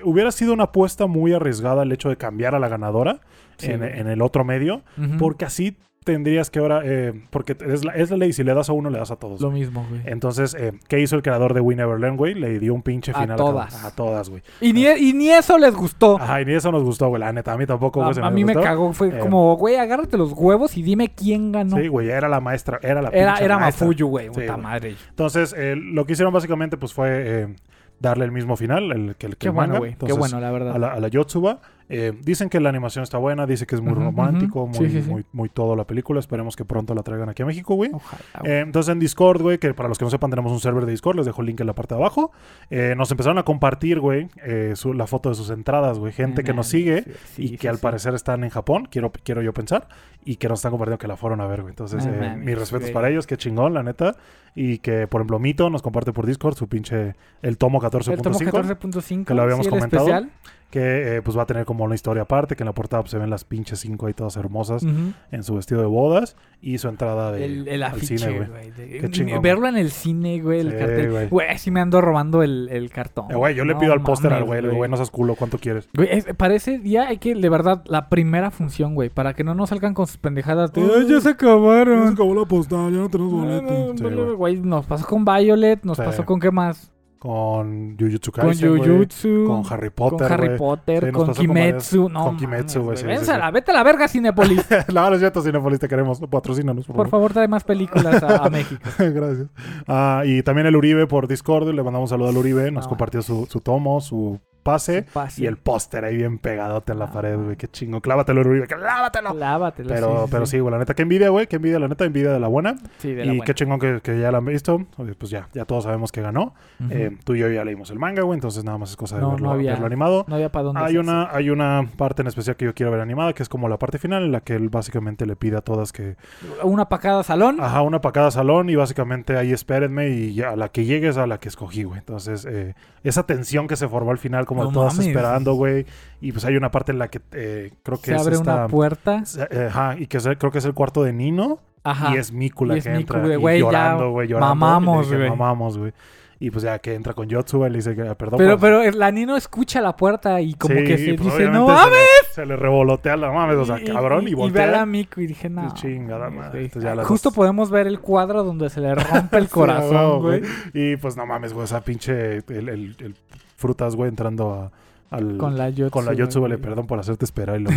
hubiera 0.03 0.31
sido 0.31 0.53
una 0.53 0.65
apuesta 0.65 1.05
muy 1.05 1.33
arriesgada 1.33 1.83
el 1.83 1.91
hecho 1.91 2.09
de 2.09 2.17
cambiar 2.17 2.55
a 2.55 2.59
la 2.59 2.69
ganadora 2.69 3.21
Sí, 3.57 3.71
en, 3.71 3.81
el 3.81 4.21
otro 4.21 4.43
medio, 4.43 4.83
porque 5.17 5.45
así 5.45 5.75
tendrías 6.07 6.49
que 6.49 6.59
ahora, 6.59 6.81
eh, 6.83 7.13
porque 7.29 7.55
es 7.67 7.85
la, 7.85 7.91
es 7.91 8.09
la 8.09 8.17
ley, 8.17 8.33
si 8.33 8.43
le 8.43 8.53
das 8.53 8.69
a 8.69 8.73
uno, 8.73 8.89
le 8.89 8.97
das 8.97 9.11
a 9.11 9.17
todos. 9.17 9.39
Lo 9.41 9.51
mismo, 9.51 9.85
güey. 9.89 10.01
Entonces, 10.05 10.55
eh, 10.57 10.71
¿qué 10.87 10.99
hizo 10.99 11.15
el 11.15 11.21
creador 11.21 11.53
de 11.53 11.61
We 11.61 11.75
Never 11.75 11.99
Learn, 11.99 12.17
güey? 12.17 12.33
Le 12.33 12.57
dio 12.59 12.73
un 12.73 12.81
pinche 12.81 13.11
A 13.11 13.21
final 13.21 13.35
todas. 13.37 13.75
cada- 13.75 13.87
a 13.89 13.91
todas, 13.91 14.29
güey. 14.29 14.41
Y 14.61 14.73
ni, 14.73 14.85
y 14.87 15.13
ni 15.13 15.29
eso 15.29 15.57
les 15.57 15.75
gustó. 15.75 16.17
Ajá, 16.17 16.41
y 16.41 16.45
ni 16.45 16.53
eso 16.53 16.71
nos 16.71 16.83
gustó, 16.83 17.09
güey. 17.09 17.19
La 17.19 17.31
neta, 17.31 17.53
a 17.53 17.57
mí 17.57 17.65
tampoco, 17.67 18.01
güey. 18.01 18.13
se 18.15 18.21
a, 18.21 18.25
a 18.27 18.31
mí 18.31 18.43
me 18.45 18.55
cagó. 18.55 18.93
Fue 18.93 19.09
Eh, 19.09 19.19
como, 19.19 19.55
güey, 19.57 19.75
agárrate 19.75 20.17
los 20.17 20.31
huevos 20.33 20.75
y 20.77 20.81
dime 20.81 21.09
quién 21.13 21.51
ganó. 21.51 21.77
Sí, 21.77 21.87
güey, 21.87 22.09
era 22.09 22.27
la 22.29 22.39
maestra, 22.39 22.79
era 22.81 23.01
la 23.01 23.09
era 23.09 23.33
pinche 23.33 23.45
era 23.45 23.59
maestra. 23.59 23.85
Mafuyu, 23.87 24.07
güey. 24.07 24.25
Sí, 24.27 24.31
puta 24.31 24.53
güey. 24.53 24.61
madre. 24.63 24.95
Entonces, 25.09 25.53
eh, 25.57 25.75
lo 25.75 26.05
que 26.05 26.13
hicieron 26.13 26.33
básicamente, 26.33 26.77
pues, 26.77 26.93
fue 26.93 27.09
eh, 27.11 27.55
darle 27.99 28.25
el 28.25 28.31
mismo 28.31 28.55
final, 28.55 28.91
el 28.91 29.15
que 29.15 29.25
el, 29.27 29.33
que 29.33 29.37
Qué 29.39 29.47
el 29.47 29.53
bueno, 29.53 29.67
manga. 29.73 29.79
güey. 29.79 29.95
Qué 30.05 30.13
bueno, 30.13 30.39
la 30.39 30.51
verdad. 30.51 30.75
a 30.75 30.79
la, 30.79 30.93
a 30.93 30.99
la 30.99 31.07
Yotsuba. 31.09 31.59
Eh, 31.89 32.11
dicen 32.21 32.49
que 32.49 32.59
la 32.59 32.69
animación 32.69 33.03
está 33.03 33.17
buena, 33.17 33.45
dice 33.45 33.65
que 33.65 33.75
es 33.75 33.81
muy 33.81 33.93
romántico, 33.93 34.67
muy, 34.67 34.75
Sí, 34.77 34.89
sí, 34.89 35.01
sí. 35.03 35.09
muy, 35.09 35.25
muy 35.31 35.47
todo 35.49 35.75
la 35.75 35.85
película. 35.85 36.19
Esperemos 36.19 36.55
que 36.55 36.65
pronto 36.65 36.93
la 36.93 37.01
traigan 37.03 37.29
aquí 37.29 37.43
a 37.43 37.45
México, 37.45 37.75
güey. 37.75 37.91
Ojalá, 37.93 38.21
güey. 38.41 38.51
Eh, 38.51 38.59
entonces 38.59 38.91
en 38.91 38.99
Discord, 38.99 39.41
güey, 39.41 39.57
que 39.57 39.73
para 39.73 39.87
los 39.87 39.97
que 39.97 40.03
no 40.05 40.11
sepan 40.11 40.29
tenemos 40.29 40.51
un 40.51 40.59
server 40.59 40.85
de 40.85 40.91
Discord, 40.91 41.15
les 41.15 41.25
dejo 41.25 41.41
el 41.41 41.47
link 41.47 41.61
en 41.61 41.67
la 41.67 41.73
parte 41.75 41.95
de 41.95 42.01
abajo. 42.01 42.31
Eh, 42.69 42.93
nos 42.97 43.09
empezaron 43.11 43.37
a 43.37 43.43
compartir, 43.43 43.99
güey, 43.99 44.27
su- 44.75 44.93
la 44.93 45.07
foto 45.07 45.29
de 45.29 45.35
sus 45.35 45.49
entradas, 45.49 45.97
güey. 45.99 46.11
Gente 46.11 46.43
que 46.43 46.53
nos 46.53 46.67
sigue 46.67 47.05
y 47.37 47.57
que 47.57 47.69
al 47.69 47.77
parecer 47.79 48.13
están 48.15 48.43
en 48.43 48.49
Japón, 48.49 48.87
quiero, 48.91 49.11
quiero 49.23 49.41
yo 49.41 49.53
pensar, 49.53 49.87
y 50.25 50.35
que 50.35 50.49
nos 50.49 50.59
están 50.59 50.71
compartiendo 50.71 50.97
que 50.99 51.07
la 51.07 51.15
fueron 51.15 51.39
a 51.41 51.47
ver, 51.47 51.61
güey. 51.61 51.71
Entonces, 51.71 52.05
mis 52.37 52.57
respetos 52.57 52.91
para 52.91 53.09
ellos, 53.09 53.25
qué 53.27 53.37
chingón, 53.37 53.73
la 53.73 53.83
neta. 53.83 54.15
Y 54.59 54.79
que, 54.79 55.05
por 55.07 55.21
ejemplo, 55.21 55.37
Mito 55.37 55.69
nos 55.69 55.83
comparte 55.83 56.11
por 56.13 56.25
Discord 56.25 56.55
su 56.55 56.67
pinche, 56.67 57.15
el 57.43 57.57
tomo 57.59 57.79
El 57.79 57.91
tomo 57.91 58.39
14.5 58.39 58.51
14.5. 58.51 59.25
que 59.25 59.33
lo 59.35 59.43
habíamos 59.43 59.67
comentado. 59.67 60.03
especial. 60.07 60.31
Que 60.69 61.15
eh, 61.17 61.21
pues 61.21 61.37
va 61.37 61.43
a 61.43 61.45
tener 61.45 61.65
como 61.65 61.85
una 61.85 61.95
historia 61.95 62.23
aparte, 62.23 62.55
que 62.57 62.63
en 62.63 62.67
la 62.67 62.73
portada 62.73 63.01
pues, 63.01 63.11
se 63.11 63.17
ven 63.17 63.29
las 63.29 63.45
pinches 63.45 63.79
cinco 63.79 64.07
ahí 64.07 64.13
todas 64.13 64.35
hermosas 64.35 64.83
en 64.83 65.43
su 65.43 65.55
vestido 65.55 65.79
de 65.79 65.87
bodas 65.87 66.35
y 66.59 66.77
su 66.77 66.89
entrada 66.89 67.31
de, 67.31 67.45
El, 67.45 67.67
el 67.69 67.83
al 67.83 68.01
cine, 68.01 68.39
güey. 68.47 68.71
Qué 68.99 69.07
chingón, 69.09 69.41
Verlo 69.41 69.67
en 69.69 69.77
el 69.77 69.91
cine, 69.91 70.41
güey, 70.41 70.59
el 70.59 70.71
Sí, 70.71 70.77
cartel. 70.77 71.11
güey. 71.11 71.29
Güey, 71.29 71.57
sí 71.57 71.71
me 71.71 71.79
ando 71.79 72.01
robando 72.01 72.43
el, 72.43 72.67
el 72.69 72.89
cartón. 72.89 73.31
Eh, 73.31 73.35
güey, 73.35 73.55
yo 73.55 73.63
le 73.63 73.75
No 73.75 73.79
pido 73.79 73.93
al 73.93 74.01
póster 74.01 74.33
al 74.33 74.43
güey, 74.43 74.61
le 74.61 74.67
digo, 74.67 74.77
güey, 74.77 74.89
no 74.91 74.97
seas 74.97 75.09
culo, 75.09 75.35
¿cuánto 75.35 75.57
quieres? 75.57 75.87
Güey, 75.95 76.09
es- 76.11 76.25
para 76.35 76.53
ese 76.55 76.79
día 76.79 77.07
hay 77.07 77.17
que, 77.17 77.33
de 77.33 77.49
verdad, 77.49 77.83
la 77.85 78.09
primera 78.09 78.51
función, 78.51 78.93
güey, 78.93 79.09
para 79.09 79.33
que 79.35 79.43
no 79.45 79.55
nos 79.55 79.69
salgan 79.69 79.93
con 79.93 80.05
sus 80.07 80.17
pendejadas. 80.17 80.73
de, 80.73 80.81
Ay, 80.81 80.89
"Ay, 80.99 81.07
ya 81.09 81.21
se 81.21 81.29
acabaron. 81.29 82.07
acabó 82.09 82.35
la 82.35 82.45
postal, 82.45 82.91
ya 82.91 82.99
no 82.99 83.09
tenemos 83.09 83.31
No, 83.33 83.39
boleto. 83.39 83.63
no, 83.93 83.97
Sí, 83.97 84.03
no, 84.03 84.23
güey. 84.25 84.35
güey, 84.35 84.61
nos 84.61 84.85
pasó 84.85 85.07
con 85.07 85.23
Violet, 85.23 85.83
nos 85.83 85.95
Sí. 85.97 86.03
pasó 86.03 86.25
con 86.25 86.39
qué 86.41 86.51
más? 86.51 86.91
Con 87.19 87.97
Jujutsu 87.99 88.31
Con 88.31 88.45
Kaisen, 88.45 88.77
güey. 88.77 88.89
Jujutsu, 88.89 89.45
Con 89.47 89.63
Harry 89.69 89.89
Potter, 89.89 90.27
con 90.27 90.31
Harry. 90.31 90.57
Potter, 90.57 91.05
Sí, 91.05 91.11
con 91.11 91.27
varias- 91.27 91.37
Kimetsu. 91.39 92.09
No, 92.09 92.23
con 92.25 92.37
Kimetsu, 92.37 92.81
güey, 92.83 92.97
sí, 92.97 93.01
sí, 93.01 93.07
Vete 93.07 93.31
a 93.71 93.73
la- 93.73 93.83
verga, 93.83 94.07
Cinepolis. 94.07 94.65
no, 94.93 95.09
no 95.09 95.13
es 95.15 95.19
cierto, 95.19 95.41
Cinepolis, 95.41 95.79
te 95.79 95.87
queremos. 95.87 96.19
Patrocínanos, 96.29 96.85
por, 96.85 96.95
Por 96.95 97.09
favor, 97.09 97.33
trae 97.33 97.47
más 97.47 97.63
películas 97.63 98.21
a, 98.23 98.45
a 98.45 98.49
México. 98.49 98.81
Gracias. 98.99 99.47
Ah, 99.87 100.23
y 100.25 100.43
también 100.43 100.67
el 100.67 100.75
Uribe 100.75 101.07
por 101.07 101.27
Discord, 101.27 101.67
le 101.73 101.83
mandamos 101.83 102.09
un 102.11 102.15
saludo 102.15 102.29
al 102.29 102.37
Uribe, 102.37 102.71
nos 102.71 102.85
No. 102.85 102.89
compartió 102.89 103.21
su, 103.21 103.45
su 103.47 103.59
tomo, 103.61 103.99
su 104.01 104.39
pase 104.67 105.05
y 105.37 105.45
el 105.45 105.57
póster 105.57 106.03
ahí 106.05 106.17
bien 106.17 106.37
pegadote 106.39 106.91
en 106.91 106.99
la 106.99 107.05
Ah. 107.05 107.11
pared, 107.13 107.37
güey. 107.37 107.55
Qué 107.55 107.67
chingo. 107.67 108.01
Clávatelo, 108.01 108.41
Uribe, 108.41 108.67
clávatelo. 108.67 109.33
Lávatelo. 109.33 109.89
Pero, 109.89 110.27
pero 110.29 110.45
sí, 110.45 110.59
güey, 110.59 110.71
la 110.71 110.79
neta, 110.79 110.93
qué 110.93 111.03
envidia, 111.03 111.29
güey, 111.29 111.47
qué 111.47 111.55
envidia, 111.55 111.79
la 111.79 111.87
neta, 111.87 112.03
envidia 112.05 112.31
de 112.31 112.39
la 112.39 112.47
buena. 112.47 112.75
Sí, 112.97 113.13
de 113.13 113.25
la 113.25 113.25
y 113.25 113.37
buena. 113.37 113.45
qué 113.45 113.53
chingón 113.53 113.79
que, 113.79 114.01
que 114.01 114.19
ya 114.19 114.31
la 114.31 114.39
han 114.39 114.45
visto. 114.45 114.85
Pues 115.17 115.31
ya, 115.31 115.47
ya 115.53 115.65
todos 115.65 115.85
sabemos 115.85 116.11
que 116.11 116.21
ganó. 116.21 116.53
Eh, 116.89 117.15
tú 117.23 117.35
y 117.35 117.39
yo 117.39 117.49
ya 117.49 117.63
leímos 117.63 117.89
el 117.91 117.99
manga, 117.99 118.23
güey, 118.23 118.35
entonces 118.37 118.63
nada 118.63 118.77
más 118.77 118.89
es 118.91 118.95
cosa 118.97 119.15
de 119.15 119.21
No, 119.21 119.31
verlo, 119.31 119.47
no 119.47 119.53
había- 119.53 119.71
verlo 119.71 119.85
animado. 119.87 120.25
no 120.27 120.35
había 120.35 120.51
para 120.51 120.63
dónde 120.63 120.81
Hay 120.81 120.97
una, 120.97 121.29
hay 121.33 121.49
una 121.49 121.87
parte 121.97 122.21
en 122.21 122.27
especial 122.27 122.55
que 122.55 122.65
yo 122.65 122.73
quiero 122.73 122.91
ver 122.91 123.01
animada, 123.01 123.33
que 123.33 123.43
es 123.43 123.49
como 123.49 123.69
la 123.69 123.77
parte 123.77 123.97
final, 123.97 124.23
en 124.23 124.31
la 124.31 124.41
que 124.41 124.55
él 124.55 124.69
básicamente 124.69 125.25
le 125.25 125.35
pide 125.35 125.57
a 125.57 125.61
todas 125.61 125.91
que, 125.93 126.15
Una 126.63 126.89
para 126.89 127.01
cada 127.01 127.23
salón. 127.23 127.57
ajá, 127.61 127.81
una 127.81 128.01
para 128.01 128.13
cada 128.13 128.31
salón 128.31 128.69
y 128.69 128.75
básicamente 128.75 129.37
ahí 129.37 129.51
espérenme 129.53 130.09
y 130.09 130.41
a 130.41 130.55
la 130.55 130.69
que 130.69 130.85
llegues 130.85 131.17
a 131.17 131.25
la 131.27 131.39
que 131.39 131.47
escogí, 131.49 131.83
güey. 131.83 131.99
Entonces, 131.99 132.45
eh, 132.49 132.73
esa 133.03 133.23
tensión 133.23 133.67
que 133.67 133.75
se 133.75 133.87
formó 133.87 134.11
al 134.11 134.17
final, 134.17 134.45
como 134.45 134.56
No 134.65 134.71
todas 134.71 134.93
mames. 134.95 135.07
esperando, 135.07 135.53
güey. 135.53 135.85
Y 136.21 136.31
pues 136.31 136.43
hay 136.45 136.55
una 136.55 136.71
parte 136.71 136.91
en 136.91 136.99
la 136.99 137.07
que 137.09 137.21
eh, 137.31 137.71
creo 137.83 137.97
que 137.99 138.05
se 138.11 138.15
es 138.15 138.21
abre 138.21 138.35
esta- 138.35 138.55
una 138.55 138.67
puerta. 138.67 139.23
eh, 139.51 139.67
Ajá, 139.69 139.95
y 139.97 140.07
que 140.07 140.17
es 140.17 140.27
creo 140.37 140.51
que 140.51 140.57
es 140.57 140.65
el 140.65 140.73
cuarto 140.73 141.03
de 141.03 141.13
Nino. 141.13 141.59
Ajá. 141.83 142.13
Y 142.13 142.17
es 142.17 142.31
Miku 142.33 142.65
la 142.65 142.75
Y 142.75 142.79
es 142.79 142.83
que 142.85 142.93
entra. 142.93 143.19
y 143.25 143.29
ya 143.41 143.57
llorando, 143.57 144.09
güey, 144.11 144.27
llorando. 144.27 144.55
mamamos, 144.55 145.11
Y 145.11 145.15
güey. 145.15 145.29
Mamamos, 145.29 145.77
güey. 145.77 145.93
Y 146.39 146.51
pues 146.51 146.63
ya 146.63 146.77
que 146.77 146.93
entra 146.93 147.13
con 147.13 147.27
Yotsuba 147.27 147.65
y 147.67 147.71
le 147.71 147.77
dice 147.77 147.95
que 147.95 148.03
perdón. 148.13 148.37
pero, 148.37 148.59
por- 148.59 148.59
pero 148.59 148.83
el 148.83 149.15
Nino 149.15 149.35
escucha 149.37 149.81
la 149.81 149.95
puerta 149.97 150.39
y 150.39 150.53
como 150.53 150.75
Sí, 150.75 150.83
que 150.83 150.97
se 150.99 151.13
pues, 151.15 151.33
dice, 151.33 151.49
no 151.49 151.65
se 151.65 151.73
mames. 151.73 151.91
le- 151.91 152.33
Se 152.33 152.45
le 152.45 152.55
revolotea 152.55 153.17
la 153.17 153.31
mames, 153.31 153.55
o 153.57 153.65
sea, 153.65 153.83
cabrón, 153.83 154.27
y, 154.27 154.31
y, 154.39 154.51
ve 154.51 154.61
a 154.63 154.67
la 154.67 154.85
Miku 154.85 155.21
y 155.21 155.25
dije, 155.27 155.49
no. 155.49 155.73
chingada 155.73 156.29
madre. 156.29 156.49
güey". 156.51 156.63
Entonces 156.65 156.83
ya 156.83 156.93
las 156.93 157.07
Justo 157.07 157.31
podemos 157.31 157.71
ver 157.71 157.87
el 157.87 157.99
cuadro 158.01 158.43
donde 158.43 158.69
se 158.69 158.81
le 158.81 158.93
rompe 159.31 159.37
el 159.37 159.49
corazón, 159.49 160.21
güey. 160.21 160.41
Y 160.75 160.97
pues 160.97 161.17
no 161.17 161.25
mames, 161.25 161.53
güey, 161.53 161.65
esa 161.65 161.81
pinche. 161.81 162.37
El, 162.49 162.69
el- 162.69 162.95
el 162.99 163.15
frutas, 163.57 163.95
güey, 163.97 164.07
entrando 164.09 164.53
a. 164.53 164.71
Al, 165.09 165.37
Con 165.37 165.57
la 165.57 165.69
Yotsuba. 165.69 165.89
con 165.89 166.49
la 166.49 166.57
perdón 166.57 166.85
por 166.85 166.99
hacerte 166.99 167.23
esperar. 167.23 167.61
Y 167.61 167.63
lo 167.63 167.69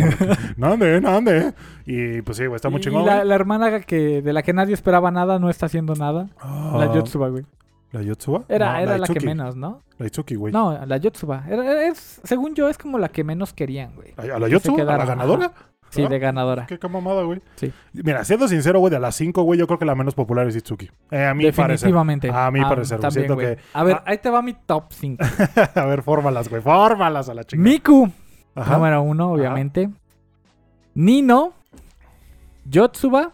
¿Nande, 0.57 0.99
nande? 1.01 1.53
Y 1.85 2.21
pues 2.23 2.35
sí, 2.37 2.45
güey, 2.45 2.57
está 2.57 2.69
muy 2.69 2.79
Y 2.81 2.83
chingón. 2.83 3.05
la, 3.05 3.23
hermana 3.35 3.79
que, 3.81 4.21
de 4.21 4.33
la 4.33 4.43
que 4.43 4.51
nadie 4.51 4.73
esperaba 4.73 5.11
nada 5.11 5.39
no 5.39 5.49
está 5.49 5.67
haciendo 5.67 5.95
nada. 5.95 6.27
La 6.43 6.83
Ah, 6.83 6.91
Yotsuba, 6.93 7.29
güey. 7.29 7.45
¿La 7.93 8.01
Yotsuba? 8.01 8.43
Era, 8.49 8.73
No, 8.73 8.79
era 8.79 8.97
la, 8.97 9.07
que 9.07 9.19
menos, 9.21 9.55
¿no? 9.55 9.81
La 9.97 10.07
Itsuki, 10.07 10.35
güey. 10.35 10.51
No, 10.51 10.77
la 10.85 10.97
Yotsuba. 10.97 11.43
Era- 11.49 11.87
es, 11.87 12.19
según 12.23 12.53
yo, 12.53 12.67
es 12.67 12.77
como 12.77 12.97
la 12.97 13.07
que 13.09 13.23
menos 13.23 13.53
querían, 13.53 13.93
güey. 13.95 14.13
¿A, 14.17 14.35
a 14.35 14.39
la 14.39 14.49
Yotsuba? 14.49 14.81
¿A 14.81 14.97
la 14.97 15.05
ganadora? 15.05 15.53
Sí, 15.91 16.03
¿Ah? 16.03 16.09
de 16.09 16.17
ganadora. 16.19 16.65
Qué, 16.65 16.79
qué 16.79 16.87
mamada, 16.87 17.21
güey. 17.23 17.41
Sí. 17.55 17.71
Mira, 17.93 18.23
siendo 18.25 18.47
sincero, 18.47 18.79
güey, 18.79 18.89
de 18.91 18.99
las 18.99 19.13
cinco, 19.15 19.43
güey, 19.43 19.59
yo 19.59 19.67
creo 19.67 19.77
que 19.77 19.85
la 19.85 19.93
menos 19.93 20.15
popular 20.15 20.47
es 20.47 20.55
Itsuki. 20.55 20.89
Eh, 21.11 21.25
a 21.25 21.33
parecer. 21.33 21.53
Definitivamente. 21.67 22.31
A 22.33 22.49
mi 22.49 22.61
Ah, 22.61 22.69
parecer, 22.69 22.99
también, 22.99 23.25
Siento 23.27 23.37
que- 23.37 23.57
A 23.73 23.83
ver, 23.83 23.97
Ah. 23.97 24.03
ahí 24.07 24.17
te 24.17 24.29
va 24.29 24.41
mi 24.41 24.53
top 24.53 24.85
5. 24.91 25.17
a 25.75 25.85
ver, 25.85 26.01
fórmalas, 26.01 26.49
güey. 26.49 26.61
Fórmalas 26.61 27.29
a 27.29 27.33
la 27.33 27.43
chingada. 27.43 27.69
Miku, 27.69 28.09
Ajá. 28.55 28.77
número 28.77 29.01
uno, 29.03 29.31
obviamente. 29.33 29.89
Nino, 30.93 31.53
Yotsuba, 32.65 33.33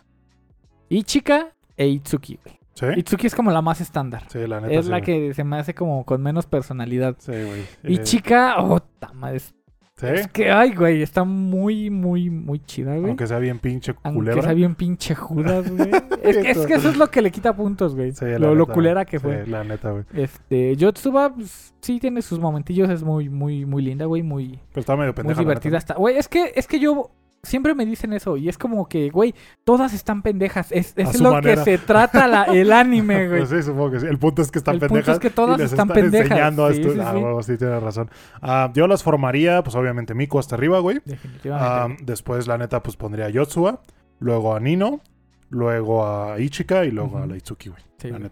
Ichika 0.89 1.49
e 1.75 1.87
Itsuki, 1.87 2.39
güey. 2.43 2.57
¿Sí? 2.73 2.85
Itsuki 2.95 3.25
es 3.27 3.33
como 3.35 3.51
la 3.51 3.61
más 3.63 3.81
estándar. 3.81 4.23
Sí, 4.29 4.45
la 4.45 4.61
neta. 4.61 4.73
Es 4.73 4.85
sí, 4.85 4.91
la 4.91 4.99
güey. 4.99 5.05
que 5.29 5.33
se 5.33 5.43
me 5.43 5.57
hace 5.57 5.73
como 5.73 6.05
con 6.05 6.21
menos 6.21 6.45
personalidad. 6.45 7.15
Sí, 7.17 7.31
güey. 7.31 7.65
Y 7.83 7.95
Eh, 7.97 8.03
chica, 8.03 8.55
oh, 8.59 8.79
madre, 9.15 9.37
es, 9.37 9.53
¿Sí? 9.97 10.05
es 10.05 10.27
que, 10.27 10.51
ay, 10.51 10.75
güey, 10.75 11.01
está 11.01 11.23
muy, 11.23 11.89
muy, 11.89 12.29
muy 12.29 12.59
chida, 12.59 12.95
güey. 12.95 13.07
Aunque 13.07 13.25
sea 13.25 13.39
bien 13.39 13.57
pinche 13.57 13.95
Aunque 14.03 14.19
culebra. 14.19 14.41
sea 14.43 14.53
bien 14.53 14.75
pinche 14.75 15.15
Judas, 15.15 15.71
güey. 15.75 15.89
es, 16.21 16.37
que, 16.37 16.51
es 16.51 16.65
que 16.67 16.73
eso 16.75 16.89
es 16.89 16.97
lo 16.97 17.09
que 17.09 17.21
le 17.21 17.31
quita 17.31 17.55
puntos, 17.55 17.95
güey. 17.95 18.11
Sí, 18.11 18.25
lo, 18.25 18.53
lo 18.53 18.65
neta, 18.65 18.73
culera 18.73 19.05
que 19.05 19.17
sí, 19.17 19.23
fue. 19.23 19.47
la 19.47 19.63
neta, 19.63 19.91
güey. 19.91 20.03
Este, 20.13 20.75
Yotsuba, 20.75 21.33
pues, 21.33 21.73
sí 21.81 21.99
tiene 21.99 22.21
sus 22.21 22.39
momentillos, 22.39 22.89
es 22.91 23.01
muy, 23.01 23.27
muy, 23.29 23.65
muy 23.65 23.81
linda, 23.81 24.05
güey, 24.05 24.21
muy, 24.21 24.59
Pero 24.69 24.81
está 24.81 24.95
medio 24.95 25.07
muy 25.07 25.15
pendeja. 25.15 25.41
la 25.41 25.43
divertida. 25.45 25.77
Hasta, 25.77 25.95
güey, 25.95 26.15
es 26.17 26.27
que, 26.27 26.51
es 26.55 26.67
que 26.67 26.79
yo 26.79 27.09
siempre 27.43 27.73
me 27.75 27.85
dicen 27.85 28.13
eso 28.13 28.35
y 28.37 28.49
es 28.49 28.57
como 28.57 28.87
que, 28.89 29.09
güey, 29.09 29.33
todas 29.63 29.93
están 29.93 30.21
pendejas. 30.21 30.71
Es, 30.71 30.93
es 30.97 31.21
lo 31.21 31.31
manera. 31.31 31.63
que 31.63 31.71
se 31.71 31.77
trata 31.77 32.27
la- 32.27 32.43
el 32.45 32.71
anime, 32.73 33.27
güey. 33.27 33.39
Pues 33.45 33.49
sí, 33.49 33.61
supongo 33.63 33.91
que 33.91 33.99
sí. 34.01 34.05
El 34.07 34.17
punto 34.17 34.41
es 34.41 34.51
que 34.51 34.59
están 34.59 34.75
El 34.75 34.79
punto 34.81 34.93
pendejas. 34.95 35.15
es 35.15 35.19
que 35.21 35.29
todas 35.29 35.57
les 35.59 35.71
están 35.71 35.87
pendejas. 35.87 36.29
enseñando 36.31 36.65
a 36.65 36.73
Sí, 36.73 36.81
Ah, 36.99 37.39
sí. 37.43 37.57
tienes 37.57 37.81
razón. 37.83 38.09
Ah, 38.41 38.71
yo 38.73 38.87
las 38.87 39.03
formaría, 39.03 39.63
pues 39.63 39.75
obviamente 39.75 40.13
Miku 40.13 40.39
hasta 40.39 40.55
arriba, 40.55 40.79
güey. 40.79 40.99
Definitivamente. 41.05 41.69
Ah, 41.69 41.87
después, 42.05 42.47
la 42.47 42.57
neta, 42.57 42.81
pues 42.83 42.97
pondría 42.97 43.25
a 43.25 43.29
Yotsuba. 43.29 43.81
Luego 44.19 44.55
a 44.55 44.59
Nino. 44.59 45.01
Luego 45.49 46.05
a 46.05 46.39
Ichika. 46.39 46.83
Y 46.85 46.91
luego 46.91 47.17
a 47.19 47.25
la 47.27 47.37
Itsuki, 47.37 47.69
güey. 47.69 47.81
Sí, 47.97 48.09
la 48.09 48.17
güey. 48.17 48.29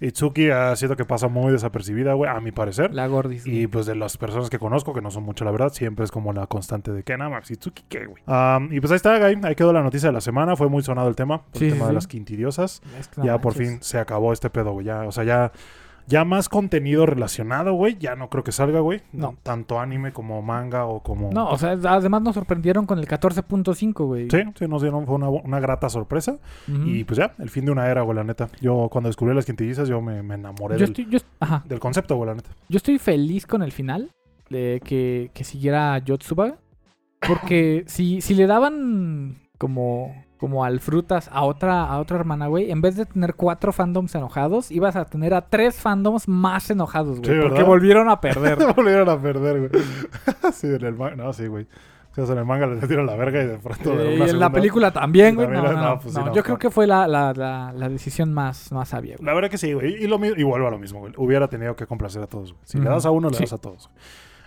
Itsuki 0.00 0.50
ha 0.50 0.74
sido 0.76 0.96
que 0.96 1.04
pasa 1.04 1.28
muy 1.28 1.52
desapercibida, 1.52 2.14
güey, 2.14 2.30
a 2.30 2.40
mi 2.40 2.52
parecer. 2.52 2.94
la 2.94 3.06
gordis. 3.06 3.46
Y 3.46 3.66
pues 3.66 3.86
de 3.86 3.94
las 3.94 4.16
personas 4.16 4.48
que 4.48 4.58
conozco, 4.58 4.94
que 4.94 5.02
no 5.02 5.10
son 5.10 5.24
mucho 5.24 5.44
la 5.44 5.50
verdad, 5.50 5.72
siempre 5.72 6.04
es 6.04 6.10
como 6.10 6.32
la 6.32 6.46
constante 6.46 6.90
de 6.92 7.02
que 7.02 7.16
nada 7.16 7.30
más, 7.30 7.50
Itsuki, 7.50 7.84
¿qué, 7.88 8.06
güey? 8.06 8.22
Ah, 8.26 8.60
y 8.70 8.80
pues 8.80 8.90
ahí 8.92 8.96
está, 8.96 9.18
güey. 9.18 9.38
Ahí 9.42 9.54
quedó 9.54 9.72
la 9.72 9.82
noticia 9.82 10.08
de 10.08 10.12
la 10.12 10.20
semana. 10.20 10.56
Fue 10.56 10.68
muy 10.68 10.82
sonado 10.82 11.08
el 11.08 11.16
tema. 11.16 11.42
El 11.52 11.60
sí, 11.60 11.68
tema 11.70 11.84
de 11.84 11.90
sí. 11.90 11.94
las 11.94 12.06
quintidiosas. 12.06 12.82
Es 12.98 13.08
que 13.08 13.20
no 13.20 13.26
ya 13.26 13.38
por 13.38 13.54
fin 13.54 13.78
se 13.82 13.98
acabó 13.98 14.32
este 14.32 14.48
pedo, 14.48 14.72
güey. 14.72 14.86
Ya, 14.86 15.02
o 15.02 15.12
sea, 15.12 15.24
ya, 15.24 15.52
ya 16.10 16.24
más 16.24 16.48
contenido 16.48 17.06
relacionado, 17.06 17.72
güey. 17.72 17.96
Ya 17.98 18.16
no 18.16 18.28
creo 18.28 18.44
que 18.44 18.52
salga, 18.52 18.80
güey. 18.80 19.00
No. 19.12 19.36
Tanto 19.42 19.78
anime 19.78 20.12
como 20.12 20.42
manga 20.42 20.84
o 20.84 21.00
como. 21.00 21.30
No, 21.32 21.48
o 21.48 21.56
sea, 21.56 21.70
además 21.70 22.20
nos 22.22 22.34
sorprendieron 22.34 22.84
con 22.84 22.98
el 22.98 23.06
14.5, 23.06 24.04
güey. 24.04 24.28
Sí, 24.30 24.42
sí, 24.58 24.68
nos 24.68 24.82
dieron, 24.82 25.06
fue 25.06 25.14
una, 25.14 25.28
una 25.28 25.60
grata 25.60 25.88
sorpresa. 25.88 26.38
Y 26.66 27.04
pues 27.04 27.18
ya, 27.18 27.32
el 27.38 27.48
fin 27.48 27.64
de 27.64 27.72
una 27.72 27.88
era, 27.88 28.02
güey, 28.02 28.16
la 28.16 28.24
neta. 28.24 28.50
Yo 28.60 28.88
cuando 28.90 29.08
descubrí 29.08 29.34
las 29.34 29.46
quintillizas, 29.46 29.88
yo 29.88 30.00
me, 30.00 30.22
me 30.22 30.34
enamoré 30.34 30.74
yo 30.74 30.80
del, 30.80 30.90
estoy, 30.90 31.06
yo, 31.08 31.18
ajá. 31.38 31.62
del 31.66 31.78
concepto, 31.78 32.16
güey, 32.16 32.28
la 32.28 32.34
neta. 32.34 32.50
Yo 32.68 32.76
estoy 32.76 32.98
feliz 32.98 33.46
con 33.46 33.62
el 33.62 33.72
final 33.72 34.10
de 34.50 34.82
que, 34.84 35.30
que 35.32 35.44
siguiera 35.44 35.96
Yotsuba. 35.98 36.56
Porque 37.26 37.84
si, 37.86 38.20
si 38.20 38.34
le 38.34 38.46
daban 38.46 39.42
como, 39.58 40.24
como 40.40 40.64
al 40.64 40.80
frutas 40.80 41.28
a 41.32 41.42
otra, 41.44 41.84
a 41.84 41.98
otra 42.00 42.16
hermana, 42.18 42.46
güey, 42.46 42.70
en 42.70 42.80
vez 42.80 42.96
de 42.96 43.04
tener 43.04 43.34
cuatro 43.34 43.72
fandoms 43.72 44.14
enojados, 44.14 44.70
ibas 44.70 44.96
a 44.96 45.04
tener 45.04 45.34
a 45.34 45.42
tres 45.42 45.76
fandoms 45.78 46.26
más 46.28 46.70
enojados, 46.70 47.20
güey. 47.20 47.30
Sí, 47.36 47.40
porque 47.46 47.62
volvieron 47.62 48.08
a 48.08 48.20
perder. 48.22 48.56
Volvieron 48.74 49.08
a 49.10 49.20
perder, 49.20 49.68
güey. 49.68 49.82
sí, 50.52 50.66
en 50.68 50.82
el 50.84 50.94
manga. 50.94 51.16
No, 51.16 51.32
sí, 51.34 51.46
güey. 51.46 51.66
O 52.16 52.26
sea, 52.26 52.32
en 52.32 52.38
el 52.40 52.44
manga 52.46 52.66
les 52.66 52.86
dieron 52.88 53.06
la 53.06 53.14
verga 53.16 53.42
y 53.42 53.46
de 53.46 53.58
pronto. 53.58 53.94
Y 53.94 54.20
en 54.20 54.40
la 54.40 54.50
película 54.50 54.90
también, 54.90 55.34
güey. 55.36 55.46
No, 55.46 55.62
la- 55.62 55.72
no, 55.72 55.82
no, 55.90 55.98
pues 56.00 56.14
sí, 56.14 56.20
Yo 56.34 56.42
creo 56.42 56.58
que 56.58 56.68
fue 56.70 56.86
la, 56.86 57.06
la, 57.06 57.32
la, 57.34 57.72
la 57.74 57.88
decisión 57.88 58.32
más, 58.34 58.72
más 58.72 58.88
sabia, 58.88 59.16
güey. 59.16 59.26
La 59.26 59.32
verdad 59.34 59.48
que 59.50 59.58
sí, 59.58 59.72
güey. 59.74 60.02
Y, 60.02 60.06
lo, 60.06 60.16
y 60.24 60.42
vuelvo 60.42 60.66
a 60.66 60.70
lo 60.70 60.78
mismo, 60.78 60.98
güey. 61.00 61.12
Hubiera 61.16 61.48
tenido 61.48 61.76
que 61.76 61.86
complacer 61.86 62.20
a 62.22 62.26
todos, 62.26 62.52
güey. 62.52 62.62
Si 62.64 62.78
le 62.78 62.88
das 62.88 63.06
a 63.06 63.10
uno, 63.10 63.28
le 63.30 63.36
Sí. 63.36 63.44
das 63.44 63.52
a 63.52 63.58
todos. 63.58 63.88
güey. 63.88 63.98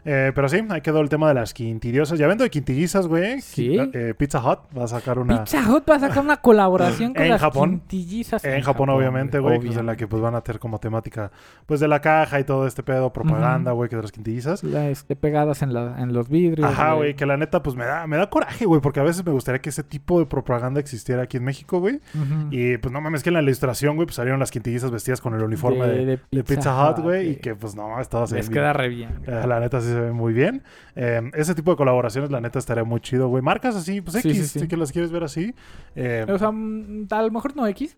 Eh, 0.06 0.32
pero 0.36 0.50
sí, 0.50 0.62
ahí 0.70 0.82
quedó 0.82 1.00
el 1.02 1.10
tema 1.10 1.28
de 1.30 1.34
las 1.34 1.54
quintidiosas. 1.54 2.20
Ya 2.20 2.28
vendo 2.28 2.44
de 2.44 2.50
quintillizas, 2.50 3.08
güey. 3.08 3.42
Sí. 3.42 3.78
Eh, 3.94 4.14
Pizza 4.18 4.40
Hut 4.40 4.60
va 4.78 4.84
a 4.84 4.88
sacar 4.88 5.20
una. 5.20 5.44
Pizza 5.44 5.62
Hut 5.72 5.90
va 5.90 5.96
a 5.96 6.00
sacar 6.00 6.24
una 6.24 6.38
colaboración 6.38 7.14
con 7.14 7.24
En 7.24 7.30
las 7.30 7.42
Japón. 7.42 7.70
quintillizas 7.70 8.44
En 8.44 8.62
Japón, 8.62 8.90
obviamente, 8.90 9.40
güey, 9.40 9.60
pues 9.60 9.78
en 9.78 9.86
la 9.86 9.96
que 9.96 10.08
pues 10.08 10.22
van 10.22 10.36
a 10.36 10.42
tener 10.42 10.60
como 10.60 10.80
temática, 10.80 11.32
pues 11.66 11.80
de 11.80 11.88
la 11.88 12.02
caja 12.02 12.40
y 12.40 12.44
todo 12.44 12.68
este 12.68 12.84
pedo, 12.84 13.12
propaganda, 13.14 13.72
güey, 13.72 13.90
que 13.90 13.96
de 13.96 14.02
las 14.02 14.12
quintillizas. 14.12 14.64
La, 14.64 14.90
este, 14.90 15.16
pegadas 15.16 15.62
en, 15.62 15.74
la, 15.74 16.02
en 16.02 16.14
los 16.14 16.30
vidrios. 16.30 16.70
Ajá, 16.70 16.94
güey, 16.94 17.16
que 17.16 17.26
la 17.26 17.38
neta, 17.38 17.64
pues 17.64 17.76
me 17.76 17.86
da, 17.86 18.06
me 18.08 18.18
da 18.18 18.30
coraje, 18.30 18.66
güey, 18.66 18.82
porque 18.82 19.00
a 19.00 19.04
veces 19.04 19.26
me 19.26 19.32
gustaría 19.32 19.60
que 19.62 19.70
ese 19.70 19.84
tipo 19.84 20.20
de 20.20 20.26
propaganda 20.26 20.80
existiera 20.80 21.24
aquí 21.24 21.38
en 21.38 21.44
México, 21.44 21.80
güey. 21.80 22.00
Y 22.52 22.78
pues 22.78 22.92
no 22.92 23.00
mames, 23.02 23.24
que 23.24 23.30
en 23.30 23.36
la 23.36 23.42
ilustración, 23.42 23.96
güey, 23.96 24.06
pues 24.06 24.16
salieron 24.16 24.40
las 24.40 24.52
quintillizas 24.52 24.92
vestidas 24.92 25.22
con 25.22 25.34
el 25.34 25.42
uniforme 25.44 25.88
de, 25.88 26.20
de 26.30 26.44
Pizza 26.44 26.90
Hut, 26.92 27.00
güey, 27.00 27.30
y 27.32 27.36
que 27.38 27.56
pues 27.56 27.76
no 27.76 27.88
mames, 27.90 28.10
todas 28.10 28.32
les 28.32 28.50
queda 28.50 28.74
re 28.74 28.90
bien. 28.90 29.10
Eh, 29.28 29.44
La 29.48 29.60
neta 29.60 29.80
sí 29.82 29.93
se 29.94 30.00
ve 30.02 30.12
muy 30.12 30.34
bien. 30.34 30.64
Eh, 30.96 31.22
ese 31.36 31.56
tipo 31.56 31.72
de 31.72 31.78
colaboraciones, 31.78 32.30
la 32.32 32.42
neta, 32.42 32.60
estaría 32.60 32.84
muy 32.84 33.00
chido, 33.00 33.30
güey. 33.30 33.42
Marcas 33.42 33.76
así, 33.76 34.02
pues 34.02 34.16
X, 34.18 34.52
sí, 34.52 34.68
que 34.68 34.78
las 34.78 34.92
quieres 34.92 35.12
ver 35.12 35.24
así. 35.24 35.54
Eh, 35.96 36.26
O 36.28 36.38
sea, 36.38 36.52
mm, 36.52 37.08
a 37.10 37.22
lo 37.22 37.32
mejor 37.32 37.56
no 37.56 37.66
X. 37.68 37.98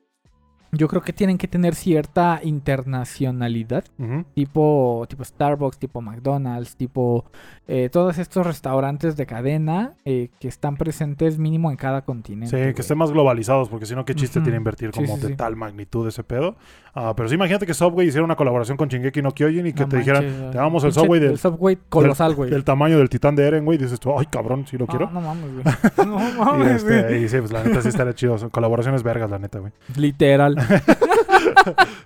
Yo 0.71 0.89
creo 0.89 1.01
que 1.01 1.13
tienen 1.13 1.37
que 1.37 1.47
tener 1.47 1.73
cierta 1.73 2.41
internacionalidad. 2.43 3.85
Tipo, 4.33 5.05
tipo 5.07 5.23
Starbucks, 5.23 5.79
tipo 5.79 6.01
McDonald's, 6.01 6.75
tipo 6.75 7.25
eh, 7.67 7.89
todos 7.91 8.17
estos 8.17 8.45
restaurantes 8.45 9.17
de 9.17 9.25
cadena 9.25 9.93
eh, 10.05 10.29
que 10.39 10.47
están 10.47 10.77
presentes 10.77 11.37
mínimo 11.39 11.71
en 11.71 11.77
cada 11.77 12.03
continente. 12.03 12.55
Sí, 12.55 12.61
güey. 12.61 12.73
que 12.73 12.81
estén 12.81 12.97
más 12.97 13.11
globalizados, 13.11 13.69
porque 13.69 13.85
si 13.85 13.95
no, 13.95 14.05
qué 14.05 14.13
chiste 14.15 14.39
Ujú. 14.39 14.43
tiene 14.45 14.57
invertir 14.57 14.91
Sí, 14.93 15.01
como 15.03 15.15
sí, 15.15 15.21
de 15.23 15.27
sí. 15.29 15.35
tal 15.35 15.55
magnitud 15.55 16.07
ese 16.07 16.23
pedo. 16.23 16.55
Ah, 16.93 17.13
pero 17.15 17.27
sí, 17.27 17.35
imagínate 17.35 17.65
que 17.65 17.73
Subway 17.73 18.07
hiciera 18.07 18.23
una 18.23 18.35
colaboración 18.35 18.77
con 18.77 18.87
Shingeki 18.87 19.21
no 19.21 19.31
Kyojin 19.31 19.67
y 19.67 19.73
que 19.73 19.81
No 19.83 19.89
te 19.89 19.97
dijeran, 19.97 20.51
te 20.51 20.57
damos 20.57 20.83
el 20.85 20.93
Subway 20.93 21.19
del- 21.19 21.31
el 21.31 21.37
Subway 21.39 21.77
colosal, 21.89 22.35
güey. 22.35 22.49
del 22.49 22.63
tamaño 22.63 22.97
del 22.97 23.09
titán 23.09 23.35
de 23.35 23.45
Eren, 23.47 23.65
güey, 23.65 23.77
y 23.77 23.81
dices 23.81 23.99
tú, 23.99 24.17
ay, 24.17 24.27
cabrón, 24.27 24.65
sí 24.67 24.77
lo 24.77 24.87
quiero. 24.87 25.09
no 25.11 25.19
mames, 25.21 25.51
güey. 25.53 25.65
No 26.07 26.29
y, 26.29 26.33
mames, 26.33 26.75
este, 26.83 27.01
güey. 27.03 27.23
y 27.25 27.27
sí, 27.29 27.37
pues 27.39 27.51
la 27.51 27.63
neta 27.63 27.81
sí 27.81 27.89
estaría 27.89 28.13
chido. 28.13 28.37
Son 28.37 28.49
colaboraciones 28.49 29.03
vergas, 29.03 29.29
la 29.29 29.39
neta, 29.39 29.59
güey. 29.59 29.73
Literal. 29.97 30.55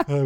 Ay. 0.08 0.26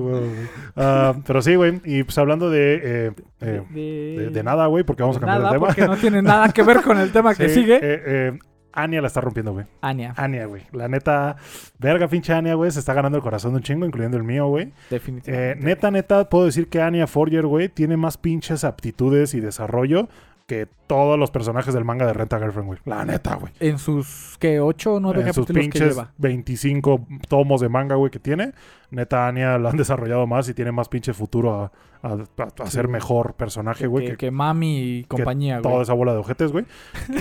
Ah, 0.75 1.13
pero 1.25 1.41
sí, 1.41 1.55
güey. 1.55 1.81
Y 1.85 2.03
pues 2.03 2.17
hablando 2.17 2.49
de, 2.49 2.81
eh, 2.83 3.11
eh, 3.41 3.61
de, 3.69 4.29
de 4.31 4.43
nada, 4.43 4.67
güey, 4.67 4.83
porque 4.83 5.03
vamos 5.03 5.17
a 5.17 5.19
cambiar 5.19 5.39
nada, 5.39 5.51
de 5.51 5.55
tema. 5.57 5.67
porque 5.67 5.87
no 5.87 5.97
tiene 5.97 6.21
nada 6.21 6.49
que 6.51 6.63
ver 6.63 6.81
con 6.81 6.97
el 6.99 7.11
tema 7.11 7.33
que 7.35 7.49
sigue. 7.49 7.75
eh, 7.75 7.79
eh, 8.05 8.39
Anya 8.75 9.01
la 9.01 9.07
está 9.07 9.21
rompiendo, 9.21 9.53
güey. 9.53 9.65
Anya, 9.81 10.13
Anya, 10.17 10.45
güey. 10.45 10.63
La 10.71 10.87
neta, 10.87 11.35
verga, 11.77 12.07
pinche 12.07 12.33
Anya, 12.33 12.55
güey, 12.55 12.71
se 12.71 12.79
está 12.79 12.93
ganando 12.93 13.17
el 13.19 13.23
corazón 13.23 13.51
de 13.51 13.57
un 13.57 13.63
chingo, 13.63 13.85
incluyendo 13.85 14.17
el 14.17 14.23
mío, 14.23 14.47
güey. 14.47 14.71
Definitivamente. 14.89 15.63
neta, 15.63 15.91
neta, 15.91 16.27
puedo 16.29 16.45
decir 16.45 16.67
que 16.69 16.81
Anya 16.81 17.05
Forger, 17.05 17.45
güey, 17.45 17.69
tiene 17.69 17.97
más 17.97 18.17
pinches 18.17 18.63
aptitudes 18.63 19.35
y 19.35 19.41
desarrollo 19.41 20.09
que 20.47 20.67
todos 20.93 21.17
los 21.17 21.31
personajes 21.31 21.73
del 21.73 21.83
manga 21.85 22.05
de 22.05 22.13
Renta 22.13 22.37
Girlfriend, 22.37 22.67
güey. 22.67 22.79
La 22.85 23.03
neta, 23.03 23.33
güey. 23.35 23.51
En 23.59 23.79
sus, 23.79 24.37
¿qué? 24.39 24.59
¿Ocho 24.59 24.93
o 24.93 24.99
nueve 24.99 25.21
En 25.25 25.33
sus 25.33 25.47
que 25.47 25.53
pinches 25.53 25.95
lleva? 25.95 26.11
25 26.19 27.07
tomos 27.27 27.61
de 27.61 27.69
manga, 27.69 27.95
güey, 27.95 28.11
que 28.11 28.19
tiene. 28.19 28.51
Neta, 28.91 29.27
Anya 29.27 29.57
la 29.57 29.71
han 29.71 29.77
desarrollado 29.83 30.27
más 30.27 30.47
y 30.49 30.53
tiene 30.53 30.71
más 30.71 30.87
pinche 30.89 31.13
futuro 31.13 31.51
a, 31.55 31.71
a- 32.03 32.13
a- 32.13 32.63
a 32.63 32.67
ser 32.67 32.85
Sí. 32.85 32.91
mejor 32.91 33.33
personaje, 33.33 33.87
güey, 33.87 34.05
que, 34.05 34.11
que, 34.11 34.17
que 34.17 34.31
Mami 34.31 34.77
y 34.99 35.03
compañía, 35.05 35.59
güey. 35.59 35.71
toda 35.71 35.81
esa 35.83 35.93
bola 35.93 36.13
de 36.13 36.19
ojetes, 36.19 36.51
güey. 36.51 36.65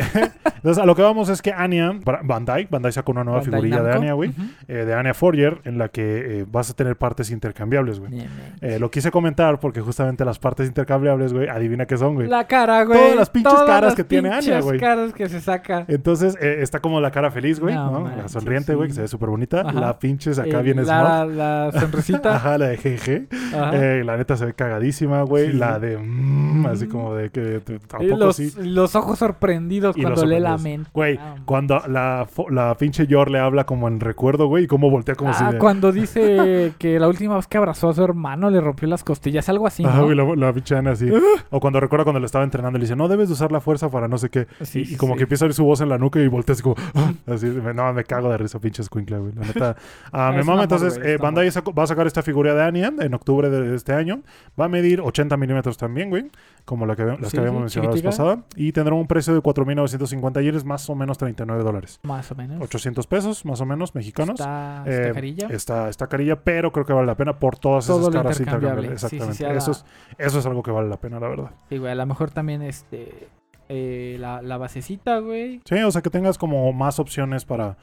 Entonces, 0.57 0.83
a 0.83 0.87
lo 0.87 0.95
que 0.95 1.03
vamos 1.03 1.29
es 1.29 1.41
que 1.43 1.53
Anya, 1.53 1.93
Bandai, 2.25 2.69
Bandai 2.71 2.93
sacó 2.93 3.13
una 3.13 3.25
nueva 3.25 3.41
Bandai 3.41 3.61
figurilla 3.63 3.83
de. 3.83 3.93
Anya, 3.93 4.13
güey, 4.13 4.33
eh, 4.69 4.75
de 4.85 4.95
Anya 4.95 5.15
Forger, 5.15 5.61
en 5.65 5.79
la 5.79 5.89
que 5.89 6.41
eh, 6.41 6.47
vas 6.51 6.71
a 6.71 6.75
tener 6.75 6.97
partes 6.97 7.31
intercambiables, 7.31 7.99
güey. 8.01 8.27
Eh, 8.61 8.79
lo 8.79 8.91
quise 8.91 9.11
comentar 9.11 9.59
porque 9.61 9.81
justamente 9.81 10.25
las 10.25 10.39
partes 10.39 10.69
intercambiables, 10.69 11.33
güey, 11.33 11.49
adivina 11.49 11.87
qué 11.87 11.97
son, 11.97 12.15
güey. 12.15 12.29
La 12.29 12.47
cara, 12.47 12.85
güey. 12.85 12.99
Todas 12.99 13.17
las 13.17 13.31
pinches 13.31 13.53
caras 13.67 13.95
que 13.95 14.05
tiene 14.05 14.31
Anya, 14.31 14.61
güey. 14.61 14.79
caras 14.79 15.13
que 15.13 15.29
se 15.29 15.41
saca. 15.41 15.85
Entonces, 15.89 16.37
eh, 16.41 16.59
está 16.61 16.81
como 16.81 17.01
la 17.01 17.11
cara 17.11 17.31
feliz, 17.31 17.61
güey, 17.61 17.75
No 17.75 17.91
¿no? 18.01 18.09
La 18.17 18.29
sonriente, 18.29 18.75
güey, 18.75 18.89
sí. 18.89 18.91
que 18.91 18.95
se 18.97 19.01
ve 19.03 19.09
súper 19.09 19.29
bonita. 19.31 19.61
Ajá. 19.63 19.73
La 19.81 19.99
pinches 19.99 20.39
acá 20.39 20.61
Eh, 20.61 20.63
viene 20.63 20.83
la, 20.85 21.25
la 21.27 21.71
sonrisita. 21.73 22.37
Ajá, 22.37 22.59
la 22.59 22.69
de 22.69 22.77
GG. 22.77 23.55
Ajá. 23.57 23.71
Eh, 23.77 24.05
la 24.05 24.17
neta 24.17 24.37
se 24.37 24.47
ve 24.47 24.55
cagadísima, 24.55 25.23
güey. 25.23 25.53
Sí, 25.53 25.57
la 25.59 25.79
de... 25.79 25.99
mm, 25.99 26.67
así 26.67 26.87
como 26.89 27.15
de 27.15 27.31
que... 27.31 27.61
Y 27.67 27.79
Tampoco 27.87 28.17
los, 28.17 28.37
sí. 28.37 28.53
los 28.59 28.95
ojos 28.97 29.19
sorprendidos 29.19 29.97
Y 29.97 30.03
cuando 30.03 30.25
lee 30.27 30.41
la 30.41 30.57
mente. 30.59 30.91
Güey, 30.93 31.19
Ah, 31.21 31.37
cuando 31.45 31.81
la, 31.89 32.27
la 32.51 32.75
pinche 32.77 33.07
Yor 33.07 33.31
le 33.31 33.39
habla 33.39 33.65
como 33.65 33.89
en 33.89 34.01
recuerdo, 34.01 34.47
güey, 34.47 34.65
y 34.65 34.67
cómo 34.67 34.91
voltea 34.91 35.15
como 35.15 35.33
si... 35.35 35.45
Ah, 35.45 35.53
de- 35.53 35.59
cuando 35.59 35.93
dice 35.93 36.73
que 36.79 36.99
la 36.99 37.09
última 37.09 37.37
vez 37.37 37.47
que 37.47 37.59
abrazó 37.59 37.89
a 37.91 37.95
su 37.95 38.03
hermano 38.03 38.51
le 38.51 38.61
rompió 38.61 38.89
las 38.89 39.05
costillas, 39.05 39.49
algo 39.49 39.67
así, 39.67 39.85
Ajá, 39.85 39.99
¿no? 39.99 40.05
güey, 40.05 40.17
la, 40.17 40.25
la 40.37 40.53
pinche 40.53 40.77
Ana 40.77 40.93
así. 40.93 41.11
o 41.51 41.61
cuando 41.61 41.81
recuerda 41.81 42.05
cuando 42.05 42.21
le 42.21 42.27
estaba 42.27 42.45
entrenando, 42.45 42.79
le 42.79 42.85
dice, 42.85 42.97
no, 42.97 43.09
debes 43.09 43.29
de 43.29 43.35
usar 43.35 43.42
la 43.51 43.61
fuerza 43.61 43.91
para 43.91 44.07
no 44.07 44.19
sé 44.19 44.29
qué. 44.31 44.47
Sí, 44.61 44.85
y, 44.89 44.95
y 44.95 44.97
como 44.97 45.15
sí. 45.15 45.19
que 45.19 45.23
empieza 45.25 45.45
a 45.45 45.47
oír 45.47 45.55
su 45.55 45.65
voz 45.65 45.81
en 45.81 45.89
la 45.89 45.99
nuca 45.99 46.21
y 46.21 46.29
voltea 46.29 46.53
así 46.53 46.63
como... 46.63 46.77
"Ah", 46.95 47.13
así, 47.27 47.47
me- 47.47 47.75
no, 47.75 47.93
me 47.93 48.05
cago 48.05 48.31
de 48.31 48.39
risa, 48.39 48.61
pinche 48.61 48.83
escuincle, 48.83 49.19
güey. 49.19 49.33
La 49.35 49.47
neta... 49.47 49.77
Ah, 50.13 50.31
Es 50.31 50.37
me 50.37 50.45
mama, 50.45 50.63
entonces, 50.65 51.01
eh, 51.03 51.17
Bandai 51.17 51.49
va 51.51 51.83
a 51.83 51.87
sacar 51.87 52.07
esta 52.07 52.23
figura 52.23 52.55
de 52.55 52.63
Anya 52.63 52.93
en 53.01 53.15
octubre 53.15 53.51
de 53.51 53.75
este 53.75 53.93
año. 53.95 54.21
Va 54.61 54.67
a 54.67 54.69
medir 54.69 55.01
80 55.01 55.37
milímetros 55.37 55.77
también, 55.79 56.11
güey. 56.11 56.31
Como 56.65 56.87
la 56.87 56.95
que, 56.95 57.05
las 57.05 57.19
Sí, 57.19 57.31
que 57.33 57.39
habíamos 57.41 57.59
sí, 57.59 57.63
mencionado 57.81 57.91
la 57.91 57.95
vez 57.95 58.03
pasada. 58.05 58.45
Y 58.55 58.71
tendrá 58.73 58.95
un 58.95 59.07
precio 59.09 59.35
de 59.35 59.41
4.950 59.41 60.43
yenes, 60.43 60.65
más 60.65 60.89
o 60.89 60.95
menos 60.95 61.19
39 61.19 61.63
dólares. 61.65 61.99
Más 62.05 62.31
o 62.31 62.35
menos. 62.37 62.63
800 62.63 63.07
pesos, 63.09 63.45
más 63.45 63.61
o 63.61 63.67
menos, 63.67 63.95
mexicanos. 63.97 64.39
Está, 64.39 64.85
Eh, 64.87 65.01
está 65.01 65.13
carilla. 65.13 65.47
Está, 65.51 65.89
está 65.89 66.07
carilla, 66.07 66.37
pero 66.45 66.71
creo 66.73 66.87
que 66.87 66.93
vale 66.93 67.07
la 67.07 67.17
pena 67.17 67.39
por 67.39 67.59
todas 67.59 67.87
Todo 67.87 68.01
esas 68.03 68.15
lo 68.15 68.23
caras 68.23 68.39
intercambiable. 68.39 68.89
intercambiables. 68.93 69.05
Exactamente. 69.35 69.63
sí, 69.65 69.71
eso, 69.71 69.71
es, 69.73 69.85
eso 70.19 70.39
es 70.39 70.47
algo 70.47 70.63
que 70.63 70.71
vale 70.71 70.89
la 70.89 71.01
pena, 71.01 71.19
la 71.19 71.29
verdad. 71.29 71.51
Sí, 71.69 71.79
güey, 71.79 71.91
a 71.91 71.97
lo 71.97 72.07
mejor 72.07 72.31
también 72.31 72.63
este 72.63 73.29
eh, 73.69 74.17
la, 74.21 74.41
la 74.43 74.57
basecita, 74.57 75.19
güey. 75.19 75.61
Sí, 75.65 75.77
o 75.83 75.91
sea, 75.91 76.03
que 76.03 76.11
tengas 76.11 76.39
como 76.39 76.73
más 76.73 76.99
opciones 76.99 77.45
para, 77.45 77.77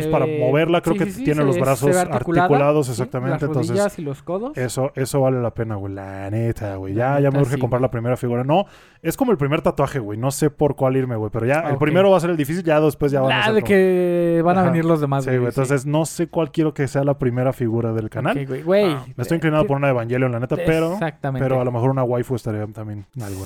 pues, 0.00 0.06
para 0.12 0.26
ve- 0.26 0.38
moverla, 0.40 0.80
creo 0.80 0.94
sí, 0.94 0.98
que 1.04 1.10
sí, 1.10 1.24
tiene 1.24 1.40
se- 1.40 1.46
los 1.46 1.58
brazos 1.58 1.96
articulados, 1.96 2.88
exactamente. 2.88 3.32
Las 3.34 3.42
entonces, 3.42 3.68
rodillas 3.70 3.98
y 3.98 4.02
los 4.02 4.22
codos. 4.22 4.56
eso, 4.56 4.92
eso 4.94 5.20
vale 5.20 5.40
la 5.40 5.52
pena, 5.52 5.76
güey. 5.76 5.92
La 5.94 6.30
neta, 6.30 6.76
güey. 6.76 6.94
La 6.94 7.14
Ya, 7.16 7.20
ya 7.24 7.30
me 7.30 7.40
urge 7.40 7.58
comprar 7.58 7.80
güey. 7.80 7.82
la 7.88 7.90
primera 7.90 8.16
figura. 8.16 8.44
No, 8.44 8.66
es 9.02 9.16
como 9.16 9.32
el 9.32 9.38
primer 9.38 9.62
tatuaje, 9.62 9.98
güey. 9.98 10.18
No 10.18 10.30
sé 10.30 10.50
por 10.50 10.76
cuál 10.76 10.96
irme, 10.96 11.16
güey. 11.16 11.30
Pero 11.32 11.46
ya, 11.46 11.60
el 11.70 11.78
primero 11.78 12.10
va 12.10 12.16
a 12.16 12.20
ser 12.20 12.30
el 12.30 12.36
difícil, 12.36 12.62
ya 12.64 12.80
después 12.80 13.12
ya 13.12 13.20
van 13.20 13.32
a 13.32 13.44
ser 13.44 13.54
de 13.54 13.60
como- 13.60 13.68
que 13.68 14.42
van 14.44 14.58
a 14.58 14.62
venir 14.64 14.84
los 14.84 15.00
demás, 15.00 15.24
Sí, 15.24 15.30
güey. 15.30 15.46
Entonces, 15.46 15.86
no 15.86 16.04
sé 16.06 16.28
cuál 16.28 16.50
quiero 16.50 16.74
que 16.74 16.86
sea 16.88 17.04
la 17.04 17.18
primera 17.18 17.52
figura 17.52 17.92
del 17.92 18.10
canal. 18.10 18.36
Ok, 18.38 18.48
güey. 18.48 18.62
Güey, 18.62 18.92
Ah, 18.92 19.04
me 19.16 19.22
estoy 19.22 19.36
eh, 19.36 19.38
inclinado 19.38 19.62
ti- 19.64 19.68
por 19.68 19.76
una 19.76 19.90
Evangelion, 19.90 20.32
la 20.32 20.40
neta, 20.40 20.56
pero, 20.56 20.92
Exactamente. 20.94 21.44
pero 21.44 21.60
a 21.60 21.64
lo 21.64 21.72
mejor 21.72 21.90
una 21.90 22.02
waifu 22.04 22.34
estaría 22.34 22.66
también 22.68 23.06
algo. 23.22 23.44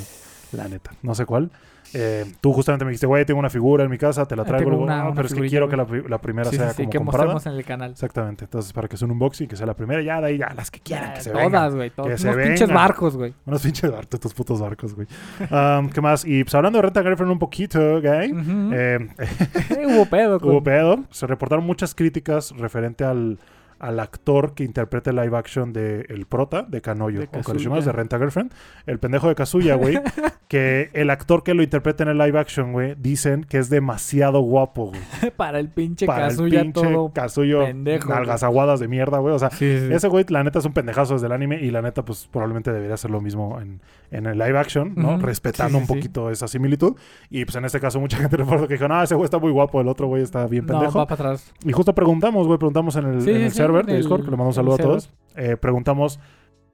La 0.53 0.67
neta, 0.69 0.93
no 1.03 1.15
sé 1.15 1.27
cuál. 1.27 1.51
Eh, 1.95 2.25
tú 2.41 2.53
justamente 2.53 2.85
me 2.85 2.91
dijiste, 2.91 3.07
güey, 3.07 3.25
tengo 3.25 3.41
una 3.41 3.51
figura 3.51 3.85
en 3.85 3.91
mi 3.91 3.99
casa, 3.99 4.27
te 4.27 4.37
la 4.37 4.43
Ah, 4.43 4.47
traigo. 4.47 4.71
luego, 4.71 4.85
una- 4.85 5.01
"Ah, 5.01 5.05
una 5.07 5.15
pero 5.15 5.27
es 5.29 5.35
que 5.35 5.41
quiero 5.49 5.69
que 5.69 5.77
güey". 5.77 5.87
la, 5.87 6.03
pri- 6.03 6.09
la 6.11 6.19
primera 6.21 6.51
Sí, 6.51 6.57
sea 6.57 6.71
sí, 6.71 6.77
como 6.83 6.91
que 6.91 6.99
comprada. 6.99 7.33
mostremos 7.33 7.47
en 7.47 7.53
el 7.61 7.65
canal. 7.65 7.91
Exactamente. 7.93 8.45
Entonces, 8.45 8.73
para 8.73 8.89
que 8.89 8.97
sea 8.97 9.07
un 9.07 9.13
unboxing, 9.13 9.49
que 9.49 9.57
sea 9.57 9.67
la 9.67 9.75
primera, 9.75 10.03
ya 10.03 10.21
de 10.21 10.27
ahí, 10.27 10.39
ya 10.39 10.53
las 10.55 10.71
que 10.71 10.81
quieran, 10.81 11.09
Ya, 11.09 11.15
que 11.15 11.21
se 11.23 11.31
todas, 11.31 11.45
vengan. 11.47 11.75
güey. 11.77 11.91
todas. 11.91 12.21
Se 12.21 12.29
Unos 12.29 12.47
pinches 12.47 12.73
barcos, 12.73 13.17
güey. 13.17 13.35
Unos 13.47 13.63
pinches 13.63 13.91
barcos, 13.91 14.09
estos 14.15 14.35
putos 14.35 14.61
barcos, 14.61 14.95
güey. 14.95 15.07
Um, 15.51 15.89
¿Qué 15.89 16.01
más? 16.01 16.25
Y 16.25 16.45
pues 16.45 16.55
hablando 16.55 16.79
de 16.79 16.83
Renta 16.83 17.03
Girlfriend 17.03 17.33
un 17.33 17.39
poquito, 17.39 18.01
güey. 18.01 18.33
Ujú. 18.33 18.71
eh, 18.75 19.09
hubo 19.87 20.07
pedo. 20.07 20.39
con- 20.41 20.51
hubo 20.51 20.63
pedo. 20.63 21.05
Se 21.11 21.27
reportaron 21.27 21.65
muchas 21.65 21.95
críticas 21.95 22.53
referente 22.57 23.05
al, 23.05 23.39
al 23.79 24.01
actor 24.01 24.55
que 24.55 24.65
interpreta 24.65 25.11
el 25.11 25.17
live 25.17 25.37
action 25.37 25.73
de 25.73 26.03
El 26.09 26.27
Prota, 26.27 26.63
de 26.63 26.81
Kanoyo, 26.81 27.21
De 27.21 27.29
o 27.33 27.81
de 27.81 27.93
Renta 27.93 28.19
Girlfriend. 28.19 28.53
El 28.87 28.99
pendejo 28.99 29.29
de 29.29 29.35
Kazuya, 29.35 29.75
güey. 29.77 29.99
que 30.49 30.91
el 30.95 31.11
actor 31.11 31.43
que 31.43 31.55
lo 31.55 31.63
interpreta 31.63 32.03
en 32.03 32.09
el 32.11 32.19
live 32.19 32.39
action, 32.39 32.73
güey, 32.73 32.95
dicen 32.99 33.45
que 33.45 33.59
es 33.59 33.71
demasiado 33.71 34.41
guapo, 34.41 34.87
güey. 34.87 35.01
para 35.37 35.59
el 35.61 35.69
pinche 35.69 36.07
Para 36.07 36.29
el 36.29 36.37
pinche 36.37 36.73
todo. 36.73 37.13
Kazuyo, 37.13 37.65
pendejo, 37.65 38.09
nalgas 38.11 38.43
aguadas 38.43 38.81
de 38.81 38.89
mierda, 38.89 39.19
güey. 39.19 39.35
O 39.35 39.39
sea, 39.39 39.51
Sí, 39.51 39.79
sí. 39.79 39.93
ese 39.93 40.09
güey, 40.09 40.25
la 40.29 40.43
neta, 40.43 40.59
es 40.59 40.65
un 40.65 40.73
pendejazo 40.73 41.15
desde 41.15 41.27
el 41.27 41.33
anime 41.33 41.61
y 41.61 41.71
la 41.71 41.83
neta, 41.83 42.05
pues 42.05 42.29
probablemente 42.33 42.73
debería 42.73 42.95
hacer 42.95 43.11
lo 43.11 43.21
mismo 43.21 43.61
en, 43.61 43.81
en 44.11 44.27
el 44.27 44.39
live 44.39 44.59
action, 44.59 44.95
¿no? 44.97 45.19
Respetando 45.19 45.79
Sí, 45.79 45.83
un 45.83 45.87
poquito 45.87 46.31
esa 46.31 46.49
similitud. 46.49 46.97
Y 47.31 47.45
pues 47.45 47.57
en 47.57 47.65
este 47.65 47.81
caso, 47.81 48.01
mucha 48.01 48.17
gente 48.17 48.37
recuerda 48.39 48.67
que 48.67 48.75
dijo, 48.75 48.89
no, 48.89 49.03
ese 49.03 49.15
güey 49.15 49.25
está 49.25 49.39
muy 49.39 49.53
guapo, 49.53 49.81
el 49.81 49.89
otro 49.89 50.07
güey 50.07 50.23
está 50.23 50.47
bien 50.47 50.67
No, 50.67 50.73
pendejo. 50.75 50.99
va 50.99 51.07
para 51.07 51.31
atrás. 51.31 51.53
Y 51.65 51.73
justo 51.73 51.95
preguntamos, 51.95 52.47
güey, 52.47 52.59
preguntamos 52.59 52.97
en 52.97 53.05
el, 53.07 53.29
en 53.29 53.37
el 53.43 53.53
de 53.73 53.93
el- 53.93 53.99
Discord, 53.99 54.25
que 54.25 54.31
le 54.31 54.37
mando 54.37 54.49
un 54.49 54.55
saludo 54.55 54.75
a 54.75 54.79
todos. 54.79 55.11
Eh, 55.37 55.57
preguntamos 55.57 56.19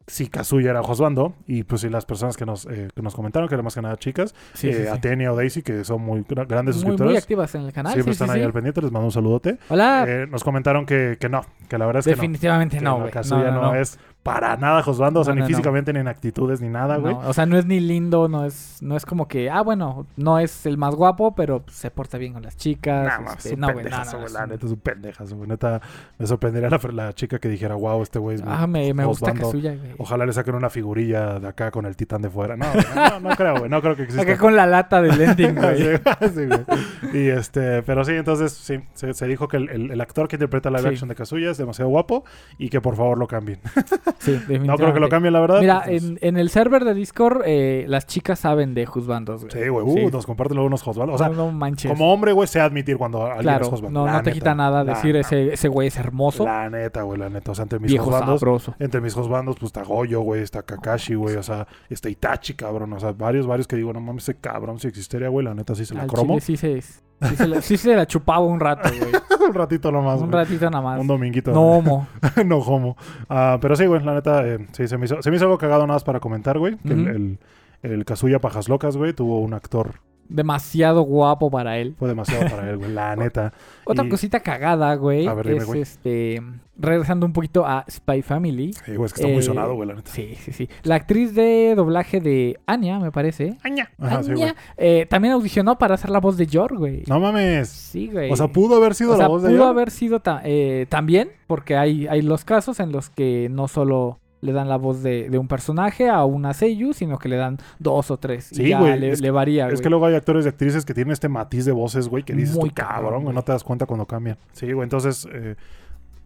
si 0.07 0.29
Kazuya 0.29 0.71
era 0.71 0.83
Josbando 0.83 1.33
y 1.47 1.63
pues 1.63 1.81
si 1.81 1.89
las 1.89 2.05
personas 2.05 2.37
que 2.37 2.45
nos, 2.45 2.67
eh, 2.67 2.89
que 2.95 3.01
nos 3.01 3.15
comentaron, 3.15 3.49
que 3.49 3.55
eran 3.55 3.65
más 3.65 3.75
que 3.75 3.81
nada 3.81 3.97
chicas, 3.97 4.35
Sí, 4.53 4.69
eh, 4.69 4.75
sí, 4.75 4.83
sí. 4.83 4.89
Atenia 4.89 5.33
o 5.33 5.37
Daisy, 5.37 5.63
que 5.63 5.83
son 5.83 6.03
muy 6.03 6.21
gra- 6.25 6.47
grandes 6.47 6.77
Muy, 6.77 6.85
muy 6.85 6.91
suscriptores. 6.93 7.23
activas 7.23 7.55
en 7.55 7.63
el 7.63 7.73
canal. 7.73 7.93
Siempre 7.95 8.13
están 8.13 8.29
ahí 8.31 8.43
al 8.43 8.53
pendiente, 8.53 8.83
les 8.83 8.93
mando 8.93 9.07
un 9.07 9.13
saludote. 9.13 9.57
Hola. 9.71 10.05
Eh, 10.07 10.27
nos 10.31 10.45
comentaron 10.45 10.85
que, 10.85 11.17
que 11.19 11.31
no, 11.31 11.41
que 11.71 11.79
la 11.79 11.87
verdad 11.87 12.01
es 12.01 12.05
que 12.05 12.11
no. 12.11 12.17
Definitivamente 12.17 12.79
Que 12.79 12.85
no, 12.85 12.99
güey. 12.99 13.11
Kazuya 13.11 13.51
no, 13.51 13.75
es 13.75 13.99
para 14.25 14.57
nada 14.57 14.83
Josbando, 14.83 15.21
o 15.21 15.25
sea, 15.25 15.33
No, 15.33 15.37
ni 15.37 15.41
no, 15.43 15.45
no. 15.45 15.49
físicamente 15.49 15.93
ni 15.93 16.01
en 16.01 16.09
actitudes 16.09 16.61
ni 16.61 16.69
nada, 16.69 16.97
güey. 16.97 17.15
O 17.25 17.33
sea, 17.33 17.47
no 17.47 17.57
es 17.57 17.67
ni 17.67 17.79
lindo, 17.79 18.27
no 18.27 18.45
es, 18.47 18.79
no 18.81 18.97
es 18.97 19.05
como 19.07 19.29
que, 19.29 19.51
ah, 19.51 19.61
bueno, 19.63 20.07
no 20.17 20.39
es 20.39 20.65
el 20.67 20.79
más 20.79 20.95
guapo, 20.97 21.35
pero 21.35 21.63
se 21.69 21.91
porta 21.93 22.19
bien 22.19 22.33
con 22.33 22.43
las 22.43 22.57
chicas. 22.57 23.13
Este, 23.37 23.49
es 23.51 23.55
un 23.55 23.61
no, 23.61 23.73
güey, 23.73 23.85
no, 23.85 24.19
güey, 24.19 24.33
la 24.33 24.47
neta 24.47 24.67
es 24.67 24.73
un 24.73 24.79
pendejazo, 24.81 25.37
güey. 25.37 25.49
Neta, 25.49 25.81
me 26.19 26.27
sorprendería 26.27 26.71
la, 26.71 26.81
la 26.93 27.13
chica 27.13 27.39
que 27.39 27.49
dijera, 27.49 27.75
wow, 27.77 28.03
este 28.03 28.19
güey 28.19 28.37
es 28.37 28.43
Ah, 28.47 28.67
me, 28.67 28.93
me 28.95 29.05
gusta. 29.05 29.33
Kazuya, 29.35 29.77
güey. 29.77 29.93
Ojalá 29.99 30.27
le 30.27 30.33
saquen 30.33 30.55
una 30.55 30.71
figurilla 30.71 31.39
de 31.39 31.47
acá 31.49 31.71
con 31.71 31.85
el 31.85 31.95
titán 31.95 32.23
de 32.23 32.31
fuera. 32.31 32.57
No, 32.57 32.67
no, 32.95 33.21
no 33.29 33.37
creo, 33.37 33.59
güey. 33.59 33.71
No 33.71 33.83
creo 33.83 33.95
que 33.95 34.05
exista. 34.05 34.23
Acá 34.23 34.39
con 34.39 34.57
la 34.57 34.67
lata 34.67 35.03
del 35.03 35.21
ending, 35.21 35.55
güey. 35.61 35.77
Sí, 35.79 36.29
sí, 36.35 36.47
güey. 36.47 36.65
Y 37.13 37.29
este, 37.29 37.83
pero 37.83 38.05
sí, 38.05 38.13
entonces 38.13 38.53
sí, 38.53 38.81
se, 38.95 39.13
se 39.13 39.27
dijo 39.27 39.49
que 39.49 39.59
el, 39.59 39.69
el- 39.69 39.91
el 39.91 40.01
actor 40.01 40.29
que 40.29 40.37
interpreta 40.37 40.71
la 40.71 40.79
Sí. 40.79 40.87
action 40.89 41.09
de 41.11 41.15
Kazuya 41.15 41.51
es 41.51 41.59
demasiado 41.59 41.91
guapo 41.91 42.25
y 42.57 42.71
que 42.71 42.81
por 42.81 42.97
favor 42.97 43.19
lo 43.19 43.27
cambien. 43.27 43.61
Sí, 44.19 44.41
No 44.61 44.77
creo 44.77 44.93
que 44.95 45.01
lo 45.01 45.09
cambien, 45.09 45.33
la 45.33 45.41
verdad. 45.41 45.61
Mira, 45.61 45.83
pues, 45.85 46.03
en, 46.03 46.19
en 46.21 46.37
el 46.37 46.51
server 46.51 46.85
de 46.85 46.95
Discord, 46.95 47.43
eh, 47.45 47.85
las 47.89 48.07
chicas 48.07 48.39
saben 48.39 48.75
de 48.75 48.87
juzbandos, 48.87 49.45
güey. 49.45 49.53
Sí, 49.65 49.69
güey. 49.69 49.85
Uh, 49.85 50.11
nos 50.11 50.27
comparten 50.27 50.57
luego 50.57 50.67
unos 50.67 50.83
Josval. 50.83 51.11
O 51.11 51.19
sea, 51.19 51.29
no, 51.29 51.35
no 51.35 51.53
manches. 51.53 51.91
como 51.91 52.13
hombre, 52.13 52.33
güey, 52.33 52.49
sé 52.49 52.61
admitir 52.61 52.97
cuando 52.97 53.25
alguien 53.25 53.43
claro, 53.43 53.75
es 53.75 53.83
no, 53.83 54.07
La 54.07 54.13
no 54.15 54.23
te 54.23 54.33
quita 54.33 54.55
nada 54.55 54.85
decir 54.85 55.17
ese, 55.17 55.53
ese 55.53 55.69
güey 55.69 55.89
es 55.89 55.97
hermoso, 55.97 56.45
La 56.45 56.69
neta, 56.71 57.03
güey, 57.03 57.19
la 57.19 57.29
neta. 57.29 57.53
O 57.53 57.55
sea, 57.55 57.65
entre 57.65 57.79
mis 57.79 57.95
sabroso. 57.95 58.75
entre 58.79 59.01
mis 59.01 59.15
Josbandos, 59.15 59.57
pues 59.57 59.69
está 59.69 59.83
Goyo, 59.83 60.21
güey, 60.21 60.43
está 60.43 60.63
Kakashi, 60.63 61.15
güey, 61.15 61.37
o 61.37 61.43
sea, 61.43 61.67
está 61.89 62.09
Itachi, 62.09 62.55
cabrón. 62.55 62.93
O 62.93 63.01
sea, 63.01 63.13
varios, 63.13 63.47
varios 63.47 63.67
que 63.67 63.77
digo, 63.77 63.93
no 63.93 64.01
mames, 64.01 64.25
ese 64.25 64.39
cabrón, 64.39 64.79
si 64.79 64.89
existiera, 64.89 65.29
güey, 65.29 65.45
la 65.45 65.55
neta 65.55 65.75
sí 65.75 65.85
se 65.85 65.95
la 65.95 66.03
Al 66.03 66.09
cromo. 66.09 66.39
chile 66.41 66.57
sí 66.59 66.83
se, 66.83 67.03
sí, 67.23 67.37
se 67.37 67.47
la, 67.49 67.61
sí 67.63 67.77
se 67.77 67.97
la 67.97 68.07
chupaba 68.07 68.45
un 68.45 68.61
rato, 68.61 68.89
güey. 68.89 69.13
un 69.49 69.55
ratito 69.55 69.91
nomás, 69.93 70.21
un 70.21 70.31
güey. 70.31 70.45
ratito 70.45 70.71
nada 70.71 70.83
más. 70.83 71.01
Un 71.01 71.07
dominguito. 71.07 71.53
No 71.53 71.63
homo. 71.63 72.07
no 72.47 72.59
homo. 72.59 72.97
Ah, 73.29 73.59
pero 73.61 73.77
sí, 73.77 73.87
güey, 73.87 74.03
la 74.03 74.15
neta, 74.15 74.47
eh, 74.47 74.67
sí, 74.73 74.89
se 74.89 74.99
me, 74.99 75.07
hizo, 75.07 75.23
se 75.23 75.31
me 75.31 75.37
hizo 75.37 75.45
algo 75.47 75.59
cagado 75.59 75.83
nada 75.83 75.95
más 75.95 76.05
para 76.05 76.21
comentar, 76.21 76.59
güey. 76.59 76.77
Que 76.79 76.93
el, 76.93 77.07
el, 77.09 77.39
el 77.83 78.05
Kazuya 78.05 78.41
Pajas 78.41 78.69
Locas, 78.69 78.97
güey, 78.97 79.13
tuvo 79.13 79.41
un 79.41 79.55
actor. 79.55 80.01
Demasiado 80.29 81.03
guapo 81.03 81.51
para 81.51 81.79
él. 81.79 81.95
Fue 81.99 82.09
demasiado 82.09 82.49
para 82.49 82.71
él, 82.71 82.79
güey, 82.79 82.91
la 82.93 83.15
neta. 83.17 83.53
Otra 83.85 84.05
Y- 84.05 84.09
cosita 84.09 84.41
cagada, 84.41 84.95
güey, 84.95 85.27
A 85.27 85.35
ver, 85.35 85.47
dime, 85.47 85.59
es 85.59 85.65
güey. 85.67 85.81
este... 85.83 86.43
Regresando 86.77 87.25
un 87.25 87.33
poquito 87.33 87.65
a 87.65 87.85
Spy 87.89 88.23
Family. 88.23 88.73
Sí, 88.73 88.97
güey, 88.97 89.07
es 89.07 89.13
que 89.13 89.21
está 89.21 89.29
muy 89.29 89.39
Eh, 89.39 89.43
sonado, 89.43 89.77
güey, 89.77 89.87
la 89.89 89.95
neta. 89.95 90.11
Sí, 90.11 90.35
sí, 90.41 90.53
sí. 90.53 90.69
La 90.83 90.97
actriz 90.97 91.33
de 91.33 91.75
doblaje 91.77 92.21
de 92.21 92.59
Anya, 92.67 92.99
me 92.99 93.13
parece. 93.13 93.59
Aña. 93.63 93.93
Ajá, 94.01 94.25
sí, 94.25 94.33
güey. 94.33 94.43
Anya, 94.43 94.57
eh, 94.77 95.07
también 95.09 95.35
audicionó 95.35 95.79
para 95.79 95.95
hacer 95.95 96.11
la 96.11 96.19
voz 96.19 96.37
de 96.37 96.47
Yor, 96.49 96.77
güey. 96.77 97.05
No 97.07 97.21
mames. 97.21 97.69
Sí, 97.69 98.09
güey. 98.13 98.29
O 98.33 98.35
sea, 98.37 98.49
pudo 98.49 98.75
haber 98.75 98.97
sido 98.97 99.13
O 99.13 99.17
sea, 99.17 99.27
la 99.27 99.29
voz 99.29 99.43
de 99.45 99.51
pudo 99.51 99.61
ella. 99.61 99.71
haber 99.71 99.93
sido 99.93 100.19
ta- 100.19 100.41
eh, 100.45 100.87
también, 100.89 101.31
porque 101.47 101.77
hay, 101.77 102.09
hay 102.09 102.23
los 102.23 102.45
casos 102.45 102.81
en 102.81 102.91
los 102.91 103.09
que 103.09 103.47
no 103.53 103.69
solo 103.69 104.19
le 104.45 104.53
dan 104.53 104.69
la 104.69 104.77
voz 104.77 105.03
de, 105.03 105.29
de 105.31 105.39
un 105.39 105.49
personaje 105.49 106.09
a 106.09 106.25
una 106.25 106.53
Seiyu, 106.55 106.93
sino 106.93 107.19
que 107.19 107.29
le 107.29 107.37
dan 107.37 107.59
dos 107.79 108.11
o 108.11 108.17
tres. 108.19 108.53
y 108.53 108.57
Sí, 108.57 108.69
ya 108.69 108.79
güey, 108.79 108.99
Le, 109.01 109.11
es- 109.11 109.21
le 109.21 109.31
varía, 109.31 109.67
Es 109.67 109.75
güey. 109.75 109.83
que 109.83 109.91
luego 109.91 110.07
hay 110.07 110.15
actores 110.15 110.45
y 110.45 110.49
actrices 110.49 110.85
que 110.85 110.95
tienen 110.95 111.13
este 111.13 111.29
matiz 111.29 111.65
de 111.65 111.73
voces, 111.73 112.09
güey, 112.09 112.23
que 112.23 112.35
dices 112.35 112.57
Muy 112.57 112.69
tú, 112.69 112.75
cabrón, 112.77 113.25
güey, 113.25 113.35
no 113.35 113.43
te 113.43 113.53
das 113.53 113.65
cuenta 113.65 113.87
cuando 113.87 114.07
cambian. 114.07 114.37
Sí, 114.53 114.71
güey, 114.73 114.85
entonces 114.85 115.27
eh, 115.33 115.57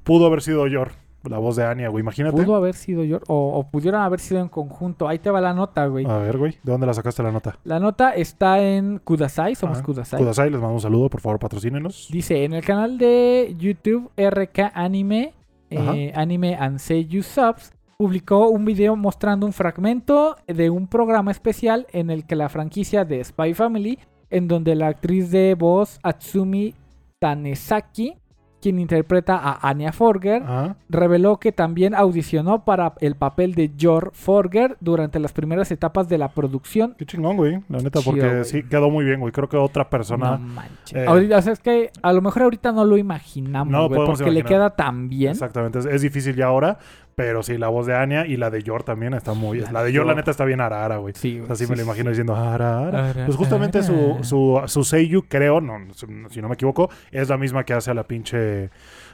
pudo 0.04 0.26
haber 0.26 0.42
sido 0.42 0.66
Yor, 0.66 0.90
la 1.24 1.38
voz 1.38 1.56
de 1.56 1.64
Anya, 1.64 1.88
güey, 1.88 2.00
imagínate. 2.02 2.36
Pudo 2.42 2.54
haber 2.56 2.74
sido 2.74 3.04
Yor, 3.04 3.22
o, 3.28 3.58
o 3.58 3.68
pudieron 3.70 4.00
haber 4.00 4.20
sido 4.20 4.40
en 4.40 4.48
conjunto. 4.48 5.08
Ahí 5.08 5.18
te 5.18 5.30
va 5.30 5.40
la 5.40 5.52
nota, 5.52 5.86
güey. 5.86 6.06
A 6.06 6.18
ver, 6.18 6.38
güey, 6.38 6.52
¿de 6.62 6.72
dónde 6.72 6.86
la 6.86 6.94
sacaste 6.94 7.22
la 7.22 7.32
nota? 7.32 7.56
La 7.64 7.78
nota 7.80 8.12
está 8.12 8.60
en 8.62 8.98
Kudasai, 9.02 9.54
somos 9.54 9.78
Ah, 9.78 9.82
Kudasai. 9.82 10.18
Kudasai, 10.20 10.50
les 10.50 10.60
mando 10.60 10.74
un 10.74 10.80
saludo, 10.80 11.10
por 11.10 11.20
favor, 11.20 11.38
patrocínenos. 11.38 12.08
Dice, 12.10 12.44
en 12.44 12.52
el 12.54 12.64
canal 12.64 12.98
de 12.98 13.54
YouTube 13.58 14.10
RK 14.16 14.70
Anime, 14.74 15.34
eh, 15.70 16.12
Anime 16.14 16.54
and 16.56 16.78
Subs, 16.78 17.72
publicó 18.02 18.48
un 18.48 18.64
video 18.64 18.94
mostrando 18.94 19.44
un 19.44 19.52
fragmento 19.52 20.36
de 20.46 20.70
un 20.70 20.86
programa 20.86 21.32
especial 21.32 21.88
en 21.92 22.10
el 22.10 22.24
que 22.26 22.36
la 22.36 22.48
franquicia 22.48 23.04
de 23.04 23.24
Spy 23.24 23.54
Family, 23.54 23.98
en 24.30 24.46
donde 24.46 24.76
la 24.76 24.86
actriz 24.86 25.32
de 25.32 25.56
voz 25.58 25.98
Atsumi 26.04 26.76
Tanesaki, 27.18 28.14
quien 28.62 28.78
interpreta 28.78 29.36
a 29.36 29.68
Anya 29.68 29.90
Forger, 29.92 30.42
Ah, 30.46 30.76
reveló 30.88 31.38
que 31.38 31.50
también 31.50 31.92
audicionó 31.96 32.64
para 32.64 32.92
el 33.00 33.16
papel 33.16 33.56
de 33.56 33.72
Jor 33.80 34.12
Forger 34.14 34.76
durante 34.80 35.18
las 35.18 35.32
primeras 35.32 35.72
etapas 35.72 36.08
de 36.08 36.18
la 36.18 36.28
producción. 36.28 36.94
qué 36.98 37.04
chingón, 37.04 37.36
güey, 37.36 37.60
la 37.68 37.78
neta, 37.78 38.00
porque 38.04 38.44
sí, 38.44 38.62
quedó 38.62 38.90
muy 38.90 39.04
bien, 39.06 39.18
güey. 39.18 39.32
Creo 39.32 39.48
que 39.48 39.56
otra 39.56 39.90
persona... 39.90 40.32
No 40.32 40.38
manches. 40.38 40.94
eh, 40.94 41.04
Ahorita, 41.04 41.38
o 41.38 41.42
sea, 41.42 41.52
es 41.52 41.58
que 41.60 41.90
a 42.00 42.12
lo 42.12 42.22
mejor 42.22 42.44
ahorita 42.44 42.70
no 42.70 42.84
lo 42.84 42.96
imaginamos, 42.96 43.72
No 43.72 43.88
güey, 43.88 44.06
porque 44.06 44.30
le 44.30 44.44
queda 44.44 44.70
tan 44.70 45.08
bien. 45.08 45.32
Exactamente, 45.32 45.80
es, 45.80 45.86
es 45.86 46.02
difícil 46.02 46.36
ya 46.36 46.46
ahora, 46.46 46.78
pero 47.18 47.42
sí, 47.42 47.58
la 47.58 47.66
voz 47.66 47.84
de 47.84 47.96
Anya 47.96 48.26
y 48.26 48.36
la 48.36 48.48
de 48.48 48.62
Yor 48.62 48.84
también 48.84 49.12
está 49.12 49.32
muy... 49.32 49.58
La 49.58 49.72
La, 49.72 49.82
de 49.82 49.92
Yor, 49.92 50.06
la 50.06 50.14
neta, 50.14 50.30
está 50.30 50.44
bien 50.44 50.60
ara, 50.60 50.84
ara, 50.84 50.98
güey. 50.98 51.14
Sí, 51.16 51.40
O 51.40 51.46
sea, 51.46 51.56
sí, 51.56 51.64
sí, 51.64 51.70
me 51.70 51.74
lo 51.74 51.82
sí, 51.82 51.88
imagino 51.88 52.10
diciendo 52.10 52.36
ara, 52.36 52.86
ara. 52.86 53.10
Ara, 53.10 53.26
Pues 53.26 53.36
justamente 53.36 53.82
su, 53.82 54.18
su, 54.22 54.62
su 54.66 54.84
Seiyu, 54.84 55.24
creo, 55.26 55.60
no, 55.60 55.92
si 56.30 56.40
no 56.40 56.46
me 56.46 56.54
equivoco, 56.54 56.90
es 57.10 57.28
la 57.28 57.36
misma 57.36 57.64
que 57.64 57.72
hace 57.72 57.90
a 57.90 57.94
la 57.94 58.04
pinche... 58.04 58.70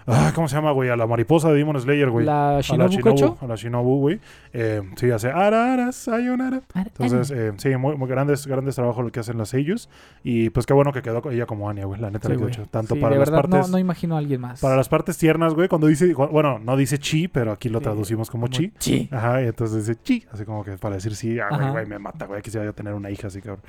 Ah, 0.06 0.32
¿Cómo 0.34 0.48
se 0.48 0.56
llama, 0.56 0.72
güey? 0.72 0.90
A 0.90 0.96
la 0.96 1.06
mariposa 1.06 1.50
de 1.50 1.56
Demon 1.56 1.80
Slayer, 1.80 2.10
güey. 2.10 2.26
La 2.26 2.50
a 2.50 2.52
la 2.56 2.60
Shinobu 2.60 3.00
Kocho. 3.00 3.38
A 3.40 3.46
la 3.46 3.54
Shinobu, 3.56 3.98
güey. 4.00 4.20
Eh, 4.52 4.82
sí, 4.96 5.10
hace 5.10 5.30
ara, 5.30 5.72
ara, 5.72 5.92
sayonara. 5.92 6.60
Entonces, 6.74 7.30
eh, 7.30 7.52
sí, 7.56 7.74
muy, 7.76 7.96
muy 7.96 8.08
grandes, 8.08 8.46
grandes 8.46 8.74
trabajos 8.74 9.04
lo 9.04 9.10
que 9.10 9.20
hacen 9.20 9.38
las 9.38 9.48
Seiyus. 9.48 9.88
Y 10.22 10.50
pues 10.50 10.66
qué 10.66 10.74
bueno 10.74 10.92
que 10.92 11.00
quedó 11.00 11.22
ella 11.30 11.46
como 11.46 11.70
Anya, 11.70 11.86
güey. 11.86 12.00
La 12.00 12.10
neta 12.10 12.28
Sí, 12.28 12.36
le 12.36 12.46
quedó. 12.50 12.66
Tanto 12.66 12.94
Sí, 12.94 13.00
para 13.00 13.14
de 13.14 13.20
las 13.20 13.30
verdad, 13.30 13.48
partes... 13.50 13.68
no, 13.70 13.72
no 13.72 13.78
imagino 13.78 14.14
a 14.16 14.18
alguien 14.18 14.40
más. 14.40 14.60
Para 14.60 14.76
las 14.76 14.88
partes 14.88 15.16
tiernas, 15.16 15.54
güey, 15.54 15.68
cuando 15.68 15.86
dice... 15.86 16.12
Bueno, 16.14 16.58
no 16.58 16.76
dice 16.76 16.98
chi, 16.98 17.28
pero 17.28 17.52
aquí 17.52 17.68
lo 17.68 17.78
Sí, 17.78 17.84
traducimos 17.84 18.30
como, 18.30 18.46
como 18.46 18.52
chi. 18.52 18.72
chi. 18.78 19.08
Ajá, 19.10 19.42
y 19.42 19.46
entonces 19.46 19.86
dice 19.86 19.98
chi, 20.02 20.24
así 20.30 20.44
como 20.44 20.64
que 20.64 20.72
para 20.72 20.96
decir 20.96 21.16
sí, 21.16 21.38
ah, 21.40 21.48
güey, 21.50 21.70
güey, 21.70 21.86
me 21.86 21.98
mata, 21.98 22.26
güey, 22.26 22.42
quisiera 22.42 22.64
yo 22.66 22.72
tener 22.74 22.92
una 22.94 23.10
hija 23.10 23.28
así, 23.28 23.40
cabrón. 23.40 23.62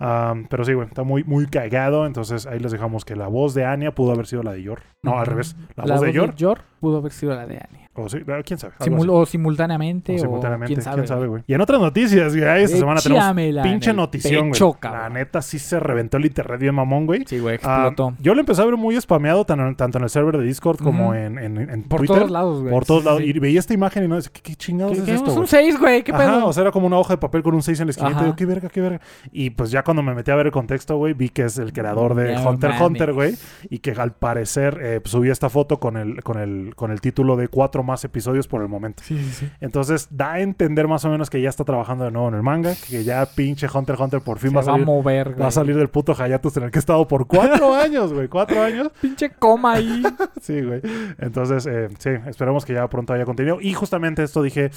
Am, 0.00 0.46
pero 0.48 0.64
sí, 0.64 0.74
güey, 0.74 0.86
está 0.86 1.02
muy, 1.02 1.24
muy 1.24 1.46
cagado, 1.46 2.06
entonces 2.06 2.46
ahí 2.46 2.60
les 2.60 2.70
dejamos 2.70 3.04
que 3.04 3.16
la 3.16 3.26
voz 3.26 3.54
de 3.54 3.64
Anya 3.64 3.92
pudo 3.92 4.12
haber 4.12 4.28
sido 4.28 4.44
la 4.44 4.52
de 4.52 4.62
Yor. 4.62 4.80
No, 5.02 5.18
al 5.18 5.26
revés, 5.26 5.56
la, 5.78 5.94
La 5.94 5.96
voz 5.96 6.06
de 6.06 6.12
Yor. 6.12 6.34
Yor 6.36 6.58
pudo 6.78 6.98
haber 6.98 7.12
sido 7.12 7.34
la 7.34 7.46
de 7.46 7.56
Anya. 7.56 7.88
O 8.00 8.08
sí, 8.08 8.18
quién 8.44 8.58
sabe. 8.60 8.74
o 9.08 9.26
simultáneamente, 9.26 10.14
O 10.14 10.18
simultáneamente, 10.18 10.74
quién 10.74 11.06
sabe. 11.06 11.26
güey. 11.26 11.42
Y 11.48 11.54
en 11.54 11.60
otras 11.60 11.80
noticias, 11.80 12.36
güey, 12.36 12.62
esta 12.62 12.76
semana 12.76 13.00
tenemos 13.00 13.62
pinche 13.64 13.92
notición, 13.92 14.50
güey. 14.50 14.60
La 14.82 15.08
neta 15.08 15.42
sí 15.42 15.58
se 15.58 15.80
reventó 15.80 16.16
el 16.16 16.26
internet 16.26 16.60
bien 16.60 16.74
mamón, 16.76 17.06
güey. 17.06 17.24
Sí, 17.26 17.40
güey, 17.40 17.58
Ah, 17.64 17.86
explotó. 17.88 18.14
yo 18.20 18.34
lo 18.34 18.40
empecé 18.40 18.62
a 18.62 18.66
ver 18.66 18.76
muy 18.76 19.00
spameado 19.00 19.44
tan- 19.44 19.74
tanto 19.74 19.98
en 19.98 20.04
el 20.04 20.10
server 20.10 20.38
de 20.38 20.44
Discord 20.44 20.78
como 20.78 21.12
en, 21.14 21.38
en, 21.38 21.58
en 21.58 21.82
Por 21.82 21.98
Twitter. 22.00 22.18
todos 22.18 22.30
lados, 22.30 22.60
güey. 22.60 22.72
por 22.72 22.84
todos 22.84 23.04
lados. 23.04 23.20
sí. 23.20 23.30
Y 23.30 23.38
veía 23.40 23.58
esta 23.58 23.74
imagen 23.74 24.04
y 24.04 24.08
no 24.08 24.14
decía, 24.14 24.30
¿qué, 24.32 24.42
qué 24.42 24.54
chingados 24.54 24.92
¿Qué- 24.92 24.98
es 25.00 25.04
qué- 25.04 25.14
esto, 25.14 25.24
es 25.26 25.30
un 25.32 25.36
güey? 25.38 25.48
6, 25.48 25.78
güey, 25.80 26.04
¿qué 26.04 26.12
Ajá, 26.12 26.24
pedo? 26.24 26.46
o 26.46 26.52
sea, 26.52 26.60
era 26.62 26.70
como 26.70 26.86
una 26.86 26.98
hoja 26.98 27.14
de 27.14 27.18
papel 27.18 27.42
con 27.42 27.54
un 27.54 27.62
6 27.62 27.80
en 27.80 27.86
la 27.88 27.90
esquinita. 27.90 28.16
Ajá. 28.18 28.26
Y 28.26 28.30
yo, 28.30 28.36
qué 28.36 28.46
verga, 28.46 28.68
qué 28.68 28.80
verga. 28.80 29.00
Y 29.32 29.50
pues 29.50 29.72
ya 29.72 29.82
cuando 29.82 30.02
me 30.04 30.14
metí 30.14 30.30
a 30.30 30.36
ver 30.36 30.46
el 30.46 30.52
contexto, 30.52 30.96
güey, 30.96 31.14
vi 31.14 31.30
que 31.30 31.42
es 31.46 31.58
el 31.58 31.72
creador 31.72 32.14
de 32.14 32.34
No 32.34 32.48
Hunter 32.50 32.70
mames. 32.70 32.86
Hunter, 32.86 33.12
güey. 33.12 33.34
Y 33.70 33.78
que 33.80 33.90
al 33.90 34.12
parecer 34.12 34.78
eh, 34.80 35.00
pues, 35.00 35.10
subí 35.10 35.30
esta 35.30 35.48
foto 35.50 35.80
con 35.80 35.96
el, 35.96 36.22
con, 36.22 36.38
el, 36.38 36.67
con 36.74 36.90
el 36.90 37.00
título 37.00 37.36
de 37.36 37.48
cuatro 37.48 37.82
más 37.82 38.04
episodios 38.04 38.48
por 38.48 38.62
el 38.62 38.68
momento. 38.68 39.02
Sí, 39.04 39.18
sí, 39.18 39.30
sí. 39.32 39.50
Entonces 39.60 40.08
da 40.10 40.32
a 40.34 40.40
entender 40.40 40.88
más 40.88 41.04
o 41.04 41.10
menos 41.10 41.30
que 41.30 41.40
ya 41.40 41.48
está 41.48 41.64
trabajando 41.64 42.04
de 42.04 42.10
nuevo 42.10 42.28
en 42.28 42.34
el 42.34 42.42
manga. 42.42 42.74
Que 42.88 43.04
ya 43.04 43.26
pinche 43.26 43.66
Hunter 43.72 43.94
x 43.94 44.04
Hunter 44.04 44.20
por 44.20 44.38
fin 44.38 44.50
Se 44.50 44.56
va 44.56 44.62
va 44.62 44.66
a 44.66 44.70
a 44.70 44.74
salir. 44.74 44.86
mover, 44.86 45.28
güey. 45.30 45.40
Va 45.40 45.46
a 45.48 45.50
salir 45.50 45.76
del 45.76 45.88
puto 45.88 46.14
hiatus 46.14 46.56
en 46.58 46.64
el 46.64 46.70
que 46.70 46.78
he 46.78 46.80
estado 46.80 47.06
por 47.08 47.26
cuatro 47.26 47.74
años, 47.80 48.12
güey. 48.12 48.28
Cuatro 48.28 48.62
años. 48.62 48.90
Pinche 49.00 49.30
coma 49.30 49.74
ahí. 49.74 50.02
Sí, 50.40 50.62
güey. 50.62 50.80
Entonces, 51.18 51.66
eh, 51.66 51.88
sí, 51.98 52.10
esperemos 52.26 52.64
que 52.64 52.72
ya 52.72 52.88
pronto 52.88 53.12
haya 53.12 53.24
contenido. 53.24 53.58
Y 53.60 53.74
justamente 53.74 54.22
esto 54.22 54.42
dije, 54.42 54.70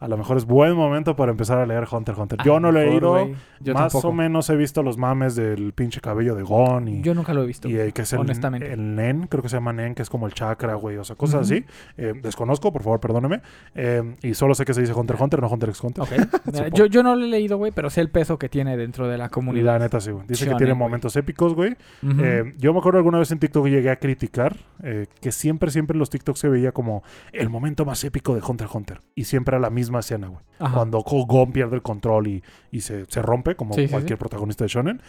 a 0.00 0.06
lo 0.08 0.16
mejor 0.16 0.36
es 0.36 0.44
buen 0.44 0.74
momento 0.74 1.16
para 1.16 1.30
empezar 1.32 1.58
a 1.58 1.66
leer 1.66 1.86
Hunter 1.90 2.12
x 2.14 2.22
Hunter. 2.22 2.38
Yo 2.44 2.56
A 2.56 2.60
no 2.60 2.70
lo 2.72 2.80
he 2.80 2.94
ido. 2.94 3.28
Yo 3.60 3.74
más 3.74 3.92
tampoco. 3.92 4.08
o 4.08 4.12
menos 4.12 4.48
he 4.50 4.56
visto 4.56 4.82
los 4.82 4.96
mames 4.98 5.34
del 5.34 5.72
pinche 5.72 6.00
cabello 6.00 6.34
de 6.34 6.42
Gon 6.42 6.88
y, 6.88 7.02
Yo 7.02 7.14
nunca 7.14 7.32
lo 7.34 7.42
he 7.42 7.46
visto. 7.46 7.68
y, 7.68 7.76
eh, 7.78 7.92
que 7.92 8.02
es 8.02 8.12
el, 8.12 8.20
honestamente. 8.20 8.72
el 8.72 8.94
Nen, 8.94 9.26
creo 9.28 9.42
que 9.42 9.48
se 9.48 9.56
llama 9.56 9.72
Nen, 9.72 9.94
que 9.94 10.02
es 10.02 10.10
como 10.10 10.26
el 10.26 10.34
chakra, 10.34 10.74
güey. 10.74 10.96
O 10.98 11.04
sea, 11.04 11.16
cosas 11.16 11.27
Ujú. 11.36 11.42
así. 11.42 11.64
Eh, 11.96 12.14
desconozco, 12.22 12.72
por 12.72 12.82
favor, 12.82 13.00
perdóneme. 13.00 13.40
Eh, 13.74 14.16
y 14.22 14.34
solo 14.34 14.54
sé 14.54 14.64
que 14.64 14.74
se 14.74 14.80
dice 14.80 14.92
Hunter 14.92 15.16
Hunter, 15.18 15.40
no 15.40 15.48
Hunter 15.48 15.68
x 15.70 15.82
Hunter. 15.82 16.04
Mira, 16.44 16.68
yo, 16.74 16.86
yo 16.86 17.02
no 17.02 17.14
lo 17.16 17.24
he 17.24 17.28
leído, 17.28 17.56
güey, 17.58 17.72
pero 17.72 17.90
sé 17.90 18.00
el 18.00 18.10
peso 18.10 18.38
que 18.38 18.48
tiene 18.48 18.76
dentro 18.76 19.08
de 19.08 19.18
la 19.18 19.28
comunidad. 19.28 19.64
la 19.74 19.78
neta 19.78 20.00
sí, 20.00 20.10
güey. 20.10 20.26
Dice 20.26 20.44
que 20.46 20.54
tiene 20.56 20.74
momentos 20.74 21.16
épicos, 21.16 21.54
güey. 21.54 21.76
Eh, 22.20 22.54
yo 22.58 22.72
me 22.72 22.78
acuerdo 22.80 22.98
alguna 22.98 23.18
vez 23.18 23.30
en 23.30 23.38
TikTok 23.38 23.66
llegué 23.66 23.90
a 23.90 23.96
criticar 23.96 24.56
eh, 24.82 25.06
que 25.20 25.32
siempre, 25.32 25.70
siempre 25.70 25.94
en 25.94 25.98
los 26.00 26.10
TikToks 26.10 26.38
se 26.40 26.48
veía 26.48 26.72
como 26.72 27.02
el 27.32 27.48
momento 27.50 27.84
más 27.84 28.02
épico 28.04 28.34
de 28.34 28.40
Hunter 28.46 28.66
x 28.66 28.74
Hunter. 28.74 29.00
Y 29.14 29.24
siempre 29.24 29.56
era 29.56 29.60
la 29.60 29.70
misma 29.70 30.00
escena, 30.00 30.28
güey. 30.28 30.40
Cuando 30.72 31.00
Go- 31.02 31.24
Gon 31.26 31.52
pierde 31.52 31.76
el 31.76 31.82
control 31.82 32.26
y, 32.26 32.42
y 32.72 32.80
se, 32.80 33.04
se 33.06 33.22
rompe, 33.22 33.54
como 33.54 33.74
Sí, 33.74 33.82
sí, 33.86 33.88
cualquier 33.90 34.18
protagonista 34.18 34.64
de 34.64 34.68
Shonen. 34.68 35.02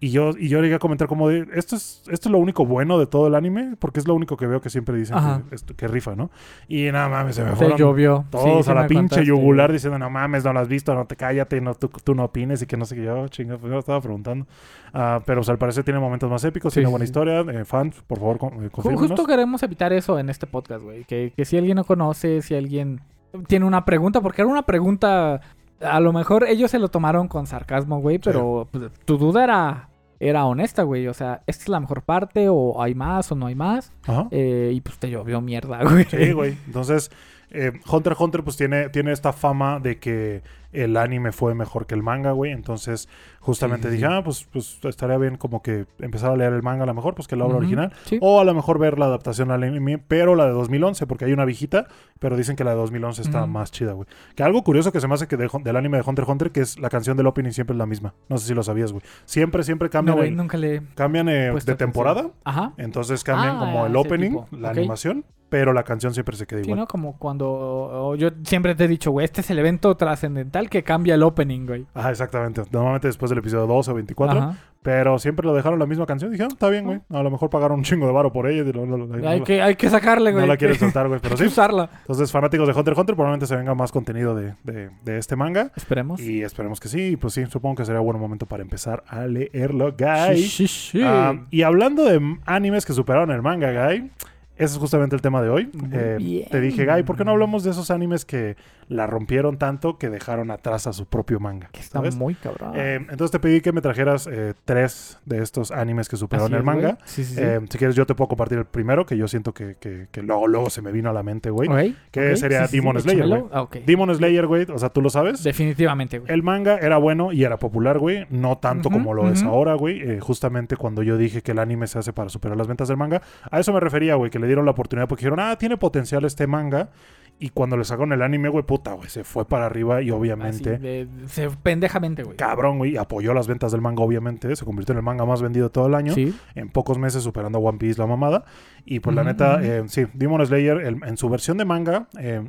Y 0.00 0.10
yo, 0.10 0.30
y 0.38 0.48
yo 0.48 0.60
llegué 0.60 0.74
a 0.74 0.78
comentar 0.78 1.08
como 1.08 1.28
de, 1.30 1.46
esto 1.54 1.76
es, 1.76 2.02
esto 2.10 2.28
es 2.28 2.32
lo 2.32 2.38
único 2.38 2.66
bueno 2.66 2.98
de 2.98 3.06
todo 3.06 3.26
el 3.28 3.34
anime, 3.34 3.74
porque 3.78 4.00
es 4.00 4.06
lo 4.08 4.14
único 4.14 4.36
que 4.36 4.46
veo 4.46 4.60
que 4.60 4.68
siempre 4.68 4.94
dicen 4.98 5.16
que, 5.48 5.54
esto- 5.54 5.74
que 5.74 5.88
rifa, 5.88 6.14
¿no? 6.14 6.30
Y 6.68 6.90
nada 6.92 7.08
mames, 7.08 7.36
se 7.36 7.44
me 7.44 7.52
fueron 7.56 7.78
llovió. 7.78 8.26
todos 8.28 8.66
Sí, 8.66 8.70
a 8.70 8.74
la 8.74 8.86
pinche 8.86 9.00
contaste, 9.02 9.24
yugular 9.24 9.72
diciendo, 9.72 9.98
no 9.98 10.10
mames, 10.10 10.44
no 10.44 10.52
lo 10.52 10.60
has 10.60 10.68
visto, 10.68 10.94
no 10.94 11.06
te 11.06 11.16
cállate, 11.16 11.58
no, 11.62 11.74
tú, 11.74 11.88
tú 12.02 12.14
no 12.14 12.24
opines 12.24 12.60
y 12.60 12.66
que 12.66 12.76
no 12.76 12.84
sé 12.84 12.96
qué 12.96 13.04
yo, 13.04 13.28
chinga, 13.28 13.56
pues 13.56 13.72
yo 13.72 13.78
estaba 13.78 14.00
preguntando. 14.02 14.46
Ah, 14.92 15.22
pero 15.24 15.40
pues, 15.40 15.48
al 15.48 15.58
parecer 15.58 15.84
tiene 15.84 16.00
momentos 16.00 16.28
más 16.30 16.44
épicos, 16.44 16.74
Sí, 16.74 16.80
tiene 16.80 16.90
buena 16.90 17.06
sí. 17.06 17.08
historia. 17.10 17.40
eh, 17.40 17.64
fans, 17.64 18.02
por 18.06 18.18
favor, 18.18 18.38
con, 18.38 18.62
eh. 18.64 18.68
Justo 18.72 19.24
queremos 19.24 19.62
evitar 19.62 19.92
eso 19.94 20.18
en 20.18 20.28
este 20.28 20.46
podcast, 20.46 20.82
güey. 20.84 21.04
Que, 21.04 21.32
que 21.34 21.44
si 21.46 21.56
alguien 21.56 21.76
no 21.76 21.84
conoce, 21.84 22.42
si 22.42 22.54
alguien 22.54 23.00
tiene 23.46 23.64
una 23.64 23.84
pregunta, 23.86 24.20
porque 24.20 24.42
era 24.42 24.50
una 24.50 24.62
pregunta, 24.66 25.40
a 25.84 26.00
lo 26.00 26.12
mejor 26.12 26.44
ellos 26.44 26.70
se 26.70 26.78
lo 26.78 26.88
tomaron 26.88 27.28
con 27.28 27.46
sarcasmo, 27.46 28.00
güey, 28.00 28.18
pero 28.18 28.68
tu 29.04 29.18
duda 29.18 29.44
era, 29.44 29.88
era 30.20 30.46
honesta, 30.46 30.82
güey. 30.82 31.06
O 31.08 31.14
sea, 31.14 31.42
¿esta 31.46 31.62
es 31.64 31.68
la 31.68 31.80
mejor 31.80 32.02
parte 32.02 32.48
o 32.48 32.82
hay 32.82 32.94
más 32.94 33.30
o 33.32 33.34
no 33.34 33.46
hay 33.46 33.54
más? 33.54 33.92
Ajá. 34.06 34.28
Eh, 34.30 34.72
y 34.74 34.80
pues 34.80 34.98
te 34.98 35.10
llovió 35.10 35.40
mierda, 35.40 35.82
güey. 35.84 36.04
Sí, 36.04 36.32
güey. 36.32 36.56
Entonces, 36.66 37.10
eh, 37.50 37.72
Hunter 37.90 38.12
x 38.12 38.20
Hunter 38.20 38.44
pues 38.44 38.56
tiene, 38.56 38.88
tiene 38.88 39.12
esta 39.12 39.32
fama 39.32 39.78
de 39.80 39.98
que 39.98 40.42
el 40.74 40.96
anime 40.96 41.32
fue 41.32 41.54
mejor 41.54 41.86
que 41.86 41.94
el 41.94 42.02
manga, 42.02 42.32
güey. 42.32 42.52
Entonces, 42.52 43.08
justamente 43.40 43.88
Sí, 43.88 43.94
sí, 43.96 43.96
dije, 44.02 44.08
sí. 44.08 44.14
ah, 44.18 44.22
pues, 44.24 44.44
pues 44.52 44.78
estaría 44.84 45.16
bien 45.18 45.36
como 45.36 45.62
que 45.62 45.86
empezar 46.00 46.30
a 46.32 46.36
leer 46.36 46.52
el 46.52 46.62
manga 46.62 46.84
a 46.84 46.86
lo 46.86 46.94
mejor, 46.94 47.14
pues 47.14 47.28
que 47.28 47.36
la 47.36 47.44
obra 47.44 47.58
original. 47.58 47.92
Sí. 48.04 48.18
O 48.20 48.40
a 48.40 48.44
lo 48.44 48.54
mejor 48.54 48.78
ver 48.78 48.98
la 48.98 49.06
adaptación 49.06 49.50
al 49.50 49.62
anime, 49.62 49.98
pero 49.98 50.34
la 50.34 50.46
de 50.46 50.52
2011, 50.52 51.06
porque 51.06 51.24
hay 51.26 51.32
una 51.32 51.44
viejita, 51.44 51.86
pero 52.18 52.36
dicen 52.36 52.56
que 52.56 52.64
la 52.64 52.70
de 52.70 52.76
2011 52.76 53.22
está 53.22 53.40
Ujú. 53.42 53.48
más 53.48 53.70
chida, 53.70 53.92
güey. 53.92 54.08
Que 54.34 54.42
algo 54.42 54.62
curioso 54.64 54.92
que 54.92 55.00
se 55.00 55.08
me 55.08 55.14
hace 55.14 55.26
que 55.28 55.36
de- 55.36 55.48
del 55.62 55.76
anime 55.76 55.98
de 55.98 56.04
Hunter 56.06 56.22
x 56.24 56.30
Hunter, 56.32 56.50
que 56.52 56.60
es 56.60 56.78
la 56.78 56.88
canción 56.90 57.16
del 57.16 57.26
opening 57.26 57.50
siempre 57.52 57.74
es 57.74 57.78
la 57.78 57.86
misma. 57.86 58.14
No 58.28 58.38
sé 58.38 58.46
si 58.48 58.54
lo 58.54 58.62
sabías, 58.62 58.92
güey. 58.92 59.02
Siempre, 59.24 59.62
siempre 59.62 59.88
No, 59.88 59.92
cambian, 59.92 60.16
güey, 60.16 60.28
el- 60.30 60.36
nunca 60.36 60.56
le 60.56 60.82
cambian 60.94 61.28
eh, 61.28 61.52
de 61.52 61.74
temporada. 61.74 62.30
Ajá. 62.44 62.72
Entonces 62.78 63.22
cambian 63.24 63.56
Ah, 63.56 63.60
como 63.60 63.86
el 63.86 63.96
opening, 63.96 64.30
tipo. 64.30 64.48
la 64.52 64.70
animación, 64.70 65.24
pero 65.50 65.72
la 65.72 65.84
canción 65.84 66.12
siempre 66.14 66.36
se 66.36 66.46
queda 66.46 66.60
Sí, 66.60 66.64
igual. 66.66 66.80
¿no? 66.80 66.86
Como 66.88 67.16
cuando 67.18 68.14
yo 68.16 68.30
siempre 68.42 68.74
te 68.74 68.84
he 68.84 68.88
dicho, 68.88 69.10
güey, 69.10 69.24
este 69.24 69.40
es 69.42 69.50
el 69.50 69.58
evento 69.58 69.96
trascendental 69.96 70.63
que 70.68 70.82
cambia 70.82 71.14
el 71.14 71.22
opening, 71.22 71.66
güey. 71.66 71.86
Ajá, 71.94 72.10
exactamente. 72.10 72.62
Normalmente 72.70 73.08
después 73.08 73.30
del 73.30 73.38
episodio 73.38 73.66
12 73.66 73.90
o 73.90 73.94
24. 73.94 74.38
Ajá. 74.38 74.56
Pero 74.82 75.18
siempre 75.18 75.46
lo 75.46 75.54
dejaron 75.54 75.78
la 75.78 75.86
misma 75.86 76.04
canción. 76.04 76.30
Dije, 76.30 76.42
ah, 76.44 76.48
está 76.52 76.68
bien, 76.68 76.84
güey. 76.84 77.00
A 77.08 77.22
lo 77.22 77.30
mejor 77.30 77.48
pagaron 77.48 77.78
un 77.78 77.84
chingo 77.84 78.06
de 78.06 78.12
varo 78.12 78.32
por 78.34 78.46
ella 78.46 78.68
y 78.68 78.72
no, 78.76 78.84
no- 78.84 78.98
no- 79.06 79.28
Hay 79.28 79.38
no- 79.40 79.44
que, 79.46 79.62
hay 79.62 79.76
que 79.76 79.88
sacarle, 79.88 80.30
no 80.30 80.36
güey. 80.36 80.46
la 80.48 80.58
quieren 80.58 80.76
soltar, 80.78 81.08
güey. 81.08 81.20
Pero 81.20 81.32
Hay 81.34 81.38
que 81.38 81.44
sí. 81.44 81.48
usarla. 81.48 81.88
Entonces, 82.02 82.30
fanáticos 82.30 82.66
de 82.68 82.74
Hunter 82.74 82.92
x 82.92 83.00
Hunter, 83.00 83.14
probablemente 83.16 83.46
se 83.46 83.56
venga 83.56 83.74
más 83.74 83.90
contenido 83.92 84.34
de, 84.34 84.54
de- 84.62 84.90
de 85.02 85.16
este 85.18 85.36
manga. 85.36 85.72
Esperemos. 85.74 86.20
Y 86.20 86.42
esperemos 86.42 86.80
que 86.80 86.88
sí. 86.88 87.16
Pues 87.16 87.32
sí, 87.32 87.46
supongo 87.46 87.76
que 87.76 87.86
sería 87.86 88.00
buen 88.00 88.18
momento 88.20 88.44
para 88.44 88.62
empezar 88.62 89.02
a 89.08 89.24
leerlo, 89.26 89.94
guy. 89.98 90.36
Sí, 90.36 90.48
sí, 90.48 90.68
sí. 90.68 91.00
Ah, 91.02 91.34
y 91.50 91.62
hablando 91.62 92.04
de 92.04 92.20
animes 92.44 92.84
que 92.84 92.92
superaron 92.92 93.30
el 93.30 93.40
manga, 93.40 93.88
Guy, 93.88 94.10
ese 94.56 94.74
es 94.74 94.78
justamente 94.78 95.16
el 95.16 95.22
tema 95.22 95.42
de 95.42 95.48
hoy. 95.48 95.70
Eh, 95.92 96.46
te 96.50 96.60
dije, 96.60 96.86
Guy, 96.86 97.02
¿por 97.02 97.16
qué 97.16 97.24
no 97.24 97.32
hablamos 97.32 97.64
de 97.64 97.70
esos 97.70 97.90
animes 97.90 98.24
que 98.24 98.56
la 98.88 99.06
rompieron 99.06 99.56
tanto 99.56 99.96
que 99.96 100.10
dejaron 100.10 100.50
atrás 100.50 100.86
a 100.86 100.92
su 100.92 101.06
propio 101.06 101.40
manga? 101.40 101.68
que 101.72 101.80
está 101.80 101.98
¿sabes? 101.98 102.14
muy 102.16 102.34
cabrón. 102.34 102.72
Eh, 102.76 102.96
entonces 102.96 103.30
te 103.30 103.40
pedí 103.40 103.60
que 103.60 103.72
me 103.72 103.80
trajeras 103.80 104.28
eh, 104.30 104.54
tres 104.64 105.18
de 105.24 105.42
estos 105.42 105.70
animes 105.70 106.08
que 106.08 106.16
superaron 106.16 106.46
Así 106.46 106.54
el 106.54 106.60
es, 106.60 106.64
manga. 106.66 106.98
Sí, 107.04 107.24
sí, 107.24 107.34
sí. 107.34 107.42
Si 107.70 107.78
quieres, 107.78 107.96
yo 107.96 108.06
te 108.06 108.14
puedo 108.14 108.28
compartir 108.28 108.58
el 108.58 108.64
primero, 108.66 109.06
que 109.06 109.16
yo 109.16 109.26
siento 109.28 109.52
que, 109.54 109.76
que- 109.80 110.06
que 110.10 110.22
luego, 110.22 110.46
luego 110.46 110.70
se 110.70 110.82
me 110.82 110.92
vino 110.92 111.10
a 111.10 111.12
la 111.12 111.22
mente, 111.22 111.50
güey. 111.50 111.68
Ok, 111.68 111.96
que 112.10 112.36
sería 112.36 112.66
Demon 112.68 113.00
Slayer, 113.00 113.26
güey. 113.26 113.44
Ah. 113.52 113.66
Demon 113.86 114.14
Slayer, 114.14 114.46
güey, 114.46 114.66
o 114.70 114.78
sea, 114.78 114.90
tú 114.90 115.00
lo 115.00 115.10
sabes. 115.10 115.42
Definitivamente, 115.42 116.18
güey. 116.18 116.32
El 116.32 116.42
manga 116.42 116.76
era 116.78 116.98
bueno 116.98 117.32
y 117.32 117.44
era 117.44 117.58
popular, 117.58 117.98
güey. 117.98 118.26
No 118.30 118.58
tanto 118.58 118.90
como 118.90 119.14
lo 119.14 119.28
es 119.30 119.42
ahora, 119.42 119.74
güey. 119.74 120.20
Justamente 120.20 120.76
cuando 120.76 121.02
yo 121.02 121.16
dije 121.16 121.42
que 121.42 121.52
el 121.52 121.58
anime 121.58 121.86
se 121.86 121.98
hace 121.98 122.12
para 122.12 122.28
superar 122.28 122.56
las 122.56 122.66
ventas 122.68 122.88
del 122.88 122.96
manga. 122.96 123.22
A 123.50 123.60
eso 123.60 123.72
me 123.72 123.80
refería, 123.80 124.14
güey. 124.14 124.30
Que 124.30 124.38
le 124.44 124.48
dieron 124.48 124.64
la 124.64 124.70
oportunidad 124.72 125.08
porque 125.08 125.22
dijeron, 125.22 125.40
ah, 125.40 125.56
tiene 125.58 125.76
potencial 125.76 126.24
este 126.24 126.46
manga. 126.46 126.90
Y 127.36 127.48
cuando 127.48 127.76
le 127.76 127.82
sacaron 127.84 128.12
el 128.12 128.22
anime, 128.22 128.48
güey, 128.48 128.62
puta, 128.64 128.92
güey. 128.92 129.08
Se 129.08 129.24
fue 129.24 129.44
para 129.44 129.66
arriba 129.66 130.00
y 130.00 130.04
Así, 130.04 130.10
obviamente... 130.12 130.78
de- 130.78 131.08
se- 131.26 131.50
pendejamente, 131.50 132.22
güey. 132.22 132.36
Cabrón, 132.36 132.78
güey, 132.78 132.96
apoyó 132.96 133.34
las 133.34 133.48
ventas 133.48 133.72
del 133.72 133.80
manga, 133.80 134.04
obviamente. 134.04 134.54
Se 134.54 134.64
convirtió 134.64 134.92
en 134.92 134.98
el 134.98 135.02
manga 135.02 135.24
más 135.26 135.42
vendido 135.42 135.68
todo 135.70 135.88
el 135.88 135.94
año. 135.96 136.14
Sí. 136.14 136.32
En 136.54 136.68
pocos 136.68 136.96
meses 136.96 137.24
superando 137.24 137.58
a 137.58 137.60
One 137.62 137.78
Piece 137.78 138.00
la 138.00 138.06
mamada. 138.06 138.44
Y 138.84 139.00
pues 139.00 139.16
la 139.16 139.24
neta, 139.24 139.58
eh, 139.64 139.82
sí, 139.88 140.06
Demon 140.14 140.46
Slayer 140.46 140.76
el- 140.78 141.00
en 141.04 141.16
su 141.16 141.28
versión 141.28 141.58
de 141.58 141.64
manga, 141.64 142.06
eh, 142.20 142.46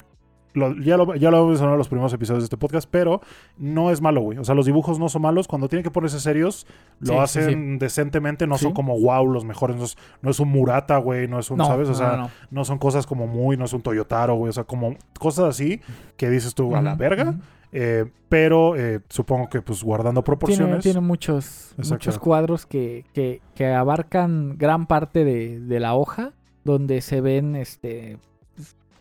lo- 0.56 0.76
ya, 0.82 0.98
lo, 0.98 1.14
ya 1.16 1.30
lo 1.30 1.38
hemos 1.38 1.50
mencionado 1.50 1.76
en 1.76 1.78
los 1.78 1.88
primeros 1.90 2.12
episodios 2.14 2.44
de 2.44 2.46
este 2.46 2.58
podcast, 2.58 2.90
pero 2.90 3.22
no 3.58 3.92
es 3.92 4.02
malo, 4.02 4.22
güey. 4.22 4.38
O 4.40 4.44
sea, 4.44 4.56
los 4.56 4.66
dibujos 4.66 4.98
no 4.98 5.08
son 5.10 5.22
malos. 5.22 5.48
Cuando 5.48 5.68
tienen 5.70 5.84
que 5.84 5.92
ponerse 5.92 6.20
serios, 6.20 6.66
lo 7.00 7.08
Sí, 7.08 7.14
sí, 7.14 7.40
hacen 7.40 7.78
decentemente. 7.78 8.48
No 8.48 8.58
son 8.58 8.74
como 8.74 9.00
wow 9.00 9.28
los 9.28 9.46
mejores. 9.46 9.76
No 9.78 9.84
es, 9.84 9.98
no 10.22 10.32
es 10.32 10.40
un 10.40 10.50
Murata, 10.50 10.98
güey. 10.98 11.28
No 11.28 11.38
es 11.40 11.52
un, 11.52 11.58
No, 11.58 11.66
¿sabes? 11.66 11.88
O 11.90 11.92
no, 11.92 11.98
sea, 11.98 12.30
no, 12.50 12.66
son 12.66 12.80
cosas 12.80 13.06
como 13.06 13.28
muy, 13.28 13.58
no 13.58 13.66
es 13.66 13.74
un 13.74 13.82
Toyotaro, 13.82 14.36
güey. 14.36 14.50
O 14.50 14.54
sea, 14.54 14.64
como 14.64 14.96
cosas 15.20 15.46
así 15.46 15.82
que 16.18 16.30
dices 16.30 16.56
tú 16.56 16.76
a 16.76 16.82
la 16.82 16.96
verga. 16.96 17.36
Eh, 17.78 18.06
pero 18.30 18.78
eh, 18.78 19.02
supongo 19.10 19.50
que 19.50 19.62
pues 19.62 19.84
guardando 19.84 20.22
Tiene, 20.22 20.26
proporciones. 20.26 20.84
tiene 20.84 21.02
muchos, 21.02 21.72
Exacto. 21.72 21.94
muchos 21.96 22.20
cuadros 22.20 22.66
que, 22.66 23.04
que, 23.14 23.42
que 23.54 23.68
abarcan 23.74 24.58
gran 24.58 24.88
parte 24.88 25.26
de, 25.26 25.60
de 25.60 25.80
la 25.82 25.94
hoja, 25.96 26.32
donde 26.64 27.02
se 27.02 27.20
ven 27.20 27.58
este 27.58 28.18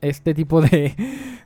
este 0.04 0.34
tipo 0.34 0.60
de, 0.60 0.94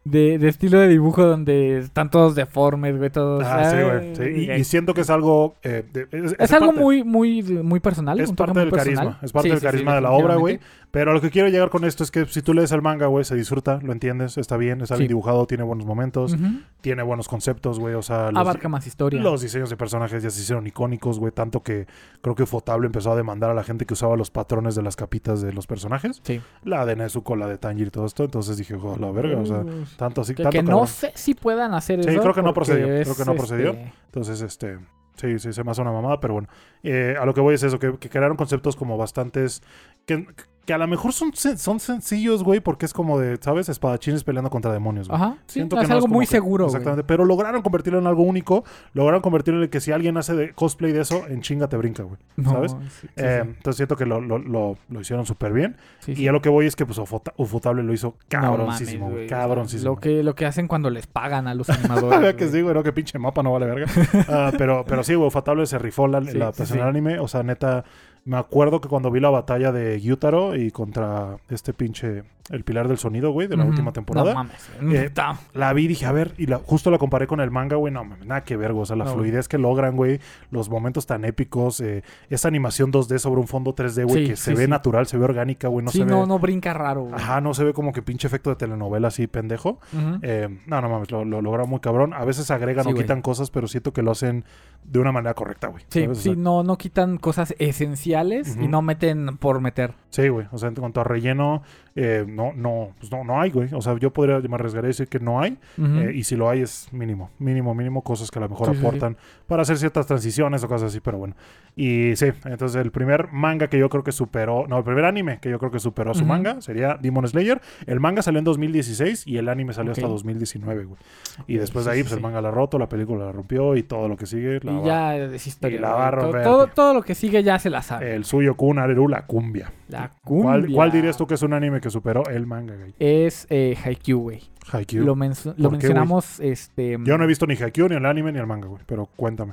de, 0.04 0.38
de 0.38 0.48
estilo 0.48 0.78
de 0.78 0.88
dibujo 0.88 1.24
donde 1.24 1.78
están 1.78 2.10
todos 2.10 2.34
deformes, 2.34 2.96
güey, 2.98 3.10
todos... 3.10 3.44
Ah, 3.44 3.70
sí, 3.70 3.76
güey. 3.82 4.16
sí. 4.16 4.50
Y, 4.52 4.64
siento 4.64 4.94
que 4.94 5.02
es 5.02 5.10
algo. 5.10 5.56
eh, 5.62 5.84
de- 5.92 6.08
es, 6.12 6.32
es 6.32 6.36
es 6.38 6.52
algo 6.52 6.72
muy, 6.72 7.04
muy, 7.04 7.42
muy 7.42 7.80
personal. 7.80 8.18
Es 8.20 8.32
parte 8.32 8.58
del 8.60 8.70
personal. 8.70 8.96
carisma. 8.96 9.18
Es 9.22 9.32
parte 9.32 9.48
Sí, 9.48 9.54
del 9.54 9.62
carisma 9.62 9.94
de 9.94 10.00
la 10.00 10.10
obra, 10.12 10.36
güey. 10.36 10.60
Pero 10.90 11.10
a 11.10 11.14
lo 11.14 11.20
que 11.20 11.30
quiero 11.30 11.48
llegar 11.48 11.68
con 11.68 11.84
esto 11.84 12.02
es 12.02 12.10
que 12.10 12.24
si 12.24 12.40
tú 12.40 12.54
lees 12.54 12.72
el 12.72 12.80
manga, 12.80 13.06
güey, 13.08 13.22
se 13.24 13.34
disfruta, 13.34 13.78
lo 13.82 13.92
entiendes, 13.92 14.38
está 14.38 14.56
bien, 14.56 14.80
está 14.80 14.94
Sí. 14.96 15.00
bien 15.00 15.08
dibujado, 15.08 15.46
tiene 15.46 15.62
buenos 15.62 15.84
momentos, 15.84 16.34
tiene 16.80 17.02
buenos 17.02 17.28
conceptos, 17.28 17.78
güey. 17.78 17.94
O 17.94 18.00
sea, 18.00 18.30
los, 18.30 18.40
Abarca 18.40 18.70
más 18.70 18.86
historia. 18.86 19.20
los 19.20 19.42
diseños 19.42 19.68
de 19.68 19.76
personajes 19.76 20.22
ya 20.22 20.30
se 20.30 20.40
hicieron 20.40 20.66
icónicos, 20.66 21.18
güey. 21.18 21.30
Tanto 21.30 21.62
que 21.62 21.86
creo 22.22 22.34
que 22.34 22.46
Fotable 22.46 22.86
empezó 22.86 23.12
a 23.12 23.16
demandar 23.16 23.50
a 23.50 23.54
la 23.54 23.64
gente 23.64 23.84
que 23.84 23.92
usaba 23.92 24.16
los 24.16 24.30
patrones 24.30 24.74
de 24.76 24.82
las 24.82 24.96
capitas 24.96 25.42
de 25.42 25.52
los 25.52 25.66
personajes. 25.66 26.20
Sí. 26.24 26.40
La 26.64 26.86
de 26.86 26.96
Nezuko, 26.96 27.36
la 27.36 27.48
de 27.48 27.58
Tanjiro 27.58 27.88
y 27.88 27.90
todo 27.90 28.06
esto. 28.06 28.24
Entonces 28.24 28.56
dije, 28.56 28.74
joder, 28.76 28.98
la 29.00 29.10
verga, 29.10 29.38
o 29.40 29.44
sea, 29.46 29.64
tanto 29.98 30.22
así, 30.22 30.34
que, 30.34 30.42
tanto 30.42 30.56
que 30.58 30.62
no 30.62 30.86
sé 30.86 31.12
si 31.14 31.34
puedan 31.34 31.74
hacer 31.74 32.02
Sí, 32.02 32.10
eso. 32.10 32.22
creo 32.22 32.32
que 32.34 32.42
no 32.42 32.54
procedió, 32.54 32.86
es, 32.94 33.06
creo 33.06 33.16
que 33.16 33.24
no 33.30 33.34
procedió. 33.36 33.70
este, 33.72 33.92
Entonces, 34.06 34.40
este, 34.40 34.78
sí, 35.16 35.38
sí, 35.38 35.52
se 35.52 35.64
me 35.64 35.70
hace 35.70 35.82
una 35.82 35.92
mamada, 35.92 36.18
pero 36.18 36.32
bueno. 36.32 36.48
Eh, 36.82 37.14
a 37.20 37.26
lo 37.26 37.34
que 37.34 37.42
voy 37.42 37.54
es 37.56 37.62
eso, 37.62 37.78
que, 37.78 37.98
que 37.98 38.08
crearon 38.08 38.38
conceptos 38.38 38.74
como 38.74 38.96
bastantes, 38.96 39.62
que, 40.06 40.26
que 40.68 40.74
a 40.74 40.78
lo 40.78 40.86
mejor 40.86 41.14
son, 41.14 41.32
son 41.34 41.80
sencillos, 41.80 42.44
güey, 42.44 42.60
porque 42.60 42.84
es 42.84 42.92
como 42.92 43.18
de, 43.18 43.38
¿sabes? 43.40 43.70
Espadachines 43.70 44.22
peleando 44.22 44.50
contra 44.50 44.70
demonios, 44.70 45.08
güey. 45.08 45.18
Ajá. 45.18 45.36
Sí, 45.46 45.54
Siento 45.54 45.76
es 45.76 45.82
que 45.82 45.88
no 45.88 45.94
algo 45.94 46.08
muy 46.08 46.26
que- 46.26 46.32
seguro, 46.32 46.64
güey. 46.66 46.74
Exactamente. 46.76 47.04
Pero 47.04 47.24
lograron 47.24 47.62
convertirlo 47.62 47.98
en 47.98 48.06
algo 48.06 48.22
único. 48.22 48.64
Lograron 48.92 49.22
convertirlo 49.22 49.64
en 49.64 49.70
que 49.70 49.80
si 49.80 49.92
alguien 49.92 50.18
hace 50.18 50.34
de 50.36 50.52
cosplay 50.52 50.92
de 50.92 51.00
eso, 51.00 51.22
en 51.26 51.40
chinga 51.40 51.68
te 51.68 51.78
brinca, 51.78 52.02
güey. 52.02 52.18
No, 52.36 52.50
¿Sabes? 52.52 52.72
sí, 53.00 53.06
Eh, 53.16 53.40
sí. 53.42 53.48
Entonces 53.56 53.76
siento 53.78 53.96
que 53.96 54.04
lo, 54.04 54.20
lo, 54.20 54.36
lo, 54.36 54.76
lo 54.90 55.00
hicieron 55.00 55.24
súper 55.24 55.54
bien. 55.54 55.76
Y 56.06 56.28
a 56.28 56.32
lo 56.32 56.42
que 56.42 56.50
voy 56.50 56.66
es 56.66 56.76
que, 56.76 56.84
pues, 56.84 56.98
Ufota- 56.98 57.32
Ufotable 57.38 57.82
lo 57.82 57.94
hizo 57.94 58.08
No 58.08 58.14
cabroncísimo, 58.28 59.06
mames, 59.06 59.14
güey. 59.16 59.26
Cabroncísimo. 59.26 59.94
Lo 59.94 60.00
que, 60.00 60.22
lo 60.22 60.34
que 60.34 60.44
hacen 60.44 60.68
cuando 60.68 60.90
les 60.90 61.06
pagan 61.06 61.48
a 61.48 61.54
los 61.54 61.70
animadores. 61.70 62.20
Vea 62.20 62.32
que 62.36 62.44
güey. 62.44 62.52
sí, 62.56 62.60
güey, 62.60 62.74
no, 62.74 62.82
que 62.82 62.92
pinche 62.92 63.18
mapa 63.18 63.42
no 63.42 63.52
vale 63.52 63.64
verga. 63.64 63.86
Ah, 64.28 64.52
pero, 64.58 64.84
pero 64.86 65.02
sí, 65.02 65.14
güey, 65.14 65.28
Ufotable 65.28 65.64
se 65.64 65.78
rifó 65.78 66.06
la, 66.08 66.20
la 66.20 66.30
adaptación 66.44 66.80
al 66.80 66.88
anime. 66.88 67.18
O 67.20 67.26
sea, 67.26 67.42
neta, 67.42 67.84
me 68.28 68.36
acuerdo 68.36 68.82
que 68.82 68.90
cuando 68.90 69.10
vi 69.10 69.20
la 69.20 69.30
batalla 69.30 69.72
de 69.72 69.98
Gyutaro 69.98 70.54
y 70.54 70.70
contra 70.70 71.38
este 71.48 71.72
pinche, 71.72 72.24
el 72.50 72.64
pilar 72.64 72.88
del 72.88 72.98
sonido, 72.98 73.30
güey, 73.30 73.46
de 73.48 73.56
la 73.56 73.64
última 73.64 73.92
temporada. 73.92 74.30
No 74.32 74.34
mames. 74.44 74.70
Eh, 74.80 75.10
La 75.54 75.72
vi 75.72 75.86
dije, 75.86 76.06
a 76.06 76.12
ver, 76.12 76.32
y 76.38 76.46
la, 76.46 76.58
justo 76.58 76.90
la 76.90 76.98
comparé 76.98 77.26
con 77.26 77.40
el 77.40 77.50
manga, 77.50 77.76
güey, 77.76 77.92
no 77.92 78.04
mames, 78.04 78.26
nada 78.26 78.44
que 78.44 78.56
ver, 78.56 78.72
güey. 78.72 78.82
O 78.82 78.86
sea, 78.86 78.96
la 78.96 79.04
No, 79.04 79.14
fluidez 79.14 79.48
que 79.48 79.58
logran, 79.58 79.96
güey, 79.96 80.20
los 80.50 80.70
momentos 80.70 81.06
tan 81.06 81.24
épicos, 81.24 81.80
eh, 81.80 82.02
esa 82.30 82.48
animación 82.48 82.92
2D 82.92 83.18
sobre 83.18 83.40
un 83.40 83.48
fondo 83.48 83.74
3D, 83.74 84.04
güey, 84.06 84.24
Sí, 84.24 84.30
que 84.30 84.36
se 84.36 84.50
sí, 84.52 84.56
ve 84.56 84.68
natural, 84.68 85.06
se 85.06 85.18
ve 85.18 85.24
orgánica, 85.24 85.68
güey, 85.68 85.84
no 85.84 85.90
se 85.90 86.04
no, 86.04 86.22
ve. 86.22 86.26
no 86.26 86.38
brinca 86.38 86.72
raro. 86.74 87.02
güey. 87.02 87.14
Ajá, 87.14 87.40
no 87.40 87.54
se 87.54 87.64
ve 87.64 87.72
como 87.72 87.92
que 87.92 88.02
pinche 88.02 88.26
efecto 88.26 88.50
de 88.50 88.56
telenovela 88.56 89.08
así 89.08 89.26
pendejo. 89.26 89.78
Eh, 90.22 90.48
no, 90.66 90.80
no 90.80 90.88
mames, 90.88 91.10
lo, 91.10 91.24
lo 91.24 91.42
lograron 91.42 91.68
muy 91.70 91.80
cabrón. 91.80 92.12
A 92.14 92.24
veces 92.24 92.50
agregan 92.50 92.86
o 92.86 92.90
güey. 92.90 93.02
quitan 93.02 93.22
cosas, 93.22 93.50
pero 93.50 93.68
siento 93.68 93.92
que 93.92 94.02
lo 94.02 94.10
hacen 94.12 94.44
de 94.84 94.98
una 94.98 95.12
manera 95.12 95.34
correcta, 95.34 95.68
güey. 95.68 95.84
Sí, 95.88 96.02
¿sabes? 96.02 96.18
O 96.18 96.20
sí, 96.22 96.28
sea, 96.30 96.36
no, 96.38 96.62
no 96.62 96.78
quitan 96.78 97.18
cosas 97.18 97.54
esenciales 97.58 98.56
y 98.60 98.68
no 98.68 98.82
meten 98.82 99.36
por 99.38 99.60
meter. 99.60 99.94
sí, 100.10 100.28
güey. 100.28 100.46
O 100.52 100.58
sea, 100.58 100.68
en 100.68 100.74
cuanto 100.74 101.00
a 101.00 101.04
relleno, 101.04 101.62
eh, 101.96 102.24
no, 102.28 102.52
no, 102.54 102.90
pues 102.98 103.10
no, 103.10 103.24
no 103.24 103.40
hay, 103.40 103.50
güey. 103.50 103.68
O 103.72 103.80
sea, 103.80 103.96
yo 103.98 104.12
podría, 104.12 104.38
me 104.40 104.54
arriesgaría 104.54 104.86
a 104.86 104.88
decir 104.88 105.08
que 105.08 105.18
no 105.20 105.40
hay. 105.40 105.56
Eh, 105.78 106.12
y 106.14 106.24
si 106.24 106.36
lo 106.36 106.48
hay 106.48 106.60
es 106.60 106.88
mínimo, 106.92 107.30
mínimo, 107.38 107.74
mínimo, 107.74 108.02
cosas 108.02 108.30
que 108.30 108.38
a 108.38 108.42
lo 108.42 108.48
mejor 108.48 108.68
Sí, 108.68 108.74
sí, 108.74 108.80
sí. 108.80 108.86
aportan 108.86 109.16
para 109.46 109.62
hacer 109.62 109.78
ciertas 109.78 110.06
transiciones 110.06 110.62
o 110.64 110.68
cosas 110.68 110.90
así, 110.90 111.00
pero 111.00 111.18
bueno. 111.18 111.34
Y 111.80 112.16
sí, 112.16 112.26
entonces 112.44 112.82
el 112.82 112.90
primer 112.90 113.28
manga 113.30 113.68
que 113.68 113.78
yo 113.78 113.88
creo 113.88 114.02
que 114.02 114.10
superó, 114.10 114.66
no, 114.66 114.78
el 114.78 114.82
primer 114.84 115.04
anime 115.04 115.38
que 115.40 115.48
yo 115.48 115.60
creo 115.60 115.70
que 115.70 115.78
superó 115.78 116.10
a 116.10 116.14
su 116.14 116.24
manga 116.24 116.60
sería 116.60 116.98
Demon 117.00 117.26
Slayer. 117.28 117.60
El 117.86 118.00
manga 118.00 118.20
salió 118.20 118.40
en 118.40 118.44
2016 118.44 119.24
y 119.28 119.36
el 119.36 119.48
anime 119.48 119.72
salió 119.72 119.92
hasta 119.92 120.06
Ok. 120.06 120.10
2019, 120.12 120.84
güey. 120.86 120.98
Y 121.46 121.56
después 121.56 121.84
de 121.84 121.92
ahí, 121.92 121.98
sí, 121.98 122.02
pues 122.02 122.14
el 122.14 122.20
manga 122.20 122.40
la 122.42 122.50
roto, 122.50 122.80
la 122.80 122.88
película 122.88 123.26
la 123.26 123.30
rompió 123.32 123.76
y 123.76 123.84
todo 123.84 124.08
lo 124.08 124.16
que 124.16 124.26
sigue. 124.26 124.58
la 124.64 124.72
Y 124.72 124.76
va- 124.78 124.84
ya 124.84 125.16
es 125.16 125.46
historia. 125.46 125.76
y 125.78 125.80
la 125.80 125.90
va 125.92 126.08
a 126.08 126.10
todo, 126.10 126.32
romper, 126.32 126.74
todo, 126.74 126.94
lo 126.94 127.02
que 127.02 127.14
sigue 127.14 127.44
ya 127.44 127.60
se 127.60 127.70
la 127.70 127.80
sabe. 127.82 128.12
El 128.16 128.24
suyo 128.24 128.56
Kun 128.56 128.80
Areru, 128.80 129.06
la 129.06 129.22
cumbia. 129.26 129.70
la 129.88 130.10
¿Cuál, 130.24 130.62
cumbia. 130.62 130.74
cuál 130.74 130.90
dirías 130.90 131.16
tú 131.16 131.28
que 131.28 131.34
es 131.34 131.42
un 131.42 131.52
anime 131.52 131.80
que 131.80 131.90
superó 131.90 132.24
el 132.28 132.44
manga, 132.46 132.74
güey? 132.74 132.92
Es 132.98 133.46
eh, 133.50 133.76
Haikyuu, 133.84 134.20
güey. 134.20 134.40
Haikyuu. 134.72 135.04
Lo, 135.04 135.14
menso- 135.14 135.52
¿Por 135.54 135.60
lo 135.60 135.68
qué, 135.70 135.72
mencionamos, 135.76 136.40
este... 136.40 136.98
Yo 137.04 137.16
no 137.16 137.22
he 137.22 137.26
visto 137.28 137.46
ni 137.46 137.54
Haikyuu, 137.54 137.88
ni 137.88 137.94
el 137.94 138.04
anime, 138.04 138.32
ni 138.32 138.40
el 138.40 138.46
manga, 138.48 138.66
güey. 138.66 138.82
Pero 138.84 139.08
cuéntame. 139.14 139.52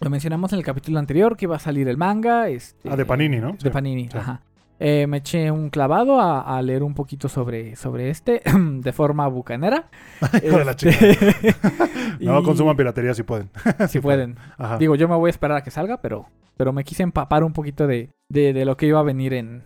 Lo 0.00 0.10
mencionamos 0.10 0.52
en 0.52 0.58
el 0.58 0.64
capítulo 0.64 0.98
anterior 0.98 1.36
que 1.36 1.46
iba 1.46 1.56
a 1.56 1.60
salir 1.60 1.88
el 1.88 1.96
manga. 1.96 2.48
Este, 2.48 2.88
Ah, 2.90 2.96
de 2.96 3.04
Panini, 3.06 3.38
¿no? 3.38 3.52
De 3.52 3.58
Sí, 3.60 3.70
Panini, 3.70 4.08
sí. 4.08 4.18
ajá. 4.18 4.42
Eh, 4.78 5.06
me 5.06 5.16
eché 5.18 5.50
un 5.50 5.70
clavado 5.70 6.20
a, 6.20 6.40
a 6.58 6.60
leer 6.60 6.82
un 6.82 6.92
poquito 6.92 7.30
sobre, 7.30 7.76
sobre 7.76 8.10
este 8.10 8.42
de 8.54 8.92
forma 8.92 9.26
bucanera. 9.26 9.88
Hijo 10.46 10.58
de 10.58 10.64
la 10.66 10.72
Este, 10.72 10.90
No 12.20 12.40
y- 12.40 12.44
consuman 12.44 12.76
piratería 12.76 13.14
si 13.14 13.22
pueden. 13.22 13.48
Si 13.88 14.00
pueden. 14.00 14.36
Ajá. 14.58 14.76
Digo, 14.76 14.94
yo 14.94 15.08
me 15.08 15.16
voy 15.16 15.28
a 15.28 15.30
esperar 15.30 15.56
a 15.58 15.62
que 15.62 15.70
salga, 15.70 16.02
pero, 16.02 16.26
pero 16.58 16.74
me 16.74 16.84
quise 16.84 17.02
empapar 17.02 17.42
un 17.42 17.54
poquito 17.54 17.86
de, 17.86 18.10
de, 18.28 18.52
de 18.52 18.64
lo 18.66 18.76
que 18.76 18.86
iba 18.86 19.00
a 19.00 19.02
venir 19.02 19.32
en, 19.32 19.64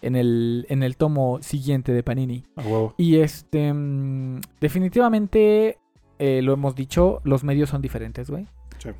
en, 0.00 0.14
el, 0.14 0.64
en 0.68 0.84
el 0.84 0.96
tomo 0.96 1.38
siguiente 1.42 1.90
de 1.92 2.04
Panini. 2.04 2.44
Huevo. 2.56 2.94
Y 2.98 3.16
este, 3.16 3.72
mm, 3.72 4.42
definitivamente, 4.60 5.78
eh, 6.20 6.40
lo 6.40 6.52
hemos 6.52 6.76
dicho, 6.76 7.20
los 7.24 7.42
medios 7.42 7.70
son 7.70 7.82
diferentes, 7.82 8.30
güey. 8.30 8.46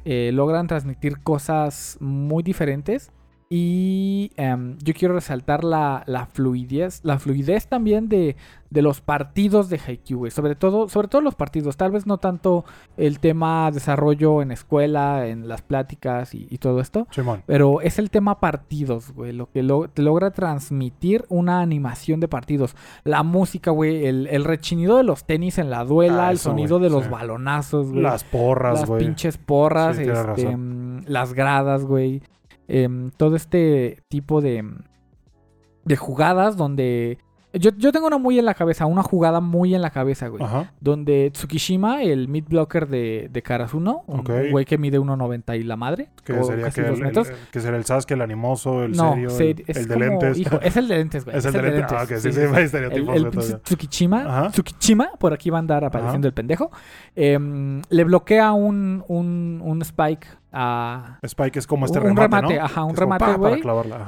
Eh, 0.04 0.30
logran 0.32 0.66
transmitir 0.66 1.20
cosas 1.22 1.96
muy 2.00 2.42
diferentes. 2.42 3.10
Y 3.54 4.30
em, 4.36 4.78
yo 4.82 4.94
quiero 4.94 5.12
resaltar 5.12 5.62
la, 5.62 6.04
la 6.06 6.24
fluidez, 6.24 7.00
la 7.04 7.18
fluidez 7.18 7.66
también 7.66 8.08
de, 8.08 8.34
de 8.70 8.80
los 8.80 9.02
partidos 9.02 9.68
de 9.68 9.78
Haikyuu, 9.86 10.20
güey. 10.20 10.30
Sobre 10.30 10.54
todo, 10.54 10.88
sobre 10.88 11.08
todo 11.08 11.20
los 11.20 11.34
partidos. 11.34 11.76
Tal 11.76 11.90
vez 11.90 12.06
no 12.06 12.16
tanto 12.16 12.64
el 12.96 13.18
tema 13.20 13.70
desarrollo 13.70 14.40
en 14.40 14.52
escuela, 14.52 15.26
en 15.26 15.48
las 15.48 15.60
pláticas 15.60 16.34
y, 16.34 16.46
y 16.48 16.56
todo 16.56 16.80
esto. 16.80 17.06
Simón. 17.10 17.42
Pero 17.44 17.82
es 17.82 17.98
el 17.98 18.08
tema 18.08 18.40
partidos, 18.40 19.12
güey. 19.12 19.32
Lo 19.32 19.50
que 19.50 19.62
lo- 19.62 19.86
te 19.88 20.00
logra 20.00 20.30
transmitir 20.30 21.26
una 21.28 21.60
animación 21.60 22.20
de 22.20 22.28
partidos. 22.28 22.74
La 23.04 23.22
música, 23.22 23.70
güey. 23.70 24.06
El, 24.06 24.28
el 24.28 24.44
rechinido 24.44 24.96
de 24.96 25.02
los 25.04 25.24
tenis 25.26 25.58
en 25.58 25.68
la 25.68 25.84
duela. 25.84 26.28
Ah, 26.28 26.30
el 26.30 26.38
sonido 26.38 26.78
güey, 26.78 26.88
de 26.88 26.96
los 26.96 27.04
sí. 27.04 27.10
balonazos, 27.10 27.90
güey. 27.90 28.00
Las 28.02 28.24
porras, 28.24 28.80
Las 28.80 28.88
güey. 28.88 29.04
pinches 29.04 29.36
porras. 29.36 29.98
Sí, 29.98 30.04
este, 30.04 30.56
mm, 30.56 31.04
las 31.06 31.34
gradas, 31.34 31.84
güey. 31.84 32.22
Em, 32.68 33.10
todo 33.16 33.36
este 33.36 34.02
tipo 34.08 34.40
de, 34.40 34.64
de 35.84 35.96
jugadas 35.96 36.56
donde... 36.56 37.18
Yo, 37.54 37.70
yo 37.76 37.92
tengo 37.92 38.06
una 38.06 38.16
muy 38.16 38.38
en 38.38 38.46
la 38.46 38.54
cabeza, 38.54 38.86
una 38.86 39.02
jugada 39.02 39.42
muy 39.42 39.74
en 39.74 39.82
la 39.82 39.90
cabeza, 39.90 40.28
güey. 40.28 40.42
Ajá. 40.42 40.72
Donde 40.80 41.30
Tsukishima, 41.32 42.02
el 42.02 42.26
mid 42.28 42.44
blocker 42.48 42.88
de, 42.88 43.28
de 43.30 43.42
Karasuno, 43.42 44.04
un 44.06 44.24
güey 44.50 44.64
que 44.64 44.78
mide 44.78 44.98
1.90 44.98 45.60
y 45.60 45.62
la 45.62 45.76
madre, 45.76 46.08
Que 46.24 46.32
sería 46.44 46.64
casi 46.64 46.80
que 46.80 46.88
dos 46.88 46.96
el, 46.98 47.04
metros. 47.04 47.28
el- 47.28 47.36
que 47.52 47.60
sería 47.60 47.76
el 47.76 47.84
Sasuke, 47.84 48.12
el 48.12 48.22
animoso, 48.22 48.84
el 48.84 48.92
no, 48.92 49.12
serio, 49.12 49.28
se- 49.28 49.50
el, 49.66 49.86
de 49.86 49.96
lentes. 49.98 50.38
hijo, 50.38 50.58
es 50.62 50.78
el 50.78 50.88
de 50.88 50.96
lentes, 50.96 51.24
güey. 51.26 51.36
Es 51.36 51.44
el 51.44 51.52
de 51.52 51.62
lentes. 51.62 51.92
Ah, 51.92 52.04
ok, 52.04 52.12
sí, 52.16 52.32
sí, 52.32 52.40
ahí 52.40 52.62
estaría 52.64 52.88
El, 52.88 53.06
el 53.10 53.30
Tsukishima, 53.62 54.22
Ajá. 54.22 54.50
Tsukishima, 54.50 55.10
por 55.18 55.34
aquí 55.34 55.50
va 55.50 55.58
a 55.58 55.60
andar 55.60 55.84
apareciendo 55.84 56.28
Ajá. 56.28 56.30
el 56.30 56.34
pendejo. 56.34 56.70
em, 57.14 57.82
le 57.90 58.04
bloquea 58.04 58.52
un, 58.52 59.04
un, 59.08 59.60
un 59.62 59.82
spike 59.82 60.26
a, 60.52 61.18
Spike 61.22 61.58
es 61.58 61.66
como 61.66 61.86
este 61.86 61.98
Un 61.98 62.16
remate, 62.16 62.36
remate, 62.36 62.56
¿no? 62.58 62.64
ajá, 62.64 62.84
un 62.84 62.92
Es 62.92 62.98
remate, 62.98 63.34
güey. 63.36 63.62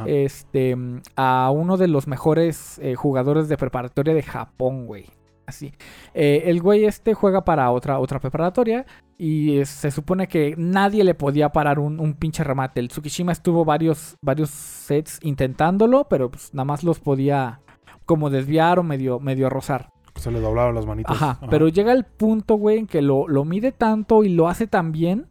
este 0.06 0.76
a 1.16 1.50
uno 1.50 1.76
de 1.76 1.88
los 1.88 2.06
mejores 2.06 2.78
eh, 2.82 2.94
jugadores 2.94 3.48
de 3.48 3.56
preparatoria 3.56 4.14
de 4.14 4.22
Japón, 4.22 4.86
güey. 4.86 5.06
Así. 5.46 5.72
Eh, 6.14 6.44
el 6.46 6.62
güey 6.62 6.84
este 6.84 7.12
juega 7.12 7.44
para 7.44 7.70
otra, 7.70 7.98
otra 7.98 8.18
preparatoria 8.18 8.86
y 9.18 9.62
se 9.64 9.90
supone 9.90 10.26
que 10.26 10.54
nadie 10.56 11.04
le 11.04 11.14
podía 11.14 11.50
parar 11.50 11.78
un, 11.78 12.00
un 12.00 12.14
pinche 12.14 12.42
remate. 12.44 12.80
El 12.80 12.88
Tsukishima 12.88 13.32
estuvo 13.32 13.64
varios, 13.64 14.16
varios 14.22 14.50
sets 14.50 15.18
intentándolo, 15.22 16.06
pero 16.08 16.30
pues 16.30 16.52
nada 16.54 16.64
más 16.64 16.82
los 16.82 16.98
podía 16.98 17.60
como 18.06 18.30
desviar 18.30 18.78
o 18.78 18.82
medio, 18.82 19.20
medio 19.20 19.50
rozar. 19.50 19.90
Se 20.16 20.30
le 20.30 20.40
doblaban 20.40 20.74
las 20.74 20.86
manitas. 20.86 21.14
Ajá, 21.14 21.40
pero 21.50 21.68
llega 21.68 21.92
el 21.92 22.04
punto, 22.04 22.54
güey, 22.54 22.78
en 22.78 22.86
que 22.86 23.02
lo, 23.02 23.26
lo 23.28 23.44
mide 23.44 23.72
tanto 23.72 24.24
y 24.24 24.28
lo 24.28 24.48
hace 24.48 24.66
tan 24.66 24.92
bien 24.92 25.26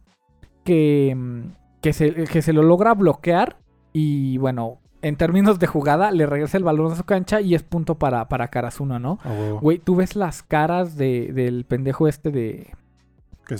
que, 0.64 1.16
que, 1.82 1.94
se, 1.94 2.14
que 2.26 2.42
se 2.42 2.54
lo 2.54 2.64
logra 2.64 2.94
bloquear 2.94 3.58
y 3.92 4.38
bueno, 4.38 4.80
en 5.02 5.18
términos 5.18 5.60
de 5.60 5.68
jugada, 5.68 6.12
le 6.12 6.26
regresa 6.26 6.58
el 6.58 6.64
balón 6.64 6.92
a 6.92 6.96
su 6.96 7.04
cancha 7.04 7.42
y 7.42 7.56
es 7.56 7.64
punto 7.64 7.96
para, 7.96 8.28
para 8.30 8.48
Karasuno, 8.48 9.00
¿no? 9.00 9.20
Güey, 9.62 9.78
tú 9.78 9.96
ves 9.96 10.16
las 10.16 10.44
caras 10.44 10.96
de, 10.96 11.32
del 11.34 11.66
pendejo 11.66 12.08
este 12.08 12.32
de, 12.32 12.74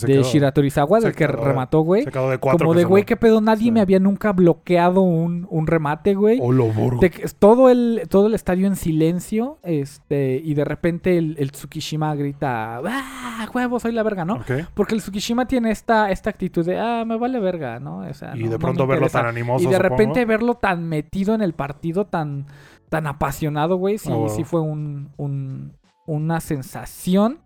de 0.02 0.08
quedó- 0.08 0.24
Shiratorizawa, 0.24 1.00
se 1.02 1.08
del 1.08 1.16
que 1.16 1.26
quedó 1.28 1.44
remató, 1.44 1.82
güey. 1.82 2.04
Se 2.04 2.12
quedó 2.12 2.30
de 2.30 2.38
cuatro. 2.38 2.66
Como 2.68 2.78
de, 2.78 2.84
güey, 2.86 3.04
qué 3.06 3.16
pedo, 3.18 3.42
nadie 3.42 3.66
Sí. 3.66 3.72
me 3.72 3.82
había 3.82 4.00
nunca 4.00 4.32
bloqueado 4.34 5.02
un, 5.02 5.48
un 5.50 5.68
remate, 5.68 6.14
güey. 6.16 6.40
Oh, 6.42 6.52
lo. 6.52 6.64
De 7.00 7.10
todo 7.40 7.70
el, 7.70 8.04
todo 8.10 8.28
el 8.28 8.34
estadio 8.34 8.68
en 8.68 8.76
silencio, 8.76 9.60
este, 9.64 10.42
y 10.44 10.54
de 10.54 10.66
repente 10.66 11.18
el, 11.18 11.36
el 11.40 11.52
Tsukishima 11.52 12.14
grita, 12.16 12.82
¡ah, 12.86 13.48
huevo, 13.54 13.80
soy 13.80 13.92
la 13.92 14.04
verga, 14.04 14.26
¿no? 14.26 14.40
Porque 14.74 14.96
el 14.96 15.02
Tsukishima 15.02 15.48
tiene 15.48 15.72
esta, 15.72 16.12
esta 16.12 16.30
actitud 16.30 16.66
de, 16.66 16.80
ah, 16.80 17.04
me 17.06 17.18
vale 17.18 17.40
verga, 17.40 17.80
¿no? 17.80 18.00
O 18.00 18.14
sea, 18.14 18.36
Y 18.36 18.44
no- 18.46 18.52
de 18.52 18.60
pronto 18.60 18.88
verlo 18.88 19.10
tan 19.10 19.26
animoso. 19.26 19.64
Y 19.68 19.72
de 19.72 19.80
repente 19.80 20.26
verlo 20.26 20.56
tan 20.56 20.88
metido 20.88 21.36
en 21.36 21.42
el 21.42 21.54
partido, 21.54 22.06
tan, 22.06 22.46
tan 22.90 23.08
apasionado, 23.08 23.78
güey, 23.78 23.98
sí, 23.98 24.10
huevo. 24.10 24.30
sí 24.30 24.44
fue 24.44 24.62
un, 24.62 25.10
un- 25.18 25.74
una 26.06 26.40
sensación 26.42 27.40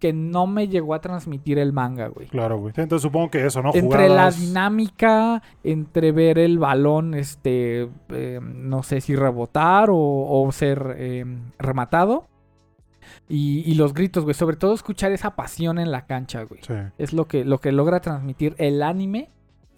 que 0.00 0.12
no 0.12 0.46
me 0.46 0.66
llegó 0.66 0.94
a 0.94 1.00
transmitir 1.00 1.58
el 1.58 1.72
manga, 1.72 2.08
güey. 2.08 2.26
Claro, 2.28 2.58
güey. 2.58 2.72
Entonces 2.76 3.02
supongo 3.02 3.30
que 3.30 3.44
eso, 3.44 3.62
¿no? 3.62 3.70
Entre 3.74 4.08
la 4.08 4.30
dinámica, 4.30 5.42
entre 5.62 6.10
ver 6.10 6.38
el 6.38 6.58
balón, 6.58 7.14
este, 7.14 7.88
eh, 8.08 8.40
no 8.42 8.82
sé 8.82 9.02
si 9.02 9.14
rebotar 9.14 9.90
o, 9.90 9.96
o 9.96 10.50
ser 10.50 10.96
eh, 10.96 11.24
rematado. 11.58 12.26
Y, 13.28 13.60
y 13.70 13.74
los 13.74 13.94
gritos, 13.94 14.24
güey. 14.24 14.34
Sobre 14.34 14.56
todo 14.56 14.74
escuchar 14.74 15.12
esa 15.12 15.36
pasión 15.36 15.78
en 15.78 15.92
la 15.92 16.06
cancha, 16.06 16.42
güey. 16.44 16.60
Sí. 16.66 16.74
Es 16.98 17.12
lo 17.12 17.26
que, 17.28 17.44
lo 17.44 17.58
que 17.58 17.70
logra 17.70 18.00
transmitir 18.00 18.54
el 18.58 18.82
anime. 18.82 19.30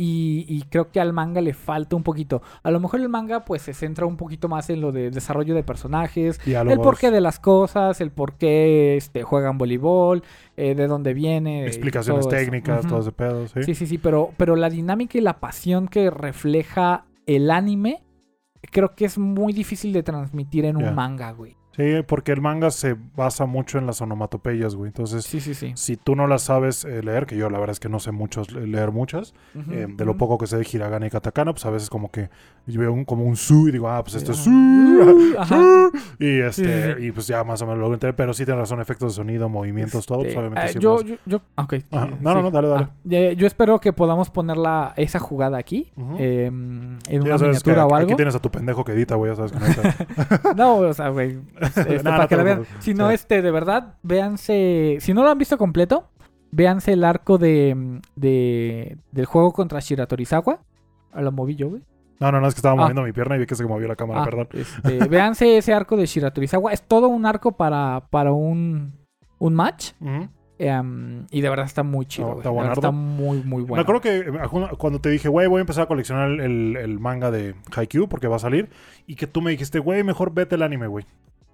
Y, 0.04 0.46
y 0.48 0.62
creo 0.62 0.90
que 0.90 0.98
al 0.98 1.12
manga 1.12 1.40
le 1.40 1.54
falta 1.54 1.94
un 1.94 2.02
poquito. 2.02 2.42
A 2.64 2.72
lo 2.72 2.80
mejor 2.80 2.98
el 2.98 3.08
manga 3.08 3.44
pues 3.44 3.62
se 3.62 3.72
centra 3.72 4.04
un 4.04 4.16
poquito 4.16 4.48
más 4.48 4.68
en 4.68 4.80
lo 4.80 4.90
de 4.90 5.12
desarrollo 5.12 5.54
de 5.54 5.62
personajes, 5.62 6.40
el 6.44 6.80
porqué 6.80 7.12
de 7.12 7.20
las 7.20 7.38
cosas, 7.38 8.00
el 8.00 8.10
por 8.10 8.34
qué 8.34 8.96
este, 8.96 9.22
juegan 9.22 9.58
voleibol, 9.58 10.24
eh, 10.56 10.74
de 10.74 10.88
dónde 10.88 11.14
viene. 11.14 11.66
explicaciones 11.66 12.22
todo 12.22 12.30
técnicas, 12.36 12.80
Ujú. 12.80 12.88
todo 12.88 13.00
ese 13.00 13.12
pedo, 13.12 13.46
¿sí? 13.46 13.62
Sí, 13.62 13.74
sí, 13.76 13.86
sí, 13.86 13.98
pero, 13.98 14.30
pero 14.36 14.56
la 14.56 14.70
dinámica 14.70 15.18
y 15.18 15.20
la 15.20 15.38
pasión 15.38 15.86
que 15.86 16.10
refleja 16.10 17.04
el 17.26 17.52
anime 17.52 18.02
creo 18.72 18.96
que 18.96 19.04
es 19.04 19.18
muy 19.18 19.52
difícil 19.52 19.92
de 19.92 20.02
transmitir 20.02 20.64
en 20.64 20.78
un 20.78 20.96
manga, 20.96 21.30
güey. 21.30 21.56
Sí, 21.76 22.02
porque 22.06 22.32
el 22.32 22.40
manga 22.40 22.70
se 22.70 22.96
basa 23.16 23.46
mucho 23.46 23.78
en 23.78 23.86
las 23.86 24.00
onomatopeyas, 24.02 24.74
güey. 24.74 24.88
Entonces, 24.88 25.24
Sí, 25.24 25.40
sí, 25.40 25.54
sí. 25.54 25.72
si 25.74 25.96
tú 25.96 26.14
no 26.14 26.26
las 26.26 26.42
sabes 26.42 26.84
eh, 26.84 27.02
leer, 27.02 27.26
que 27.26 27.36
yo 27.36 27.48
la 27.48 27.58
verdad 27.58 27.72
es 27.72 27.80
que 27.80 27.88
no 27.88 27.98
sé 27.98 28.12
muchos 28.12 28.52
leer 28.52 28.90
muchas, 28.92 29.34
eh, 29.70 29.86
de 29.88 30.04
lo 30.04 30.16
poco 30.16 30.36
que 30.38 30.46
sé 30.46 30.58
de 30.58 30.66
hiragana 30.70 31.06
y 31.06 31.10
katakana, 31.10 31.52
pues 31.52 31.64
a 31.66 31.70
veces 31.70 31.88
como 31.88 32.10
que 32.10 32.28
yo 32.66 32.80
veo 32.80 32.92
un, 32.92 33.04
como 33.04 33.24
un 33.24 33.36
su 33.36 33.68
y 33.68 33.72
digo, 33.72 33.88
ah, 33.88 34.02
pues 34.02 34.16
esto 34.16 34.32
es 34.32 34.38
su. 34.38 34.50
Uh. 34.50 35.90
Y 36.18 36.40
este, 36.40 36.96
y 37.00 37.10
pues 37.12 37.26
ya 37.26 37.44
más 37.44 37.60
o 37.62 37.66
menos 37.66 37.80
lo 37.80 37.92
entender, 37.92 38.14
pero 38.14 38.32
sí 38.32 38.44
tienes 38.44 38.60
razón, 38.60 38.80
efectos 38.80 39.12
de 39.12 39.16
sonido, 39.16 39.48
movimientos, 39.48 40.06
todo, 40.06 40.18
pues 40.18 40.28
Este, 40.28 40.38
obviamente 40.38 40.66
eh, 40.66 40.72
sí 40.72 40.78
yo, 40.78 41.02
yo, 41.02 41.16
yo, 41.26 41.42
ok. 41.56 41.74
Ajá. 41.90 42.06
sí, 42.06 42.14
No, 42.20 42.34
no, 42.34 42.42
no, 42.42 42.50
dale, 42.50 42.68
dale. 42.68 42.84
Ah, 42.84 43.32
yo 43.34 43.46
espero 43.46 43.80
que 43.80 43.92
podamos 43.92 44.30
ponerla, 44.30 44.94
esa 44.96 45.18
jugada 45.18 45.58
aquí, 45.58 45.92
eh, 46.18 46.46
en 46.46 46.98
una 47.22 47.36
que 47.36 47.44
miniatura 47.44 47.86
o 47.86 47.94
aquí 47.94 48.04
algo. 48.04 48.16
tienes 48.16 48.34
a 48.34 48.38
tu 48.38 48.50
pendejo 48.50 48.84
que 48.84 48.92
edita, 48.92 49.16
güey, 49.16 49.32
ya 49.32 49.36
sabes 49.36 49.52
que 49.52 49.58
no. 49.58 50.54
No, 50.56 50.76
o 50.76 50.92
sea, 50.94 51.08
güey. 51.08 51.38
este, 51.76 51.96
No, 51.98 52.02
para 52.04 52.16
no 52.18 52.22
que 52.22 52.28
te 52.28 52.36
la 52.36 52.42
vean. 52.42 52.58
preocupes. 52.60 52.84
Si 52.84 52.94
no, 52.94 53.08
Sí. 53.08 53.14
este, 53.14 53.42
de 53.42 53.50
verdad, 53.50 53.94
véanse. 54.02 54.98
Si 55.00 55.14
no 55.14 55.22
lo 55.22 55.30
han 55.30 55.38
visto 55.38 55.58
completo, 55.58 56.08
véanse 56.50 56.92
el 56.92 57.04
arco 57.04 57.38
de, 57.38 58.00
de 58.16 58.96
del 59.10 59.24
juego 59.26 59.52
contra 59.52 59.80
Shiratorizawa. 59.80 60.60
Ah, 61.12 61.22
Lo 61.22 61.32
moví 61.32 61.56
yo, 61.56 61.68
güey. 61.70 61.82
No, 62.20 62.30
no, 62.30 62.40
no, 62.40 62.46
es 62.46 62.54
que 62.54 62.58
estaba 62.58 62.74
Ah. 62.74 62.76
moviendo 62.76 63.02
mi 63.02 63.12
pierna 63.12 63.36
y 63.36 63.40
vi 63.40 63.46
que 63.46 63.54
se 63.56 63.66
movió 63.66 63.88
la 63.88 63.96
cámara, 63.96 64.22
Ah, 64.22 64.24
perdón. 64.24 64.48
este, 64.52 65.08
véanse 65.08 65.56
ese 65.56 65.72
arco 65.74 65.96
de 65.96 66.06
Shiratorizawa. 66.06 66.72
Es 66.72 66.82
todo 66.82 67.08
un 67.08 67.26
arco 67.26 67.52
para, 67.52 68.06
para 68.10 68.32
un, 68.32 68.92
un 69.38 69.54
match. 69.54 69.92
Em, 70.58 71.26
y 71.32 71.40
de 71.40 71.48
verdad 71.48 71.64
está 71.66 71.82
muy 71.82 72.06
chido. 72.06 72.40
No, 72.44 72.72
está 72.72 72.92
muy, 72.92 73.42
muy 73.42 73.62
bueno. 73.62 73.76
Me 73.76 73.80
acuerdo 73.80 74.00
que 74.00 74.18
eh, 74.18 74.76
cuando 74.78 75.00
te 75.00 75.08
dije, 75.10 75.28
güey, 75.28 75.48
voy 75.48 75.58
a 75.58 75.62
empezar 75.62 75.84
a 75.84 75.86
coleccionar 75.88 76.30
el, 76.30 76.40
el- 76.40 76.76
el 76.76 77.00
manga 77.00 77.32
de 77.32 77.56
Haikyuu 77.74 78.08
porque 78.08 78.28
va 78.28 78.36
a 78.36 78.38
salir, 78.38 78.68
y 79.06 79.16
que 79.16 79.26
tú 79.26 79.42
me 79.42 79.50
dijiste, 79.50 79.80
güey, 79.80 80.04
mejor 80.04 80.32
vete 80.32 80.54
el 80.54 80.62
anime, 80.62 80.86
güey. 80.86 81.04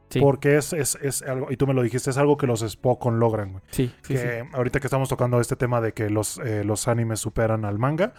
Sí. 0.09 0.20
Porque 0.20 0.56
es, 0.56 0.72
es, 0.72 0.96
es 1.02 1.22
algo, 1.22 1.50
y 1.50 1.56
tú 1.56 1.66
me 1.66 1.74
lo 1.74 1.82
dijiste, 1.82 2.11
es 2.11 2.16
algo 2.16 2.36
que 2.36 2.46
los 2.46 2.61
Spokon 2.61 3.20
logran, 3.20 3.52
güey. 3.52 3.62
Sí, 3.70 3.92
sí, 4.02 4.14
que 4.14 4.18
sí. 4.18 4.48
ahorita 4.54 4.80
que 4.80 4.86
estamos 4.86 5.09
tocando 5.09 5.40
este 5.40 5.56
tema 5.56 5.80
de 5.80 5.92
que 5.92 6.09
los, 6.09 6.38
eh, 6.38 6.64
los 6.64 6.88
animes 6.88 7.20
superan 7.20 7.64
al 7.64 7.78
manga, 7.78 8.14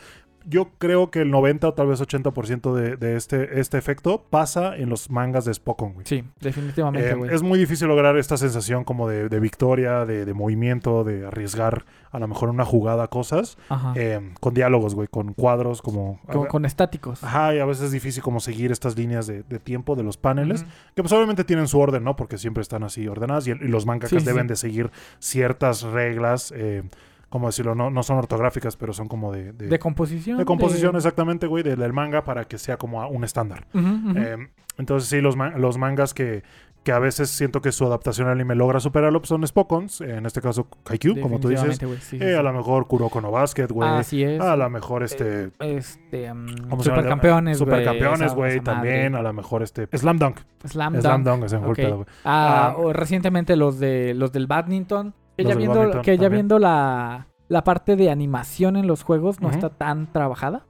yo 0.46 0.70
creo 0.78 1.12
que 1.12 1.22
el 1.22 1.32
90 1.32 1.68
o 1.68 1.74
tal 1.74 1.88
vez 1.88 2.02
80% 2.02 2.74
de, 2.74 2.96
de 2.98 3.16
este, 3.16 3.60
este 3.60 3.78
efecto 3.78 4.26
pasa 4.30 4.76
en 4.78 4.90
los 4.90 5.10
mangas 5.10 5.46
de 5.46 5.54
Spokon, 5.54 5.94
güey. 5.94 6.06
Sí, 6.08 6.24
definitivamente, 6.40 7.10
Eh, 7.10 7.14
güey. 7.16 7.34
es 7.34 7.42
muy 7.42 7.60
difícil 7.60 7.88
lograr 7.88 8.18
esta 8.18 8.38
sensación 8.38 8.84
como 8.84 9.08
de, 9.08 9.30
de 9.30 9.40
victoria, 9.40 10.06
de, 10.06 10.26
de 10.26 10.34
movimiento, 10.34 11.04
de 11.04 11.26
arriesgar 11.28 11.86
a 12.12 12.20
lo 12.20 12.28
mejor 12.28 12.50
una 12.50 12.66
jugada 12.66 13.08
cosas, 13.08 13.58
Ajá. 13.70 13.94
eh, 13.96 14.34
con 14.40 14.54
diálogos, 14.54 14.96
güey, 14.96 15.08
con 15.08 15.34
cuadros, 15.34 15.82
como... 15.82 16.20
con, 16.32 16.48
con 16.48 16.66
estáticos. 16.66 17.24
Ajá, 17.24 17.54
y 17.54 17.60
a 17.60 17.66
veces 17.66 17.86
es 17.86 17.92
difícil 17.92 18.24
como 18.24 18.40
seguir 18.40 18.72
estas 18.72 18.98
líneas 18.98 19.28
de, 19.28 19.44
tiempo 19.60 19.96
de 19.96 20.04
los 20.04 20.18
paneles, 20.18 20.66
que 20.96 21.04
pues 21.04 21.12
obviamente 21.14 21.44
tienen 21.44 21.68
su 21.68 21.80
orden, 21.80 22.04
¿no? 22.04 22.16
Porque 22.16 22.38
siempre 22.38 22.62
están 22.62 22.84
así 22.84 23.08
ordenadas 23.08 23.46
y, 23.48 23.52
el- 23.52 23.62
y 23.62 23.68
los 23.68 23.86
mangakas 23.86 24.22
sí, 24.22 24.26
deben 24.26 24.44
sí. 24.46 24.48
de 24.50 24.56
seguir 24.56 24.92
ciertas 25.20 25.84
reglas, 25.84 26.52
eh, 26.56 26.84
como 27.30 27.48
decirlo, 27.48 27.76
no, 27.76 27.90
no 27.92 28.02
son 28.04 28.18
ortográficas, 28.18 28.76
pero 28.76 28.92
son 28.94 29.08
como 29.08 29.32
de... 29.32 29.54
de- 29.54 29.68
De 29.68 29.80
composición. 29.80 30.38
de 30.38 30.46
composición, 30.46 30.96
exactamente, 30.96 31.48
güey, 31.48 31.64
del, 31.64 31.80
del 31.80 31.94
manga 31.94 32.24
para 32.24 32.46
que 32.46 32.58
sea 32.58 32.78
como 32.78 33.08
un 33.08 33.24
estándar. 33.24 33.66
Eh, 33.74 34.38
entonces 34.78 35.10
sí, 35.10 35.22
los, 35.22 35.36
los 35.58 35.78
mangas 35.78 36.14
que, 36.14 36.42
que 36.84 36.92
a 36.94 37.00
veces 37.00 37.30
siento 37.30 37.62
que 37.62 37.72
su 37.74 37.86
adaptación 37.86 38.28
al 38.28 38.34
anime 38.34 38.56
logra 38.56 38.80
superarlo, 38.80 39.20
pues 39.20 39.28
son 39.30 39.46
Spokons, 39.46 40.00
en 40.02 40.26
este 40.26 40.42
caso 40.42 40.68
Haikyuu, 40.90 41.20
como 41.20 41.40
tú 41.40 41.50
dices. 41.50 41.78
Sí, 41.78 41.86
sí, 42.02 42.16
Eh, 42.16 42.20
sí. 42.20 42.34
a 42.34 42.42
lo 42.42 42.54
mejor 42.54 42.88
Kuroko 42.88 43.20
no 43.22 43.30
Basket, 43.30 43.68
güey. 43.68 43.90
Así 43.90 44.24
es. 44.24 44.40
A 44.42 44.56
lo 44.56 44.70
mejor 44.70 45.04
este... 45.04 45.52
Este, 45.60 46.32
um, 46.32 46.46
¿cómo 46.70 46.82
supercampeones, 46.82 47.60
güey. 47.62 47.70
Supercampeones, 47.82 48.34
güey, 48.34 48.52
madre. 48.52 48.62
también. 48.62 49.16
A 49.16 49.22
lo 49.22 49.34
mejor 49.34 49.62
este... 49.62 49.88
Slam 49.96 50.18
Dunk. 50.18 50.40
Slam, 50.66 51.00
Slam 51.02 51.24
Dunk. 51.24 51.36
Dunk, 51.36 51.44
ese 51.46 51.58
me 51.60 51.66
fue 51.66 51.68
el 51.68 51.72
Ok. 51.74 51.78
pedo, 51.78 51.96
güey. 51.98 52.08
Ah, 52.24 52.70
Ah, 52.70 52.76
o 52.78 52.94
recientemente 52.94 53.56
los 53.58 53.78
de 53.80 54.14
los 54.16 54.32
del 54.32 54.48
badminton. 54.48 55.14
Que 55.44 55.50
ya 55.50 55.56
viendo, 55.56 56.02
que 56.02 56.18
ya 56.18 56.30
viendo 56.30 56.60
la, 56.60 57.28
la 57.48 57.64
parte 57.64 57.96
de 57.96 58.10
animación 58.12 58.76
en 58.76 58.88
los 58.88 59.04
juegos 59.04 59.40
no 59.42 59.50
está 59.50 59.70
tan 59.70 60.12
trabajada. 60.12 60.66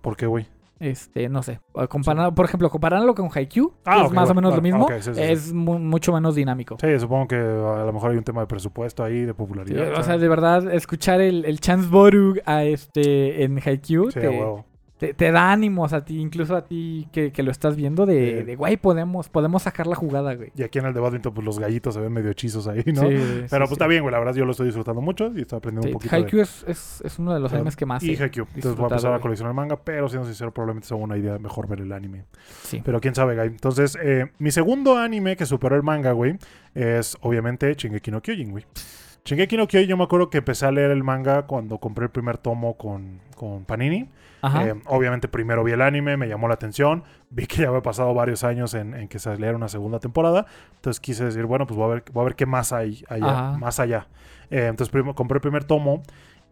¿Por 0.00 0.16
qué, 0.16 0.26
güey? 0.26 0.46
Este, 0.80 1.28
no 1.28 1.42
sé. 1.42 1.60
Comparado, 1.88 2.34
Por 2.34 2.44
ejemplo, 2.44 2.68
comparándolo 2.68 3.14
con 3.14 3.30
Haikyuu, 3.32 3.72
Ah, 3.86 4.02
es 4.04 4.12
más 4.12 4.28
o 4.28 4.34
menos 4.34 4.54
lo 4.54 4.60
bueno, 4.60 4.78
mismo, 4.86 5.00
sí, 5.00 5.14
sí, 5.14 5.20
es 5.22 5.52
mu- 5.52 5.78
mucho 5.78 6.12
menos 6.12 6.34
dinámico. 6.34 6.76
Sí, 6.80 6.98
supongo 6.98 7.28
que 7.28 7.36
a 7.36 7.84
lo 7.86 7.92
mejor 7.92 8.10
hay 8.10 8.18
un 8.18 8.24
tema 8.24 8.40
de 8.42 8.46
presupuesto 8.48 9.02
ahí, 9.02 9.20
de 9.24 9.32
popularidad. 9.32 9.98
o 9.98 10.02
sea, 10.02 10.18
de 10.18 10.28
verdad, 10.28 10.74
escuchar 10.74 11.20
el, 11.22 11.44
el 11.46 11.60
Chance 11.60 11.88
Boru 11.88 12.34
a 12.44 12.64
este 12.64 13.44
en 13.44 13.58
Haikyuu 13.64 14.10
te, 14.10 14.28
huevo. 14.28 14.66
Te, 14.98 15.12
te 15.12 15.32
da 15.32 15.50
ánimos 15.52 15.92
a 15.92 16.04
ti, 16.04 16.18
incluso 16.20 16.54
a 16.54 16.64
ti 16.66 17.08
que, 17.12 17.32
que 17.32 17.42
lo 17.42 17.50
estás 17.50 17.74
viendo 17.76 18.06
de, 18.06 18.38
Sí. 18.38 18.44
de 18.44 18.56
güey, 18.56 18.76
podemos, 18.76 19.28
podemos 19.28 19.62
sacar 19.64 19.86
la 19.88 19.96
jugada, 19.96 20.34
güey. 20.34 20.52
Y 20.56 20.62
aquí 20.62 20.78
en 20.78 20.86
el 20.86 20.94
de 20.94 21.00
badminton, 21.00 21.34
pues 21.34 21.44
los 21.44 21.58
gallitos 21.58 21.94
se 21.94 22.00
ven 22.00 22.12
medio 22.12 22.30
hechizos 22.30 22.66
ahí, 22.68 22.82
¿no? 22.86 23.02
Sí, 23.02 23.08
Pero 23.08 23.46
sí, 23.48 23.48
pues 23.48 23.72
está 23.72 23.86
bien, 23.88 24.02
güey. 24.02 24.12
La 24.12 24.18
verdad, 24.20 24.34
yo 24.34 24.44
lo 24.44 24.52
estoy 24.52 24.66
disfrutando 24.66 25.00
mucho 25.00 25.32
y 25.34 25.40
estoy 25.42 25.56
aprendiendo 25.58 25.88
un 25.88 25.92
poquito. 25.94 26.14
de- 26.14 26.22
Haikyuu 26.22 26.40
es, 26.42 26.64
es, 26.68 27.00
es 27.04 27.18
uno 27.18 27.34
de 27.34 27.40
los 27.40 27.50
Pero- 27.50 27.58
animes 27.60 27.76
que 27.76 27.86
más 27.86 28.02
Y 28.04 28.14
Haikyuu. 28.16 28.46
Entonces 28.54 28.76
voy 28.76 28.84
a 28.84 28.88
empezar 28.88 29.12
a 29.12 29.20
coleccionar 29.20 29.52
manga, 29.54 29.76
pero 29.82 30.08
siendo 30.08 30.26
sincero, 30.26 30.52
probablemente 30.54 30.86
sea 30.88 30.96
una 30.96 31.16
idea 31.16 31.38
mejor 31.38 31.66
ver 31.68 31.80
el 31.80 31.92
anime. 31.92 32.24
Sí. 32.62 32.80
Pero 32.84 33.00
quién 33.00 33.14
sabe, 33.14 33.34
güey. 33.34 33.48
Entonces, 33.48 33.98
eh, 34.02 34.30
mi 34.38 34.50
segundo 34.52 34.96
anime 34.96 35.36
que 35.36 35.44
superó 35.44 35.74
el 35.76 35.82
manga, 35.82 36.12
güey, 36.12 36.38
es 36.74 37.16
obviamente 37.20 37.74
Shingeki 37.74 38.10
no 38.12 38.22
Kyojin, 38.22 38.50
güey. 38.52 38.64
Shingeki 39.26 39.56
no 39.56 39.66
Kyojin, 39.66 39.88
yo 39.88 39.96
me 39.96 40.04
acuerdo 40.04 40.28
que 40.28 40.38
empecé 40.38 40.66
a 40.66 40.70
leer 40.70 40.90
el 40.90 41.02
manga 41.02 41.46
cuando 41.46 41.78
compré 41.78 42.04
el 42.04 42.10
primer 42.10 42.36
tomo 42.36 42.76
con, 42.76 43.20
con 43.34 43.64
Panini. 43.64 44.10
Ajá. 44.42 44.66
Eh, 44.68 44.74
obviamente 44.84 45.28
primero 45.28 45.64
vi 45.64 45.72
el 45.72 45.80
anime, 45.80 46.18
me 46.18 46.28
llamó 46.28 46.46
la 46.48 46.54
atención, 46.54 47.04
vi 47.30 47.46
que 47.46 47.62
ya 47.62 47.68
había 47.68 47.80
pasado 47.80 48.12
varios 48.12 48.44
años 48.44 48.74
en, 48.74 48.92
en 48.92 49.08
que 49.08 49.18
saliera 49.18 49.56
una 49.56 49.68
segunda 49.68 49.98
temporada, 49.98 50.44
entonces 50.74 51.00
quise 51.00 51.24
decir, 51.24 51.46
bueno, 51.46 51.66
pues 51.66 51.78
voy 51.78 51.86
a 51.90 51.94
ver, 51.94 52.04
voy 52.12 52.20
a 52.20 52.24
ver 52.24 52.34
qué 52.34 52.44
más 52.44 52.74
hay 52.74 53.02
allá, 53.08 53.30
Ajá. 53.30 53.58
más 53.58 53.80
allá. 53.80 54.08
Eh, 54.50 54.66
entonces 54.68 54.94
compré 55.14 55.36
el 55.36 55.40
primer 55.40 55.64
tomo 55.64 56.02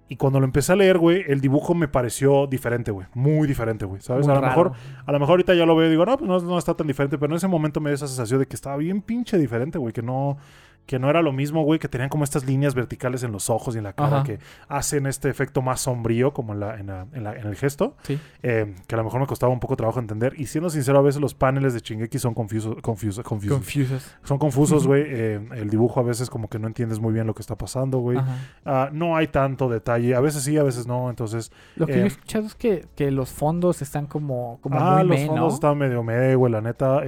y 0.08 0.16
cuando 0.16 0.40
lo 0.40 0.46
empecé 0.46 0.72
a 0.72 0.76
leer, 0.76 0.96
güey, 0.96 1.24
el 1.28 1.42
dibujo 1.42 1.74
me 1.74 1.88
pareció 1.88 2.46
diferente, 2.46 2.90
güey, 2.90 3.06
muy 3.12 3.46
diferente, 3.46 3.84
güey, 3.84 4.00
¿sabes? 4.00 4.26
Muy 4.26 4.32
a 4.32 4.40
lo 4.40 4.40
raro. 4.46 4.70
mejor 4.70 4.72
a 5.04 5.12
lo 5.12 5.18
mejor 5.20 5.32
ahorita 5.34 5.52
ya 5.52 5.66
lo 5.66 5.76
veo 5.76 5.88
y 5.88 5.90
digo, 5.90 6.06
no, 6.06 6.16
pues 6.16 6.26
no, 6.26 6.38
no 6.40 6.56
está 6.58 6.72
tan 6.72 6.86
diferente, 6.86 7.18
pero 7.18 7.32
en 7.32 7.36
ese 7.36 7.48
momento 7.48 7.80
me 7.80 7.90
dio 7.90 7.96
esa 7.96 8.08
sensación 8.08 8.40
de 8.40 8.46
que 8.46 8.56
estaba 8.56 8.78
bien 8.78 9.02
pinche 9.02 9.36
diferente, 9.36 9.76
güey, 9.76 9.92
que 9.92 10.02
no, 10.02 10.38
que 10.86 10.98
no 10.98 11.08
era 11.08 11.22
lo 11.22 11.32
mismo, 11.32 11.62
güey, 11.64 11.78
que 11.78 11.88
tenían 11.88 12.10
como 12.10 12.24
estas 12.24 12.44
líneas 12.44 12.74
verticales 12.74 13.22
en 13.22 13.32
los 13.32 13.48
ojos 13.50 13.74
y 13.74 13.78
en 13.78 13.84
la 13.84 13.92
cara 13.92 14.16
Ajá. 14.16 14.24
que 14.24 14.38
hacen 14.68 15.06
este 15.06 15.28
efecto 15.30 15.62
más 15.62 15.80
sombrío 15.80 16.32
como 16.32 16.52
en, 16.52 16.60
la, 16.60 16.78
en, 16.78 16.86
la- 16.88 17.06
en 17.12 17.24
la- 17.24 17.34
en 17.34 17.46
el 17.46 17.54
gesto, 17.56 17.96
Sí. 18.02 18.18
eh, 18.42 18.74
que 18.86 18.94
a 18.94 18.98
lo 18.98 19.04
mejor 19.04 19.20
me 19.20 19.26
costaba 19.26 19.52
un 19.52 19.60
poco 19.60 19.76
trabajo 19.76 20.00
entender. 20.00 20.34
Y 20.36 20.46
siendo 20.46 20.68
sincero, 20.70 20.98
a 20.98 21.02
veces 21.02 21.20
los 21.20 21.34
paneles 21.34 21.72
de 21.74 21.80
Shingeki 21.80 22.18
son 22.18 22.34
confusos, 22.34 22.76
confusos, 22.82 23.24
confusos. 23.24 24.16
Son 24.24 24.38
confusos, 24.38 24.86
güey. 24.86 25.04
eh, 25.06 25.40
el 25.54 25.70
dibujo 25.70 26.00
a 26.00 26.02
veces 26.02 26.28
como 26.28 26.48
que 26.48 26.58
no 26.58 26.66
entiendes 26.66 26.98
muy 27.00 27.12
bien 27.12 27.26
lo 27.26 27.34
que 27.34 27.42
está 27.42 27.56
pasando, 27.56 27.98
güey. 27.98 28.18
Ah, 28.64 28.90
no 28.92 29.16
hay 29.16 29.28
tanto 29.28 29.68
detalle, 29.68 30.14
a 30.14 30.20
veces 30.20 30.42
sí, 30.42 30.58
a 30.58 30.62
veces 30.62 30.86
no, 30.86 31.08
entonces... 31.10 31.52
Lo 31.76 31.86
que 31.86 31.92
Eh, 31.94 31.98
yo 31.98 32.04
he 32.04 32.08
escuchado 32.08 32.46
es 32.46 32.54
que, 32.54 32.86
que 32.96 33.10
los 33.10 33.30
fondos 33.30 33.82
están 33.82 34.06
como, 34.06 34.58
como 34.60 34.78
ah, 34.78 35.02
muy 35.04 35.16
los 35.16 35.26
fondos 35.26 35.54
están 35.54 35.78
medio 35.78 36.02
medio, 36.02 36.38
güey, 36.38 36.52
la 36.52 36.60
neta. 36.60 37.00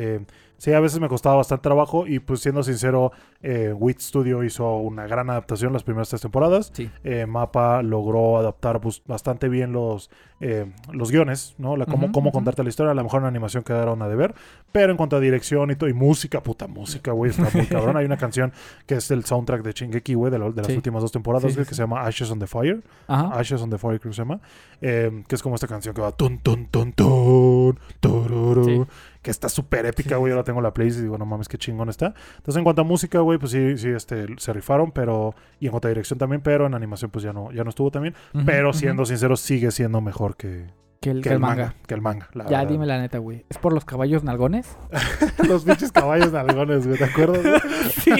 Sí, 0.59 0.73
a 0.73 0.81
veces 0.81 1.01
me 1.01 1.09
costaba 1.09 1.37
bastante 1.37 1.63
trabajo 1.63 2.07
y 2.07 2.19
pues 2.21 2.41
siendo 2.41 2.63
sincero, 2.63 3.13
eh, 3.43 3.73
Wit 3.77 4.01
Studio 4.01 4.43
hizo 4.45 4.77
una 4.77 5.07
gran 5.07 5.29
adaptación 5.31 5.73
las 5.73 5.83
primeras 5.83 6.09
tres 6.09 6.23
temporadas. 6.23 6.71
Sí. 6.75 6.91
Eh, 7.05 7.27
Mapa 7.27 7.83
logró 7.83 8.39
adaptar 8.39 8.81
pues, 8.81 9.03
bastante 9.07 9.49
bien 9.49 9.73
los, 9.73 10.11
eh, 10.41 10.73
los 10.93 11.11
guiones, 11.11 11.55
¿no? 11.59 11.77
La, 11.77 11.87
cómo, 11.87 12.33
contarte 12.33 12.63
la 12.63 12.69
historia. 12.71 12.93
A 12.93 12.95
lo 12.95 13.03
mejor 13.05 13.23
en 13.23 13.29
animación 13.29 13.63
quedaron 13.63 14.01
a 14.03 14.09
deber, 14.09 14.35
pero 14.73 14.91
en 14.91 14.97
cuanto 14.97 15.17
a 15.17 15.21
dirección 15.21 15.71
y 15.71 15.77
todo, 15.77 15.91
y 15.91 15.95
música, 15.95 16.43
puta 16.43 16.67
música, 16.67 17.13
güey, 17.13 17.31
está 17.31 17.49
muy 17.55 17.67
cabrón. 17.67 17.97
Hay 17.97 18.05
una 18.07 18.17
canción 18.17 18.53
que 18.87 18.95
es 18.97 19.11
el 19.11 19.25
soundtrack 19.25 19.63
de 19.63 19.73
Shingeki, 19.73 20.15
güey, 20.15 20.31
de, 20.33 20.39
la- 20.39 20.51
de 20.51 20.57
las 20.63 20.67
Sí. 20.67 20.77
últimas 20.77 21.03
dos 21.03 21.13
temporadas, 21.13 21.53
Sí, 21.53 21.59
que 21.59 21.65
se 21.75 21.83
llama 21.83 22.03
Ashes 22.07 22.31
on 22.31 22.39
the 22.39 22.47
Fire. 22.47 22.83
Ajá. 23.07 23.39
Ashes 23.39 23.61
on 23.61 23.71
the 23.71 23.79
Fire, 23.79 24.01
creo 24.01 24.11
que 24.11 24.17
se 24.17 24.23
llama. 24.23 24.41
eh, 24.81 25.23
que 25.29 25.35
es 25.35 25.43
como 25.43 25.55
esta 25.55 25.67
canción 25.67 25.95
que 25.95 26.01
va 26.01 26.13
tun, 26.13 26.39
tun, 26.39 26.67
tun, 26.67 26.93
tun. 26.93 27.79
Que 29.25 29.31
está 29.33 29.49
súper 29.49 29.87
épica, 29.87 30.17
güey. 30.19 30.33
la 30.33 30.45
tengo 30.45 30.61
en 30.61 30.63
la 30.65 30.73
playlist 30.73 31.01
y 31.01 31.03
digo, 31.03 31.19
no 31.19 31.27
mames, 31.27 31.49
qué 31.49 31.59
chingón 31.59 31.89
está. 31.89 32.15
Entonces, 32.37 32.59
en 32.59 32.63
cuanto 32.63 32.83
a 32.83 32.85
música, 32.85 33.19
güey, 33.19 33.39
pues 33.39 33.51
sí, 33.51 33.77
sí, 33.77 33.89
este, 33.89 34.27
se 34.37 34.53
rifaron, 34.53 34.93
pero. 34.93 35.35
Y 35.59 35.67
en 35.67 35.71
cuanto 35.73 35.89
a 35.89 35.91
dirección 35.91 36.19
también, 36.19 36.43
pero 36.43 36.67
en 36.67 36.75
animación, 36.75 37.11
pues 37.11 37.25
ya 37.25 37.33
no, 37.33 37.51
ya 37.51 37.65
no 37.65 37.71
estuvo 37.71 37.91
también. 37.91 38.15
Ujú, 38.35 38.45
pero 38.45 38.73
siendo 38.73 39.05
sincero, 39.05 39.37
sigue 39.37 39.71
siendo 39.73 40.01
mejor 40.01 40.37
que, 40.37 40.67
Que 41.01 41.11
el, 41.11 41.23
que 41.23 41.39
manga. 41.39 41.49
manga. 41.65 41.75
Que 41.87 41.95
el 41.95 42.01
manga. 42.03 42.29
la 42.35 42.45
Ya 42.45 42.59
verdad. 42.59 42.69
dime 42.69 42.87
la 42.87 43.01
neta, 43.01 43.19
güey. 43.19 43.45
¿Es 43.49 43.59
por 43.59 43.73
los 43.73 43.85
caballos 43.85 44.23
nalgones? 44.25 44.77
Los 45.49 45.65
pinches 45.65 45.91
caballos 45.93 46.33
nalgones, 46.33 46.87
güey, 46.87 46.99
¿te 46.99 47.05
acuerdas? 47.05 47.43
güey? 47.43 47.61
sí. 47.91 48.13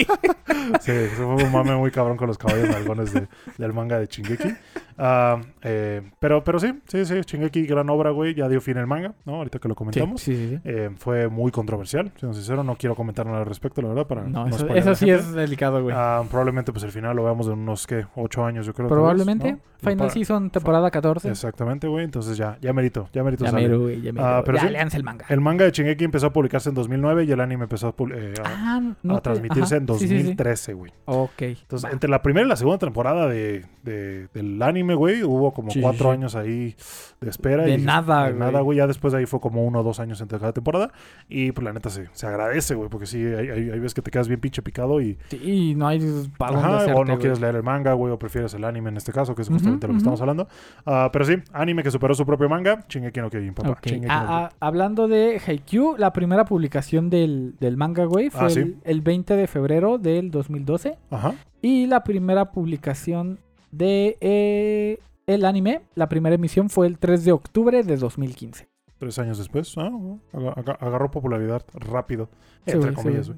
Sí, 0.81 0.91
eso 0.91 1.35
fue 1.35 1.43
un 1.43 1.51
mame 1.51 1.75
muy 1.75 1.91
cabrón 1.91 2.17
con 2.17 2.27
los 2.27 2.37
caballos 2.37 2.69
nalgones 2.69 3.13
de- 3.13 3.27
del 3.57 3.73
manga 3.73 3.99
de 3.99 4.07
Chingeki. 4.07 4.55
Ah, 4.97 5.41
eh, 5.61 6.01
pero, 6.19 6.43
pero 6.43 6.59
sí, 6.59 6.79
sí, 6.87 7.05
sí, 7.05 7.15
Shingeki, 7.21 7.65
gran 7.65 7.89
obra, 7.89 8.11
güey. 8.11 8.33
Ya 8.33 8.47
dio 8.47 8.61
fin 8.61 8.77
el 8.77 8.87
manga, 8.87 9.13
¿no? 9.25 9.35
Ahorita 9.35 9.59
que 9.59 9.67
lo 9.67 9.75
comentamos. 9.75 10.21
sí, 10.21 10.35
sí. 10.35 10.49
sí. 10.55 10.61
Eh, 10.63 10.89
fue 10.97 11.27
muy 11.27 11.51
controversial, 11.51 12.11
siendo 12.17 12.33
sincero. 12.33 12.63
No 12.63 12.75
quiero 12.75 12.95
comentar 12.95 13.25
nada 13.25 13.39
al 13.39 13.45
respecto, 13.45 13.81
la 13.81 13.89
verdad, 13.89 14.07
para 14.07 14.23
No, 14.23 14.45
no 14.47 14.55
eso, 14.55 14.67
eso 14.73 14.95
sí 14.95 15.09
es 15.09 15.33
delicado, 15.33 15.81
güey. 15.83 15.95
Ah, 15.97 16.23
probablemente, 16.29 16.71
pues 16.71 16.83
el 16.83 16.91
final 16.91 17.15
lo 17.15 17.23
veamos 17.23 17.47
en 17.47 17.53
unos, 17.53 17.85
¿qué? 17.87 18.05
Ocho 18.15 18.45
años, 18.45 18.65
yo 18.65 18.73
creo. 18.73 18.87
vez, 18.87 18.93
Probablemente. 18.93 19.51
¿no? 19.53 19.59
Final 19.77 19.97
Para- 19.97 20.09
Season, 20.09 20.49
temporada 20.49 20.89
14. 20.89 21.29
Exactamente, 21.29 21.87
güey. 21.87 22.05
Entonces 22.05 22.37
ya, 22.37 22.57
ya 22.61 22.71
merito, 22.73 23.09
ya 23.13 23.23
merito 23.23 23.43
Ya 23.45 23.51
mero, 23.51 23.81
güey, 23.81 24.01
ya 24.01 24.13
mero. 24.13 24.25
Ah, 24.25 24.41
pero 24.43 24.57
ya, 24.57 24.63
sí. 24.67 24.69
léanse 24.69 24.97
el 24.97 25.03
manga. 25.03 25.25
El 25.29 25.41
manga 25.41 25.65
de 25.65 25.71
Shingeki 25.71 26.05
empezó 26.05 26.27
a 26.27 26.33
publicarse 26.33 26.69
en 26.69 26.75
2009 26.75 27.25
y 27.25 27.31
el 27.31 27.39
anime 27.41 27.63
empezó 27.63 27.89
a, 27.89 28.03
eh, 28.15 28.33
a- 28.43 28.77
Ah, 28.77 28.81
no 29.03 29.17
a 29.17 29.21
transmitirse 29.21 29.75
ajá. 29.75 29.83
en 29.83 29.87
Sí, 29.99 29.99
sí, 29.99 30.07
sí. 30.07 30.15
2013, 30.15 30.73
güey. 30.73 30.91
Ok. 31.05 31.41
Entonces, 31.41 31.87
va. 31.87 31.93
entre 31.93 32.09
la 32.09 32.21
primera 32.21 32.45
y 32.45 32.49
la 32.49 32.55
segunda 32.55 32.79
temporada 32.79 33.27
de, 33.27 33.65
de- 33.83 34.27
del 34.33 34.61
anime, 34.63 34.84
güey, 34.93 35.23
hubo 35.23 35.51
como 35.53 35.71
Sí, 35.71 35.81
cuatro 35.81 36.09
sí. 36.09 36.13
años 36.13 36.35
ahí 36.35 36.75
de 37.19 37.29
espera. 37.29 37.63
De 37.63 37.73
y 37.73 37.77
nada, 37.81 38.25
De 38.25 38.33
güey. 38.33 38.39
nada, 38.39 38.61
güey. 38.61 38.77
Ya 38.77 38.85
después 38.87 39.13
de 39.13 39.19
ahí 39.19 39.25
fue 39.25 39.39
como 39.39 39.65
uno 39.65 39.79
o 39.79 39.83
dos 39.83 39.99
años 39.99 40.21
entre 40.21 40.37
cada 40.37 40.53
temporada. 40.53 40.91
Y 41.27 41.51
pues 41.53 41.65
la 41.65 41.73
neta 41.73 41.89
se, 41.89 42.07
se 42.13 42.27
agradece, 42.27 42.75
güey, 42.75 42.89
porque 42.89 43.07
sí, 43.07 43.17
hay, 43.23 43.49
hay, 43.49 43.69
hay 43.71 43.79
veces 43.79 43.93
que 43.95 44.01
te 44.03 44.11
quedas 44.11 44.27
bien 44.27 44.39
pinche 44.39 44.61
picado 44.61 45.01
y... 45.01 45.17
Sí, 45.29 45.73
no 45.75 45.87
hay 45.87 45.99
para 46.37 46.59
Ajá, 46.59 46.77
hacerte, 46.77 46.93
o 46.93 46.99
no 47.03 47.13
güey. 47.13 47.17
quieres 47.19 47.39
leer 47.39 47.55
el 47.55 47.63
manga, 47.63 47.93
güey, 47.93 48.11
o 48.13 48.19
prefieres 48.19 48.53
el 48.53 48.63
anime 48.63 48.89
en 48.89 48.97
este 48.97 49.11
caso, 49.11 49.33
que 49.33 49.41
es 49.41 49.49
justamente 49.49 49.87
lo 49.87 49.93
que 49.93 49.95
ujú. 49.95 49.97
estamos 49.99 50.21
hablando. 50.21 50.47
Ah, 50.85 51.09
pero 51.11 51.25
sí, 51.25 51.35
anime 51.53 51.81
que 51.81 51.89
superó 51.89 52.13
su 52.13 52.25
propio 52.25 52.47
manga, 52.49 52.85
Shingeki 52.87 53.21
no 53.21 53.29
Kyojin, 53.29 53.53
papá. 53.53 53.69
Ok. 53.71 53.85
Shingeki 53.85 54.07
no 54.07 54.13
Ah, 54.13 54.25
ah, 54.27 54.51
hablando 54.59 55.07
de 55.07 55.41
Haikyuu, 55.45 55.95
la 55.97 56.11
primera 56.13 56.45
publicación 56.45 57.09
del, 57.09 57.55
del 57.59 57.77
manga, 57.77 58.05
güey, 58.05 58.29
fue 58.29 58.41
Ah, 58.47 58.51
el, 58.51 58.77
el 58.83 59.01
20 59.01 59.35
de 59.35 59.47
febrero 59.47 59.97
del 59.97 60.31
2012. 60.31 60.97
Ajá. 61.11 61.33
Y 61.61 61.87
la 61.87 62.03
primera 62.03 62.51
publicación 62.51 63.39
de 63.77 64.17
eh, 64.21 64.99
el 65.27 65.45
anime, 65.45 65.81
la 65.95 66.07
primera 66.09 66.35
emisión 66.35 66.69
fue 66.69 66.87
el 66.87 66.97
3 66.97 67.25
de 67.25 67.31
octubre 67.31 67.83
de 67.83 67.97
2015. 67.97 68.67
Tres 68.97 69.19
años 69.19 69.37
después, 69.37 69.73
ah, 69.77 69.91
aga- 70.33 70.53
aga- 70.55 70.77
agarró 70.79 71.11
popularidad 71.11 71.63
rápido, 71.73 72.29
entre 72.65 72.89
sí, 72.91 72.95
comillas. 72.95 73.31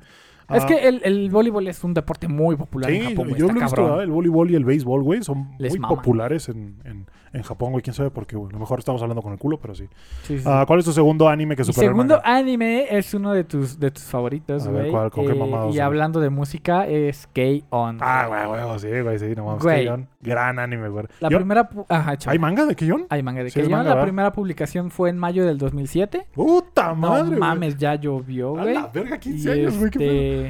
Es 0.49 0.63
Ah, 0.63 0.65
que 0.67 0.87
el, 0.87 1.01
el 1.03 1.29
voleibol 1.29 1.67
es 1.67 1.83
un 1.83 1.93
deporte 1.93 2.27
muy 2.27 2.55
popular 2.55 2.89
Sí, 2.89 2.97
en 2.97 3.09
Japón, 3.09 3.27
güey. 3.29 3.39
yo 3.41 3.47
lo 3.47 3.59
he 3.59 3.63
visto, 3.63 4.01
el 4.01 4.09
voleibol 4.09 4.49
y 4.51 4.55
el 4.55 4.63
béisbol, 4.65 5.03
güey, 5.03 5.21
son 5.23 5.49
Les 5.57 5.73
muy 5.73 5.79
maman. 5.79 5.97
populares 5.97 6.47
en, 6.47 6.75
en, 6.85 7.05
en 7.33 7.41
Japón, 7.43 7.71
güey. 7.71 7.81
Quién 7.83 7.93
sabe 7.93 8.11
por 8.11 8.25
qué, 8.25 8.37
güey. 8.37 8.49
A 8.49 8.53
lo 8.53 8.59
mejor 8.59 8.79
estamos 8.79 9.01
hablando 9.01 9.21
con 9.21 9.33
el 9.33 9.39
culo, 9.39 9.59
pero 9.59 9.75
sí. 9.75 9.89
Sí, 10.23 10.37
sí. 10.39 10.43
Ah, 10.47 10.63
¿Cuál 10.65 10.79
es 10.79 10.85
tu 10.85 10.93
segundo 10.93 11.27
anime 11.27 11.55
que 11.57 11.63
Mi 11.63 11.65
superó 11.65 11.87
el 11.87 11.89
segundo 11.91 12.15
manga? 12.15 12.37
anime 12.37 12.85
es 12.97 13.13
uno 13.13 13.33
de 13.33 13.43
tus, 13.43 13.77
de 13.77 13.91
tus 13.91 14.03
favoritos, 14.03 14.65
A 14.67 14.71
güey. 14.71 14.89
¿cuál? 14.89 15.11
¿Con 15.11 15.25
qué 15.25 15.33
Eh, 15.33 15.35
mamados, 15.35 15.75
y 15.75 15.79
hablando 15.79 16.21
de 16.21 16.29
música 16.29 16.87
es 16.87 17.27
K-On! 17.33 17.97
Ah, 17.99 18.27
güey, 18.27 18.47
güey, 18.65 18.79
sí, 18.79 19.01
güey, 19.01 19.19
sí, 19.19 19.33
no 19.35 19.45
mames. 19.47 19.63
Keion, 19.65 20.07
Gran 20.21 20.59
anime, 20.59 20.87
güey. 20.89 21.05
La 21.19 21.29
Yo- 21.29 21.37
primera... 21.37 21.69
Ajá, 21.89 22.17
chaval. 22.17 22.33
¿Hay 22.33 22.39
manga 22.39 22.65
de 22.65 22.75
Keion? 22.75 23.05
Hay 23.09 23.21
manga 23.21 23.43
de 23.43 23.51
K-On! 23.51 23.69
La 23.69 23.83
¿verdad? 23.83 24.03
primera 24.03 24.31
publicación 24.31 24.91
fue 24.91 25.09
en 25.09 25.17
mayo 25.17 25.45
del 25.45 25.57
2007. 25.57 26.27
¡Puta 26.33 26.87
No 26.89 26.95
madre, 26.95 27.27
güey! 27.27 27.39
mames, 27.39 27.77
ya 27.77 27.95
llovió, 27.95 28.57
A 28.57 28.61
güey. 28.63 28.73
la 28.73 28.87
verga, 28.87 29.17
15 29.19 29.49
Y, 29.49 29.51
años, 29.59 29.77
güey, 29.77 29.91
qué 29.91 29.99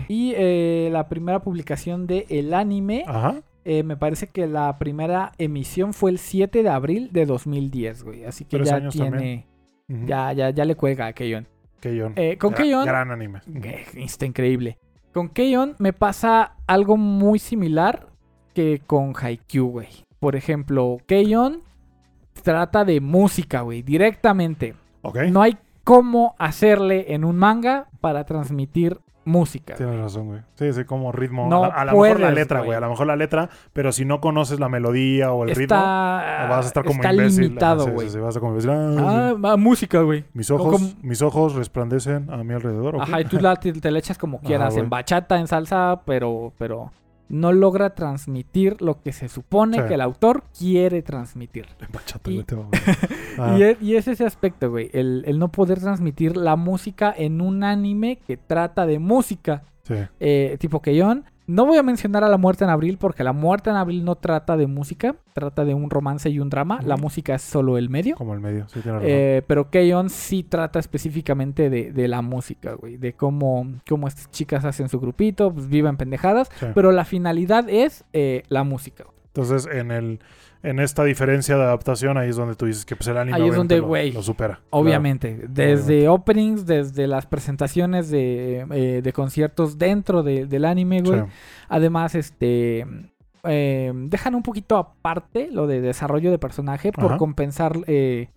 y 0.07 0.33
eh, 0.35 0.89
la 0.91 1.07
primera 1.09 1.39
publicación 1.39 2.07
de 2.07 2.25
el 2.29 2.53
anime, 2.53 3.03
Ajá. 3.07 3.41
eh, 3.65 3.83
me 3.83 3.97
parece 3.97 4.27
que 4.27 4.47
la 4.47 4.77
primera 4.77 5.31
emisión 5.37 5.93
fue 5.93 6.11
el 6.11 6.17
7 6.19 6.63
de 6.63 6.69
abril 6.69 7.09
de 7.11 7.25
2010, 7.25 8.03
güey. 8.03 8.23
Así 8.25 8.45
que 8.45 8.57
Tres 8.57 8.69
ya 8.69 8.89
tiene, 8.89 9.45
ya, 9.87 10.33
ya, 10.33 10.49
ya 10.49 10.65
le 10.65 10.75
cuelga 10.75 11.07
a 11.07 11.13
Keion. 11.13 11.47
Keion. 11.79 12.13
Eh, 12.15 12.37
con 12.37 12.53
Gra- 12.53 12.85
Gran 12.85 13.11
anime. 13.11 13.39
está 13.95 14.25
increíble. 14.25 14.77
Con 15.13 15.29
Keion 15.29 15.75
me 15.79 15.93
pasa 15.93 16.55
algo 16.67 16.97
muy 16.97 17.39
similar 17.39 18.07
que 18.53 18.81
con 18.85 19.13
Haikyuu, 19.19 19.69
güey. 19.71 19.87
Por 20.19 20.35
ejemplo, 20.35 20.97
Keion 21.05 21.61
trata 22.43 22.85
de 22.85 23.01
música, 23.01 23.61
güey, 23.61 23.81
directamente. 23.81 24.73
No 25.31 25.41
hay 25.41 25.57
cómo 25.83 26.35
hacerle 26.37 27.13
en 27.13 27.23
un 27.23 27.37
manga 27.37 27.87
para 28.01 28.25
transmitir 28.25 28.99
música. 29.27 29.75
Tienes 29.75 29.99
razón, 29.99 30.27
güey. 30.27 30.41
Sí, 30.55 30.73
sí, 30.73 30.83
como 30.85 31.11
ritmo. 31.11 31.47
No 31.47 31.65
a, 31.65 31.67
la- 31.67 31.73
a 31.75 31.85
lo 31.85 31.91
mejor 31.91 32.19
la 32.19 32.31
letra, 32.31 32.59
güey. 32.59 32.67
güey. 32.69 32.77
A 32.77 32.81
lo 32.81 32.89
mejor 32.89 33.07
la 33.07 33.15
letra, 33.15 33.49
pero 33.73 33.91
si 33.91 34.05
no 34.05 34.19
conoces 34.21 34.59
la 34.59 34.69
melodía 34.69 35.31
o 35.31 35.43
el 35.43 35.55
ritmo, 35.55 35.75
vas 35.77 36.65
a 36.65 36.67
estar 36.67 36.83
como 36.83 37.01
está 37.01 37.13
imbécil. 37.13 37.43
limitado, 37.43 37.81
Ah, 37.83 37.85
sí, 37.85 37.91
güey. 37.91 38.07
sí, 38.07 38.13
sí, 38.13 38.19
vas 38.19 38.35
a 38.37 38.39
como 38.39 38.53
imbécil. 38.53 38.71
Ah, 38.71 39.33
Ah, 39.43 39.53
sí. 39.55 39.61
música, 39.61 40.01
güey. 40.01 40.25
Mis 40.33 40.49
o 40.49 40.55
ojos, 40.55 40.73
como- 40.81 40.93
mis 41.03 41.21
ojos 41.21 41.55
resplandecen 41.55 42.29
a 42.31 42.37
mi 42.43 42.53
alrededor. 42.53 42.95
¿ok? 42.95 43.01
Ajá, 43.03 43.21
y 43.21 43.25
tú 43.25 43.39
la, 43.39 43.55
te, 43.57 43.73
te 43.73 43.91
la 43.91 43.99
echas 43.99 44.17
como 44.17 44.39
quieras, 44.39 44.75
en 44.77 44.89
bachata, 44.89 45.37
en 45.39 45.47
salsa, 45.47 46.01
pero, 46.05 46.53
pero 46.57 46.91
no 47.29 47.51
logra 47.51 47.93
transmitir 47.95 48.81
lo 48.81 49.01
que 49.01 49.11
se 49.11 49.27
supone 49.29 49.77
Sí. 49.77 49.83
que 49.87 49.93
el 49.95 50.01
autor 50.01 50.43
quiere 50.57 51.01
transmitir. 51.01 51.65
Y- 52.25 52.33
güey, 52.35 52.43
te 52.45 52.55
va, 52.55 52.63
güey. 52.63 52.81
Ah, 53.37 53.55
Y, 53.57 53.63
es, 53.63 53.81
y 53.81 53.95
es 53.95 54.07
ese 54.07 54.25
aspecto, 54.25 54.69
güey, 54.71 54.89
el, 54.93 55.23
el 55.27 55.37
no 55.39 55.51
poder 55.51 55.79
transmitir 55.79 56.37
la 56.37 56.55
música 56.55 57.13
en 57.15 57.41
un 57.41 57.63
anime 57.63 58.19
que 58.25 58.37
trata 58.37 58.85
de 58.85 58.99
música, 58.99 59.63
sí. 59.83 59.95
eh, 60.19 60.57
tipo 60.59 60.81
Keion. 60.81 61.25
No 61.47 61.65
voy 61.65 61.77
a 61.77 61.83
mencionar 61.83 62.25
a 62.25 62.27
La 62.27 62.37
Muerte 62.37 62.65
en 62.65 62.69
Abril 62.69 62.97
porque 62.99 63.23
La 63.23 63.31
Muerte 63.31 63.69
en 63.69 63.77
Abril 63.77 64.03
no 64.03 64.15
trata 64.15 64.57
de 64.57 64.67
música, 64.67 65.15
trata 65.31 65.63
de 65.63 65.73
un 65.73 65.89
romance 65.89 66.29
y 66.29 66.39
un 66.39 66.49
drama. 66.49 66.81
La 66.83 66.97
música 66.97 67.35
es 67.35 67.41
solo 67.41 67.77
el 67.77 67.89
medio. 67.89 68.15
Como 68.17 68.33
el 68.33 68.41
medio, 68.41 68.67
sí, 68.67 68.81
tiene 68.81 68.97
razón. 68.97 69.09
Eh, 69.09 69.43
pero 69.47 69.69
Keion 69.69 70.09
sí 70.09 70.43
trata 70.43 70.77
específicamente 70.79 71.69
de, 71.69 71.93
de 71.93 72.07
la 72.09 72.21
música, 72.21 72.73
güey. 72.73 72.97
De 72.97 73.13
cómo, 73.13 73.65
cómo 73.87 74.09
estas 74.09 74.29
chicas 74.29 74.65
hacen 74.65 74.89
su 74.89 74.99
grupito, 74.99 75.53
pues 75.53 75.69
viven 75.69 75.95
pendejadas. 75.95 76.49
Sí. 76.59 76.65
Pero 76.75 76.91
la 76.91 77.05
finalidad 77.05 77.69
es 77.69 78.03
eh, 78.11 78.43
la 78.49 78.65
música. 78.65 79.05
Entonces, 79.27 79.69
en 79.71 79.91
el 79.91 80.19
en 80.63 80.79
esta 80.79 81.03
diferencia 81.03 81.55
de 81.57 81.63
adaptación, 81.63 82.17
ahí 82.17 82.29
es 82.29 82.35
donde 82.35 82.55
tú 82.55 82.65
dices 82.65 82.85
que 82.85 82.95
pues, 82.95 83.07
el 83.07 83.17
anime 83.17 83.35
Ahí 83.37 83.43
es 83.43 83.49
obviamente 83.49 83.79
donde, 83.79 84.11
lo- 84.13 84.23
supera. 84.23 84.59
Obviamente. 84.71 85.45
Desde 85.49 86.07
openings, 86.09 86.65
desde 86.65 87.07
las 87.07 87.25
presentaciones 87.25 88.09
de, 88.09 88.65
eh, 88.71 89.01
de 89.03 89.13
conciertos 89.13 89.77
dentro 89.77 90.23
de- 90.23 90.45
del 90.45 90.65
anime, 90.65 91.01
güey. 91.01 91.21
Sí. 91.21 91.25
Además, 91.69 92.15
este... 92.15 92.85
eh, 93.43 93.91
dejan 93.95 94.35
un 94.35 94.43
poquito 94.43 94.77
aparte 94.77 95.49
lo 95.51 95.67
de 95.67 95.79
desarrollo 95.81 96.31
de 96.31 96.39
personaje 96.39 96.91
por 96.91 97.05
Ajá. 97.05 97.17
compensar 97.17 97.77
eh, 97.87 98.29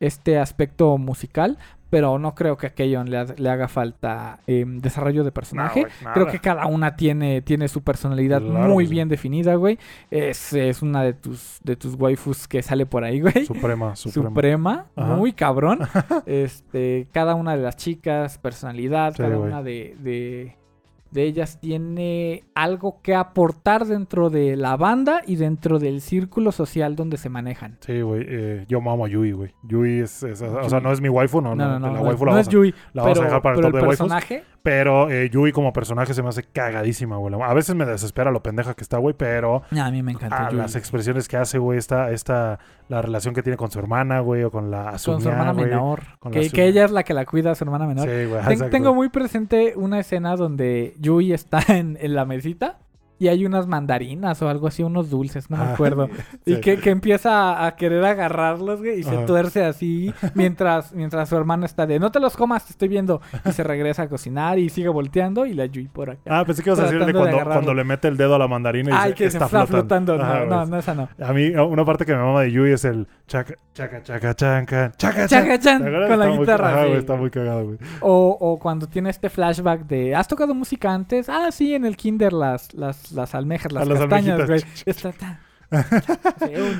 este 0.00 0.38
aspecto 0.38 0.96
musical, 0.98 1.58
pero 1.94 2.18
no 2.18 2.34
creo 2.34 2.56
que 2.56 2.66
a 2.66 2.70
Keion 2.74 3.08
le, 3.08 3.18
ha- 3.18 3.34
le 3.36 3.48
haga 3.48 3.68
falta 3.68 4.40
eh, 4.48 4.64
desarrollo 4.66 5.22
de 5.22 5.30
personaje. 5.30 5.86
No. 6.02 6.12
Creo 6.12 6.26
que 6.26 6.40
cada 6.40 6.66
una 6.66 6.96
tiene, 6.96 7.40
tiene 7.40 7.68
su 7.68 7.82
personalidad 7.82 8.42
Claro 8.42 8.68
muy 8.68 8.86
sí. 8.86 8.90
bien 8.90 9.08
definida, 9.08 9.54
güey. 9.54 9.78
Es, 10.10 10.52
es 10.54 10.82
una 10.82 11.04
de 11.04 11.12
tus, 11.12 11.60
de 11.62 11.76
tus 11.76 11.94
waifus 11.94 12.48
que 12.48 12.62
sale 12.62 12.84
por 12.84 13.04
ahí, 13.04 13.20
güey. 13.20 13.46
Suprema, 13.46 13.94
suprema. 13.96 14.28
Suprema, 14.30 14.86
Ajá. 14.96 15.14
muy 15.14 15.32
cabrón. 15.34 15.78
este, 16.26 17.06
cada 17.12 17.36
una 17.36 17.56
de 17.56 17.62
las 17.62 17.76
chicas, 17.76 18.38
personalidad, 18.38 19.12
Sí, 19.14 19.22
cada 19.22 19.38
una 19.38 19.62
de, 19.62 19.96
de, 20.00 20.56
de 21.14 21.22
ellas 21.22 21.58
tiene 21.60 22.44
algo 22.54 23.00
que 23.00 23.14
aportar 23.14 23.86
dentro 23.86 24.28
de 24.30 24.56
la 24.56 24.76
banda 24.76 25.22
y 25.26 25.36
dentro 25.36 25.78
del 25.78 26.00
círculo 26.00 26.50
social 26.52 26.96
donde 26.96 27.16
se 27.16 27.28
manejan. 27.30 27.78
Sí, 27.80 28.00
güey. 28.02 28.24
eh, 28.28 28.64
yo 28.68 28.80
mamo 28.80 29.06
a 29.06 29.08
Yui, 29.08 29.32
güey. 29.32 29.54
Yui 29.62 30.00
es, 30.00 30.22
es- 30.24 30.42
O 30.42 30.68
sea, 30.68 30.80
no 30.80 30.92
es 30.92 31.00
mi 31.00 31.08
waifu, 31.08 31.40
no. 31.40 31.54
No, 31.54 31.64
no, 31.68 31.78
no. 31.78 31.86
la 31.92 32.00
no, 32.00 32.06
waifu 32.08 32.24
no 32.26 32.32
la, 32.34 32.40
es 32.40 32.48
Yui, 32.48 32.74
la 32.92 33.02
vamos 33.04 33.18
a 33.18 33.20
pero, 33.20 33.24
dejar 33.26 33.42
para 33.42 33.54
el 33.54 33.60
pero 33.62 33.68
top 33.70 33.74
el 33.76 33.80
de 33.82 33.88
waifus. 33.88 33.98
personaje, 34.08 34.44
Pero 34.64 35.10
eh, 35.10 35.30
Yui 35.30 35.52
como 35.52 35.72
personaje 35.72 36.14
se 36.14 36.22
me 36.22 36.28
hace 36.30 36.42
cagadísima, 36.42 37.16
güey. 37.16 37.32
A 37.40 37.54
veces 37.54 37.74
me 37.76 37.86
desespera 37.86 38.30
lo 38.32 38.42
pendeja 38.42 38.74
que 38.74 38.82
está, 38.82 38.98
güey, 38.98 39.14
pero 39.16 39.62
a 39.70 39.90
mí 39.90 40.02
me 40.02 40.12
encanta 40.12 40.48
Yui. 40.50 40.58
las 40.58 40.74
expresiones 40.74 41.28
que 41.28 41.36
hace, 41.36 41.58
güey, 41.58 41.78
esta, 41.78 42.10
esta, 42.10 42.58
la 42.88 43.00
relación 43.02 43.34
que 43.34 43.42
tiene 43.42 43.56
con 43.56 43.70
su 43.70 43.78
hermana, 43.78 44.20
güey, 44.20 44.44
o 44.44 44.50
con 44.50 44.70
la 44.70 44.90
con 45.04 45.20
su 45.20 45.28
hermana 45.28 45.52
güey. 45.52 45.66
menor. 45.66 46.02
con 46.18 46.32
Que, 46.32 46.50
ella 46.66 46.84
es 46.84 46.90
la 46.90 47.02
que 47.02 47.14
la 47.14 47.24
cuida 47.24 47.50
a 47.52 47.54
su 47.54 47.64
hermana 47.64 47.86
menor. 47.86 48.08
Sí, 48.08 48.26
güey, 48.26 48.42
Ten- 48.58 48.70
tengo 48.70 48.94
muy 48.94 49.08
presente 49.08 49.72
una 49.76 49.98
escena 50.00 50.36
donde 50.36 50.94
Yui 50.98 51.32
está 51.32 51.60
en, 51.68 51.96
en 52.00 52.14
la 52.14 52.24
mesita 52.24 52.78
y 53.18 53.28
hay 53.28 53.46
unas 53.46 53.66
mandarinas 53.66 54.40
o 54.42 54.48
algo 54.48 54.66
así, 54.66 54.82
unos 54.82 55.10
dulces, 55.10 55.50
no 55.50 55.56
me 55.56 55.64
Ah, 55.64 55.72
acuerdo. 55.74 56.08
Y 56.46 56.56
que, 56.60 56.78
que 56.78 56.90
empieza 56.90 57.64
a, 57.66 57.76
querer 57.76 58.04
agarrarlos, 58.04 58.80
güey, 58.80 59.00
y 59.00 59.02
se 59.02 59.16
Ajá. 59.16 59.26
tuerce 59.26 59.64
así 59.64 60.12
mientras, 60.34 60.92
mientras 60.92 61.28
su 61.28 61.36
hermano 61.36 61.64
está 61.66 61.86
de 61.86 61.98
no 61.98 62.10
te 62.10 62.20
los 62.20 62.36
comas, 62.36 62.64
te 62.66 62.72
estoy 62.72 62.88
viendo. 62.88 63.20
Y 63.44 63.52
se 63.52 63.62
regresa 63.64 64.02
a 64.02 64.08
cocinar 64.08 64.58
y 64.58 64.68
sigue 64.68 64.88
volteando 64.88 65.46
y 65.46 65.54
la 65.54 65.66
Yui 65.66 65.88
por 65.88 66.10
acá. 66.10 66.20
Ah, 66.26 66.44
pensé 66.44 66.62
que 66.62 66.70
ibas 66.70 66.80
a 66.80 66.82
decir 66.84 66.98
de 66.98 67.04
Tratando 67.12 67.24
de 67.26 67.32
cuando, 67.32 67.50
cuando 67.52 67.74
le 67.74 67.84
mete 67.84 68.08
el 68.08 68.16
dedo 68.16 68.34
a 68.34 68.38
la 68.38 68.48
mandarina 68.48 68.90
y 68.90 68.94
Ay, 68.94 69.12
dice, 69.12 69.24
que 69.24 69.30
se 69.30 69.38
está 69.38 69.66
flotando. 69.66 70.16
No, 70.18 70.22
Ajá, 70.24 70.44
no, 70.46 70.66
no, 70.66 70.78
esa 70.78 70.94
no. 70.94 71.08
A 71.22 71.32
mí, 71.32 71.48
una 71.50 71.84
parte 71.84 72.04
que 72.04 72.12
me 72.14 72.18
mama 72.22 72.42
de 72.42 72.50
Yui 72.52 72.72
es 72.72 72.84
el 72.84 73.06
chaca, 73.26 73.54
chaca, 73.72 74.02
chaca, 74.02 74.34
chanca, 74.34 74.92
chaca, 74.96 75.26
¿Te 75.28 75.36
acuerdas? 75.36 75.78
con 75.78 75.92
la 75.92 76.24
Está 76.24 76.28
muy- 76.28 76.38
guitarra, 76.38 76.68
ajá, 76.70 76.84
güey, 76.86 76.98
está 76.98 77.14
muy 77.16 77.30
cagado, 77.30 77.64
güey. 77.64 77.78
O, 78.00 78.36
o 78.40 78.58
cuando 78.58 78.86
tiene 78.86 79.10
este 79.10 79.30
flashback 79.30 79.86
de 79.86 80.14
¿has 80.14 80.28
tocado 80.28 80.54
música 80.54 80.92
antes? 80.92 81.28
Ah, 81.28 81.50
sí, 81.52 81.74
en 81.74 81.84
el 81.84 81.96
kinder 81.96 82.32
las, 82.32 82.72
las, 82.74 83.03
las 83.12 83.34
almejas, 83.34 83.72
las, 83.72 83.86
las 83.88 83.98
castañas, 84.00 84.46
güey. 84.46 84.62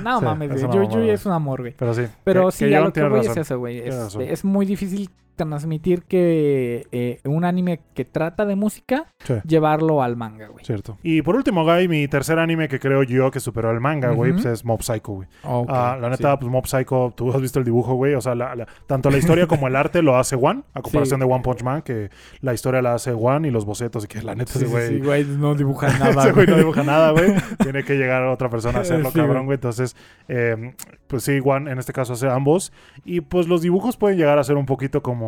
no 0.02 0.20
mames, 0.20 0.50
es 0.52 0.62
güey. 0.94 1.10
es 1.10 1.26
un 1.26 1.32
amor, 1.32 1.60
güey. 1.62 1.74
Pero 1.76 1.94
sí. 1.94 2.02
Pero 2.22 2.46
que- 2.46 2.52
sí, 2.52 2.68
que 2.68 2.76
a 2.76 2.80
lo 2.80 2.92
que 2.92 3.02
voy 3.02 3.18
razón. 3.20 3.32
es 3.32 3.38
eso, 3.38 3.58
güey. 3.58 3.74
Tiene 3.82 3.88
Es, 3.90 3.96
razón. 3.96 4.22
es 4.22 4.44
muy 4.44 4.66
difícil 4.66 5.10
transmitir 5.36 6.02
que 6.04 6.86
eh, 6.92 7.20
un 7.24 7.44
anime 7.44 7.80
que 7.94 8.04
trata 8.04 8.46
de 8.46 8.56
música, 8.56 9.06
Sí. 9.24 9.34
llevarlo 9.46 10.02
al 10.02 10.16
manga, 10.16 10.48
güey. 10.48 10.64
Cierto. 10.64 10.98
Y 11.02 11.22
por 11.22 11.34
último, 11.36 11.64
Guy, 11.64 11.88
mi 11.88 12.06
tercer 12.08 12.38
anime 12.38 12.68
que 12.68 12.78
creo 12.78 13.02
yo 13.02 13.30
que 13.30 13.40
superó 13.40 13.70
el 13.70 13.80
manga, 13.80 14.10
güey, 14.10 14.32
pues 14.32 14.44
es 14.46 14.64
Mob 14.64 14.82
Psycho, 14.82 15.12
güey. 15.12 15.28
Ok, 15.44 15.68
Ah, 15.72 15.96
la 16.00 16.10
neta, 16.10 16.32
sí. 16.32 16.36
pues 16.40 16.50
Mob 16.52 16.66
Psycho, 16.66 17.12
tú 17.16 17.32
has 17.32 17.40
visto 17.40 17.58
el 17.58 17.64
dibujo, 17.64 17.94
güey. 17.94 18.14
O 18.14 18.20
sea, 18.20 18.34
la- 18.34 18.54
la- 18.54 18.66
tanto 18.86 19.10
la 19.10 19.18
historia 19.18 19.46
como 19.46 19.66
el 19.68 19.76
arte 19.76 20.02
lo 20.02 20.16
hace 20.16 20.36
One, 20.36 20.62
a 20.74 20.82
comparación 20.82 21.20
Sí. 21.20 21.26
de 21.26 21.32
One 21.32 21.42
Punch 21.42 21.62
Man, 21.62 21.82
que 21.82 22.10
la 22.40 22.52
historia 22.54 22.82
la 22.82 22.94
hace 22.94 23.12
One 23.12 23.48
y 23.48 23.50
los 23.50 23.64
bocetos, 23.64 24.04
y 24.04 24.08
que 24.08 24.22
la 24.22 24.34
neta 24.34 24.52
ese 24.54 24.66
güey. 24.66 24.88
sí, 24.88 24.98
güey, 25.00 25.24
no 25.24 25.54
dibujan 25.54 25.90
nada. 25.98 26.22
ese 26.22 26.32
güey 26.32 26.46
no 26.46 26.56
dibuja 26.56 26.82
nada, 26.82 27.10
güey. 27.12 27.32
Tiene 27.62 27.82
que 27.84 27.94
llegar 27.94 28.22
otra 28.24 28.48
persona 28.50 28.78
a 28.78 28.82
hacerlo, 28.82 29.10
cabrón, 29.10 29.32
güey. 29.32 29.44
güey. 29.46 29.54
Entonces, 29.56 29.96
eh, 30.28 30.74
pues 31.06 31.22
sí, 31.24 31.38
One 31.44 31.70
en 31.70 31.78
este 31.78 31.92
caso 31.92 32.12
hace 32.12 32.28
ambos. 32.28 32.72
Y 33.04 33.20
pues 33.22 33.48
los 33.48 33.62
dibujos 33.62 33.96
pueden 33.96 34.18
llegar 34.18 34.38
a 34.38 34.44
ser 34.44 34.56
un 34.56 34.66
poquito 34.66 35.02
como. 35.02 35.23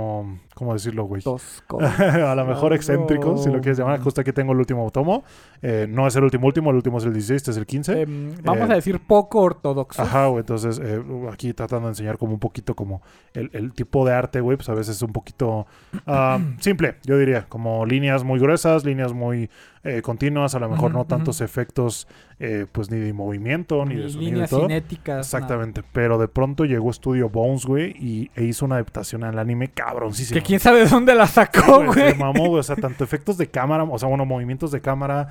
¿Cómo 0.54 0.72
decirlo, 0.72 1.04
güey? 1.04 1.20
Tosco. 1.22 1.78
a 1.82 2.34
lo 2.34 2.44
mejor 2.46 2.72
excéntricos, 2.72 3.44
si 3.44 3.50
lo 3.50 3.60
quieres 3.60 3.78
llamar. 3.78 4.00
Justo 4.00 4.22
aquí 4.22 4.32
tengo 4.32 4.52
el 4.52 4.58
último 4.58 4.90
tomo. 4.90 5.22
Eh, 5.60 5.86
no 5.88 6.06
es 6.06 6.16
el 6.16 6.24
último 6.24 6.46
último, 6.46 6.70
el 6.70 6.76
último 6.76 6.98
es 6.98 7.04
el 7.04 7.12
16, 7.12 7.36
este 7.36 7.50
es 7.50 7.56
el 7.58 7.66
15. 7.66 8.00
Em, 8.02 8.34
vamos 8.42 8.68
Eh, 8.68 8.72
a 8.72 8.76
decir 8.76 9.00
poco 9.06 9.40
ortodoxo. 9.40 10.00
Ajá, 10.00 10.26
güey. 10.28 10.40
Entonces, 10.40 10.80
eh, 10.82 11.02
aquí 11.30 11.52
tratando 11.52 11.88
de 11.88 11.92
enseñar 11.92 12.16
como 12.16 12.32
un 12.32 12.40
poquito 12.40 12.74
como 12.74 13.02
el, 13.34 13.50
el 13.52 13.72
tipo 13.74 14.06
de 14.06 14.14
arte, 14.14 14.40
güey, 14.40 14.56
pues 14.56 14.68
a 14.70 14.74
veces 14.74 14.96
es 14.96 15.02
un 15.02 15.12
poquito 15.12 15.66
ah, 16.06 16.38
simple, 16.60 16.96
yo 17.04 17.18
diría. 17.18 17.46
Como 17.48 17.84
líneas 17.84 18.24
muy 18.24 18.38
gruesas, 18.38 18.84
líneas 18.84 19.12
muy 19.12 19.50
eh, 19.86 20.02
continuas, 20.02 20.54
a 20.54 20.58
lo 20.58 20.68
mejor 20.68 20.92
no 20.92 21.04
tantos 21.04 21.40
efectos, 21.40 22.08
eh, 22.40 22.66
pues 22.70 22.90
ni 22.90 22.98
de 22.98 23.12
movimiento, 23.12 23.84
ni, 23.84 23.94
Ni 23.94 24.00
de 24.02 24.08
sonido 24.10 24.22
y 24.28 24.30
líneas 24.32 24.50
todo. 24.50 24.62
cinéticas. 24.62 25.26
Exactamente. 25.26 25.82
Pero 25.92 26.18
de 26.18 26.28
pronto 26.28 26.64
llegó 26.64 26.92
Studio 26.92 27.28
Bones, 27.28 27.64
güey, 27.64 27.90
y 27.98 28.30
e 28.34 28.44
hizo 28.44 28.64
una 28.64 28.74
adaptación 28.76 29.24
al 29.24 29.38
anime 29.38 29.66
nada. 29.76 29.88
cabroncísima. 29.90 30.40
Que 30.40 30.46
quién 30.46 30.60
sabe 30.60 30.80
de 30.80 30.88
dónde 30.88 31.14
la 31.14 31.26
sacó, 31.26 31.76
Güey, 31.84 31.86
güey. 31.86 32.14
mamó, 32.18 32.48
güey. 32.48 32.60
O 32.60 32.62
sea, 32.62 32.76
tanto 32.80 33.04
efectos 33.04 33.38
de 33.38 33.46
cámara, 33.48 33.84
o 33.84 33.98
sea, 33.98 34.08
bueno, 34.08 34.24
movimientos 34.26 34.70
de 34.72 34.80
cámara, 34.80 35.28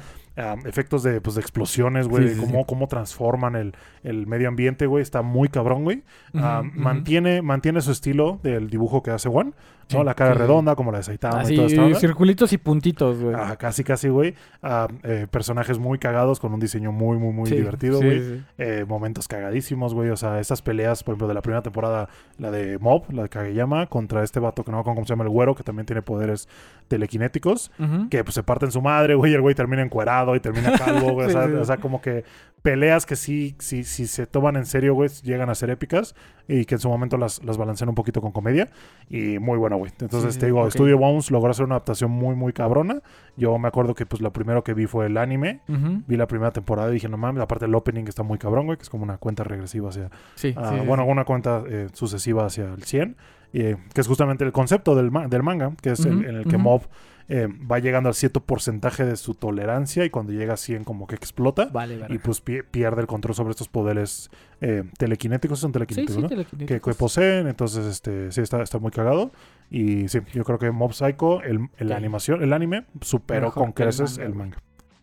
efectos 0.66 1.04
de, 1.04 1.22
pues, 1.22 1.36
de 1.36 1.42
explosiones, 1.42 2.08
güey, 2.08 2.30
Sí, 2.30 2.40
cómo, 2.40 2.60
sí. 2.60 2.66
cómo 2.68 2.88
transforman 2.88 3.56
el, 3.56 3.74
el 4.04 4.28
medio 4.28 4.48
ambiente, 4.50 4.86
güey. 4.86 5.02
Está 5.02 5.22
muy 5.22 5.50
cabrón, 5.50 5.84
güey. 5.84 6.04
Ah, 6.34 6.62
mantiene, 6.74 7.42
mantiene 7.42 7.82
su 7.82 7.92
estilo 7.92 8.40
del 8.44 8.70
dibujo 8.70 9.02
que 9.04 9.12
hace 9.12 9.30
One, 9.30 9.52
¿no? 9.94 10.04
La 10.04 10.14
cara 10.16 10.34
redonda, 10.34 10.76
como 10.76 10.92
la 10.92 10.98
de 10.98 11.04
Saitama 11.04 11.44
y 11.50 11.56
toda 11.56 11.68
esta 11.68 11.84
onda. 11.86 12.00
circulitos 12.00 12.52
y 12.54 12.58
puntitos, 12.58 13.20
güey. 13.22 13.36
Ah, 13.38 13.56
casi, 13.56 13.84
casi, 13.84 14.10
güey. 14.10 14.34
Ah, 14.64 14.88
eh, 15.04 15.28
personajes 15.30 15.78
muy 15.80 16.00
cagados 16.00 16.40
con 16.40 16.54
un 16.54 16.60
diseño 16.60 16.92
muy, 16.92 17.18
muy, 17.18 17.32
muy 17.34 17.50
divertido, 17.50 18.00
güey. 18.02 18.44
Eh, 18.58 18.84
momentos 18.88 19.28
cagadísimos, 19.28 19.94
güey. 19.94 20.10
O 20.10 20.18
sea, 20.18 20.40
esas 20.40 20.62
peleas, 20.62 21.04
por 21.04 21.14
ejemplo, 21.14 21.28
de 21.28 21.34
la 21.36 21.42
primera 21.42 21.62
temporada, 21.62 22.10
la 22.40 22.52
de 22.52 22.78
Mob, 22.80 23.04
la 23.12 23.24
de 23.24 23.30
Kageyama, 23.30 23.86
contra 23.88 24.24
este 24.24 24.40
vato 24.40 24.64
que 24.64 24.72
no 24.72 24.80
acuerdo 24.80 24.96
cómo 24.96 25.06
se 25.08 25.14
llama, 25.14 25.24
el 25.24 25.30
güero, 25.30 25.56
que 25.56 25.64
también 25.64 25.86
tiene 25.86 26.02
poderes 26.02 26.50
telequinéticos 26.88 27.72
que 28.10 28.24
pues 28.24 28.36
se 28.36 28.44
parten 28.44 28.72
su 28.72 28.82
madre, 28.82 29.16
güey, 29.16 29.32
y 29.32 29.36
el 29.36 29.42
güey 29.42 29.56
termina 29.56 29.82
encuerado 29.82 30.25
y 30.34 30.40
termina 30.40 30.78
calvo, 30.78 31.12
güey. 31.12 31.28
Sí, 31.30 31.36
o, 31.36 31.40
sea, 31.42 31.48
sí. 31.50 31.54
o 31.56 31.66
sea, 31.66 31.78
como 31.78 32.02
que 32.02 32.24
peleas 32.62 33.06
que 33.06 33.16
sí, 33.16 33.56
sí, 33.60 33.84
sí 33.84 34.08
se 34.08 34.26
toman 34.26 34.56
en 34.56 34.66
serio, 34.66 34.96
güey, 34.96 35.10
llegan 35.22 35.50
a 35.52 35.56
ser 35.56 35.70
épicas 35.70 36.16
y 36.48 36.66
que 36.66 36.76
en 36.76 36.80
su 36.80 36.90
momento 36.90 37.16
las, 37.18 37.44
las 37.44 37.58
balancean 37.58 37.90
un 37.90 37.96
poquito 37.96 38.22
con 38.22 38.32
comedia. 38.32 38.70
Y 39.10 39.38
muy 39.40 39.58
bueno, 39.60 39.78
güey. 39.78 39.92
Entonces, 40.00 40.34
Sí, 40.36 40.40
te 40.40 40.46
digo. 40.48 40.70
Studio 40.72 40.98
Bones 40.98 41.30
logró 41.30 41.52
hacer 41.52 41.66
una 41.66 41.76
adaptación 41.76 42.10
muy, 42.10 42.36
muy 42.36 42.54
cabrona. 42.54 43.02
Yo 43.38 43.56
me 43.60 43.68
acuerdo 43.68 43.94
que 43.94 44.06
pues 44.08 44.22
lo 44.22 44.32
primero 44.34 44.64
que 44.64 44.74
vi 44.74 44.88
fue 44.88 45.06
el 45.08 45.18
anime. 45.18 45.60
Vi 45.68 46.16
la 46.18 46.26
primera 46.28 46.52
temporada 46.52 46.90
y 46.90 46.94
dije, 46.94 47.08
no 47.10 47.18
mames, 47.18 47.44
aparte 47.44 47.66
el 47.66 47.76
opening 47.76 48.06
está 48.08 48.24
muy 48.24 48.40
cabrón, 48.40 48.66
güey, 48.66 48.78
que 48.78 48.84
es 48.84 48.90
como 48.90 49.04
una 49.04 49.18
cuenta 49.18 49.44
regresiva 49.44 49.90
hacia, 49.90 50.10
Sí, 50.36 50.54
ah, 50.58 50.82
bueno, 50.88 51.06
una 51.06 51.24
cuenta 51.26 51.64
eh, 51.70 51.90
sucesiva 51.94 52.46
hacia 52.46 52.66
el 52.74 52.82
100, 52.84 53.16
eh, 53.54 53.76
que 53.94 54.02
es 54.02 54.08
justamente 54.08 54.44
el 54.44 54.52
concepto 54.52 54.96
del, 54.96 55.12
ma- 55.12 55.28
del 55.28 55.44
manga, 55.44 55.72
que 55.82 55.92
es 55.92 56.00
el- 56.06 56.26
en 56.26 56.36
el 56.38 56.44
que 56.46 56.56
ujú. 56.56 56.60
Mob 56.64 56.82
eh, 57.28 57.48
va 57.72 57.80
llegando 57.80 58.08
al 58.10 58.16
cierto 58.16 58.40
porcentaje 58.42 59.04
de 59.04 59.16
su 59.16 59.34
tolerancia 59.34 60.06
y 60.06 60.10
cuando 60.10 60.32
llega 60.34 60.54
a 60.54 60.58
100 60.58 60.84
como 60.84 61.08
que 61.08 61.16
explota 61.16 61.66
Vale, 61.74 62.00
y 62.10 62.20
pues 62.20 62.40
pi- 62.42 62.62
pierde 62.70 63.02
el 63.02 63.08
control 63.08 63.34
sobre 63.34 63.52
estos 63.52 63.68
poderes 63.68 64.30
eh, 64.62 64.84
telequinéticos, 64.98 65.60
son 65.60 65.70
Sí, 65.70 65.74
telequinéticos, 65.74 66.16
sí, 66.16 66.22
¿no? 66.22 66.30
telequinéticos. 66.30 66.82
Que, 66.82 66.92
que 66.92 66.96
poseen, 66.98 67.48
entonces 67.48 67.86
este 67.86 68.32
sí 68.32 68.42
está, 68.42 68.62
está 68.62 68.78
muy 68.80 68.92
cagado 68.92 69.32
y 69.72 70.08
sí, 70.08 70.20
yo 70.34 70.44
creo 70.44 70.60
que 70.60 70.70
Mob 70.72 70.94
Psycho, 70.94 71.42
el, 71.42 71.68
el 71.78 71.92
Ok. 71.92 71.98
animación, 71.98 72.44
el 72.44 72.54
anime 72.54 72.86
superó 73.02 73.48
Mejor 73.48 73.64
con 73.64 73.72
creces 73.72 74.18
el 74.20 74.28
güey. 74.28 74.38
manga, 74.38 74.58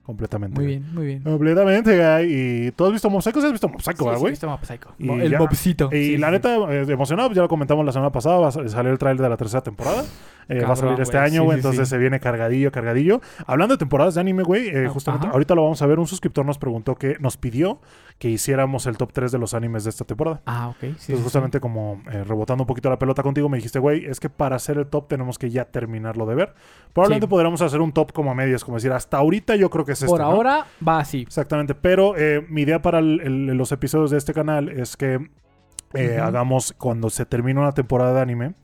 completamente. 0.04 0.54
Muy 0.54 0.64
güey. 0.66 0.78
bien, 0.78 0.94
muy 0.94 1.06
bien. 1.06 1.22
Completamente, 1.22 1.96
güey. 1.96 2.66
Y 2.66 2.70
tú 2.72 2.86
has 2.86 2.92
visto 2.92 3.10
Mob 3.10 3.22
Psycho, 3.22 3.40
¿Sí 3.40 3.46
has 3.46 3.52
visto 3.52 3.68
Mob 3.68 3.80
Psycho, 3.82 3.96
Sí, 3.98 4.04
¿verdad, 4.04 4.16
sí, 4.18 4.20
güey? 4.20 4.32
este 4.32 4.46
Mob 4.46 4.64
Psycho. 4.64 4.94
Y 4.98 5.10
el 5.10 5.30
ya- 5.30 5.38
Mobcito. 5.38 5.88
Y 5.92 5.96
Sí, 6.04 6.16
la 6.18 6.28
sí, 6.28 6.32
neta, 6.32 6.56
eh, 6.72 6.86
emocionado, 6.88 7.32
ya 7.32 7.42
lo 7.42 7.48
comentamos 7.48 7.84
la 7.84 7.92
semana 7.92 8.10
pasada, 8.12 8.50
salió 8.52 8.92
el 8.92 8.98
trailer 8.98 9.22
de 9.22 9.28
la 9.28 9.36
tercera 9.36 9.60
temporada. 9.62 10.04
Eh, 10.48 10.64
va 10.64 10.72
a 10.72 10.76
salir 10.76 11.00
este 11.00 11.18
año, 11.18 11.40
sí, 11.42 11.44
güey, 11.46 11.56
sí, 11.56 11.58
entonces 11.60 11.88
sí. 11.88 11.90
se 11.90 11.98
viene 11.98 12.20
cargadillo, 12.20 12.72
cargadillo. 12.72 13.20
Hablando 13.46 13.74
de 13.74 13.78
temporadas 13.78 14.14
de 14.14 14.20
anime, 14.20 14.42
güey, 14.42 14.68
eh, 14.68 14.88
justamente 14.88 15.26
ajá. 15.26 15.32
ahorita 15.34 15.54
lo 15.54 15.62
vamos 15.62 15.80
a 15.82 15.86
ver. 15.86 15.98
Un 15.98 16.06
suscriptor 16.06 16.44
nos 16.44 16.58
preguntó 16.58 16.96
que 16.96 17.16
nos 17.20 17.36
pidió 17.36 17.80
que 18.18 18.28
hiciéramos 18.28 18.86
el 18.86 18.96
top 18.96 19.12
3 19.12 19.32
de 19.32 19.38
los 19.38 19.54
animes 19.54 19.84
de 19.84 19.90
esta 19.90 20.04
temporada. 20.04 20.40
Ah, 20.46 20.68
ok. 20.68 20.76
Sí, 20.80 20.86
Entonces, 20.86 21.22
justamente 21.22 21.60
como 21.60 22.02
eh, 22.10 22.24
rebotando 22.24 22.62
un 22.64 22.66
poquito 22.66 22.88
la 22.90 22.98
pelota 22.98 23.22
contigo, 23.22 23.48
me 23.48 23.56
dijiste, 23.58 23.78
güey, 23.78 24.04
es 24.06 24.20
que 24.20 24.28
para 24.30 24.56
hacer 24.56 24.78
el 24.78 24.86
top 24.86 25.08
tenemos 25.08 25.38
que 25.38 25.50
ya 25.50 25.64
terminarlo 25.64 26.26
de 26.26 26.34
ver. 26.34 26.54
Probablemente 26.92 27.26
podríamos 27.28 27.60
hacer 27.62 27.80
un 27.80 27.92
top 27.92 28.12
como 28.12 28.30
a 28.30 28.34
medias, 28.34 28.64
como 28.64 28.76
decir, 28.76 28.92
hasta 28.92 29.16
ahorita 29.18 29.56
yo 29.56 29.70
creo 29.70 29.84
que 29.84 29.92
es 29.92 30.02
este. 30.02 30.10
Por 30.10 30.20
¿no? 30.20 30.26
ahora 30.26 30.66
va 30.86 30.98
así. 30.98 31.22
Exactamente, 31.22 31.74
pero 31.74 32.14
mi 32.48 32.62
idea 32.62 32.80
para 32.82 32.98
el- 32.98 33.20
el- 33.20 33.46
los 33.56 33.72
episodios 33.72 34.10
de 34.10 34.18
este 34.18 34.32
canal 34.34 34.68
es 34.68 34.96
que 34.96 35.30
eh, 35.94 36.18
hagamos 36.18 36.74
cuando 36.78 37.10
se 37.10 37.26
termine 37.26 37.60
una 37.60 37.72
temporada 37.72 38.14
de 38.14 38.20
anime, 38.22 38.54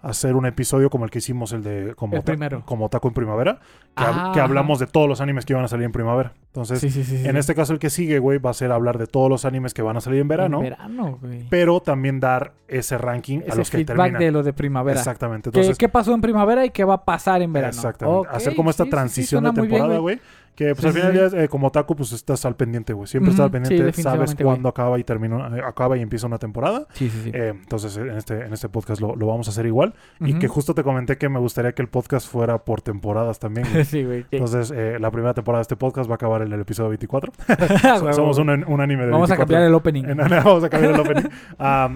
hacer 0.00 0.36
un 0.36 0.46
episodio 0.46 0.90
como 0.90 1.04
el 1.04 1.10
que 1.10 1.18
hicimos 1.18 1.52
el 1.52 1.62
de 1.62 1.94
como, 1.96 2.16
El 2.16 2.22
Ta- 2.22 2.32
primero. 2.32 2.62
como 2.64 2.88
Taco 2.88 3.08
en 3.08 3.14
Primavera, 3.14 3.58
que, 3.96 4.04
hab- 4.04 4.12
Ah, 4.14 4.30
que 4.32 4.40
ajá. 4.40 4.44
hablamos 4.44 4.78
de 4.78 4.86
todos 4.86 5.08
los 5.08 5.20
animes 5.20 5.44
que 5.44 5.52
iban 5.54 5.64
a 5.64 5.68
salir 5.68 5.84
en 5.86 5.92
primavera. 5.92 6.32
Entonces, 6.58 6.80
Sí, 6.80 6.90
sí, 6.90 7.04
sí. 7.04 7.26
en 7.28 7.36
este 7.36 7.54
caso 7.54 7.72
el 7.72 7.78
que 7.78 7.88
sigue, 7.90 8.18
güey, 8.18 8.38
va 8.38 8.50
a 8.50 8.54
ser 8.54 8.72
hablar 8.72 8.98
de 8.98 9.06
todos 9.06 9.30
los 9.30 9.44
animes 9.44 9.74
que 9.74 9.82
van 9.82 9.96
a 9.96 10.00
salir 10.00 10.20
en 10.20 10.28
verano, 10.28 10.58
En 10.58 10.64
verano, 10.64 11.18
güey. 11.20 11.46
pero 11.48 11.80
también 11.80 12.18
dar 12.20 12.52
ese 12.66 12.98
ranking 12.98 13.38
a 13.40 13.48
Ese 13.48 13.56
los 13.58 13.70
que 13.70 13.78
feedback 13.78 13.96
terminan. 13.96 14.20
de 14.20 14.30
lo 14.32 14.42
de 14.42 14.52
primavera. 14.52 14.98
Exactamente. 14.98 15.50
¿Qué, 15.50 15.58
Entonces, 15.60 15.78
qué 15.78 15.88
pasó 15.88 16.12
en 16.14 16.20
primavera 16.20 16.64
y 16.64 16.70
qué 16.70 16.84
va 16.84 16.94
a 16.94 17.04
pasar 17.04 17.42
en 17.42 17.52
verano? 17.52 17.72
Exactamente. 17.72 18.28
Ok, 18.28 18.34
Hacer 18.34 18.56
como 18.56 18.70
esta 18.70 18.84
transición 18.86 19.44
de 19.44 19.52
temporada, 19.52 19.98
güey. 19.98 20.18
Que 20.54 20.74
pues 20.74 20.86
al 20.86 20.92
final 20.92 21.12
día, 21.12 21.44
eh, 21.44 21.46
como 21.48 21.70
taco, 21.70 21.94
pues 21.94 22.10
estás 22.10 22.44
al 22.44 22.56
pendiente, 22.56 22.92
güey. 22.92 23.06
Siempre 23.06 23.30
estás 23.30 23.44
al 23.44 23.50
Ujú, 23.54 23.64
sí, 23.64 23.74
pendiente, 23.76 24.02
sabes 24.02 24.34
cuándo 24.34 24.68
acaba 24.68 24.98
y 24.98 25.04
termina, 25.04 25.56
eh, 25.56 25.62
acaba 25.64 25.96
y 25.96 26.02
empieza 26.02 26.26
una 26.26 26.38
temporada. 26.38 26.88
Sí, 26.94 27.08
sí, 27.08 27.20
sí. 27.22 27.30
Eh, 27.32 27.50
entonces, 27.54 27.96
en 27.96 28.10
este, 28.10 28.44
en 28.44 28.52
este 28.52 28.68
podcast 28.68 29.00
lo, 29.00 29.14
lo 29.14 29.28
vamos 29.28 29.46
a 29.46 29.52
hacer 29.52 29.66
igual. 29.66 29.94
Y 30.18 30.32
Ujú. 30.32 30.40
que 30.40 30.48
justo 30.48 30.74
te 30.74 30.82
comenté 30.82 31.16
que 31.16 31.28
me 31.28 31.38
gustaría 31.38 31.70
que 31.74 31.82
el 31.82 31.86
podcast 31.86 32.26
fuera 32.28 32.58
por 32.64 32.80
temporadas 32.82 33.38
también. 33.38 33.66
sí, 33.84 34.02
güey. 34.02 34.26
Entonces, 34.32 34.72
eh, 34.74 34.96
la 34.98 35.12
primera 35.12 35.32
temporada 35.32 35.60
de 35.60 35.62
este 35.62 35.76
podcast 35.76 36.10
va 36.10 36.14
a 36.14 36.16
acabar 36.16 36.42
en 36.48 36.54
el 36.54 36.60
episodio 36.60 36.88
24. 36.90 37.32
Ah, 37.48 37.54
Huevo, 38.02 38.12
Somos 38.12 38.38
un, 38.38 38.50
anime 38.50 39.04
de 39.06 39.10
Vamos 39.12 39.30
a 39.30 39.34
24. 39.34 39.38
cambiar 39.38 39.62
el 39.62 39.74
opening. 39.74 40.04
En- 40.04 40.16
vamos 40.44 40.64
a 40.64 40.68
cambiar 40.68 40.94
el 40.94 41.00
opening. 41.00 41.28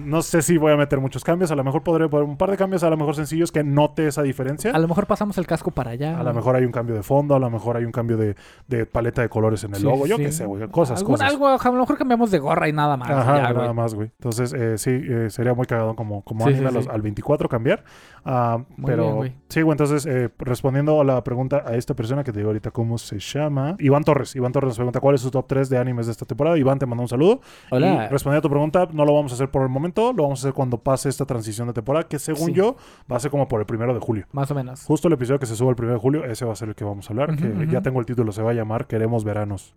No 0.09 0.21
sé 0.21 0.41
si 0.41 0.57
voy 0.57 0.71
a 0.73 0.77
meter 0.77 0.99
muchos 0.99 1.23
cambios. 1.23 1.51
A 1.51 1.55
lo 1.55 1.63
mejor 1.63 1.83
podré 1.83 2.07
poner 2.09 2.27
un 2.27 2.37
par 2.37 2.51
de 2.51 2.57
cambios, 2.57 2.83
a 2.83 2.89
lo 2.89 2.97
mejor 2.97 3.15
sencillos, 3.15 3.51
que 3.51 3.63
note 3.63 4.07
esa 4.07 4.21
diferencia. 4.23 4.71
A 4.71 4.79
lo 4.79 4.87
mejor 4.87 5.07
pasamos 5.07 5.37
el 5.37 5.45
casco 5.47 5.71
para 5.71 5.91
allá. 5.91 6.19
A 6.19 6.23
lo 6.23 6.33
mejor 6.33 6.55
hay 6.55 6.65
un 6.65 6.71
cambio 6.71 6.95
de 6.95 7.03
fondo, 7.03 7.35
a 7.35 7.39
lo 7.39 7.49
mejor 7.49 7.77
hay 7.77 7.85
un 7.85 7.91
cambio 7.91 8.17
de, 8.17 8.35
de 8.67 8.85
paleta 8.85 9.21
de 9.21 9.29
colores 9.29 9.63
en 9.63 9.71
el 9.71 9.77
Sí, 9.77 9.83
logo. 9.83 10.05
Yo 10.05 10.17
sí. 10.17 10.23
qué 10.23 10.31
sé, 10.31 10.45
güey. 10.45 10.67
Cosas, 10.69 10.99
Algún- 10.99 11.13
cosas. 11.15 11.29
Algo, 11.31 11.47
a 11.47 11.57
lo 11.63 11.73
mejor 11.79 11.97
cambiamos 11.97 12.31
de 12.31 12.39
gorra 12.39 12.67
y 12.69 12.73
nada 12.73 12.97
más. 12.97 13.09
Ajá, 13.09 13.37
ya, 13.49 13.53
nada 13.53 13.73
más, 13.73 13.93
güey. 13.95 14.11
Entonces, 14.19 14.53
eh, 14.53 14.77
sí, 14.77 14.91
eh, 14.91 15.27
sería 15.29 15.53
muy 15.53 15.65
cagado 15.65 15.95
como, 15.95 16.21
como 16.23 16.45
Sí, 16.47 16.53
anime 16.53 16.71
los- 16.71 16.87
al 16.87 17.01
24 17.01 17.49
cambiar. 17.49 17.83
Muy 18.25 18.85
pero 18.85 19.21
bien, 19.21 19.35
sí, 19.49 19.61
güey. 19.61 19.73
Entonces, 19.73 20.05
eh, 20.05 20.29
respondiendo 20.39 20.99
a 21.01 21.03
la 21.03 21.23
pregunta 21.23 21.63
a 21.65 21.75
esta 21.75 21.93
persona 21.93 22.23
que 22.23 22.31
te 22.31 22.39
digo 22.39 22.49
ahorita 22.49 22.71
cómo 22.71 22.97
se 22.97 23.19
llama, 23.19 23.75
Iván 23.79 24.03
Torres. 24.03 24.35
Iván 24.35 24.42
Torres 24.51 24.67
nos 24.69 24.75
pregunta 24.77 24.99
cuál 24.99 25.15
es 25.15 25.21
su 25.21 25.31
top 25.31 25.45
3 25.47 25.69
de 25.69 25.77
animes 25.77 26.05
de 26.07 26.11
esta 26.11 26.25
temporada. 26.25 26.57
Iván, 26.57 26.77
te 26.79 26.85
mando 26.85 27.01
un 27.03 27.07
saludo. 27.07 27.39
Hola. 27.71 28.09
Respondiendo 28.09 28.39
a 28.39 28.41
tu 28.41 28.49
pregunta, 28.49 28.87
no 28.91 29.05
lo 29.05 29.13
vamos 29.13 29.31
a 29.31 29.35
hacer 29.35 29.49
por 29.49 29.61
el 29.63 29.69
momento, 29.69 30.11
lo 30.13 30.23
vamos 30.23 30.39
a 30.39 30.47
hacer 30.47 30.53
cuando 30.53 30.77
pase 30.77 31.09
esta 31.09 31.25
transición 31.25 31.67
de 31.67 31.73
temporada, 31.73 32.07
que 32.07 32.19
según 32.19 32.47
Sí. 32.47 32.53
yo 32.53 32.75
va 33.11 33.17
a 33.17 33.19
ser 33.19 33.31
como 33.31 33.47
por 33.47 33.59
el 33.61 33.65
primero 33.65 33.93
de 33.93 33.99
julio. 33.99 34.25
Más 34.31 34.51
o 34.51 34.55
menos. 34.55 34.83
Justo 34.85 35.07
el 35.07 35.13
episodio 35.13 35.39
que 35.39 35.45
se 35.45 35.55
sube 35.55 35.69
el 35.69 35.75
primero 35.75 35.95
de 35.95 36.01
julio, 36.01 36.25
ese 36.25 36.45
va 36.45 36.53
a 36.53 36.55
ser 36.55 36.69
el 36.69 36.75
que 36.75 36.83
vamos 36.83 37.09
a 37.09 37.13
hablar. 37.13 37.35
Que 37.35 37.67
ya 37.71 37.81
tengo 37.81 37.99
el 37.99 38.05
título, 38.05 38.31
se 38.31 38.41
va 38.41 38.51
a 38.51 38.53
llamar 38.53 38.87
Queremos 38.87 39.23
Veranos. 39.23 39.73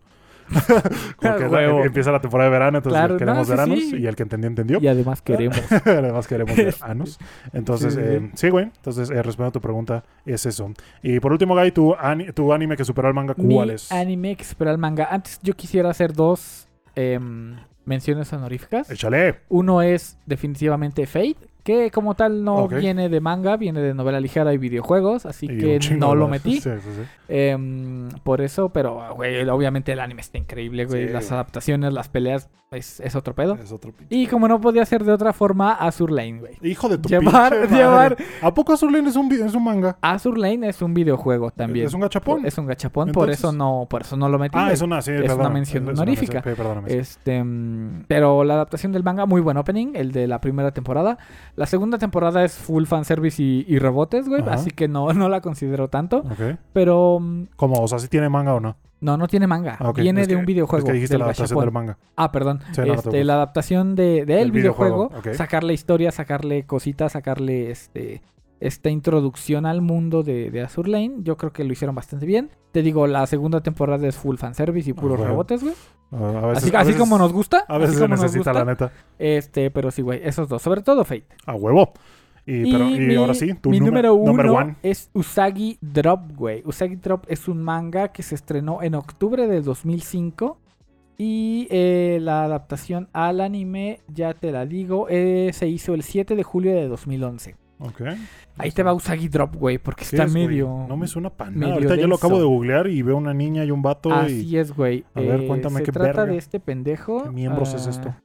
Porque 1.19 1.43
Ah, 1.45 1.47
Huevo. 1.49 1.83
empieza 1.83 2.11
la 2.11 2.21
temporada 2.21 2.49
de 2.49 2.53
verano, 2.53 2.77
entonces 2.77 2.99
Claro, 2.99 3.17
queremos 3.17 3.37
no, 3.39 3.43
sí, 3.45 3.49
veranos. 3.51 3.79
sí. 3.79 3.95
Y 3.97 4.07
el 4.07 4.15
que 4.15 4.23
entendió, 4.23 4.47
entendió. 4.47 4.79
Y 4.81 4.87
además 4.87 5.21
queremos. 5.21 5.59
Además 5.85 6.27
queremos 6.27 6.55
veranos. 6.57 7.19
Entonces, 7.53 7.93
Sí, 7.93 7.99
eh, 8.03 8.31
sí, 8.35 8.49
güey. 8.49 8.65
Entonces, 8.65 9.09
eh, 9.09 9.15
respondiendo 9.23 9.47
a 9.49 9.51
tu 9.51 9.61
pregunta, 9.61 10.03
es 10.25 10.45
eso. 10.45 10.71
Y 11.03 11.19
por 11.19 11.31
último, 11.31 11.55
Guy, 11.55 11.71
tu, 11.71 11.93
ani- 11.95 12.31
tu 12.31 12.53
anime 12.53 12.75
que 12.77 12.85
superó 12.85 13.07
al 13.07 13.13
manga, 13.13 13.33
Mi 13.37 13.55
¿cuál 13.55 13.71
es? 13.71 13.91
anime 13.91 14.35
que 14.35 14.43
supera 14.43 14.71
el 14.71 14.77
manga. 14.77 15.07
Antes 15.11 15.39
yo 15.43 15.53
quisiera 15.55 15.89
hacer 15.89 16.13
dos 16.13 16.67
em, 16.95 17.55
menciones 17.85 18.31
honoríficas. 18.33 18.89
Échale. 18.89 19.39
Uno 19.49 19.81
es 19.81 20.17
definitivamente 20.25 21.05
Fate, 21.05 21.37
que 21.67 21.91
como 21.91 22.15
tal 22.15 22.45
no 22.45 22.65
viene 22.69 23.09
de 23.09 23.19
manga, 23.19 23.57
viene 23.57 23.81
de 23.81 23.93
novela 23.93 24.21
ligera 24.21 24.53
y 24.53 24.57
videojuegos, 24.57 25.25
así 25.25 25.47
Y 25.49 25.57
que 25.57 25.79
no 25.97 26.15
lo 26.15 26.29
metí. 26.29 26.61
Sí, 26.61 26.69
sí, 26.79 26.89
sí. 26.95 27.01
Em, 27.27 28.07
por 28.23 28.39
eso, 28.39 28.69
pero, 28.69 29.13
güey, 29.15 29.45
obviamente 29.49 29.91
el 29.91 29.99
anime 29.99 30.21
está 30.21 30.37
increíble, 30.37 30.85
güey. 30.85 31.09
Las 31.09 31.25
güey. 31.25 31.33
adaptaciones, 31.33 31.91
las 31.91 32.07
peleas, 32.07 32.49
es, 32.71 33.01
es 33.01 33.15
otro 33.15 33.35
pedo. 33.35 33.55
Es 33.55 33.71
otro. 33.73 33.93
Y 34.09 34.27
como 34.27 34.47
no 34.47 34.61
podía 34.61 34.85
ser 34.85 35.03
de 35.03 35.11
otra 35.11 35.33
forma, 35.33 35.73
Azur 35.73 36.09
Lane, 36.09 36.39
güey. 36.39 36.53
Hijo 36.61 36.87
de 36.87 36.97
tu 36.97 37.09
Llevar- 37.09 37.51
pinche 37.51 37.67
madre. 37.67 37.67
llevar- 37.67 38.17
¿A 38.41 38.53
poco 38.53 38.71
Azur 38.73 38.91
Lane 38.91 39.09
es 39.09 39.15
un, 39.17 39.29
es 39.31 39.53
un 39.53 39.63
manga? 39.63 39.97
Azur 40.01 40.37
Lane 40.37 40.69
es 40.69 40.81
un 40.81 40.93
videojuego 40.93 41.51
también. 41.51 41.85
¿Es 41.87 41.93
un 41.93 41.99
gachapón? 42.01 42.45
Es 42.45 42.57
un 42.57 42.65
gachapón, 42.65 43.11
por 43.11 43.29
eso 43.29 43.51
no, 43.51 43.87
por 43.89 44.01
eso 44.03 44.15
no 44.15 44.29
lo 44.29 44.39
metí. 44.39 44.57
Ah, 44.57 44.71
es 44.71 44.81
una, 44.81 45.01
sí, 45.01 45.11
Es 45.11 45.17
una 45.19 45.27
perdóname. 45.27 45.53
mención 45.55 45.83
Es 45.83 45.89
una 45.89 46.01
honorífica. 46.01 46.33
mención, 46.35 46.55
perdóname. 46.55 46.93
Este, 46.93 47.43
mm, 47.43 48.05
pero 48.07 48.43
la 48.45 48.53
adaptación 48.55 48.91
del 48.93 49.03
manga, 49.03 49.25
muy 49.25 49.41
buen 49.41 49.57
opening, 49.57 49.91
el 49.95 50.11
de 50.13 50.27
la 50.27 50.39
primera 50.41 50.71
temporada. 50.71 51.17
La 51.57 51.65
segunda 51.65 51.97
temporada 51.97 52.45
es 52.45 52.53
full 52.55 52.85
fanservice 52.85 53.43
y, 53.43 53.65
y 53.67 53.79
rebotes, 53.79 54.29
güey, 54.29 54.41
Ajá. 54.41 54.53
así 54.53 54.69
que 54.71 54.87
no, 54.87 55.11
no 55.13 55.27
la 55.27 55.41
considero 55.41 55.89
tanto. 55.89 56.19
Ok. 56.19 56.57
Pero 56.71 57.19
¿Cómo? 57.57 57.81
O 57.81 57.87
sea, 57.89 57.99
¿sí 57.99 58.07
tiene 58.07 58.29
manga 58.29 58.53
o 58.53 58.59
no? 58.61 58.77
no, 58.99 59.15
no 59.17 59.27
tiene 59.27 59.45
manga. 59.45 59.75
Ah. 59.79 59.91
Viene 59.95 60.21
Es 60.21 60.27
de 60.27 60.33
que- 60.35 60.39
un 60.39 60.45
videojuego. 60.45 60.79
Es 60.79 60.85
que 60.85 60.93
dijiste 60.93 61.13
del 61.15 61.19
la 61.19 61.25
adaptación 61.25 61.59
del 61.59 61.71
manga. 61.71 61.97
Ah, 62.15 62.31
perdón. 62.31 62.61
Sí, 62.71 62.81
no, 62.81 62.87
no 62.87 62.93
te 62.93 63.07
este, 63.09 63.23
la 63.25 63.33
adaptación 63.33 63.95
de, 63.95 64.25
de 64.25 64.41
el 64.41 64.51
videojuego, 64.51 65.11
sacarle 65.33 65.73
historia, 65.73 66.11
sacarle 66.11 66.63
cositas, 66.65 67.11
sacarle 67.11 67.69
este 67.71 68.21
esta 68.59 68.89
introducción 68.89 69.67
al 69.67 69.81
mundo 69.81 70.23
de, 70.23 70.49
de 70.49 70.61
Azur 70.63 70.87
Lane, 70.87 71.17
yo 71.19 71.37
creo 71.37 71.53
que 71.53 71.63
lo 71.63 71.73
hicieron 71.73 71.93
bastante 71.95 72.25
bien. 72.25 72.49
Te 72.71 72.81
digo, 72.81 73.05
la 73.05 73.27
segunda 73.27 73.61
temporada 73.61 74.07
es 74.07 74.15
full 74.15 74.37
fanservice 74.37 74.89
y 74.89 74.93
puros 74.93 75.19
huevo. 75.19 75.29
rebotes, 75.29 75.61
güey. 75.61 75.75
A 76.11 76.47
veces- 76.47 76.63
Así, 76.63 76.75
a 76.75 76.79
así 76.79 76.87
veces- 76.89 76.99
como 77.01 77.17
nos 77.17 77.33
gusta. 77.33 77.65
A 77.67 77.77
veces 77.77 77.97
se 77.97 78.07
necesita, 78.07 78.51
gusta. 78.51 78.53
la 78.53 78.65
neta. 78.65 78.91
Este, 79.19 79.71
pero 79.71 79.91
sí, 79.91 80.01
güey, 80.01 80.21
esos 80.23 80.47
dos. 80.47 80.61
Sobre 80.61 80.81
todo 80.81 81.03
Fate. 81.03 81.25
A 81.45 81.53
huevo. 81.55 81.91
Y, 82.45 82.71
pero, 82.71 82.89
y 82.89 82.99
mi, 82.99 83.15
ahora 83.15 83.33
sí, 83.33 83.53
tu 83.55 83.69
mi 83.69 83.81
número, 83.81 84.13
uno 84.15 84.75
es 84.81 85.09
Usagi 85.13 85.77
Drop, 85.81 86.31
güey. 86.33 86.63
Usagi 86.65 86.95
Drop 86.95 87.25
es 87.27 87.49
un 87.49 87.61
manga 87.61 88.07
que 88.13 88.23
se 88.23 88.35
estrenó 88.35 88.81
en 88.81 88.95
octubre 88.95 89.47
del 89.47 89.63
2005. 89.63 90.57
Y 91.17 91.67
eh, 91.71 92.19
la 92.21 92.43
adaptación 92.43 93.09
al 93.11 93.41
anime, 93.41 93.99
ya 94.07 94.33
te 94.33 94.51
la 94.51 94.65
digo, 94.65 95.07
eh, 95.09 95.49
se 95.51 95.67
hizo 95.67 95.93
el 95.93 96.03
7 96.03 96.35
de 96.35 96.43
julio 96.43 96.73
de 96.73 96.87
2011. 96.87 97.55
Ok. 97.79 98.01
Ahí 98.57 98.71
te 98.71 98.81
va 98.83 98.93
Usagi 98.93 99.27
Drop, 99.29 99.55
güey, 99.55 99.77
porque 99.77 99.99
¿Qué 99.99 100.15
está 100.15 100.23
es, 100.23 100.31
güey? 100.33 100.47
medio... 100.47 100.85
No 100.89 100.97
me 100.97 101.07
suena 101.07 101.29
para 101.29 101.51
nada. 101.51 101.73
Ahorita 101.75 101.95
yo 101.95 102.07
lo 102.07 102.15
acabo 102.15 102.35
de 102.35 102.41
denso. 102.41 102.49
googlear 102.53 102.87
y 102.87 103.01
veo 103.03 103.17
una 103.17 103.33
niña 103.33 103.63
y 103.65 103.71
un 103.71 103.81
vato 103.83 104.09
y... 104.09 104.13
Así 104.13 104.57
es, 104.57 104.75
güey. 104.75 105.05
A 105.13 105.21
ver, 105.21 105.41
Eh, 105.41 105.47
cuéntame 105.47 105.79
se 105.79 105.83
qué 105.83 105.91
trata 105.91 106.07
verga. 106.21 106.25
de 106.25 106.37
este 106.37 106.59
pendejo. 106.59 107.23
¿Qué 107.25 107.29
miembros 107.31 107.73
es 107.75 107.85
ah, 107.85 107.89
esto? 107.91 108.15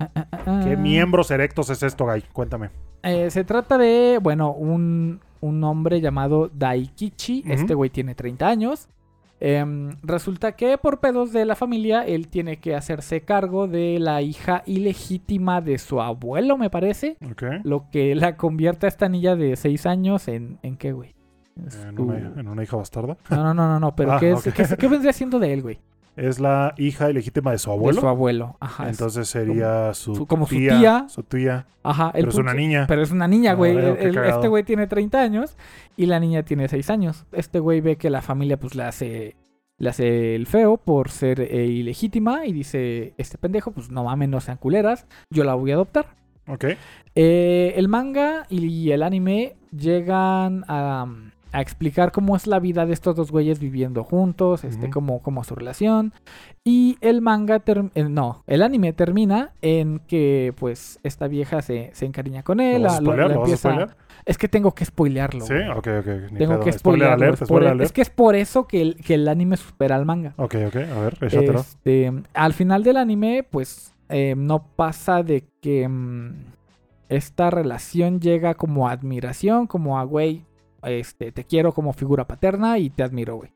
ah, 0.00 0.10
ah, 0.32 0.60
¿Qué 0.64 0.76
miembros 0.76 1.30
erectos 1.30 1.70
es 1.70 1.82
esto, 1.82 2.04
Guy? 2.04 2.22
Cuéntame. 2.32 2.70
Eh, 3.02 3.30
se 3.30 3.44
trata 3.44 3.78
de, 3.78 4.18
bueno, 4.22 4.52
un, 4.52 5.20
un 5.40 5.64
hombre 5.64 6.00
llamado 6.00 6.50
Daikichi. 6.52 7.44
Este 7.46 7.74
güey 7.74 7.88
tiene 7.90 8.14
30 8.14 8.46
años. 8.46 8.88
Em, 9.40 9.90
resulta 10.02 10.52
que 10.52 10.78
por 10.78 10.98
pedos 11.00 11.32
de 11.32 11.44
la 11.44 11.54
familia, 11.54 12.04
él 12.04 12.28
tiene 12.28 12.56
que 12.58 12.74
hacerse 12.74 13.20
cargo 13.20 13.68
de 13.68 13.98
la 14.00 14.20
hija 14.22 14.62
ilegítima 14.66 15.60
de 15.60 15.78
su 15.78 16.00
abuelo, 16.00 16.58
me 16.58 16.70
parece. 16.70 17.16
Lo 17.64 17.88
que 17.90 18.14
la 18.16 18.36
convierte 18.36 18.86
a 18.86 18.88
esta 18.88 19.08
niña 19.08 19.36
de 19.36 19.54
6 19.56 19.86
años 19.86 20.26
en... 20.28 20.58
¿En 20.62 20.76
qué, 20.76 20.92
güey? 20.92 21.14
En 21.56 21.98
una, 22.00 22.18
en 22.40 22.48
una 22.48 22.62
hija 22.62 22.76
bastarda. 22.76 23.16
No, 23.30 23.36
no, 23.42 23.54
no, 23.54 23.68
no, 23.68 23.80
no, 23.80 23.94
pero 23.96 24.12
Ah, 24.14 24.20
¿qué, 24.20 24.30
es, 24.32 24.46
ok. 24.46 24.54
¿qué, 24.54 24.62
es- 24.62 24.76
qué 24.76 24.88
vendría 24.88 25.12
siendo 25.12 25.38
de 25.38 25.52
él, 25.52 25.62
güey? 25.62 25.78
Es 26.18 26.40
la 26.40 26.74
hija 26.76 27.08
ilegítima 27.10 27.52
de 27.52 27.58
su 27.58 27.70
abuelo. 27.70 27.94
De 27.96 28.00
su 28.00 28.08
abuelo. 28.08 28.56
Ajá. 28.60 28.84
es- 28.84 28.90
Entonces 28.98 29.28
sería 29.28 29.94
su, 29.94 30.14
su- 30.14 30.26
como 30.26 30.46
su 30.46 30.56
tía. 30.56 31.06
Su 31.08 31.22
tía. 31.22 31.66
Ajá. 31.82 32.06
el 32.14 32.22
Pero 32.22 32.30
es 32.30 32.36
una 32.38 32.54
niña. 32.54 32.84
Pero 32.88 33.02
es 33.02 33.10
una 33.10 33.28
niña, 33.28 33.54
güey. 33.54 33.76
este 33.78 34.48
güey 34.48 34.64
tiene 34.64 34.86
30 34.86 35.20
años 35.20 35.56
y 35.96 36.06
la 36.06 36.20
niña 36.20 36.42
tiene 36.42 36.68
6 36.68 36.90
años. 36.90 37.24
Este 37.32 37.60
güey 37.60 37.80
ve 37.80 37.96
que 37.96 38.10
la 38.10 38.20
familia 38.20 38.58
pues 38.58 38.74
le 38.74 38.82
hace 38.82 39.36
le 39.80 39.90
hace 39.90 40.34
el 40.34 40.46
feo 40.48 40.76
por 40.76 41.08
ser 41.08 41.40
eh, 41.40 41.66
ilegítima 41.66 42.46
y 42.46 42.52
dice, 42.52 43.14
este 43.16 43.38
pendejo, 43.38 43.70
pues 43.70 43.90
no 43.92 44.02
mames, 44.02 44.28
no 44.28 44.40
sean 44.40 44.56
culeras, 44.56 45.06
yo 45.30 45.44
la 45.44 45.54
voy 45.54 45.70
a 45.70 45.74
adoptar. 45.74 46.16
Ok. 46.48 46.64
Eh, 47.14 47.74
el 47.76 47.86
manga 47.86 48.44
y 48.50 48.90
el 48.90 49.04
anime 49.04 49.54
llegan 49.70 50.64
a, 50.66 51.06
a 51.52 51.60
explicar 51.62 52.12
cómo 52.12 52.36
es 52.36 52.46
la 52.46 52.58
vida 52.58 52.84
de 52.86 52.92
estos 52.92 53.16
dos 53.16 53.30
güeyes 53.32 53.58
viviendo 53.58 54.04
juntos, 54.04 54.64
este, 54.64 54.84
Ujú. 54.86 54.92
cómo, 54.92 55.22
cómo 55.22 55.40
es 55.40 55.46
su 55.46 55.54
relación. 55.54 56.12
Y 56.64 56.98
el 57.00 57.20
manga, 57.22 57.62
eh, 57.94 58.02
no, 58.04 58.42
el 58.46 58.62
anime 58.62 58.92
termina 58.92 59.52
en 59.62 60.00
que 60.06 60.52
pues 60.58 60.98
esta 61.02 61.26
vieja 61.28 61.62
se, 61.62 61.90
se 61.94 62.04
encariña 62.06 62.42
con 62.42 62.60
él. 62.60 62.82
¿Lo 62.82 62.90
a 62.90 63.00
la- 63.00 63.14
lo- 63.16 63.30
empieza-? 63.30 63.96
Es 64.26 64.36
que 64.36 64.48
tengo 64.48 64.74
que 64.74 64.84
spoilearlo. 64.84 65.46
Sí, 65.46 65.54
ok, 65.54 65.76
ok. 66.00 66.04
Tengo 66.36 66.54
pedo. 66.54 66.60
que 66.60 66.72
Spoiler 66.72 66.78
spoilearlo. 66.78 67.24
alert, 67.24 67.44
spoiler 67.44 67.70
alert. 67.70 67.86
es 67.86 67.92
que 67.92 68.02
es 68.02 68.10
por 68.10 68.34
eso 68.36 68.66
que 68.66 68.82
el, 68.82 68.96
que 68.96 69.14
el 69.14 69.26
anime 69.28 69.56
supera 69.56 69.96
al 69.96 70.04
manga. 70.04 70.34
Ok, 70.36 70.54
ok. 70.66 70.76
A 70.76 71.00
ver, 71.00 71.18
échatelo. 71.22 71.60
Este, 71.60 72.12
al 72.34 72.52
final 72.52 72.82
del 72.84 72.98
anime, 72.98 73.46
pues 73.48 73.94
eh, 74.10 74.34
no 74.36 74.66
pasa 74.76 75.22
de 75.22 75.44
que 75.62 75.88
mm, 75.88 76.32
esta 77.08 77.48
relación 77.48 78.20
llega 78.20 78.54
como 78.54 78.88
a 78.88 78.92
admiración, 78.92 79.66
como 79.66 79.98
a, 79.98 80.04
güey, 80.04 80.44
este, 80.90 81.32
te 81.32 81.44
quiero 81.44 81.72
como 81.72 81.92
figura 81.92 82.26
paterna 82.26 82.78
y 82.78 82.90
te 82.90 83.02
admiro, 83.02 83.36
güey. 83.36 83.50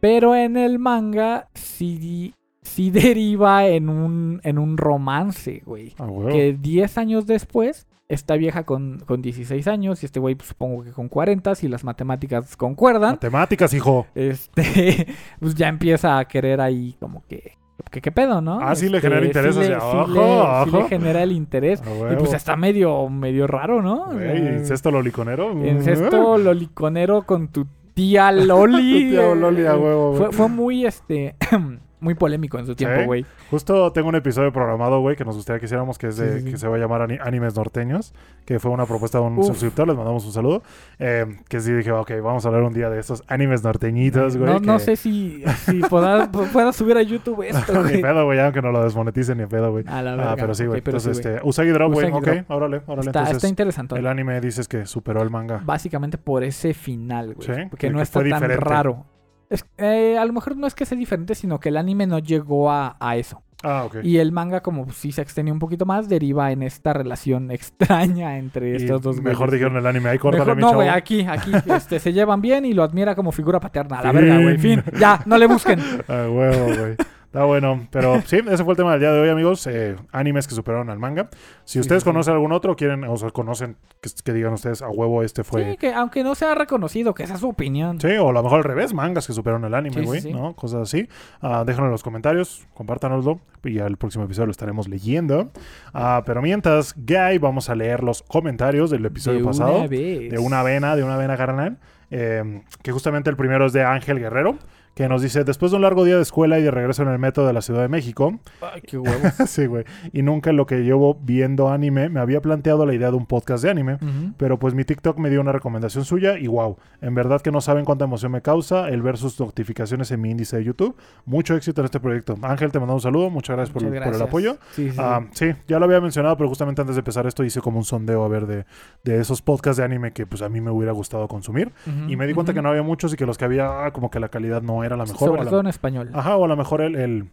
Pero 0.00 0.34
en 0.34 0.56
el 0.56 0.78
manga 0.78 1.48
sí, 1.54 2.34
sí 2.62 2.90
deriva 2.92 3.66
en 3.66 3.88
un, 3.88 4.40
en 4.44 4.58
un 4.58 4.76
romance, 4.76 5.62
güey. 5.64 5.94
Ah. 5.98 6.08
Que 6.30 6.56
10 6.58 6.98
años 6.98 7.26
después, 7.26 7.86
esta 8.08 8.36
vieja 8.36 8.64
con, 8.64 9.00
con 9.00 9.20
16 9.20 9.68
años 9.68 10.02
y 10.02 10.06
este 10.06 10.20
güey 10.20 10.34
pues, 10.34 10.48
supongo 10.48 10.82
que 10.82 10.92
con 10.92 11.08
40, 11.08 11.54
si 11.54 11.68
las 11.68 11.84
matemáticas 11.84 12.56
concuerdan, 12.56 13.12
Matemáticas, 13.12 13.74
hijo. 13.74 14.06
este, 14.14 15.06
pues 15.40 15.54
ya 15.54 15.68
empieza 15.68 16.18
a 16.18 16.26
querer 16.26 16.60
ahí 16.60 16.96
como 16.98 17.24
que, 17.26 17.57
que 17.90 18.00
qué 18.00 18.12
pedo, 18.12 18.40
¿no? 18.40 18.58
Ah, 18.60 18.74
sí 18.74 18.88
le 18.88 18.98
Este, 18.98 19.08
genera 19.08 19.26
interés, 19.26 19.54
sí 19.54 19.60
le- 19.60 19.74
así, 19.74 19.86
sí 19.90 19.96
ojo, 19.96 20.06
le- 20.08 20.64
sí 20.64 20.70
le 20.70 20.78
ojo. 20.78 20.88
genera 20.88 21.22
el 21.22 21.32
interés. 21.32 21.80
A 21.82 22.12
Y 22.12 22.16
pues 22.16 22.32
está 22.34 22.56
medio, 22.56 23.08
medio 23.08 23.46
raro, 23.46 23.80
¿no? 23.82 24.02
O 24.08 24.12
Güey, 24.12 24.38
sea, 24.38 24.52
incesto 24.58 24.90
loliconero. 24.90 25.52
incesto 25.66 26.36
loliconero 26.38 27.22
con 27.22 27.48
tu 27.48 27.66
tía 27.94 28.30
Loli. 28.32 29.04
Tu 29.10 29.10
tía 29.10 29.34
Loli, 29.34 29.66
a 29.66 29.76
huevo. 29.76 30.14
Fue, 30.14 30.32
fue 30.32 30.48
muy, 30.48 30.86
este, 30.86 31.34
muy 32.00 32.14
polémico 32.14 32.58
en 32.58 32.66
su 32.66 32.74
tiempo, 32.74 33.00
Sí. 33.00 33.06
güey. 33.06 33.26
Justo 33.50 33.92
tengo 33.92 34.08
un 34.08 34.14
episodio 34.14 34.52
programado, 34.52 35.00
güey, 35.00 35.16
que 35.16 35.24
nos 35.24 35.36
gustaría 35.36 35.58
que 35.60 35.66
hiciéramos, 35.66 35.98
que 35.98 36.08
es 36.08 36.16
de, 36.16 36.28
Sí, 36.34 36.38
sí, 36.40 36.44
sí. 36.46 36.50
que 36.52 36.56
se 36.58 36.68
va 36.68 36.76
a 36.76 36.78
llamar 36.78 37.02
Ani- 37.02 37.18
Animes 37.20 37.56
Norteños, 37.56 38.14
que 38.44 38.58
fue 38.58 38.70
una 38.70 38.86
propuesta 38.86 39.18
de 39.18 39.24
un 39.24 39.38
Uf. 39.38 39.46
suscriptor, 39.46 39.86
les 39.88 39.96
mandamos 39.96 40.24
un 40.24 40.32
saludo. 40.32 40.62
eh, 40.98 41.26
que 41.48 41.60
sí 41.60 41.72
dije, 41.72 41.92
ok, 41.92 42.10
vamos 42.22 42.44
a 42.44 42.48
hablar 42.48 42.62
un 42.64 42.72
día 42.72 42.90
de 42.90 42.98
estos 43.00 43.22
animes 43.28 43.62
norteñitos, 43.62 44.36
güey. 44.36 44.52
No, 44.52 44.60
no 44.60 44.78
sé 44.78 44.96
si, 44.96 45.42
si 45.64 45.80
pueda, 45.80 46.30
pueda 46.52 46.72
subir 46.72 46.96
a 46.96 47.02
YouTube 47.02 47.42
esto, 47.48 47.82
ni 47.84 47.98
pedo, 48.02 48.24
güey, 48.24 48.38
aunque 48.40 48.60
no 48.62 48.72
lo 48.72 48.82
desmoneticen, 48.82 49.38
ni 49.38 49.46
pedo, 49.46 49.70
güey. 49.70 49.84
A 49.86 50.02
la 50.02 50.32
Ah, 50.32 50.36
pero 50.38 50.54
sí, 50.54 50.66
güey. 50.66 50.80
Ok, 50.80 50.84
pero 50.84 51.00
sí, 51.00 51.08
Entonces, 51.08 51.26
este, 51.36 51.48
Usagi 51.48 51.70
Drop, 51.70 51.92
güey, 51.92 52.10
ok, 52.10 52.28
órale, 52.48 52.82
órale. 52.86 53.00
Está, 53.08 53.20
Entonces, 53.20 53.36
está 53.36 53.48
interesante. 53.48 53.96
el 53.98 54.06
anime 54.06 54.40
dices 54.40 54.66
que 54.68 54.86
superó 54.86 55.22
el 55.22 55.30
manga. 55.30 55.60
Básicamente 55.64 56.18
por 56.18 56.42
ese 56.44 56.74
final, 56.74 57.34
güey. 57.34 57.68
Porque 57.68 57.86
que- 57.88 57.92
no 57.92 58.00
está 58.02 58.20
tan 58.20 58.24
diferente. 58.28 58.56
raro. 58.64 59.04
Es- 59.50 59.64
eh, 59.78 60.16
a 60.18 60.24
lo 60.24 60.32
mejor 60.32 60.56
no 60.56 60.66
es 60.66 60.74
que 60.74 60.84
sea 60.86 60.98
diferente, 60.98 61.34
sino 61.34 61.58
que 61.60 61.70
el 61.70 61.76
anime 61.76 62.06
no 62.06 62.18
llegó 62.18 62.70
a, 62.70 62.96
a 63.00 63.16
eso. 63.16 63.42
Ah, 63.64 63.84
ok. 63.86 63.96
Y 64.04 64.18
el 64.18 64.30
manga, 64.30 64.60
como 64.60 64.88
sí 64.92 65.10
se 65.10 65.20
extendió 65.20 65.52
un 65.52 65.58
poquito 65.58 65.84
más, 65.84 66.08
deriva 66.08 66.52
en 66.52 66.62
esta 66.62 66.92
relación 66.92 67.50
extraña 67.50 68.38
entre 68.38 68.70
Y 68.70 68.76
estos 68.76 69.02
dos 69.02 69.16
mejor 69.20 69.48
güeyes. 69.48 69.52
dijeron 69.60 69.76
el 69.78 69.86
anime, 69.86 70.10
ahí 70.10 70.18
córtale, 70.18 70.54
Mejor- 70.54 70.60
no, 70.60 70.74
güey, 70.74 70.88
aquí, 70.88 71.22
aquí, 71.28 71.50
este, 71.66 71.98
se 71.98 72.12
llevan 72.12 72.40
bien 72.40 72.64
y 72.66 72.72
lo 72.72 72.82
admira 72.84 73.14
como 73.16 73.32
figura 73.32 73.58
paterna. 73.58 73.98
A 73.98 74.04
la 74.04 74.10
Fin. 74.12 74.20
verga, 74.20 74.42
güey. 74.42 74.58
Fin. 74.58 74.82
Ya, 75.00 75.20
no 75.26 75.36
le 75.38 75.46
busquen. 75.46 75.80
Ah, 76.08 76.28
huevo, 76.30 76.66
güey. 76.66 76.96
Está 77.28 77.44
bueno. 77.44 77.86
Pero 77.90 78.22
sí, 78.24 78.38
ese 78.38 78.64
fue 78.64 78.72
el 78.72 78.76
tema 78.78 78.92
del 78.92 79.00
día 79.00 79.12
de 79.12 79.20
hoy, 79.20 79.28
amigos. 79.28 79.66
Eh, 79.66 79.96
animes 80.12 80.48
que 80.48 80.54
superaron 80.54 80.88
al 80.88 80.98
manga. 80.98 81.28
Si 81.64 81.78
ustedes 81.78 82.02
sí, 82.02 82.04
sí. 82.06 82.10
conocen 82.10 82.32
algún 82.32 82.52
otro, 82.52 82.74
quieren, 82.74 83.04
o 83.04 83.16
sea, 83.18 83.30
conocen, 83.32 83.76
que, 84.00 84.08
que 84.24 84.32
digan 84.32 84.54
ustedes, 84.54 84.80
a 84.80 84.88
huevo, 84.88 85.22
este 85.22 85.44
fue. 85.44 85.72
Sí, 85.72 85.76
que 85.76 85.92
aunque 85.92 86.24
no 86.24 86.34
sea 86.34 86.54
reconocido, 86.54 87.12
que 87.12 87.24
esa 87.24 87.34
es 87.34 87.40
su 87.40 87.48
opinión. 87.50 88.00
Sí, 88.00 88.08
o 88.18 88.30
a 88.30 88.32
lo 88.32 88.42
mejor 88.42 88.58
al 88.60 88.64
revés, 88.64 88.94
mangas 88.94 89.26
que 89.26 89.34
superaron 89.34 89.62
el 89.66 89.74
anime, 89.74 90.02
güey, 90.06 90.22
sí. 90.22 90.32
¿no? 90.32 90.56
Cosas 90.56 90.80
así. 90.82 91.06
Ah, 91.42 91.64
déjenlo 91.66 91.88
en 91.88 91.92
los 91.92 92.02
comentarios, 92.02 92.66
compártanoslo 92.72 93.40
y 93.62 93.78
al 93.78 93.98
próximo 93.98 94.24
episodio 94.24 94.46
lo 94.46 94.52
estaremos 94.52 94.88
leyendo. 94.88 95.50
Ah, 95.92 96.22
pero 96.24 96.40
mientras, 96.40 96.94
Guy, 96.96 97.36
vamos 97.36 97.68
a 97.68 97.74
leer 97.74 98.02
los 98.02 98.22
comentarios 98.22 98.88
del 98.88 99.04
episodio 99.04 99.40
De 99.40 99.44
pasado. 99.44 99.80
una 99.80 99.86
vez. 99.86 100.30
De 100.30 100.38
una 100.38 100.62
vena, 100.62 100.96
de 100.96 101.04
una 101.04 101.18
vena 101.18 101.36
carnal. 101.36 101.76
eh, 102.10 102.62
que 102.82 102.90
justamente 102.90 103.28
el 103.28 103.36
primero 103.36 103.66
es 103.66 103.74
de 103.74 103.84
Ángel 103.84 104.18
Guerrero, 104.18 104.56
que 104.98 105.08
nos 105.08 105.22
dice, 105.22 105.44
después 105.44 105.70
de 105.70 105.76
un 105.76 105.82
largo 105.82 106.02
día 106.04 106.16
de 106.16 106.22
escuela 106.22 106.58
y 106.58 106.62
de 106.64 106.72
regreso 106.72 107.04
en 107.04 107.08
el 107.08 107.20
metro 107.20 107.46
de 107.46 107.52
la 107.52 107.62
Ciudad 107.62 107.82
de 107.82 107.88
México, 107.88 108.40
Ay, 108.60 108.80
qué 108.80 108.98
huevos. 108.98 109.32
sí, 109.46 109.66
güey, 109.66 109.84
y 110.12 110.22
nunca 110.22 110.50
en 110.50 110.56
lo 110.56 110.66
que 110.66 110.78
llevo 110.78 111.16
viendo 111.22 111.68
anime 111.68 112.08
me 112.08 112.18
había 112.18 112.40
planteado 112.40 112.84
la 112.84 112.92
idea 112.94 113.12
de 113.12 113.16
un 113.16 113.24
podcast 113.24 113.62
de 113.62 113.70
anime. 113.70 113.98
Pero 114.36 114.58
pues 114.58 114.74
mi 114.74 114.84
TikTok 114.84 115.16
me 115.18 115.30
dio 115.30 115.40
una 115.40 115.52
recomendación 115.52 116.04
suya 116.04 116.36
y 116.36 116.48
wow, 116.48 116.78
en 117.00 117.14
verdad 117.14 117.40
que 117.42 117.52
no 117.52 117.60
saben 117.60 117.84
cuánta 117.84 118.06
emoción 118.06 118.32
me 118.32 118.42
causa 118.42 118.88
el 118.88 119.00
ver 119.02 119.18
sus 119.18 119.38
notificaciones 119.38 120.10
en 120.10 120.20
mi 120.20 120.32
índice 120.32 120.56
de 120.56 120.64
YouTube. 120.64 120.96
Mucho 121.26 121.54
éxito 121.54 121.80
en 121.80 121.84
este 121.84 122.00
proyecto. 122.00 122.34
Ángel, 122.42 122.72
te 122.72 122.80
mando 122.80 122.94
un 122.94 123.00
saludo, 123.00 123.30
muchas 123.30 123.54
gracias, 123.54 123.72
por, 123.72 123.84
el 123.84 124.22
apoyo. 124.22 124.58
Sí, 124.72 124.90
sí. 124.90 124.96
Ah, 124.98 125.24
sí, 125.30 125.54
ya 125.68 125.78
lo 125.78 125.84
había 125.84 126.00
mencionado, 126.00 126.36
pero 126.36 126.48
justamente 126.48 126.80
antes 126.80 126.96
de 126.96 127.02
empezar 127.02 127.24
esto 127.28 127.44
hice 127.44 127.60
como 127.60 127.78
un 127.78 127.84
sondeo 127.84 128.24
a 128.24 128.28
ver 128.28 128.48
de, 128.48 128.64
de 129.04 129.20
esos 129.20 129.42
podcasts 129.42 129.76
de 129.76 129.84
anime 129.84 130.12
que 130.12 130.26
pues 130.26 130.42
a 130.42 130.48
mí 130.48 130.60
me 130.60 130.72
hubiera 130.72 130.90
gustado 130.90 131.28
consumir. 131.28 131.70
Y 132.08 132.16
me 132.16 132.26
di 132.26 132.34
cuenta 132.34 132.52
que 132.52 132.62
no 132.62 132.70
había 132.70 132.82
muchos 132.82 133.14
y 133.14 133.16
que 133.16 133.26
los 133.26 133.38
que 133.38 133.44
había 133.44 133.84
ah, 133.84 133.92
como 133.92 134.10
que 134.10 134.18
la 134.18 134.28
calidad 134.28 134.60
no 134.60 134.82
era 134.82 134.87
mejor. 134.96 135.18
Sobre 135.28 135.40
a 135.40 135.44
la- 135.44 135.50
todo 135.50 135.60
en 135.60 135.66
español. 135.68 136.10
Ajá, 136.12 136.36
o 136.36 136.44
a 136.44 136.48
lo 136.48 136.56
mejor 136.56 136.80
el, 136.80 136.94
el- 136.96 137.30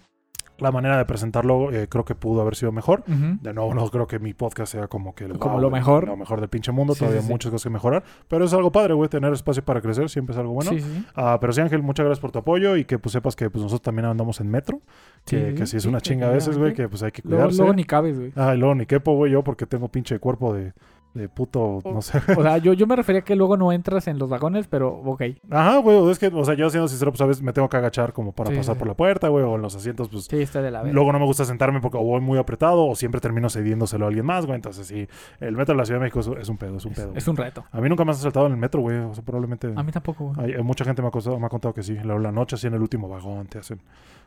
la 0.58 0.72
manera 0.72 0.98
de 0.98 1.04
presentarlo 1.04 1.70
eh, 1.74 1.90
creo 1.90 2.06
que 2.06 2.16
pudo 2.16 2.40
haber 2.40 2.56
sido 2.56 2.72
mejor. 2.72 3.04
De 3.06 3.54
nuevo, 3.54 3.74
no 3.74 3.90
creo 3.90 4.08
que 4.08 4.20
mi 4.20 4.34
podcast 4.34 4.72
sea 4.72 4.88
como 4.88 5.14
que 5.14 5.26
el 5.26 5.38
Como 5.38 5.56
wow, 5.56 5.64
lo 5.64 5.70
mejor. 5.70 6.08
Lo 6.08 6.16
mejor 6.16 6.40
del 6.40 6.48
pinche 6.48 6.72
mundo. 6.72 6.94
Sí, 6.94 7.00
Todavía 7.00 7.22
sí. 7.22 7.28
muchas 7.28 7.52
cosas 7.52 7.64
que 7.66 7.70
mejorar. 7.72 8.06
Pero 8.30 8.46
es 8.46 8.54
algo 8.54 8.72
padre, 8.72 8.94
güey. 8.94 9.10
Tener 9.10 9.34
espacio 9.34 9.66
para 9.66 9.82
crecer 9.82 10.10
siempre 10.10 10.32
es 10.32 10.40
algo 10.40 10.54
bueno. 10.54 10.72
Ah, 11.14 11.40
pero 11.42 11.52
sí, 11.52 11.60
Ángel, 11.60 11.84
muchas 11.84 12.06
gracias 12.06 12.22
por 12.22 12.32
tu 12.32 12.40
apoyo 12.40 12.78
y 12.78 12.86
que 12.86 12.98
pues 12.98 13.12
sepas 13.12 13.36
que 13.36 13.50
pues 13.50 13.64
nosotros 13.64 13.82
también 13.82 14.06
andamos 14.06 14.40
en 14.40 14.50
metro. 14.50 14.80
Que, 15.26 15.56
que 15.56 15.66
sí 15.66 15.76
es 15.76 15.86
una 15.86 16.00
chinga 16.00 16.28
a 16.28 16.32
veces, 16.32 16.58
güey, 16.58 16.74
que 16.74 16.88
pues 16.88 17.04
hay 17.04 17.12
que 17.12 17.22
Luego, 17.26 17.38
cuidarse. 17.44 17.58
luego 17.58 17.74
ni 17.74 17.84
cabes, 17.84 18.18
güey. 18.18 18.32
Ah, 18.38 18.56
y 18.56 18.58
luego 18.58 18.76
ni 18.76 18.86
quepo, 18.86 19.14
güey, 19.14 19.34
yo 19.34 19.44
porque 19.44 19.66
tengo 19.66 19.90
pinche 19.90 20.20
cuerpo 20.20 20.54
de, 20.54 20.72
de 21.16 21.30
puto, 21.30 21.80
no 21.86 22.02
sé. 22.02 22.20
O 22.38 22.44
sea, 22.44 22.58
yo, 22.60 22.74
yo 22.74 22.86
me 22.86 22.96
refería 22.96 23.22
que 23.22 23.36
luego 23.36 23.58
no 23.58 23.72
entras 23.72 24.08
en 24.08 24.20
los 24.20 24.30
vagones, 24.30 24.68
pero 24.68 24.90
ok. 24.94 25.24
Ajá, 25.50 25.78
güey, 25.78 26.12
es 26.12 26.20
que, 26.20 26.28
o 26.28 26.46
sea, 26.46 26.54
yo 26.56 26.70
siendo 26.70 26.88
sincero, 26.88 27.12
pues 27.12 27.22
a 27.22 27.26
veces 27.26 27.42
me 27.42 27.54
tengo 27.54 27.68
que 27.70 27.78
agachar 27.78 28.14
como 28.14 28.34
para 28.34 28.52
Sí, 28.52 28.58
pasar 28.58 28.76
sí. 28.76 28.80
por 28.80 28.88
la 28.88 28.94
puerta, 28.94 29.30
güey, 29.30 29.44
o 29.44 29.56
en 29.56 29.62
los 29.64 29.76
asientos, 29.76 30.10
pues 30.10 30.26
Sí, 30.26 30.42
está 30.42 30.62
de 30.62 30.70
la 30.72 30.80
verga. 30.84 30.94
Luego 30.94 31.12
no 31.14 31.20
me 31.20 31.26
gusta 31.26 31.46
sentarme 31.46 31.80
porque 31.82 31.98
o 31.98 32.02
voy 32.04 32.22
muy 32.22 32.38
apretado 32.38 32.86
o 32.86 32.96
siempre 32.96 33.22
termino 33.22 33.50
cediéndoselo 33.50 34.06
a 34.06 34.08
alguien 34.10 34.26
más, 34.26 34.46
güey. 34.46 34.56
Entonces 34.56 34.86
sí, 34.88 35.08
el 35.40 35.56
metro 35.56 35.74
de 35.74 35.78
la 35.80 35.86
Ciudad 35.86 36.00
de 36.00 36.04
México 36.04 36.20
es, 36.20 36.28
es 36.42 36.50
un 36.50 36.58
pedo, 36.58 36.78
es 36.78 36.86
un 36.86 36.92
Es, 36.92 36.98
pedo. 37.00 37.14
es 37.16 37.28
un 37.28 37.38
reto. 37.38 37.64
A 37.72 37.80
mí 37.82 37.88
nunca 37.90 38.04
me 38.06 38.12
has 38.12 38.18
saltado 38.18 38.46
en 38.48 38.52
el 38.52 38.58
metro, 38.60 38.82
güey. 38.82 38.98
O 38.98 39.14
sea, 39.14 39.24
probablemente... 39.24 39.72
A 39.76 39.84
mí 39.84 39.92
tampoco, 39.92 40.34
güey. 40.36 40.54
hay 40.54 40.64
mucha 40.64 40.84
gente 40.84 41.02
me 41.02 41.08
ha, 41.08 41.12
costado- 41.12 41.40
me 41.40 41.46
ha 41.46 41.50
contado 41.50 41.74
que 41.74 41.82
sí. 41.84 41.96
La, 42.04 42.20
la 42.20 42.32
noche 42.32 42.56
así 42.56 42.68
en 42.68 42.74
el 42.74 42.82
último 42.82 43.08
vagón 43.08 43.48
te 43.48 43.60
hacen, 43.60 43.80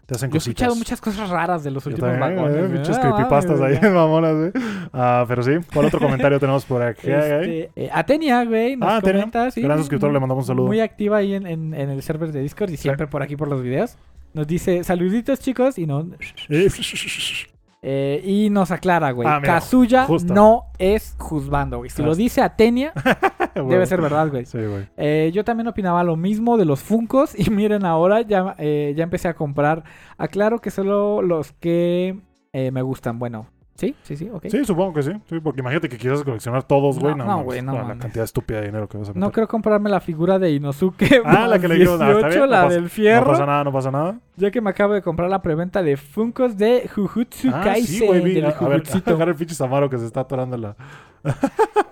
te 0.06 0.14
hacen 0.14 0.30
Yo 0.30 0.36
he 0.36 0.38
cositas. 0.38 0.48
escuchado 0.62 0.74
muchas 0.76 1.00
cosas 1.00 1.28
raras 1.30 1.62
de 1.64 1.70
los 1.70 1.84
últimos 1.86 2.10
también, 2.10 2.36
vagones. 2.36 2.88
eh, 2.88 2.92
Ah, 2.94 3.00
creepypastas 3.00 3.60
ahí, 3.60 3.78
mamonas, 3.90 4.34
güey. 4.36 4.52
Ah, 4.92 5.24
pero 5.28 5.42
sí, 5.42 5.52
¿cuál 5.72 5.86
otro 5.86 6.00
comentario 6.00 6.40
tenemos 6.40 6.64
por 6.64 6.82
aquí? 6.82 7.10
Este, 7.10 7.70
eh, 7.76 7.90
Atenia, 7.92 8.44
güey, 8.44 8.76
nos 8.76 8.88
Ah, 8.88 8.96
Atenia. 8.96 9.20
comenta, 9.22 9.50
sí, 9.50 9.60
Gran 9.62 9.78
suscriptor, 9.78 10.12
le 10.12 10.20
mandamos 10.20 10.44
un 10.44 10.48
saludo. 10.48 10.66
Muy 10.66 10.80
activa 10.80 11.18
ahí 11.18 11.34
en, 11.34 11.46
en- 11.46 11.74
en 11.74 11.90
el 11.90 12.02
server 12.02 12.32
de 12.32 12.40
Discord 12.40 12.70
y 12.70 12.76
siempre 12.76 13.06
por 13.06 13.22
aquí 13.22 13.36
por 13.36 13.48
los 13.48 13.62
videos. 13.62 13.96
Nos 14.34 14.46
dice, 14.46 14.84
saluditos 14.84 15.40
chicos, 15.40 15.78
y 15.78 15.86
no... 15.86 16.06
Eh, 17.80 18.20
y 18.24 18.50
nos 18.50 18.70
aclara, 18.70 19.12
güey. 19.12 19.28
Ah, 19.28 19.38
mira, 19.40 19.54
Kazuya 19.54 20.04
justo. 20.04 20.34
no 20.34 20.64
es 20.78 21.14
juzgando, 21.18 21.78
güey. 21.78 21.90
Si 21.90 22.02
lo 22.02 22.14
dice 22.14 22.42
Atenia, 22.42 22.92
debe 23.54 23.86
ser 23.86 24.00
verdad, 24.00 24.28
güey. 24.30 24.46
Sí, 24.46 24.58
güey. 24.58 24.88
Eh, 24.96 25.30
yo 25.32 25.44
también 25.44 25.68
opinaba 25.68 26.02
lo 26.02 26.16
mismo 26.16 26.56
de 26.56 26.64
los 26.64 26.80
Funcos 26.80 27.38
y 27.38 27.50
miren 27.50 27.84
ahora 27.84 28.22
ya, 28.22 28.56
eh, 28.58 28.94
ya 28.96 29.04
empecé 29.04 29.28
a 29.28 29.34
comprar. 29.34 29.84
Aclaro 30.16 30.60
que 30.60 30.70
solo 30.70 31.22
los 31.22 31.52
que 31.52 32.18
me 32.52 32.82
gustan. 32.82 33.20
Bueno, 33.20 33.46
sí, 33.78 33.94
sí, 34.02 34.16
sí, 34.16 34.28
ok. 34.30 34.46
Sí, 34.48 34.64
supongo 34.66 34.92
que 34.92 35.02
sí. 35.02 35.12
Sí, 35.30 35.40
porque 35.40 35.60
imagínate 35.60 35.88
que 35.88 35.96
quieras 35.96 36.22
coleccionar 36.22 36.64
todos, 36.64 36.98
güey. 36.98 37.14
No, 37.14 37.24
No, 37.24 37.36
no, 37.38 37.42
güey, 37.44 37.62
no 37.62 37.72
la 37.72 37.96
cantidad 37.96 38.24
estúpida 38.24 38.60
de 38.60 38.66
dinero 38.66 38.88
que 38.88 38.98
vas 38.98 39.08
a 39.08 39.12
meter. 39.12 39.20
No 39.20 39.30
creo 39.32 39.48
comprarme 39.48 39.88
la 39.88 40.00
figura 40.00 40.38
de 40.38 40.50
Inosuke. 40.50 41.22
Ah, 41.24 41.46
la 41.46 41.58
que 41.58 41.68
le 41.68 41.76
dio- 41.76 41.92
ah, 41.92 41.94
está 41.94 42.06
18, 42.06 42.28
bien, 42.28 42.40
no 42.40 42.46
la 42.46 42.62
pasa- 42.64 42.74
del 42.74 42.90
fierro. 42.90 43.24
No 43.26 43.32
pasa 43.32 43.46
nada, 43.46 43.64
no 43.64 43.72
pasa 43.72 43.90
nada. 43.90 44.20
Ya 44.36 44.50
que 44.50 44.60
me 44.60 44.70
acabo 44.70 44.92
de 44.94 45.00
comprar 45.02 45.30
la 45.30 45.40
preventa 45.40 45.82
de 45.82 45.96
Funkos 45.96 46.56
de 46.58 46.88
Jujutsu 46.94 47.48
Ah, 47.54 47.62
Kaisen 47.64 47.98
sí, 48.00 48.06
güey, 48.06 48.40
a, 48.42 48.48
a 48.50 48.68
ver, 48.68 48.80
Jujutsito. 48.80 49.14
agarra 49.14 49.30
el 49.32 49.36
pinche 49.36 49.54
Samaro 49.54 49.88
que 49.88 49.96
se 49.98 50.04
está 50.06 50.20
atorando 50.20 50.56
en 50.56 50.62
la... 50.62 50.76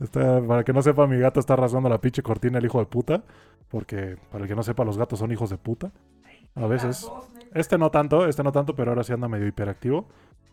Está- 0.00 0.40
para 0.46 0.64
que 0.64 0.72
no 0.72 0.82
sepa, 0.82 1.06
mi 1.06 1.18
gato 1.18 1.40
está 1.40 1.56
rasgando 1.56 1.88
la 1.88 1.98
pinche 2.00 2.22
cortina 2.22 2.58
el 2.58 2.64
hijo 2.64 2.78
de 2.78 2.86
puta. 2.86 3.22
Porque, 3.70 4.16
para 4.32 4.44
el 4.44 4.48
que 4.48 4.54
no 4.56 4.62
sepa, 4.62 4.84
los 4.84 4.96
gatos 4.96 5.18
son 5.18 5.30
hijos 5.30 5.50
de 5.50 5.58
puta. 5.58 5.90
A 6.54 6.66
veces. 6.66 7.06
Este 7.54 7.76
no 7.78 7.90
tanto, 7.90 8.26
este 8.26 8.42
no 8.42 8.50
tanto, 8.52 8.74
pero 8.74 8.90
ahora 8.90 9.04
sí 9.04 9.12
anda 9.12 9.28
medio 9.28 9.46
hiperactivo. 9.46 10.06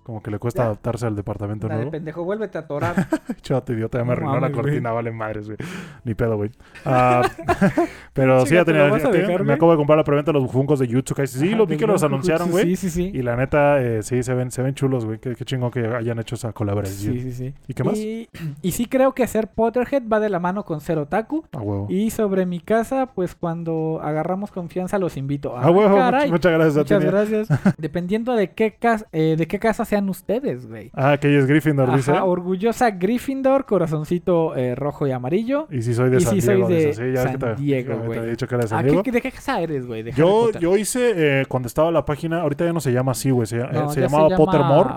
Como 0.05 0.21
que 0.21 0.29
le 0.29 0.37
cuesta 0.37 0.61
Ya. 0.61 0.65
adaptarse 0.67 1.07
al 1.07 1.15
departamento 1.15 1.67
nuevo. 1.67 1.89
pendejo, 1.89 2.23
vuélvete 2.23 2.59
a 2.59 2.61
atorar. 2.61 2.93
Chato 3.41 3.73
idiota, 3.73 3.97
ya 3.97 4.03
me 4.03 4.09
No 4.09 4.11
arruinó 4.13 4.33
la 4.39 4.49
güey. 4.49 4.51
cortina, 4.51 4.91
vale 4.91 5.11
madres, 5.11 5.47
güey. 5.47 5.57
Ni 6.03 6.13
pedo, 6.13 6.37
güey. 6.37 6.51
Ah, 6.85 7.23
pero 8.13 8.45
sí, 8.45 8.53
ya 8.53 8.63
¿te 8.63 8.71
tenía. 8.71 8.85
a 8.85 9.09
dejar, 9.11 9.43
me 9.43 9.53
acabo 9.53 9.71
de 9.71 9.77
comprar 9.77 9.97
la 9.97 10.03
preventa 10.03 10.31
de 10.31 10.39
los 10.39 10.51
Funcos 10.51 10.77
de 10.79 10.87
Jutsu 10.87 11.15
Kaisen. 11.15 11.41
Sí, 11.41 11.47
Ajá, 11.49 11.57
los 11.57 11.67
vi 11.67 11.77
que 11.77 11.87
los 11.87 12.03
anunciaron, 12.03 12.51
güey. 12.51 12.65
Sí, 12.65 12.75
sí, 12.75 12.89
sí. 12.91 13.11
Y 13.13 13.21
la 13.23 13.35
neta, 13.35 13.81
eh, 13.81 14.03
sí, 14.03 14.21
se 14.21 14.33
ven, 14.35 14.51
se 14.51 14.61
ven 14.61 14.75
chulos, 14.75 15.05
güey. 15.05 15.17
Qué, 15.17 15.35
qué 15.35 15.43
chingón 15.43 15.71
que 15.71 15.85
hayan 15.87 16.19
hecho 16.19 16.35
esa 16.35 16.53
colaboración. 16.53 17.13
Sí, 17.15 17.21
sí, 17.21 17.31
sí. 17.33 17.53
¿Y 17.67 17.73
qué 17.73 17.83
más? 17.83 17.97
Y, 17.97 18.29
y 18.61 18.71
sí 18.73 18.85
creo 18.85 19.13
que 19.13 19.23
hacer 19.23 19.47
Potterhead 19.47 20.03
va 20.07 20.19
de 20.19 20.29
la 20.29 20.39
mano 20.39 20.65
con 20.65 20.81
ser 20.81 20.99
otaku. 20.99 21.45
A 21.51 21.57
huevo. 21.61 21.87
Y 21.89 22.11
sobre 22.11 22.45
mi 22.45 22.59
casa, 22.59 23.07
pues 23.07 23.33
cuando 23.35 23.99
agarramos 24.03 24.51
confianza 24.51 24.99
los 24.99 25.17
invito. 25.17 25.57
A 25.57 25.71
huevo, 25.71 25.95
caray. 25.95 26.29
much- 26.29 26.33
muchas 26.33 26.51
gracias. 26.51 26.75
Muchas 26.77 26.97
Atenia. 27.03 27.11
gracias. 27.11 27.75
Dependiendo 27.79 28.35
de 28.35 28.51
qué, 28.51 28.75
cas- 28.75 29.05
eh, 29.11 29.35
de 29.37 29.47
qué 29.47 29.57
casa 29.59 29.83
sean 29.95 30.09
ustedes, 30.09 30.67
güey. 30.67 30.91
Ah, 30.93 31.17
que 31.19 31.29
ella 31.29 31.39
es 31.39 31.45
Gryffindor, 31.47 31.95
dice. 31.95 32.11
Ajá, 32.11 32.23
orgullosa 32.25 32.91
Gryffindor, 32.91 33.65
corazoncito 33.65 34.55
eh, 34.55 34.75
rojo 34.75 35.07
y 35.07 35.11
amarillo. 35.11 35.67
Y 35.71 35.81
si 35.81 35.93
soy 35.93 36.09
de 36.09 36.17
Y 36.17 36.21
San 36.21 36.41
soy 36.41 36.55
Diego, 36.55 36.67
de 36.69 36.75
dice, 36.75 36.93
sí, 36.93 36.99
ya 36.99 37.05
ves 37.05 37.31
que 37.35 37.39
San 37.39 37.39
te- 37.55 37.61
Diego, 37.61 37.89
ya 37.93 37.99
te 38.01 38.05
güey. 38.07 38.19
había 38.19 38.31
dicho 38.31 38.47
que 38.47 38.55
era 38.55 38.61
de 38.63 38.67
San 38.67 38.79
¿A 38.79 38.83
Diego. 38.83 39.03
qué, 39.03 39.11
¿De 39.11 39.21
qué 39.21 39.31
casa 39.31 39.61
eres, 39.61 39.85
güey? 39.87 40.11
Yo, 40.11 40.51
yo 40.51 40.75
hice, 40.77 41.13
eh, 41.41 41.45
cuando 41.47 41.67
estaba 41.67 41.91
la 41.91 42.03
página, 42.05 42.41
ahorita 42.41 42.65
ya 42.65 42.73
no 42.73 42.79
se 42.81 42.91
llama 42.91 43.13
así, 43.13 43.29
güey. 43.31 43.47
Se, 43.47 43.57
eh, 43.57 43.67
No, 43.71 43.89
se 43.89 44.01
llamaba 44.01 44.29
llama 44.29 44.37
Pottermore. 44.37 44.89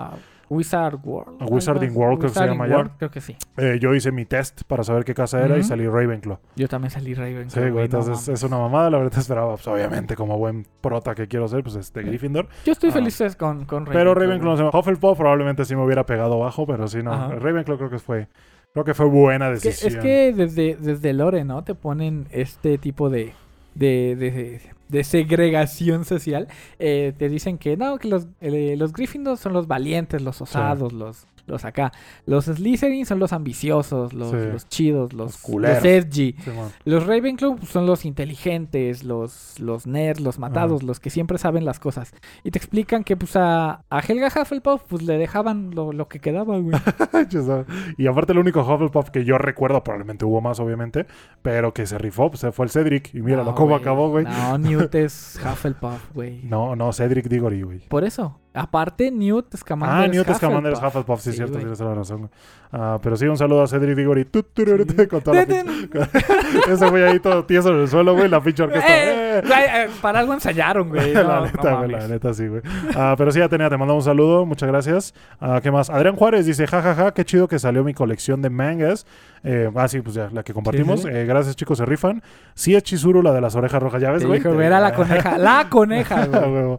Wizard 0.49 0.99
World. 1.03 1.41
Wizarding. 1.49 1.95
World, 1.95 2.19
creo 2.19 2.31
que 2.33 2.39
se 2.39 2.45
llama 2.47 2.67
ya. 2.67 2.83
Creo 2.97 3.11
que 3.11 3.21
sí. 3.21 3.35
Eh, 3.57 3.77
yo 3.81 3.93
hice 3.93 4.11
mi 4.11 4.25
test 4.25 4.63
para 4.63 4.83
saber 4.83 5.05
qué 5.05 5.13
casa 5.13 5.43
era 5.43 5.57
y 5.57 5.63
salí 5.63 5.87
Ravenclaw. 5.87 6.39
Yo 6.55 6.67
también 6.67 6.89
salí 6.91 7.13
Ravenclaw. 7.13 7.49
Sí, 7.65 7.69
güey, 7.69 7.85
entonces 7.85 8.27
es 8.27 8.43
una 8.43 8.57
mamada. 8.57 8.89
La 8.89 8.97
verdad 8.97 9.19
esperaba, 9.19 9.53
pues 9.55 9.67
obviamente, 9.67 10.15
como 10.15 10.37
buen 10.37 10.65
prota 10.81 11.13
que 11.15 11.27
quiero 11.27 11.47
ser, 11.47 11.61
pues 11.63 11.75
este 11.75 12.01
Gryffindor. 12.03 12.47
Yo 12.65 12.71
estoy 12.71 12.89
Ah. 12.89 12.93
feliz 12.93 13.21
es 13.21 13.35
con, 13.35 13.65
con 13.65 13.85
Ravenclaw. 13.85 13.93
Pero 13.93 14.13
Ravenclaw, 14.15 14.51
no 14.51 14.57
se 14.57 14.63
me- 14.63 14.79
Hufflepuff 14.79 15.17
probablemente 15.17 15.65
sí 15.65 15.75
me 15.75 15.83
hubiera 15.85 16.05
pegado 16.05 16.39
bajo, 16.39 16.65
pero 16.65 16.87
sí, 16.87 17.03
no. 17.03 17.13
Ajá. 17.13 17.35
Ravenclaw 17.35 17.77
creo 17.77 17.89
que 17.89 17.99
fue, 17.99 18.27
creo 18.73 18.83
que 18.85 18.93
fue 18.93 19.05
buena 19.05 19.49
decisión. 19.49 19.91
es 19.93 19.97
que 19.99 20.33
desde, 20.33 20.75
desde 20.79 21.13
Lore, 21.13 21.43
¿no? 21.45 21.63
Te 21.63 21.75
ponen 21.75 22.27
este 22.31 22.77
tipo 22.77 23.09
de, 23.09 23.33
de, 23.75 24.15
de, 24.17 24.31
de 24.31 24.61
segregación 25.03 26.05
social. 26.05 26.47
Eh, 26.79 27.13
te 27.17 27.29
dicen 27.29 27.57
que 27.57 27.77
no, 27.77 27.97
que 27.97 28.07
los, 28.07 28.27
eh, 28.41 28.75
los 28.77 28.93
Gryffindors 28.93 29.39
son 29.39 29.53
los 29.53 29.67
valientes, 29.67 30.21
los 30.21 30.41
osados, 30.41 30.93
los, 30.93 31.25
los 31.49 31.65
acá. 31.65 31.91
Los 32.25 32.45
Slytherin 32.45 33.05
son 33.05 33.19
los 33.19 33.33
ambiciosos, 33.33 34.13
los, 34.13 34.29
Sí. 34.31 34.37
los 34.53 34.69
chidos, 34.69 35.13
los, 35.13 35.33
Los 35.33 35.37
culeros. 35.37 35.77
los 35.77 35.85
edgy. 35.85 36.35
Simón. 36.43 36.71
Los 36.85 37.05
Ravenclaw 37.07 37.57
son 37.65 37.85
los 37.85 38.05
inteligentes, 38.05 39.03
los, 39.03 39.59
los 39.59 39.87
nerds, 39.87 40.21
los 40.21 40.39
matados, 40.39 40.83
los 40.83 40.99
que 40.99 41.09
siempre 41.09 41.37
saben 41.37 41.65
las 41.65 41.79
cosas. 41.79 42.13
Y 42.43 42.51
te 42.51 42.57
explican 42.59 43.03
que 43.03 43.17
pues 43.17 43.35
a, 43.35 43.83
a 43.89 43.99
Helga 43.99 44.27
Hufflepuff 44.27 44.83
pues 44.87 45.01
le 45.03 45.17
dejaban 45.17 45.71
lo, 45.75 45.91
lo 45.91 46.07
que 46.07 46.19
quedaba, 46.19 46.57
güey. 46.57 46.77
y 47.97 48.07
aparte 48.07 48.31
el 48.33 48.37
único 48.39 48.61
Hufflepuff 48.61 49.09
que 49.09 49.25
yo 49.25 49.37
recuerdo, 49.37 49.83
probablemente 49.83 50.25
hubo 50.25 50.41
más 50.41 50.59
obviamente, 50.59 51.05
pero 51.41 51.73
que 51.73 51.85
se 51.85 51.97
rifó, 51.97 52.29
pues 52.31 52.45
fue 52.53 52.65
el 52.65 52.71
Cedric. 52.71 53.13
Y 53.13 53.21
míralo 53.21 53.45
No, 53.45 53.55
cómo 53.55 53.75
acabó, 53.75 54.09
güey. 54.09 54.25
No, 54.25 54.57
Newt 54.57 54.93
es 54.95 55.39
Hufflepuff, 55.45 56.13
güey. 56.13 56.41
No, 56.43 56.75
no, 56.75 56.93
Cedric 56.93 57.27
Diggory, 57.27 57.61
güey. 57.63 57.79
Por 57.87 58.03
eso. 58.03 58.39
Aparte, 58.53 59.11
Newt 59.11 59.55
Scamander 59.55 59.97
Ah, 59.99 60.05
es 60.05 60.11
Newt 60.11 60.35
Scamander 60.35 60.73
es 60.73 60.81
Hufflepuff. 60.81 61.21
Sí, 61.21 61.31
Sí, 61.31 61.37
cierto, 61.37 61.57
tienes 61.57 61.79
la 61.79 61.93
razón. 61.93 62.29
Ah, 62.71 62.99
pero 63.01 63.15
sí, 63.17 63.25
un 63.25 63.35
saludo 63.37 63.63
a 63.63 63.67
Cedric 63.67 63.95
Diggory. 63.95 64.27
Ru, 64.31 64.85
con 65.09 65.21
toda 65.21 65.37
la 65.37 65.45
pinche- 65.47 66.69
Ese 66.71 66.87
güey 66.89 67.03
ahí 67.03 67.19
todo 67.19 67.43
tieso 67.45 67.69
en 67.69 67.79
el 67.81 67.87
suelo, 67.87 68.13
güey, 68.13 68.29
la 68.29 68.41
pinche 68.41 68.61
orquesta. 68.63 68.87
Eh, 68.87 69.39
¡eh! 69.39 69.43
eh, 69.49 69.87
para 70.01 70.19
algo 70.19 70.33
ensayaron, 70.33 70.89
güey. 70.89 71.13
No, 71.19 71.23
la 71.23 71.35
no 71.39 71.45
neta, 71.47 71.73
güey, 71.75 71.89
la 71.91 72.07
neta, 72.07 72.33
sí, 72.33 72.47
güey. 72.47 72.61
Ah, 72.95 73.15
pero 73.17 73.31
sí, 73.31 73.39
ya 73.39 73.49
tenía, 73.49 73.69
te 73.69 73.77
mandamos 73.77 74.05
un 74.05 74.09
saludo, 74.11 74.45
muchas 74.45 74.69
gracias. 74.69 75.13
Ah, 75.41 75.59
¿Qué 75.63 75.71
más? 75.71 75.89
Adrián 75.89 76.15
Juárez 76.15 76.45
dice, 76.45 76.67
jajaja, 76.67 77.11
qué 77.13 77.25
chido 77.25 77.47
que 77.47 77.57
salió 77.57 77.83
mi 77.83 77.93
colección 77.95 78.41
de 78.43 78.49
mangas. 78.51 79.07
Eh, 79.43 79.71
ah, 79.73 79.87
sí, 79.87 80.01
pues 80.01 80.15
ya, 80.15 80.29
la 80.31 80.43
que 80.43 80.53
compartimos. 80.53 81.01
Sí, 81.01 81.07
sí. 81.09 81.13
Eh, 81.15 81.25
gracias, 81.25 81.55
chicos, 81.55 81.77
se 81.79 81.85
rifan. 81.85 82.21
Sí 82.53 82.75
es 82.75 82.83
Chizuru, 82.83 83.23
la 83.23 83.31
de 83.33 83.41
las 83.41 83.55
orejas 83.55 83.81
rojas, 83.81 84.01
¿ya 84.01 84.11
ves, 84.11 84.25
güey? 84.25 84.41
Te- 84.41 84.49
era 84.65 84.79
la 84.79 84.93
coneja. 84.93 85.37
La 85.39 85.67
coneja, 85.69 86.25
güey. 86.25 86.77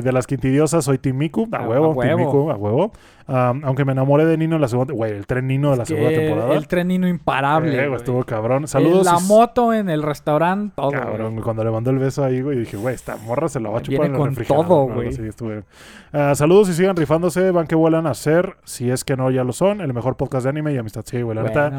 de 0.00 0.12
las 0.12 0.26
quintidiosas 0.26 0.84
soy 0.84 0.98
Team 0.98 1.16
Miku. 1.16 1.48
A 1.52 1.58
A- 1.58 1.68
huevo, 1.68 1.86
a 1.86 1.88
huevo. 1.94 2.18
Miku, 2.18 2.50
a 2.50 2.56
huevo. 2.56 2.92
Um, 3.26 3.64
aunque 3.64 3.86
me 3.86 3.92
enamoré 3.92 4.26
de 4.26 4.36
Nino 4.36 4.56
en 4.56 4.60
la 4.60 4.68
segunda... 4.68 4.92
Güey, 4.92 5.12
el 5.12 5.26
tren 5.26 5.46
Nino 5.46 5.70
de 5.70 5.78
la 5.78 5.86
segunda 5.86 6.10
temporada. 6.10 6.54
El 6.54 6.68
trenino 6.68 7.08
imparable. 7.08 7.82
Eh, 7.82 7.86
güey, 7.88 7.96
estuvo 7.96 8.22
cabrón. 8.24 8.68
Saludos. 8.68 9.06
La 9.06 9.18
moto 9.18 9.72
en 9.72 9.88
el 9.88 10.02
restaurante, 10.02 10.74
todo. 10.76 10.90
Cabrón, 10.90 11.32
güey. 11.32 11.42
cuando 11.42 11.64
le 11.64 11.70
mandó 11.70 11.90
el 11.90 11.98
beso 11.98 12.22
ahí, 12.22 12.42
güey, 12.42 12.58
dije, 12.58 12.76
güey, 12.76 12.94
esta 12.94 13.16
morra 13.16 13.48
se 13.48 13.60
la 13.60 13.70
va 13.70 13.78
a 13.78 13.82
chupar 13.82 14.00
Viene 14.00 14.06
en 14.06 14.12
el 14.12 14.18
con 14.18 14.28
refrigerador. 14.30 14.66
todo, 14.66 14.86
güey. 14.94 15.12
Sí, 15.12 15.22
estuve- 15.22 15.64
Ah, 16.12 16.34
saludos 16.34 16.68
y 16.68 16.74
sigan 16.74 16.94
rifándose, 16.96 17.50
van 17.50 17.66
que 17.66 17.74
vuelan 17.74 18.06
a 18.06 18.12
ser, 18.14 18.56
si 18.64 18.90
es 18.90 19.04
que 19.04 19.16
no 19.16 19.30
ya 19.30 19.42
lo 19.42 19.52
son, 19.54 19.80
el 19.80 19.94
mejor 19.94 20.16
podcast 20.16 20.44
de 20.44 20.50
anime 20.50 20.74
y 20.74 20.76
amistad. 20.76 21.02
Sí, 21.06 21.22
güey, 21.22 21.34
la 21.34 21.44
neta. 21.44 21.72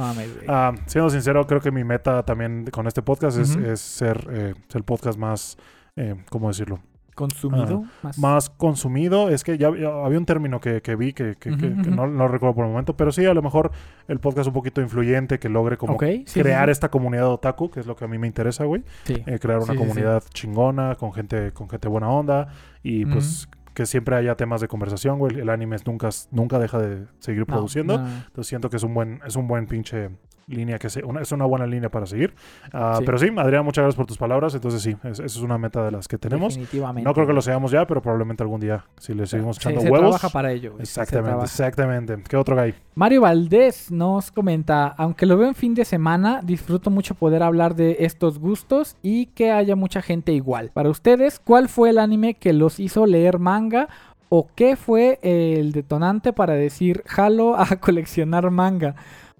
Ah, 0.48 0.74
siendo 0.88 1.10
sincero, 1.12 1.46
creo 1.46 1.62
que 1.62 1.72
mi 1.72 1.84
meta 1.84 2.24
también 2.24 2.66
con 2.72 2.88
este 2.88 3.02
podcast 3.04 3.38
es 3.38 3.80
ser 3.80 4.28
eh, 4.32 4.54
el 4.74 4.84
podcast 4.84 5.20
más, 5.20 5.58
eh, 5.96 6.16
¿cómo 6.30 6.48
decirlo? 6.48 6.80
Consumido. 7.16 7.84
más. 8.04 8.20
Más 8.20 8.50
consumido. 8.50 9.30
Es 9.30 9.44
que 9.44 9.58
ya, 9.58 9.72
ya 9.76 9.88
había 10.06 10.20
un 10.20 10.26
término 10.26 10.60
que, 10.60 10.82
que 10.82 10.96
vi 10.96 11.14
que, 11.14 11.36
que- 11.36 11.50
no, 11.50 12.08
no 12.08 12.28
recuerdo 12.28 12.56
por 12.56 12.66
el 12.66 12.72
momento, 12.72 12.96
pero 12.98 13.12
sí, 13.12 13.26
a 13.26 13.34
lo 13.34 13.42
mejor 13.42 13.72
el 14.08 14.20
podcast 14.20 14.48
un 14.48 14.54
poquito 14.54 14.82
influyente 14.82 15.40
que 15.40 15.50
logre 15.50 15.78
como 15.78 15.98
sí, 16.00 16.26
crear 16.42 16.68
sí. 16.68 16.72
esta 16.72 16.90
comunidad 16.90 17.30
otaku, 17.30 17.72
que 17.72 17.80
es 17.80 17.86
lo 17.88 17.96
que 17.96 18.06
a 18.06 18.08
mí 18.08 18.18
me 18.18 18.28
interesa, 18.28 18.66
güey. 18.66 18.84
Eh, 19.08 19.40
crear 19.40 19.60
una 19.60 19.76
comunidad 19.76 20.24
chingona, 20.34 20.96
con 20.96 21.14
gente, 21.14 21.52
con 21.54 21.70
gente 21.70 21.88
buena 21.88 22.10
onda 22.10 22.50
y 22.84 23.06
pues 23.06 23.48
que 23.74 23.86
siempre 23.86 24.16
haya 24.16 24.36
temas 24.36 24.62
de 24.62 24.68
conversación, 24.68 25.20
güey. 25.20 25.40
El 25.40 25.50
anime 25.50 25.76
nunca, 25.86 26.10
nunca 26.32 26.60
deja 26.60 26.80
de 26.80 27.08
seguir 27.20 27.42
No, 27.42 27.46
produciendo. 27.48 27.98
no. 27.98 28.08
Entonces 28.08 28.48
siento 28.48 28.70
que 28.70 28.78
es 28.78 28.84
un 28.84 28.94
buen, 28.94 29.20
es 29.26 29.36
un 29.36 29.48
buen 29.48 29.68
pinche 29.68 30.12
línea 30.48 30.78
que 30.78 30.90
se, 30.90 31.04
una, 31.04 31.22
es 31.22 31.32
una 31.32 31.46
buena 31.46 31.66
línea 31.66 31.90
para 31.90 32.06
seguir. 32.06 32.34
Ah, 32.72 32.96
Sí. 33.00 33.04
Pero 33.06 33.18
sí, 33.18 33.30
Adrián, 33.36 33.66
muchas 33.66 33.82
gracias 33.84 33.96
por 33.98 34.06
tus 34.06 34.18
palabras. 34.18 34.54
Entonces 34.54 34.82
sí, 34.82 34.96
es- 35.04 35.20
esa 35.20 35.26
es 35.26 35.38
una 35.38 35.58
meta 35.58 35.84
de 35.84 35.92
las 35.92 36.08
que 36.08 36.18
tenemos. 36.18 36.54
Definitivamente. 36.56 37.08
No 37.08 37.14
creo 37.14 37.26
que 37.28 37.34
lo 37.34 37.42
seamos 37.42 37.72
ya, 37.72 37.86
pero 37.88 38.02
probablemente 38.02 38.44
algún 38.44 38.60
día, 38.62 38.86
si 38.98 39.14
le 39.14 39.26
seguimos 39.26 39.58
Se, 39.58 39.64
echando 39.64 39.82
se 39.82 39.90
huevos. 39.90 40.10
trabaja 40.10 40.30
para 40.30 40.52
ello. 40.52 40.74
güey, 40.74 40.86
se 40.86 41.02
Exactamente, 41.02 41.44
exactamente. 41.46 42.18
¿Qué 42.30 42.38
otro 42.38 42.56
guy? 42.56 42.74
Mario 42.96 43.22
Valdés 43.22 43.92
nos 43.92 44.32
comenta, 44.32 44.88
aunque 44.98 45.26
lo 45.26 45.38
veo 45.38 45.48
en 45.48 45.56
fin 45.56 45.74
de 45.74 45.84
semana, 45.86 46.42
disfruto 46.44 46.90
mucho 46.90 47.16
poder 47.16 47.42
hablar 47.44 47.76
de 47.76 47.98
estos 48.02 48.40
gustos 48.40 48.96
y 49.02 49.28
que 49.28 49.52
haya 49.52 49.76
mucha 49.76 50.02
gente 50.02 50.32
igual. 50.32 50.72
Para 50.74 50.90
ustedes, 50.90 51.40
¿cuál 51.40 51.70
fue 51.70 51.90
el 51.90 51.98
anime 51.98 52.36
que 52.36 52.54
los 52.54 52.80
hizo 52.80 53.06
leer 53.06 53.40
manga? 53.40 53.88
¿O 54.30 54.48
qué 54.56 54.76
fue 54.76 55.20
el 55.22 55.72
detonante 55.72 56.34
para 56.34 56.54
decir, 56.54 57.04
jalo 57.06 57.56
a 57.58 57.66
coleccionar 57.82 58.50
manga? 58.52 58.96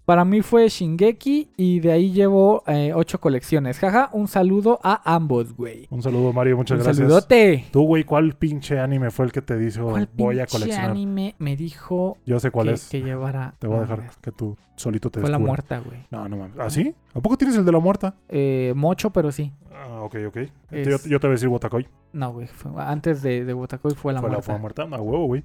Para 0.06 0.23
mí 0.23 0.41
fue 0.41 0.69
Shingeki 0.69 1.49
y 1.57 1.80
de 1.80 1.91
ahí 1.91 2.11
llevo 2.11 2.64
eh, 2.68 2.94
ocho 2.94 3.19
colecciones. 3.19 3.80
Jaja, 3.80 4.10
un 4.14 4.27
saludo 4.27 4.80
a 4.84 5.15
ambos, 5.15 5.56
güey. 5.56 5.88
Un 5.90 6.03
saludo, 6.03 6.32
Mario, 6.32 6.57
muchas 6.57 6.77
Un 6.77 6.84
gracias. 6.84 7.07
saludote. 7.07 7.65
Tú, 7.72 7.82
güey, 7.88 8.03
¿cuál 8.03 8.36
pinche 8.36 8.80
anime 8.80 9.10
fue 9.10 9.26
el 9.26 9.32
que 9.32 9.41
te 9.41 9.57
dijo 9.57 9.90
¿Cuál 9.90 10.07
voy 10.15 10.40
a 10.40 10.45
coleccionar? 10.45 10.91
anime 10.91 11.34
me 11.40 11.56
dijo 11.56 12.18
Yo 12.26 12.40
sé 12.40 12.52
cuál 12.52 12.68
que, 12.68 12.73
es. 12.73 12.88
que 12.90 13.02
llevara? 13.02 13.56
Te 13.57 13.65
voy 13.65 13.77
a 13.77 13.82
dejar 13.82 14.11
que 14.22 14.32
tú 14.32 14.56
solito 14.76 15.10
te 15.10 15.22
Fue 15.22 15.30
la 15.30 15.40
muerta, 15.40 15.80
güey. 15.80 15.99
No, 16.11 16.30
no 16.30 16.38
mames. 16.38 16.56
¿Ah, 16.60 16.69
sí? 16.69 16.94
¿A 17.15 17.19
poco 17.19 17.36
tienes 17.38 17.57
el 17.57 17.65
de 17.65 17.72
la 17.72 17.80
muerta? 17.80 18.14
Eh, 18.30 18.73
mocho, 18.76 19.10
pero 19.10 19.32
sí. 19.32 19.53
Ah, 19.77 20.02
ok, 20.02 20.15
ok. 20.27 20.38
Es- 20.72 20.88
Yo, 20.88 21.10
yo 21.10 21.19
te 21.19 21.27
voy 21.27 21.34
a 21.34 21.35
decir 21.35 21.49
Wotakoi. 21.49 21.88
No, 22.14 22.31
güey. 22.31 22.47
Antes 22.77 23.22
de, 23.22 23.43
de 23.43 23.53
Wotakoi 23.53 23.93
fue 23.93 24.14
la 24.14 24.22
fue 24.22 24.30
muerta. 24.30 24.43
fue 24.45 24.53
la 24.53 24.60
muerta. 24.60 24.84
A 24.84 25.02
huevo, 25.02 25.26
güey. 25.27 25.43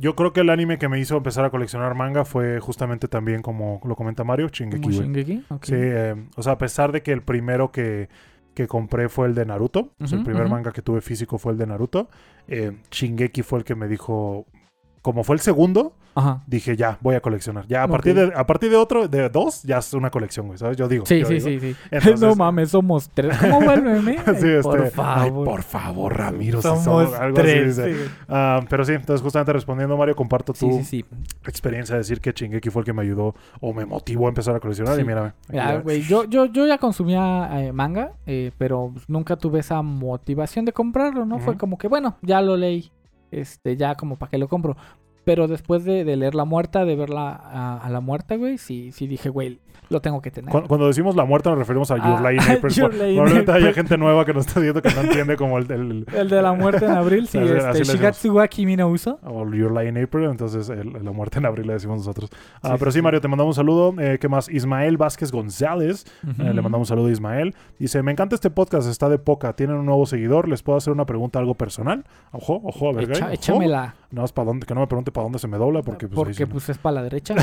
Yo 0.00 0.14
creo 0.16 0.32
que 0.32 0.40
el 0.40 0.50
anime 0.50 0.78
que 0.78 0.88
me 0.88 0.98
hizo 0.98 1.16
empezar 1.16 1.44
a 1.44 1.50
coleccionar 1.50 1.94
manga 1.94 2.24
fue 2.24 2.60
justamente 2.60 3.08
también, 3.08 3.42
como 3.42 3.80
lo 3.84 3.94
comenta 3.96 4.24
Mario, 4.24 4.48
Shingeki, 4.48 4.80
¿Como 4.82 4.94
güey. 4.96 5.06
Shingeki? 5.06 5.44
Ok. 5.50 5.64
Sí, 5.64 5.74
eh, 5.76 6.14
o 6.36 6.42
sea, 6.42 6.54
a 6.54 6.58
pesar 6.58 6.92
de 6.92 7.02
que 7.02 7.12
el 7.12 7.22
primero 7.22 7.70
que, 7.72 8.08
que 8.54 8.66
compré 8.66 9.08
fue 9.08 9.26
el 9.26 9.34
de 9.34 9.44
Naruto, 9.46 9.90
o 10.00 10.06
sea, 10.06 10.18
el 10.18 10.24
primer 10.24 10.48
manga 10.48 10.72
que 10.72 10.82
tuve 10.82 11.00
físico 11.00 11.38
fue 11.38 11.52
el 11.52 11.58
de 11.58 11.66
Naruto, 11.66 12.08
eh, 12.48 12.72
Shingeki 12.90 13.42
fue 13.42 13.58
el 13.60 13.64
que 13.64 13.74
me 13.74 13.88
dijo, 13.88 14.46
como 15.02 15.24
fue 15.24 15.34
el 15.34 15.40
segundo, 15.40 15.92
Ajá. 16.14 16.42
dije 16.46 16.76
ya, 16.76 16.98
voy 17.00 17.14
a 17.16 17.20
coleccionar. 17.20 17.66
Ya 17.66 17.82
a 17.82 17.88
partir 17.88 18.14
de 18.14 18.32
a 18.36 18.46
partir 18.46 18.70
de 18.70 18.76
otro, 18.76 19.08
de 19.08 19.28
dos, 19.30 19.62
ya 19.64 19.78
es 19.78 19.92
una 19.94 20.10
colección, 20.10 20.46
güey, 20.46 20.58
¿sabes? 20.58 20.76
Yo 20.76 20.86
digo. 20.86 21.04
Sí, 21.06 21.20
yo 21.20 21.26
sí, 21.26 21.34
digo. 21.34 21.48
sí, 21.48 21.60
sí. 21.60 21.76
Entonces- 21.90 22.20
no 22.28 22.34
mames, 22.36 22.70
somos 22.70 23.10
tres. 23.12 23.36
¿Cómo 23.38 23.62
vuelveme? 23.62 24.18
Sí, 24.38 24.48
este, 24.48 24.62
por 24.62 24.82
ay, 24.82 24.90
favor. 24.90 25.44
por 25.46 25.62
favor, 25.62 26.16
Ramiro, 26.16 26.60
si 26.62 26.68
Somos, 26.68 26.84
somos 26.84 27.14
algo 27.14 27.38
así, 27.38 27.46
tres. 27.48 27.76
sí. 27.76 27.82
Ah, 28.28 28.60
pero 28.68 28.84
sí, 28.84 28.92
entonces 28.92 29.22
justamente 29.22 29.52
respondiendo, 29.52 29.96
Mario, 29.96 30.14
comparto 30.14 30.52
tu 30.52 30.82
Sí, 30.84 31.04
experiencia 31.46 31.94
de 31.94 32.00
decir 32.00 32.20
que 32.20 32.32
Shingeki 32.32 32.70
fue 32.70 32.80
el 32.82 32.86
que 32.86 32.92
me 32.92 33.02
ayudó 33.02 33.34
o 33.60 33.72
me 33.72 33.84
motivó 33.86 34.26
a 34.26 34.28
empezar 34.28 34.54
a 34.54 34.60
coleccionar. 34.60 34.98
Y 35.00 35.04
mírame. 35.04 35.32
Mira, 35.48 35.72
ya. 35.74 35.80
güey, 35.80 36.02
yo, 36.02 36.24
yo, 36.24 36.46
yo 36.46 36.66
ya 36.66 36.78
consumía 36.78 37.48
eh, 37.60 37.72
manga, 37.72 38.12
eh, 38.26 38.52
pero 38.58 38.92
nunca 39.08 39.36
tuve 39.36 39.60
esa 39.60 39.82
motivación 39.82 40.64
de 40.64 40.72
comprarlo, 40.72 41.24
¿no? 41.24 41.38
Fue 41.40 41.56
como 41.56 41.78
que, 41.78 41.88
bueno, 41.88 42.16
ya 42.22 42.40
lo 42.40 42.56
leí, 42.56 42.90
este, 43.32 43.76
ya 43.76 43.96
como 43.96 44.16
para 44.16 44.30
qué 44.30 44.38
lo 44.38 44.48
compro. 44.48 44.76
Pero 45.24 45.48
después 45.48 45.84
de, 45.84 46.04
leer 46.04 46.34
La 46.34 46.44
Muerta, 46.44 46.84
de 46.84 46.96
verla 46.96 47.30
a, 47.30 47.78
a 47.78 47.90
La 47.90 48.00
Muerta, 48.00 48.36
güey, 48.36 48.58
sí, 48.58 48.92
sí 48.92 49.06
dije, 49.06 49.28
güey, 49.28 49.60
lo 49.88 50.00
tengo 50.00 50.20
que 50.22 50.30
tener. 50.30 50.50
Cu- 50.50 50.62
Cuando 50.68 50.86
decimos 50.86 51.14
la 51.16 51.24
muerte 51.24 51.48
nos 51.50 51.58
referimos 51.58 51.90
a 51.90 51.96
Your 51.96 52.06
Ah, 52.26 52.28
April. 52.52 52.72
Your 52.74 52.94
Lie 52.94 53.10
in 53.10 53.14
Probablemente 53.16 53.52
haya 53.52 53.60
April. 53.68 53.74
gente 53.74 53.98
nueva 53.98 54.24
que 54.24 54.32
nos 54.34 54.46
está 54.46 54.60
viendo 54.60 54.80
que 54.82 54.90
no 54.94 55.00
entiende 55.02 55.36
como 55.36 55.58
el, 55.58 55.70
el- 55.70 56.06
El 56.14 56.28
de 56.28 56.42
La 56.42 56.52
Muerte 56.52 56.84
en 56.86 56.92
abril, 56.92 57.26
sí, 57.28 57.38
este. 57.42 57.84
Shigatsu 57.84 58.32
wa 58.34 58.46
Kimi 58.48 58.76
no 58.76 58.88
Uso. 58.88 59.18
o 59.24 59.44
Your 59.52 59.72
Lie 59.72 59.88
in 59.88 60.02
April, 60.02 60.24
entonces 60.30 60.68
el- 60.68 60.92
la 61.04 61.10
muerte 61.12 61.38
en 61.38 61.46
abril 61.46 61.66
le 61.66 61.74
decimos 61.74 61.98
nosotros. 61.98 62.30
Ah, 62.62 62.70
Sí, 62.72 62.76
pero 62.78 62.90
sí. 62.90 63.02
Mario, 63.02 63.20
te 63.20 63.28
mandamos 63.28 63.56
un 63.56 63.60
saludo. 63.60 63.94
Eh, 64.00 64.18
¿Qué 64.20 64.28
más? 64.28 64.48
Ismael 64.48 64.96
Vázquez 64.96 65.30
González. 65.32 66.04
Eh, 66.38 66.52
le 66.54 66.62
mandamos 66.62 66.80
un 66.80 66.86
saludo 66.86 67.08
a 67.08 67.10
Ismael. 67.10 67.54
Dice, 67.78 68.02
me 68.02 68.12
encanta 68.12 68.34
este 68.34 68.50
podcast, 68.50 68.88
está 68.88 69.08
de 69.08 69.18
poca. 69.18 69.52
Tienen 69.54 69.76
un 69.76 69.86
nuevo 69.86 70.06
seguidor. 70.06 70.48
¿Les 70.48 70.62
puedo 70.62 70.78
hacer 70.78 70.92
una 70.92 71.04
pregunta 71.06 71.38
algo 71.38 71.54
personal? 71.54 72.04
Ojo, 72.32 72.60
ojo, 72.64 72.90
a 72.90 72.92
ver, 72.92 73.10
Echa- 73.10 73.24
ojo. 73.24 73.32
échamela. 73.34 73.94
No, 74.10 74.24
es 74.24 74.32
para 74.32 74.46
dónde, 74.46 74.66
que 74.66 74.74
no 74.74 74.80
me 74.80 74.86
pregunte 74.86 75.10
para 75.10 75.22
dónde 75.24 75.38
se 75.38 75.48
me 75.48 75.56
dobla, 75.56 75.80
porque 75.82 76.06
pues, 76.06 76.18
ahí 76.18 76.24
porque 76.34 76.44
no. 76.46 76.52
pues 76.52 76.68
es 76.68 76.76
para 76.78 76.96
la 76.96 77.02
derecha. 77.04 77.34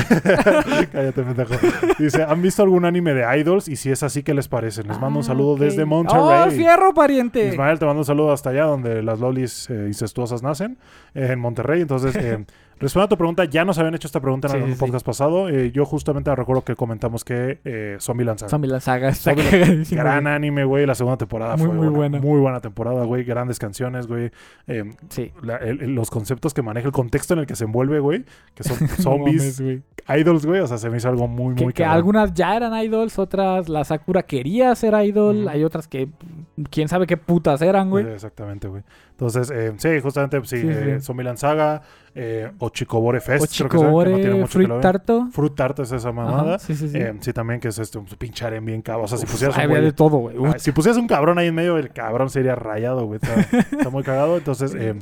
Cállate, 0.92 1.22
pendejo. 1.22 1.54
Dice, 1.98 2.19
¿han 2.22 2.42
visto 2.42 2.62
algún 2.62 2.84
anime 2.84 3.14
de 3.14 3.38
idols? 3.38 3.68
Y 3.68 3.76
si 3.76 3.90
es 3.90 4.02
así, 4.02 4.22
¿qué 4.22 4.34
les 4.34 4.48
parece? 4.48 4.82
Les 4.82 4.98
mando 5.00 5.18
un 5.20 5.24
Ah, 5.24 5.28
saludo 5.28 5.56
desde 5.56 5.82
¡Oh, 5.82 5.86
Monterrey. 5.86 6.56
fierro, 6.56 6.92
pariente! 6.94 7.48
Ismael, 7.48 7.78
te 7.78 7.86
mando 7.86 8.00
un 8.00 8.04
saludo 8.06 8.32
hasta 8.32 8.50
allá 8.50 8.64
donde 8.64 9.02
las 9.02 9.20
lolis 9.20 9.68
eh, 9.70 9.84
incestuosas 9.88 10.42
nacen, 10.42 10.78
eh, 11.14 11.28
en 11.32 11.38
Monterrey. 11.40 11.80
Entonces, 11.82 12.14
eh, 12.16 12.44
respondiendo 12.80 13.04
a 13.04 13.08
tu 13.08 13.16
pregunta, 13.18 13.44
ya 13.44 13.64
nos 13.64 13.78
habían 13.78 13.94
hecho 13.94 14.08
esta 14.08 14.20
pregunta 14.20 14.48
en 14.48 14.50
Sí, 14.52 14.56
algún 14.56 14.70
sí, 14.70 14.74
sí. 14.74 14.80
podcast 14.80 15.06
pasado. 15.06 15.48
Eh, 15.48 15.70
yo 15.72 15.84
justamente 15.84 16.34
recuerdo 16.34 16.64
que 16.64 16.74
comentamos 16.74 17.24
que 17.24 17.60
eh, 17.64 17.96
Zombie 18.00 18.24
Saga. 18.24 18.48
Zombie 18.48 18.68
la 18.68 18.80
saga 18.80 19.08
está 19.10 19.32
Zombie- 19.32 19.50
cagadísimo, 19.50 20.00
Gran 20.00 20.26
anime, 20.26 20.64
güey. 20.64 20.86
La 20.86 20.94
segunda 20.94 21.16
temporada 21.18 21.56
Muy, 21.56 21.66
fue 21.66 21.74
muy 21.76 21.86
buena. 21.88 21.96
buena. 22.18 22.20
Muy 22.20 22.40
buena 22.40 22.60
temporada, 22.60 23.04
güey. 23.04 23.22
Grandes 23.24 23.58
canciones, 23.58 24.06
güey. 24.06 24.30
Eh, 24.66 24.84
Sí. 25.08 25.30
la- 25.42 25.56
el- 25.58 25.82
el- 25.82 25.94
los 25.94 26.10
conceptos 26.10 26.54
que 26.54 26.62
maneja, 26.62 26.86
el 26.86 26.92
contexto 26.92 27.34
en 27.34 27.40
el 27.40 27.46
que 27.46 27.54
se 27.56 27.64
envuelve, 27.64 28.00
güey. 28.00 28.24
Que 28.54 28.64
son 28.64 28.76
No 28.80 28.88
zombies, 29.02 29.60
mames, 29.60 29.60
güey. 29.60 29.82
idols, 30.20 30.46
güey. 30.46 30.60
O 30.60 30.66
sea, 30.66 30.78
se 30.78 30.88
me 30.90 30.96
hizo 30.96 31.08
algo 31.08 31.28
muy, 31.28 31.54
que, 31.54 31.64
muy 31.64 31.72
que 31.72 31.82
cabrón. 31.82 31.96
algunas 31.96 32.34
ya 32.34 32.56
eran 32.56 32.72
idols, 32.82 33.18
otras 33.18 33.68
la 33.68 33.84
Sakura 33.84 34.22
quería 34.22 34.74
ser 34.74 34.94
idol, 35.04 35.48
hay 35.48 35.64
otras 35.64 35.86
que 35.86 36.06
mm, 36.06 36.62
quién 36.70 36.88
sabe 36.88 37.06
qué 37.06 37.16
putas 37.16 37.60
eran, 37.62 37.90
güey. 37.90 38.06
Exactamente, 38.06 38.68
güey. 38.68 38.82
Entonces, 39.20 39.50
eh, 39.54 39.74
sí, 39.76 40.00
justamente, 40.00 40.40
sí, 40.44 40.62
Sí, 40.62 40.66
eh. 40.70 40.98
Zombieland 41.00 41.36
Saga, 41.36 41.82
eh, 42.14 42.50
Ochikobore 42.58 43.20
Fest, 43.20 43.44
O 43.44 43.46
creo 43.68 43.68
que 43.68 43.78
sea, 43.78 43.86
que 43.88 44.10
no 44.10 44.16
tiene 44.16 44.30
mucho 44.34 44.46
que 44.46 44.52
Fruit 44.52 44.68
lo 44.68 44.74
ven. 44.76 44.80
Tarto. 44.82 45.28
Fruit 45.30 45.54
Tart 45.54 45.78
es 45.80 45.92
esa 45.92 46.10
mamada. 46.10 46.54
Ajá, 46.54 46.58
sí, 46.58 46.74
sí, 46.74 46.88
sí. 46.88 46.96
Eh, 46.98 47.14
sí, 47.20 47.32
también 47.34 47.60
que 47.60 47.68
es 47.68 47.78
este, 47.78 47.98
un 47.98 48.06
pinche 48.06 48.46
harem 48.46 48.64
bien 48.64 48.80
cabrón. 48.80 49.04
O 49.04 49.08
sea, 49.08 49.18
si 49.18 49.24
Uf, 49.26 49.32
pusieras 49.32 49.56
un 49.58 49.62
había 49.62 49.78
güey- 49.78 49.82
de 49.84 49.92
todo, 49.92 50.16
güey. 50.16 50.38
Uf, 50.38 50.56
si 50.56 50.72
pusieras 50.72 50.96
un 50.96 51.06
cabrón 51.06 51.38
ahí 51.38 51.48
en 51.48 51.54
medio, 51.54 51.76
el 51.76 51.90
cabrón 51.92 52.30
sería 52.30 52.54
rayado, 52.54 53.04
güey. 53.04 53.20
Está, 53.22 53.40
está 53.60 53.90
muy 53.90 54.02
cagado. 54.02 54.38
Entonces, 54.38 54.74
eh, 54.74 54.94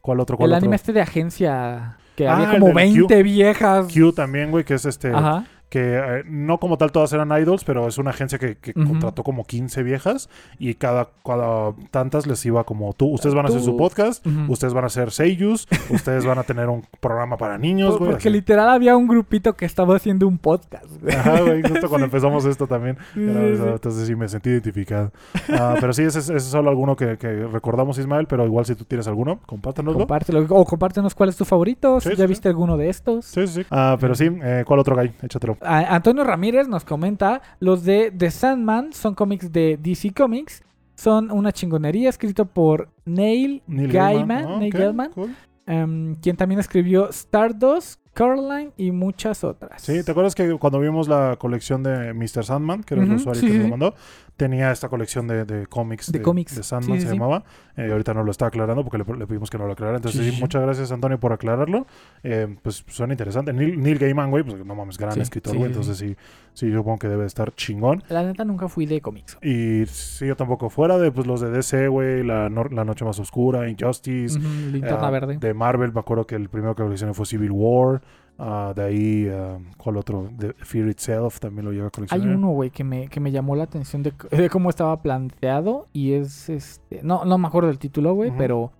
¿cuál 0.00 0.20
otro? 0.20 0.38
¿Cuál 0.38 0.50
el 0.50 0.54
otro? 0.54 0.64
anime 0.64 0.76
este 0.76 0.94
de 0.94 1.02
agencia 1.02 1.98
que 2.16 2.26
Ah, 2.26 2.36
había 2.36 2.58
como 2.58 2.66
del 2.68 2.74
Q. 2.74 3.08
20 3.08 3.22
viejas. 3.22 3.86
Q 3.92 4.12
también, 4.14 4.50
güey, 4.50 4.64
que 4.64 4.72
es 4.74 4.86
este... 4.86 5.10
Ajá. 5.12 5.44
Que 5.68 5.96
eh, 5.98 6.22
no 6.26 6.58
como 6.58 6.78
tal 6.78 6.92
todas 6.92 7.12
eran 7.12 7.30
idols, 7.32 7.64
pero 7.64 7.88
es 7.88 7.98
una 7.98 8.10
agencia 8.10 8.38
que, 8.38 8.56
que 8.56 8.72
Ujú. 8.76 8.88
contrató 8.88 9.24
como 9.24 9.44
15 9.44 9.82
viejas 9.82 10.28
y 10.60 10.74
cada, 10.74 11.08
cada 11.24 11.72
tantas 11.90 12.26
les 12.26 12.44
iba 12.46 12.62
como 12.64 12.92
tú, 12.92 13.08
ustedes 13.08 13.34
van 13.34 13.46
a 13.46 13.48
hacer 13.48 13.60
Tú. 13.60 13.66
su 13.66 13.76
podcast, 13.76 14.24
Ujú. 14.26 14.52
ustedes 14.52 14.74
van 14.74 14.84
a 14.84 14.86
hacer 14.86 15.10
seiyus, 15.10 15.66
ustedes 15.90 16.24
van 16.24 16.38
a 16.38 16.44
tener 16.44 16.68
un 16.68 16.84
programa 17.00 17.36
para 17.36 17.58
niños, 17.58 17.90
Por- 17.90 17.98
güey. 17.98 18.10
porque 18.12 18.28
así. 18.28 18.36
literal 18.36 18.68
había 18.68 18.96
un 18.96 19.08
grupito 19.08 19.54
que 19.54 19.64
estaba 19.64 19.96
haciendo 19.96 20.28
un 20.28 20.38
podcast, 20.38 20.86
güey. 21.02 21.14
Ajá, 21.14 21.40
güey, 21.42 21.62
justo 21.62 21.88
cuando 21.88 22.04
empezamos 22.04 22.44
esto 22.44 22.66
también. 22.68 22.96
Era-. 23.16 23.72
Entonces 23.72 24.06
sí 24.06 24.14
me 24.14 24.28
sentí 24.28 24.50
identificado. 24.50 25.10
Ah, 25.48 25.76
pero 25.80 25.92
sí, 25.92 26.02
ese, 26.02 26.20
es- 26.20 26.26
ese 26.28 26.36
es 26.36 26.44
solo 26.44 26.70
alguno 26.70 26.94
que, 26.96 27.18
que 27.18 27.28
recordamos, 27.46 27.98
Ismael, 27.98 28.26
pero 28.28 28.44
igual 28.46 28.64
si 28.66 28.76
tú 28.76 28.84
tienes 28.84 29.08
alguno, 29.08 29.40
compártanoslo. 29.46 29.98
Compártelo. 29.98 30.46
O 30.50 30.64
compártenos 30.64 31.14
cuál 31.14 31.28
es 31.30 31.36
tu 31.36 31.44
favorito. 31.44 32.00
Sí, 32.00 32.10
si 32.10 32.14
sí, 32.14 32.20
ya 32.20 32.26
viste 32.26 32.48
alguno 32.48 32.76
de 32.76 32.88
estos. 32.88 33.24
Sí, 33.26 33.46
sí, 33.48 33.62
sí. 33.62 33.66
Ah, 33.70 33.96
pero 34.00 34.14
sí, 34.14 34.30
eh, 34.42 34.62
¿cuál 34.66 34.78
otro 34.80 34.94
guy? 34.94 35.10
Échatelo. 35.22 35.55
A- 35.60 35.94
Antonio 35.94 36.24
Ramírez 36.24 36.68
nos 36.68 36.84
comenta, 36.84 37.42
los 37.60 37.84
de 37.84 38.10
The 38.10 38.30
Sandman 38.30 38.92
son 38.92 39.14
cómics 39.14 39.52
de 39.52 39.76
DC 39.80 40.12
Comics, 40.12 40.62
son 40.94 41.30
una 41.30 41.52
chingonería 41.52 42.08
escrito 42.08 42.46
por 42.46 42.88
Neil, 43.04 43.62
Neil 43.66 43.92
Gaiman, 43.92 44.44
Ah, 44.46 44.56
Neil 44.58 44.72
ok, 44.74 44.80
Gaiman, 44.80 45.10
cool. 45.12 45.30
em, 45.66 46.14
quien 46.16 46.36
también 46.36 46.58
escribió 46.60 47.08
Stardust, 47.10 48.00
Caroline 48.14 48.72
y 48.78 48.92
muchas 48.92 49.44
otras. 49.44 49.82
Sí, 49.82 50.02
¿te 50.02 50.10
acuerdas 50.10 50.34
que 50.34 50.56
cuando 50.58 50.80
vimos 50.80 51.06
la 51.06 51.36
colección 51.38 51.82
de 51.82 52.14
Mr. 52.14 52.44
Sandman, 52.46 52.82
que 52.82 52.94
era 52.94 53.02
el 53.02 53.10
Ujú, 53.10 53.16
usuario 53.16 53.42
sí, 53.42 53.48
que 53.48 53.58
nos 53.58 53.68
mandó, 53.68 53.94
tenía 54.36 54.70
esta 54.70 54.88
colección 54.88 55.26
de, 55.26 55.44
de 55.44 55.66
cómics 55.66 56.12
De 56.12 56.20
cómics, 56.22 56.54
de 56.54 56.62
Sandman 56.62 56.98
sí, 56.98 57.02
se 57.06 57.08
sí, 57.10 57.14
llamaba. 57.14 57.44
Eh, 57.76 57.90
ahorita 57.90 58.12
no 58.14 58.22
lo 58.22 58.30
está 58.30 58.46
aclarando 58.46 58.84
porque 58.84 58.98
le, 58.98 59.18
le 59.18 59.26
pedimos 59.26 59.50
que 59.50 59.58
no 59.58 59.66
lo 59.66 59.72
aclarara. 59.72 59.96
Entonces, 59.96 60.34
Sí, 60.34 60.40
muchas 60.40 60.62
gracias, 60.62 60.92
Antonio, 60.92 61.18
por 61.18 61.32
aclararlo. 61.32 61.86
Eh, 62.22 62.46
pues 62.62 62.84
suena 62.88 63.12
interesante. 63.14 63.52
Neil, 63.52 63.80
Neil 63.80 63.98
Gaiman, 63.98 64.30
güey, 64.30 64.44
pues 64.44 64.64
no 64.64 64.74
mames, 64.74 64.98
gran 64.98 65.20
escritor, 65.20 65.56
güey. 65.56 65.68
entonces, 65.68 65.96
sí, 65.98 66.16
sí, 66.52 66.70
yo 66.70 66.78
supongo 66.78 66.98
que 66.98 67.08
debe 67.08 67.22
de 67.22 67.28
estar 67.28 67.54
chingón. 67.54 68.02
La 68.08 68.22
neta 68.22 68.44
nunca 68.44 68.68
fui 68.68 68.86
de 68.86 69.00
cómics. 69.00 69.38
Y 69.42 69.86
sí, 69.86 70.26
yo 70.26 70.36
tampoco. 70.36 70.68
Fuera 70.70 70.98
de 70.98 71.10
pues, 71.12 71.26
los 71.26 71.40
de 71.40 71.50
DC, 71.50 71.88
güey, 71.88 72.22
la, 72.24 72.48
Nor- 72.48 72.72
la 72.72 72.84
Noche 72.84 73.04
Más 73.04 73.18
Oscura, 73.18 73.68
Injustice. 73.68 74.38
Linterna 74.38 75.08
ah, 75.08 75.10
Verde. 75.10 75.38
De 75.38 75.54
Marvel, 75.54 75.92
me 75.92 76.00
acuerdo 76.00 76.26
que 76.26 76.34
el 76.34 76.48
primero 76.48 76.74
que 76.74 76.82
coleccioné 76.82 77.14
fue 77.14 77.24
Civil 77.26 77.50
War. 77.52 78.02
Ah, 78.38 78.72
de 78.76 78.82
ahí, 78.84 79.28
ah, 79.32 79.58
¿cuál 79.78 79.96
otro? 79.96 80.28
The 80.38 80.52
Fear 80.58 80.88
Itself 80.88 81.40
también 81.40 81.64
lo 81.64 81.72
lleva 81.72 81.84
a 81.84 81.88
Hay 81.88 81.90
coleccionar. 81.92 82.36
uno, 82.36 82.48
güey, 82.50 82.70
que 82.70 82.84
me, 82.84 83.08
que 83.08 83.18
me 83.18 83.30
llamó 83.32 83.56
la 83.56 83.64
atención 83.64 84.02
de, 84.02 84.12
de 84.30 84.50
cómo 84.50 84.68
estaba 84.68 85.00
planteado 85.00 85.86
y 85.94 86.12
es 86.12 86.48
este... 86.50 87.00
No, 87.02 87.24
no 87.24 87.38
me 87.38 87.48
acuerdo 87.48 87.68
del 87.68 87.78
título, 87.78 88.12
güey, 88.14 88.30
pero 88.36 88.72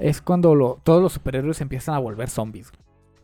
es 0.00 0.20
cuando 0.20 0.54
lo- 0.56 0.80
todos 0.82 1.00
los 1.00 1.12
superhéroes 1.12 1.60
empiezan 1.60 1.94
a 1.94 1.98
volver 2.00 2.28
zombies. 2.28 2.72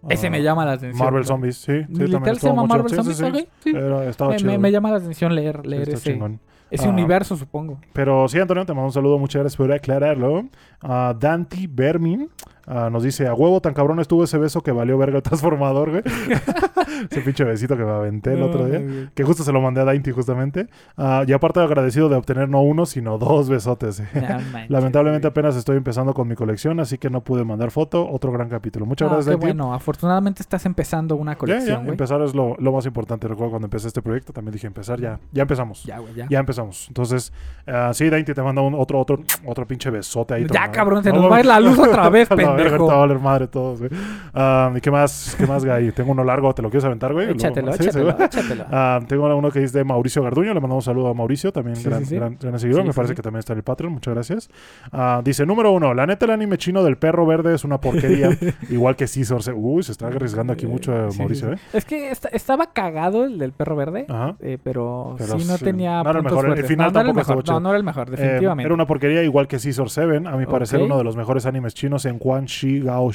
Ese 0.09 0.29
Ah, 0.29 0.31
me 0.31 0.43
llama 0.43 0.65
la 0.65 0.73
atención. 0.73 1.05
Marvel. 1.05 1.25
Zombies, 1.25 1.57
sí. 1.57 1.83
sí 1.89 1.93
Literal 2.07 2.39
se 2.39 2.47
llama. 2.47 2.65
Marvel 2.65 2.89
Sí, 2.89 2.97
Zombies, 2.97 3.17
sí, 3.19 3.25
sí. 3.25 3.31
ok, 3.43 3.49
sí. 3.65 3.71
Era- 3.71 4.05
estaba 4.09 4.31
Me, 4.31 4.37
chido. 4.39 4.51
me- 4.53 4.59
me 4.59 4.71
llama 4.73 4.91
la 4.93 4.97
atención 4.99 5.35
leer, 5.35 5.67
leer 5.67 5.91
ese, 5.91 6.13
chingón. 6.13 6.41
ese 6.71 6.87
Ah. 6.87 6.91
universo, 6.91 7.37
supongo. 7.37 7.79
Pero 7.93 8.27
sí, 8.29 8.39
Antonio, 8.39 8.65
te 8.65 8.73
mando 8.73 8.87
un 8.87 8.93
saludo. 8.93 9.19
Muchas 9.19 9.41
gracias 9.41 9.57
por 9.59 9.71
aclararlo. 9.73 10.45
Ah, 10.81 11.15
Dante 11.19 11.69
Bermin 11.69 12.31
ah, 12.71 12.89
nos 12.91 13.03
dice: 13.03 13.27
A 13.27 13.35
huevo, 13.35 13.61
tan 13.61 13.75
cabrón 13.75 14.01
estuvo 14.01 14.25
ese 14.25 14.39
beso 14.39 14.63
que 14.63 14.73
valió 14.73 14.97
verga 14.97 15.17
el 15.19 15.23
transformador, 15.31 15.91
güey. 15.91 16.03
ese 17.11 17.21
pinche 17.21 17.45
besito 17.45 17.77
que 17.77 17.85
me 17.85 17.91
aventé 17.91 18.33
el 18.35 18.43
otro 18.43 18.67
día. 18.67 18.79
güey. 18.81 19.09
Que 19.15 19.25
justo 19.25 19.43
se 19.43 19.53
lo 19.53 19.61
mandé 19.61 19.81
a 19.81 19.85
Dainty, 19.85 20.11
justamente. 20.13 20.69
Ah, 20.97 21.25
y 21.27 21.33
aparte, 21.33 21.61
agradecido 21.61 22.09
de 22.09 22.17
obtener 22.17 22.49
no 22.49 22.63
uno, 22.63 22.87
sino 22.87 23.19
dos 23.19 23.49
besotes. 23.49 24.01
eh. 24.01 24.09
No 24.15 24.21
manches, 24.53 24.71
Lamentablemente, 24.71 25.27
güey. 25.29 25.31
apenas 25.33 25.57
estoy 25.57 25.77
empezando 25.77 26.15
con 26.15 26.29
mi 26.29 26.35
colección, 26.35 26.81
así 26.81 26.99
que 26.99 27.11
no 27.11 27.23
pude 27.23 27.45
mandar 27.45 27.71
foto. 27.71 28.09
Otro 28.11 28.33
gran 28.33 28.49
capítulo. 28.49 28.87
Muchas 28.87 29.09
No, 29.09 29.15
gracias, 29.17 29.37
qué 29.37 29.41
Dainty. 29.47 29.59
bueno. 29.59 29.75
Afortunadamente 29.75 30.43
estás 30.43 30.65
empezando 30.67 31.17
una 31.17 31.33
Ya, 31.33 31.35
ya, 31.35 31.39
colección, 31.39 31.79
güey. 31.81 31.91
empezar 31.91 32.23
es 32.23 32.35
lo, 32.35 32.57
lo 32.59 32.73
más 32.73 32.87
importante. 32.87 33.29
Recuerdo 33.29 33.51
cuando 33.51 33.67
empecé 33.67 33.89
este 33.89 34.03
proyecto, 34.03 34.33
también 34.33 34.53
dije 34.53 34.67
empezar, 34.67 35.01
ya, 35.01 35.19
ya 35.33 35.43
empezamos. 35.43 35.85
Ya, 35.85 35.99
güey, 35.99 36.15
ya. 36.15 36.27
Ya 36.29 36.39
empezamos. 36.39 36.87
Entonces, 36.89 37.33
ah, 37.67 37.91
sí, 37.95 38.09
Dainty 38.11 38.35
te 38.35 38.43
manda 38.43 38.63
un, 38.63 38.75
otro, 38.75 39.01
otro, 39.01 39.21
otro 39.45 39.67
pinche 39.67 39.91
besote 39.91 40.35
ahí. 40.35 40.47
Ya, 40.53 40.71
cabrón, 40.71 41.03
se 41.03 41.11
No, 41.13 41.23
nos 41.23 41.33
va 41.33 41.37
a 41.37 41.41
ir 41.41 41.47
la 41.47 41.61
luz 41.61 41.79
otra 41.79 42.09
vez, 42.09 42.31
a 42.31 42.37
pendejo. 42.65 42.87
te 42.87 42.91
va 42.93 42.97
a 42.97 43.01
valer 43.01 43.19
madre 43.19 43.47
todos, 43.49 43.79
güey. 43.79 43.91
Ah, 44.35 44.73
¿Y 44.75 44.81
qué 44.81 44.91
más, 44.91 45.35
qué 45.39 45.47
más, 45.47 45.65
Guy? 45.65 45.93
Tengo 45.93 46.13
uno 46.13 46.25
largo, 46.25 46.55
¿te 46.55 46.63
lo 46.63 46.71
quieres 46.71 46.85
aventar, 46.85 47.13
güey? 47.13 47.31
Échatelo, 47.31 47.73
sí, 47.73 47.83
échatelo, 47.85 48.11
sí. 48.17 48.23
échatelo. 48.25 48.65
Ah, 48.71 49.01
tengo 49.07 49.35
uno 49.37 49.51
que 49.51 49.63
es 49.63 49.73
de 49.73 49.85
Mauricio 49.85 50.23
Garduño. 50.23 50.55
Le 50.55 50.61
mandamos 50.61 50.87
un 50.87 50.93
saludo 50.93 51.09
a 51.09 51.15
Mauricio, 51.15 51.53
también 51.53 51.77
Sí, 51.77 51.85
gran, 51.89 52.05
gran- 52.05 52.39
gran 52.41 52.59
seguidor. 52.59 52.85
Me 52.85 52.93
parece 52.93 53.15
que 53.15 53.23
también 53.23 53.41
está 53.41 53.53
en 53.53 53.59
el 53.59 53.63
Patreon. 53.65 53.93
Muchas 53.93 54.15
gracias. 54.15 54.51
Ah, 54.93 55.21
dice, 55.25 55.47
número 55.47 55.73
uno, 55.73 55.95
la 55.95 56.07
neta 56.07 56.25
el 56.25 56.33
anime 56.33 56.59
chino 56.59 56.83
del 56.83 56.97
perro 56.99 57.27
verde 57.27 57.55
es 57.55 57.65
una 57.65 57.81
porquería. 57.81 58.31
igual 58.71 58.97
que. 58.97 59.07
Se- 59.07 59.21
Uy, 59.53 59.83
se 59.83 59.93
está 59.93 60.07
arriesgando 60.09 60.53
aquí 60.53 60.67
mucho 60.67 60.93
eh, 60.95 61.09
Mauricio. 61.19 61.53
¿eh? 61.53 61.57
Es 61.73 61.85
que 61.85 62.11
esta- 62.11 62.29
estaba 62.29 62.73
cagado 62.73 63.25
el 63.25 63.39
del 63.39 63.53
perro 63.53 63.77
verde, 63.77 64.07
Ajá. 64.09 64.37
eh, 64.41 64.59
pero, 64.63 65.15
Pero 65.19 65.39
sí 65.39 65.47
no 65.47 65.59
tenía 65.59 66.03
no 66.03 66.11
era 66.11 66.19
el 66.21 66.25
mejor, 66.25 66.59
el 66.59 66.65
final 66.65 66.87
no, 66.89 66.93
no 66.93 67.01
era 67.01 67.11
el 67.11 67.17
tampoco 67.17 67.43
chido. 67.43 67.55
no, 67.55 67.61
no 67.61 67.69
era 67.71 67.79
el 67.79 67.85
mejor, 67.85 68.09
Eh, 68.09 68.11
definitivamente. 68.13 68.67
era 68.67 68.75
una 68.75 68.87
porquería 68.87 69.23
igual 69.23 69.47
que 69.49 69.59
Scissor 69.59 69.91
7. 69.91 70.17
A 70.27 70.37
mi 70.37 70.47
parecer, 70.47 70.81
uno 70.83 70.97
de 70.99 71.05
los 71.05 71.17
mejores 71.17 71.47
animes 71.47 71.75
chinos 71.75 72.05
en 72.07 72.19
Quan 72.19 72.40
Shi 72.47 72.81
Gao 72.81 73.11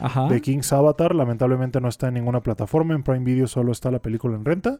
Ajá. 0.00 0.28
de 0.28 0.40
King's 0.40 0.72
Avatar. 0.72 1.14
Lamentablemente 1.14 1.80
no 1.80 1.88
está 1.88 2.08
en 2.08 2.14
ninguna 2.14 2.40
plataforma. 2.40 2.94
En 2.94 3.02
Prime 3.02 3.24
Video 3.24 3.46
solo 3.46 3.72
está 3.72 3.90
la 3.90 4.00
película 4.00 4.36
en 4.36 4.44
renta. 4.44 4.78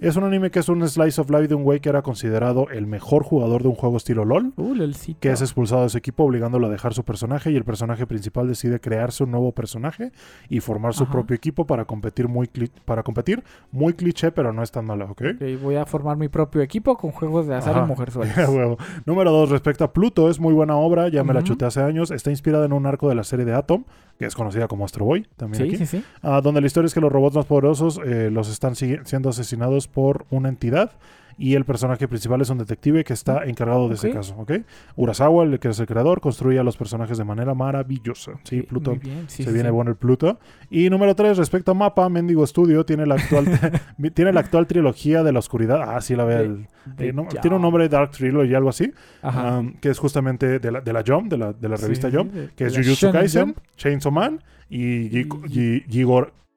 Es 0.00 0.16
un 0.16 0.24
anime 0.24 0.50
que 0.50 0.60
es 0.60 0.68
un 0.68 0.86
slice 0.88 1.20
of 1.20 1.30
life 1.30 1.48
de 1.48 1.54
un 1.54 1.64
güey 1.64 1.80
que 1.80 1.88
era 1.88 2.02
considerado 2.02 2.68
el 2.70 2.86
mejor 2.86 3.24
jugador 3.24 3.62
de 3.62 3.68
un 3.68 3.74
juego 3.74 3.96
estilo 3.96 4.24
LOL. 4.24 4.52
Uh. 4.56 4.74
Que 5.20 5.30
es 5.30 5.40
expulsado 5.40 5.82
de 5.82 5.88
su 5.88 5.98
equipo 5.98 6.24
obligándolo 6.24 6.66
a 6.66 6.70
dejar 6.70 6.94
su 6.94 7.04
personaje 7.04 7.50
y 7.50 7.56
el 7.56 7.64
personaje 7.64 8.06
principal 8.06 8.48
decide 8.48 8.80
crearse 8.80 9.24
un 9.24 9.30
nuevo 9.30 9.52
personaje 9.52 10.12
y 10.48 10.60
formar 10.60 10.94
su 10.94 11.04
Ajá. 11.04 11.12
propio 11.12 11.36
equipo 11.36 11.66
para 11.66 11.84
competir 11.84 12.28
muy 12.28 12.48
para 12.84 13.02
competir 13.02 13.42
muy 13.72 13.94
cliché 13.94 14.30
pero 14.32 14.52
no 14.52 14.62
es 14.62 14.70
tan 14.70 14.84
malo, 14.84 15.10
¿ok? 15.10 15.22
Voy 15.62 15.76
a 15.76 15.86
formar 15.86 16.16
mi 16.16 16.28
propio 16.28 16.62
equipo 16.62 16.96
con 16.96 17.10
juegos 17.10 17.46
de 17.46 17.54
azar 17.54 17.76
Ajá. 17.76 17.84
y 17.84 17.88
mujerzuelas. 17.88 18.48
Huevo. 18.48 18.76
Número 19.06 19.32
dos, 19.32 19.50
respecto 19.50 19.84
a 19.84 19.92
Pluto, 19.92 20.30
es 20.30 20.38
muy 20.40 20.52
buena 20.54 20.76
obra, 20.76 21.08
ya 21.08 21.24
me 21.24 21.32
la 21.34 21.42
chuté 21.42 21.64
hace 21.64 21.82
años. 21.82 22.10
Está 22.10 22.30
inspirada 22.30 22.66
en 22.66 22.72
un 22.72 22.86
arco 22.86 23.08
de 23.08 23.14
la 23.14 23.24
serie 23.24 23.33
de 23.36 23.54
Atom, 23.54 23.84
que 24.18 24.26
es 24.26 24.34
conocida 24.34 24.68
como 24.68 24.84
Astro 24.84 25.04
Boy, 25.04 25.26
también 25.36 25.62
sí, 25.62 25.68
aquí. 25.68 25.76
sí, 25.78 25.86
sí. 25.86 26.04
Ah, 26.22 26.40
donde 26.42 26.60
la 26.60 26.66
historia 26.66 26.86
es 26.86 26.94
que 26.94 27.00
los 27.00 27.10
robots 27.10 27.34
más 27.34 27.46
poderosos 27.46 28.00
eh, 28.04 28.30
los 28.30 28.48
están 28.48 28.76
siendo 28.76 29.28
asesinados 29.28 29.88
por 29.88 30.26
una 30.30 30.48
entidad 30.48 30.92
y 31.38 31.54
el 31.54 31.64
personaje 31.64 32.06
principal 32.08 32.40
es 32.40 32.50
un 32.50 32.58
detective 32.58 33.04
que 33.04 33.12
está 33.12 33.44
encargado 33.44 33.88
de 33.88 33.94
ese 33.94 34.08
caso, 34.10 34.34
¿ok? 34.38 34.52
Urasawa, 34.96 35.44
el 35.44 35.58
que 35.58 35.68
es 35.68 35.78
el 35.80 35.86
creador, 35.86 36.20
construye 36.20 36.58
a 36.58 36.62
los 36.62 36.76
personajes 36.76 37.18
de 37.18 37.24
manera 37.24 37.54
maravillosa. 37.54 38.32
Sí, 38.44 38.62
Pluto 38.62 38.96
sí, 39.28 39.42
se 39.42 39.48
sí, 39.48 39.54
viene 39.54 39.70
bueno 39.70 39.90
el 39.90 39.96
Pluto. 39.96 40.38
Y 40.70 40.90
número 40.90 41.14
3, 41.14 41.36
respecto 41.38 41.72
a 41.72 41.74
Mapa, 41.74 42.08
Mendigo 42.08 42.46
Studio 42.46 42.84
tiene 42.84 43.06
la 43.06 43.14
actual 43.16 43.46
tiene 44.14 44.32
la 44.32 44.40
actual 44.40 44.66
trilogía 44.66 45.22
de 45.22 45.32
la 45.32 45.38
oscuridad. 45.38 45.82
Ah, 45.82 46.00
sí 46.00 46.14
la 46.16 46.24
ve 46.24 46.34
el- 46.40 46.66
eh, 46.98 47.12
no, 47.14 47.26
tiene 47.40 47.56
un 47.56 47.62
nombre 47.62 47.88
Dark 47.88 48.10
Trilogy 48.10 48.50
y 48.50 48.54
algo 48.54 48.68
así, 48.68 48.92
um, 49.22 49.72
que 49.80 49.88
es 49.88 49.98
justamente 49.98 50.58
de 50.58 50.70
la, 50.70 50.80
de 50.82 50.92
la 50.92 51.02
Jump, 51.06 51.30
de 51.30 51.38
la, 51.38 51.52
de 51.54 51.68
la 51.68 51.76
revista 51.76 52.10
Jump, 52.10 52.32
que 52.54 52.64
es 52.66 52.76
Jujutsu 52.76 53.06
Kaisen. 53.12 53.54
Chainsaw 53.76 54.12
Man 54.12 54.42
y 54.68 55.08
Gi- 55.08 55.84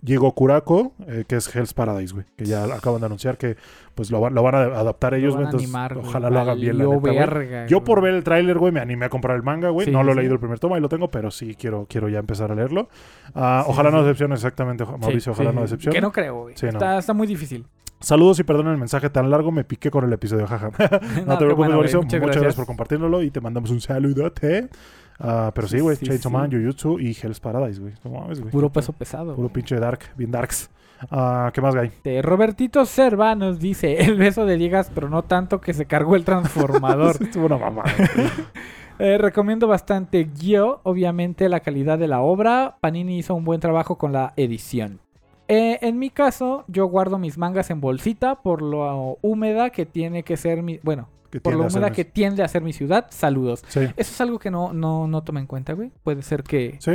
Gigor- 0.03 0.27
Gigokurako, 0.27 0.93
eh, 1.07 1.23
que 1.27 1.35
es 1.37 1.53
Hell's 1.55 1.73
Paradise, 1.73 2.13
güey. 2.13 2.25
Que 2.35 2.45
ya 2.45 2.63
acaban 2.65 2.99
de 2.99 3.05
anunciar 3.07 3.37
que 3.37 3.57
pues 3.95 4.11
lo, 4.11 4.21
van- 4.21 4.35
lo 4.35 4.43
van 4.43 4.53
a 4.55 4.59
adaptar 4.59 5.13
ellos, 5.15 5.29
Lo 5.33 5.35
güey. 5.37 5.45
Entonces, 5.45 5.67
animar, 5.69 5.97
ojalá 5.97 6.29
lo 6.29 6.39
hagan 6.39 6.59
bien, 6.59 6.77
la 6.77 6.85
neta, 6.85 7.11
verga, 7.11 7.65
Yo 7.67 7.83
por 7.83 8.01
ver 8.01 8.13
el 8.13 8.23
tráiler, 8.23 8.57
güey, 8.59 8.71
me 8.71 8.79
animé 8.79 9.05
a 9.07 9.09
comprar 9.09 9.35
el 9.35 9.43
manga, 9.43 9.69
güey. 9.69 9.85
Sí, 9.85 9.91
no 9.91 10.03
lo 10.03 10.11
he 10.11 10.13
sí. 10.13 10.19
leído 10.19 10.33
el 10.33 10.39
primer 10.39 10.59
toma 10.59 10.77
y 10.77 10.81
lo 10.81 10.89
tengo, 10.89 11.09
pero 11.09 11.31
sí 11.31 11.55
quiero, 11.55 11.87
quiero 11.89 12.09
ya 12.09 12.19
empezar 12.19 12.51
a 12.51 12.55
leerlo. 12.55 12.89
Ah, 13.33 13.63
Sí, 13.65 13.71
ojalá 13.71 13.89
no 13.89 14.03
decepcione 14.03 14.35
exactamente, 14.35 14.85
Mauricio, 14.85 15.31
ojalá 15.31 15.51
no 15.51 15.61
decepcione. 15.61 15.95
Que 15.95 16.01
no 16.01 16.11
creo, 16.11 16.41
güey. 16.43 16.55
No. 16.61 16.69
está, 16.69 16.99
está 16.99 17.13
muy 17.13 17.25
difícil. 17.25 17.65
Saludos 17.99 18.37
y 18.39 18.43
perdonen 18.43 18.73
el 18.73 18.77
mensaje 18.77 19.09
tan 19.09 19.31
largo, 19.31 19.51
me 19.51 19.63
piqué 19.63 19.89
con 19.89 20.03
el 20.03 20.13
episodio, 20.13 20.45
jaja. 20.45 20.69
no, 20.77 20.77
te 20.77 20.91
preocupes, 20.91 21.55
bueno. 21.55 21.73
Mauricio. 21.73 22.03
Muchas, 22.03 22.21
gracias. 22.21 22.55
por 22.55 22.67
compartirlo 22.67 23.23
y 23.23 23.31
te 23.31 23.41
mandamos 23.41 23.71
un 23.71 23.81
saludote. 23.81 24.69
Ah, 25.19 25.51
pero 25.53 25.67
sí, 25.67 25.79
güey, 25.79 25.95
sí, 25.95 26.05
Chainsaw 26.05 26.31
sí. 26.31 26.37
Man, 26.37 26.51
Jujutsu 26.51 26.99
y 26.99 27.17
Hell's 27.19 27.39
Paradise, 27.39 27.79
güey. 27.79 27.93
No 28.03 28.11
mames, 28.11 28.39
güey. 28.39 28.51
Puro 28.51 28.71
peso 28.71 28.93
pesado. 28.93 29.35
Puro 29.35 29.47
güey. 29.47 29.53
pinche 29.53 29.75
dark, 29.77 29.99
bien 30.15 30.31
darks. 30.31 30.69
Ah, 31.11 31.51
¿Qué 31.53 31.61
más, 31.61 31.75
Guy? 31.75 31.87
Este, 31.87 32.21
Robertito 32.21 32.85
Serva 32.85 33.35
nos 33.35 33.59
dice 33.59 33.97
el 34.01 34.15
beso 34.15 34.45
de 34.45 34.57
Diegas, 34.57 34.91
pero 34.93 35.09
no 35.09 35.23
tanto 35.23 35.61
que 35.61 35.73
se 35.73 35.85
cargó 35.85 36.15
el 36.15 36.25
transformador. 36.25 37.17
Estuvo 37.21 37.45
una 37.45 37.57
mamada. 37.57 37.91
Eh, 38.99 39.19
recomiendo 39.19 39.67
bastante 39.67 40.27
Gyo, 40.33 40.79
obviamente 40.81 41.49
la 41.49 41.59
calidad 41.59 41.99
de 41.99 42.07
la 42.07 42.21
obra. 42.21 42.77
Panini 42.81 43.19
hizo 43.19 43.35
un 43.35 43.43
buen 43.43 43.59
trabajo 43.59 43.99
con 43.99 44.11
la 44.11 44.33
edición. 44.37 44.99
Eh, 45.47 45.77
en 45.81 45.99
mi 45.99 46.09
caso, 46.09 46.65
yo 46.67 46.87
guardo 46.87 47.19
mis 47.19 47.37
mangas 47.37 47.69
en 47.69 47.79
bolsita 47.79 48.41
por 48.41 48.63
lo 48.63 49.19
húmeda 49.21 49.69
que 49.69 49.85
tiene 49.85 50.23
que 50.23 50.35
ser 50.35 50.63
mi... 50.63 50.79
Bueno, 50.81 51.09
Que 51.29 51.41
por 51.41 51.53
lo 51.53 51.67
húmeda 51.67 51.91
que 51.91 52.05
tiende 52.05 52.43
a 52.43 52.47
ser 52.47 52.61
mi 52.61 52.73
ciudad. 52.73 53.07
Saludos. 53.09 53.63
Sí, 53.67 53.81
Eso 53.81 53.93
es 53.97 54.21
algo 54.21 54.39
que 54.39 54.51
no, 54.51 54.73
no, 54.73 55.07
no 55.07 55.23
tomé 55.23 55.41
en 55.41 55.47
cuenta, 55.47 55.73
güey. 55.73 55.91
Puede 56.03 56.21
ser 56.21 56.43
que, 56.43 56.77
sí, 56.79 56.91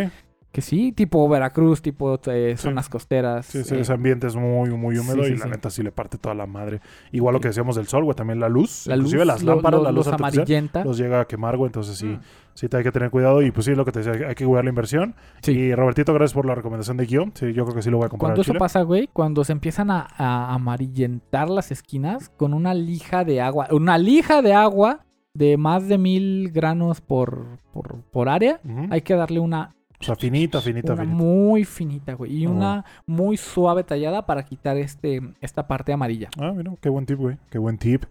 que 0.52 0.60
sí, 0.60 0.92
tipo 0.92 1.26
Veracruz, 1.30 1.80
tipo 1.80 2.20
eh, 2.26 2.54
Sí. 2.58 2.62
zonas 2.64 2.88
costeras. 2.90 3.46
sí, 3.46 3.64
sí, 3.64 3.74
eh, 3.74 3.80
ese 3.80 3.92
ambiente 3.94 4.26
es 4.26 4.36
muy, 4.36 4.68
muy 4.70 4.98
húmedo 4.98 5.24
Sí, 5.24 5.32
y 5.32 5.36
la 5.38 5.46
neta 5.46 5.70
sí 5.70 5.82
le 5.82 5.90
parte 5.92 6.18
toda 6.18 6.34
la 6.34 6.44
madre. 6.46 6.80
Igual 7.10 7.32
lo 7.32 7.40
que 7.40 7.48
decíamos 7.48 7.74
del 7.76 7.86
sol, 7.88 8.04
güey, 8.04 8.14
también 8.14 8.38
la 8.38 8.48
luz. 8.50 8.86
la 8.86 8.96
luz, 8.96 9.06
inclusive 9.06 9.24
las 9.24 9.42
lo- 9.42 9.54
lámparas, 9.54 9.78
lo- 9.80 9.84
la 9.84 9.92
luz 9.92 10.06
los 10.06 10.14
amarillenta. 10.14 10.84
los 10.84 10.98
llega 10.98 11.20
a 11.22 11.24
quemar, 11.26 11.56
güey, 11.56 11.68
entonces 11.68 11.96
sí, 11.96 12.06
Mm. 12.06 12.20
sí 12.52 12.68
te 12.68 12.76
hay 12.76 12.82
que 12.84 12.92
tener 12.92 13.10
cuidado 13.10 13.40
y 13.42 13.50
pues 13.50 13.64
sí, 13.64 13.74
lo 13.74 13.84
que 13.86 13.92
te 13.92 14.02
decía, 14.02 14.28
hay 14.28 14.34
que- 14.34 14.44
cuidar 14.44 14.64
la 14.64 14.68
inversión. 14.70 15.14
Y 15.46 15.74
Robertito, 15.74 16.12
gracias 16.12 16.34
por 16.34 16.44
la 16.44 16.54
recomendación 16.54 16.98
de 16.98 17.06
guion. 17.06 17.32
Sí, 17.34 17.52
yo 17.54 17.64
creo 17.64 17.74
que 17.74 17.82
sí 17.82 17.88
lo 17.90 17.96
voy 17.96 18.06
a 18.06 18.08
comprar. 18.10 18.28
Cuando 18.28 18.42
eso 18.42 18.50
chile. 18.52 18.58
pasa, 18.58 18.82
güey, 18.82 19.08
cuando 19.10 19.44
se 19.44 19.52
empiezan 19.52 19.90
a, 19.90 20.06
a 20.18 20.52
amarillentar 20.54 21.48
las 21.48 21.70
esquinas 21.70 22.28
con 22.36 22.52
una 22.52 22.74
lija 22.74 23.24
de 23.24 23.40
agua, 23.40 23.68
una 23.70 23.96
lija 23.96 24.42
de 24.42 24.52
agua 24.52 25.00
de 25.34 25.56
más 25.56 25.88
de 25.88 25.96
mil 25.96 26.50
granos 26.52 27.00
por, 27.00 27.46
por, 27.72 28.02
por 28.10 28.28
área, 28.28 28.60
hay 28.90 29.00
que 29.00 29.14
darle 29.14 29.40
una, 29.40 29.74
O 30.02 30.04
sea, 30.04 30.16
finita, 30.16 30.60
finita, 30.60 30.92
una 30.94 31.02
finita. 31.04 31.22
muy 31.22 31.64
finita, 31.64 32.14
güey, 32.14 32.36
y 32.42 32.44
Ah. 32.46 32.50
una 32.50 32.84
muy 33.06 33.36
suave 33.36 33.84
tallada 33.84 34.26
para 34.26 34.42
quitar 34.44 34.76
este, 34.76 35.20
esta 35.40 35.66
parte 35.68 35.92
amarilla. 35.92 36.28
Ah, 36.38 36.52
mira, 36.54 36.72
qué 36.80 36.88
buen 36.88 37.06
tip, 37.06 37.18
güey. 37.18 37.36
Qué 37.50 37.58
buen 37.58 37.78
tip. 37.78 38.04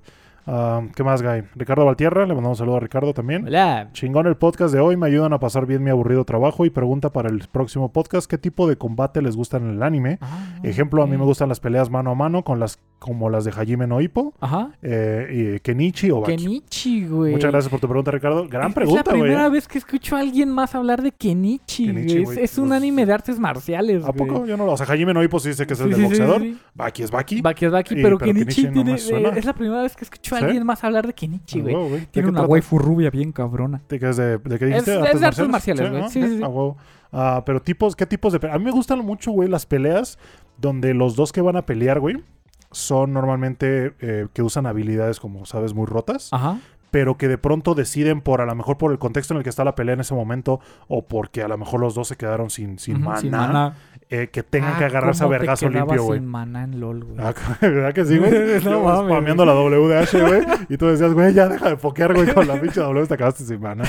Ah, 0.48 0.82
¿Qué 0.96 1.04
más, 1.04 1.22
Guy? 1.22 1.44
Ricardo 1.56 1.86
Valtierra, 1.86 2.26
le 2.26 2.34
mandamos 2.34 2.58
un 2.60 2.64
saludo 2.64 2.78
a 2.78 2.80
Ricardo 2.80 3.14
también. 3.14 3.46
Hola. 3.46 3.90
Chingón 3.94 4.26
el 4.26 4.38
podcast 4.38 4.74
de 4.74 4.80
hoy, 4.80 4.98
me 4.98 5.06
ayudan 5.06 5.34
a 5.34 5.40
pasar 5.40 5.68
bien 5.68 5.84
mi 5.84 5.92
aburrido 5.92 6.26
trabajo 6.26 6.66
y 6.66 6.72
pregunta 6.72 7.12
para 7.12 7.30
el 7.30 7.48
próximo 7.52 7.92
podcast, 7.92 8.28
¿qué 8.30 8.40
tipo 8.40 8.68
de 8.68 8.76
combate 8.76 9.22
les 9.22 9.36
gusta 9.36 9.58
en 9.58 9.70
el 9.70 9.84
anime? 9.84 10.18
Ah, 10.20 10.56
Ejemplo, 10.64 11.04
a 11.04 11.08
mí 11.08 11.16
me 11.16 11.26
gustan 11.26 11.48
las 11.50 11.60
peleas 11.60 11.92
mano 11.92 12.10
a 12.12 12.16
mano 12.16 12.44
con 12.44 12.60
las 12.60 12.80
como 13.02 13.32
las 13.32 13.46
de 13.46 13.52
Hajime 13.52 13.88
no 13.88 14.00
Ippo, 14.00 14.32
Ajá. 14.40 14.70
eh, 14.84 15.56
y 15.58 15.60
Kenichi 15.62 16.12
o 16.12 16.22
Baki. 16.22 16.36
Kenichi, 16.38 17.08
güey. 17.08 17.32
Muchas 17.32 17.50
gracias 17.50 17.72
por 17.72 17.80
tu 17.80 17.88
pregunta, 17.88 18.12
Ricardo. 18.12 18.48
Gran 18.48 18.74
pregunta, 18.74 19.00
Es 19.02 19.06
la 19.08 19.12
güey. 19.14 19.22
primera 19.24 19.48
¿eh? 19.48 19.50
vez 19.50 19.68
que 19.68 19.80
escucho 19.80 20.16
a 20.16 20.20
alguien 20.20 20.50
más 20.52 20.76
hablar 20.76 21.02
de 21.02 21.12
Kenichi, 21.12 21.88
Kenichi, 21.88 22.08
güey. 22.14 22.22
Es, 22.22 22.26
güey. 22.26 22.44
es 22.44 22.58
un 22.60 22.68
Pues- 22.68 22.78
anime 22.78 23.08
de 23.08 23.14
artes 23.14 23.40
marciales, 23.40 24.06
¿A 24.06 24.12
güey. 24.12 24.28
poco? 24.30 24.46
Yo 24.46 24.56
no 24.56 24.68
lo... 24.68 24.74
O 24.74 24.78
sea, 24.78 24.86
Hajime 24.86 25.16
no 25.16 25.24
Ippo 25.24 25.40
sí 25.40 25.50
dice 25.50 25.66
que 25.66 25.74
es 25.74 25.80
el 25.80 25.86
Sí, 25.88 25.90
del 25.94 25.98
sí, 26.00 26.04
boxeador. 26.04 26.42
sí. 26.44 26.58
Baki 26.76 27.02
es 27.02 27.10
Baki. 27.10 27.42
Baki 27.42 27.66
es 27.66 27.72
Baki, 27.72 27.96
pero, 27.96 28.18
pero 28.20 28.34
Kenichi, 28.34 28.68
tiene, 28.68 28.92
eh, 28.94 29.34
es 29.36 29.46
la 29.46 29.54
primera 29.54 29.82
vez 29.82 29.96
que 29.96 30.04
escucho 30.04 30.36
a 30.36 30.38
alguien 30.38 30.64
más 30.64 30.84
hablar 30.84 31.08
de 31.08 31.14
Kenichi, 31.14 31.60
güey. 31.62 31.74
güey. 31.74 31.90
¿De 32.02 32.06
Tiene 32.06 32.30
una 32.30 32.44
waifu 32.46 32.78
rubia 32.78 33.10
bien 33.10 33.32
cabrona. 33.32 33.82
¿De 33.90 34.00
qué, 34.00 34.10
es 34.10 34.18
de, 34.18 34.38
de 34.38 34.60
qué 34.60 34.66
Es- 34.66 34.86
dijiste? 34.86 35.12
es 35.12 35.20
de 35.20 35.26
artes 35.26 35.50
marciales, 35.50 35.90
güey. 35.90 36.04
Sí, 36.10 36.22
sí, 36.22 36.38
sí. 36.38 36.44
Ah, 37.12 37.44
pero 37.46 37.62
tipos, 37.62 37.96
¿qué 37.96 38.06
tipos 38.06 38.32
de? 38.32 38.50
A 38.50 38.58
mí 38.58 38.64
me 38.64 38.72
gustan 38.72 39.00
mucho, 39.00 39.32
güey, 39.32 39.50
las 39.50 39.66
peleas 39.66 40.18
donde 40.58 40.94
los 40.94 41.16
dos 41.16 41.32
que 41.34 41.42
van 41.42 41.58
a 41.58 41.66
pelear, 41.66 42.00
güey, 42.00 42.24
son 42.72 43.14
normalmente 43.14 43.94
eh, 44.00 44.28
que 44.34 44.42
usan 44.42 44.66
habilidades 44.66 45.20
como, 45.20 45.46
sabes, 45.46 45.74
muy 45.74 45.86
rotas. 45.86 46.30
Ajá. 46.32 46.60
Pero 46.92 47.18
que 47.18 47.28
de 47.28 47.38
pronto 47.38 47.74
deciden 47.74 48.22
por 48.22 48.42
a 48.42 48.46
lo 48.46 48.54
mejor 48.56 48.78
por 48.78 48.92
el 48.92 49.00
contexto 49.00 49.34
en 49.34 49.40
el 49.40 49.44
que 49.44 49.50
está 49.50 49.64
la 49.64 49.76
pelea 49.76 49.94
en 49.94 50.02
ese 50.02 50.14
momento 50.14 50.60
o 50.88 51.08
porque 51.08 51.42
a 51.42 51.48
lo 51.48 51.58
mejor 51.58 51.80
los 51.80 51.96
dos 51.96 52.08
se 52.10 52.16
quedaron 52.18 52.50
sin, 52.50 52.78
sin, 52.80 53.02
maná, 53.02 53.30
maná. 53.48 53.76
eh, 54.10 54.30
que 54.32 54.44
tengan 54.44 54.74
Ah, 54.76 54.78
que 54.78 54.86
agarrarse 54.86 55.24
a 55.24 55.26
¿cómo 55.28 55.34
te 55.34 55.40
vergazo 55.40 55.70
limpio, 55.70 56.04
güey. 56.04 56.20
sin 56.20 56.28
maná 56.28 56.64
en 56.66 56.80
LOL, 56.80 57.04
güey. 57.06 57.16
Ah, 57.20 57.34
¿Verdad 57.62 57.94
que 57.94 58.06
sí, 58.06 58.18
güey? 58.18 58.32
No 58.64 58.72
Yo 58.72 58.84
mames, 58.84 59.06
spameando 59.12 59.46
la 59.46 59.54
WDH, 59.56 60.28
güey. 60.28 60.42
Y 60.70 60.78
tú 60.78 60.88
decías, 60.88 61.14
güey, 61.14 61.34
ya 61.34 61.48
deja 61.48 61.70
de 61.70 61.78
pokear, 61.78 62.14
güey, 62.14 62.34
con 62.34 62.48
la 62.48 62.60
pinche 62.60 62.80
W, 62.82 63.08
te 63.08 63.14
acabaste 63.14 63.44
sin 63.46 63.62
mana. 63.62 63.84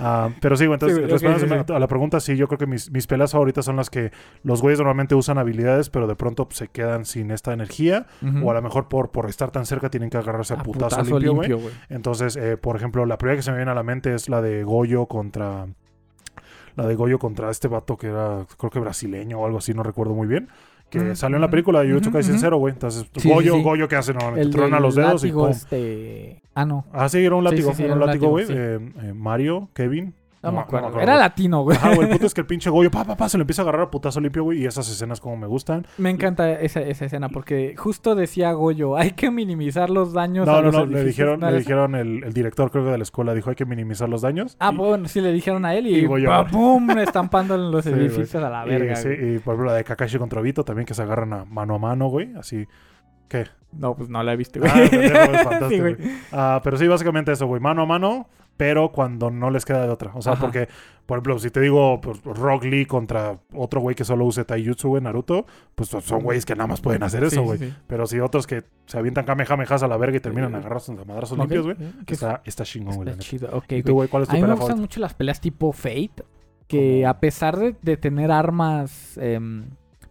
Ah, 0.00 0.30
pero 0.40 0.56
sí, 0.56 0.66
güey, 0.66 0.74
entonces, 0.74 0.98
Sí, 0.98 1.04
respondiendo 1.04 1.74
a 1.74 1.78
la 1.78 1.86
pregunta, 1.88 2.20
sí, 2.20 2.36
yo 2.36 2.48
creo 2.48 2.58
que 2.58 2.66
mis, 2.66 2.90
mis 2.90 3.06
peleas 3.06 3.32
favoritas 3.32 3.64
son 3.64 3.76
las 3.76 3.90
que 3.90 4.12
los 4.42 4.62
güeyes 4.62 4.78
normalmente 4.78 5.14
usan 5.14 5.36
habilidades, 5.38 5.90
pero 5.90 6.06
de 6.06 6.16
pronto 6.16 6.48
se 6.50 6.68
quedan 6.68 7.04
sin 7.04 7.30
esta 7.30 7.52
energía. 7.52 8.06
O 8.42 8.50
a 8.50 8.54
lo 8.54 8.62
mejor 8.62 8.88
por, 8.88 9.10
por 9.10 9.28
estar 9.28 9.50
tan 9.50 9.66
cerca 9.66 9.90
tienen 9.90 10.08
que 10.10 10.16
agarrarse 10.16 10.54
a, 10.54 10.60
A 10.60 10.62
putazo, 10.62 11.02
limpio, 11.18 11.58
güey. 11.58 11.74
Entonces, 11.88 12.36
eh, 12.52 12.56
por 12.56 12.76
ejemplo, 12.76 13.04
la 13.06 13.18
primera 13.18 13.36
que 13.36 13.42
se 13.42 13.50
me 13.50 13.56
viene 13.58 13.70
a 13.70 13.74
la 13.74 13.82
mente 13.82 14.14
es 14.14 14.28
la 14.28 14.40
de 14.42 14.64
Goyo 14.64 15.06
contra. 15.06 15.66
La 16.76 16.86
de 16.86 16.94
Goyo 16.94 17.18
contra 17.18 17.50
este 17.50 17.68
vato 17.68 17.96
que 17.96 18.08
era, 18.08 18.46
creo 18.58 18.70
que 18.70 18.78
brasileño 18.80 19.38
o 19.40 19.46
algo 19.46 19.58
así, 19.58 19.72
no 19.72 19.82
recuerdo 19.82 20.14
muy 20.14 20.26
bien. 20.26 20.48
Que 20.90 21.00
Mm, 21.00 21.16
salió 21.16 21.36
en 21.36 21.40
la 21.40 21.50
película 21.50 21.80
de 21.80 21.88
Jujutsu 21.88 22.12
Kaisen. 22.12 22.38
Zero, 22.38 22.58
güey. 22.58 22.74
Entonces, 22.74 23.06
Sí, 23.16 23.28
Goyo, 23.28 23.54
sí, 23.54 23.58
sí. 23.58 23.64
Goyo, 23.64 23.88
¿qué 23.88 23.96
hace? 23.96 24.14
No, 24.14 24.36
El 24.36 24.50
trona 24.50 24.78
los 24.78 24.94
dedos 24.94 25.24
y 25.24 25.32
este... 25.50 26.42
Ah, 26.54 26.64
no. 26.64 26.84
Ah, 26.92 27.08
sí, 27.08 27.24
era 27.24 27.34
un 27.34 27.42
látigo. 27.44 27.72
era 27.76 27.94
un 27.94 28.00
látigo, 28.00 28.28
güey. 28.28 28.46
Eh, 28.48 28.78
eh, 29.02 29.12
Mario, 29.14 29.68
Kevin. 29.74 30.14
No, 30.46 30.52
me 30.52 30.56
no 30.58 30.62
acuerdo. 30.62 30.86
acuerdo, 30.88 31.02
Era 31.08 31.18
latino, 31.18 31.62
güey. 31.62 31.76
Ajá, 31.76 31.88
güey. 31.94 32.02
El 32.02 32.08
punto 32.10 32.26
es 32.26 32.34
que 32.34 32.40
el 32.40 32.46
pinche 32.46 32.70
Goyo, 32.70 32.90
pa, 32.90 33.04
pa, 33.04 33.16
pa, 33.16 33.28
se 33.28 33.36
lo 33.38 33.42
empieza 33.42 33.62
a 33.62 33.64
agarrar 33.64 33.82
a 33.82 33.90
putazo 33.90 34.20
limpio, 34.20 34.42
güey. 34.44 34.62
Y 34.62 34.66
esas 34.66 34.88
escenas 34.88 35.20
como 35.20 35.36
me 35.36 35.46
gustan. 35.46 35.86
Me 35.98 36.10
encanta 36.10 36.50
esa, 36.60 36.80
esa 36.80 37.04
escena 37.04 37.28
porque 37.28 37.74
justo 37.76 38.14
decía 38.14 38.52
Goyo, 38.52 38.96
hay 38.96 39.12
que 39.12 39.30
minimizar 39.30 39.90
los 39.90 40.12
daños 40.12 40.46
No, 40.46 40.54
a 40.54 40.56
no, 40.56 40.62
los 40.62 40.74
no. 40.74 40.86
Le 40.86 41.00
edificios". 41.00 41.38
dijeron, 41.58 41.94
el, 41.94 42.24
el 42.24 42.32
director, 42.32 42.70
creo 42.70 42.84
que 42.84 42.90
de 42.90 42.98
la 42.98 43.02
escuela, 43.04 43.34
dijo 43.34 43.50
hay 43.50 43.56
que 43.56 43.66
minimizar 43.66 44.08
los 44.08 44.22
daños. 44.22 44.56
Ah, 44.60 44.70
Y- 44.72 44.76
bueno, 44.76 45.08
sí 45.08 45.20
le 45.20 45.32
dijeron 45.32 45.64
a 45.64 45.74
él 45.74 45.86
y, 45.86 45.96
Y 46.00 46.06
Goyo. 46.06 46.30
¡pum! 46.50 46.90
estampando 46.98 47.54
en 47.54 47.70
los 47.70 47.84
Sí, 47.84 47.90
güey. 47.90 48.02
edificios 48.06 48.42
a 48.42 48.50
la 48.50 48.66
Y, 48.66 48.70
verga. 48.70 48.96
sí, 48.96 49.08
y 49.08 49.38
por 49.38 49.54
ejemplo 49.54 49.64
la 49.66 49.74
de 49.74 49.84
Kakashi 49.84 50.18
contra 50.18 50.40
Vito 50.40 50.64
también 50.64 50.86
que 50.86 50.94
se 50.94 51.02
agarran 51.02 51.32
a 51.32 51.44
mano 51.44 51.74
a 51.74 51.78
mano, 51.78 52.08
güey. 52.08 52.34
Así. 52.36 52.66
¿Qué? 53.28 53.46
No, 53.72 53.94
pues 53.96 54.08
no 54.08 54.22
la 54.22 54.32
he 54.32 54.36
visto, 54.36 54.60
güey. 54.60 54.70
Ah, 54.72 55.60
Sí, 55.68 55.80
güey. 55.80 55.96
Ah, 56.32 56.60
pero 56.62 56.76
sí, 56.76 56.86
básicamente 56.86 57.32
eso, 57.32 57.46
güey. 57.46 57.60
Mano 57.60 57.82
a 57.82 57.86
mano, 57.86 58.28
pero 58.56 58.90
cuando 58.92 59.30
no 59.30 59.50
les 59.50 59.64
queda 59.64 59.82
de 59.82 59.88
otra. 59.90 60.12
O 60.14 60.22
sea, 60.22 60.32
Ajá. 60.32 60.40
porque, 60.42 60.68
por 61.04 61.16
ejemplo, 61.18 61.38
si 61.38 61.50
te 61.50 61.60
digo 61.60 62.00
pues, 62.00 62.22
Rock 62.24 62.64
Lee 62.64 62.86
contra 62.86 63.38
otro 63.52 63.80
güey 63.80 63.94
que 63.94 64.04
solo 64.04 64.24
use 64.24 64.44
Taijutsu, 64.44 64.88
güey, 64.88 65.02
Naruto, 65.02 65.46
pues 65.74 65.88
son- 65.90 66.02
son 66.02 66.22
güeyes 66.22 66.46
que 66.46 66.54
nada 66.56 66.66
más 66.66 66.80
pueden 66.80 67.02
hacer 67.02 67.22
eso, 67.24 67.42
güey. 67.42 67.58
sí, 67.58 67.66
sí. 67.66 67.74
Pero 67.86 68.06
si 68.06 68.18
otros 68.20 68.46
que 68.46 68.64
se 68.86 68.98
avientan 68.98 69.24
kamehamehas 69.26 69.82
a 69.82 69.88
la 69.88 69.96
verga 69.96 70.16
y 70.16 70.20
terminan 70.20 70.54
Eh, 70.54 70.58
agarrados 70.58 70.88
a 70.88 70.92
madrazos 71.04 71.32
Ok, 71.32 71.38
limpios, 71.50 71.64
güey. 71.64 71.76
eh, 71.80 71.92
está, 72.06 72.42
está 72.44 72.64
chingón, 72.64 72.96
güey. 72.96 73.18
chido, 73.18 73.48
ok, 73.52 73.72
¿Y 73.72 73.82
tú, 73.82 73.92
güey. 73.94 74.08
cuál 74.08 74.22
es 74.24 74.28
A 74.30 74.32
tu 74.32 74.36
mí 74.36 74.42
me 74.42 74.48
gustan 74.48 74.60
favorita? 74.68 74.80
mucho 74.80 75.00
las 75.00 75.14
peleas 75.14 75.40
tipo 75.40 75.72
Fate, 75.72 76.24
que 76.66 77.00
¿Cómo? 77.02 77.10
a 77.10 77.20
pesar 77.20 77.56
de, 77.58 77.76
de 77.82 77.96
tener 77.96 78.30
armas 78.32 79.16
em, 79.18 79.64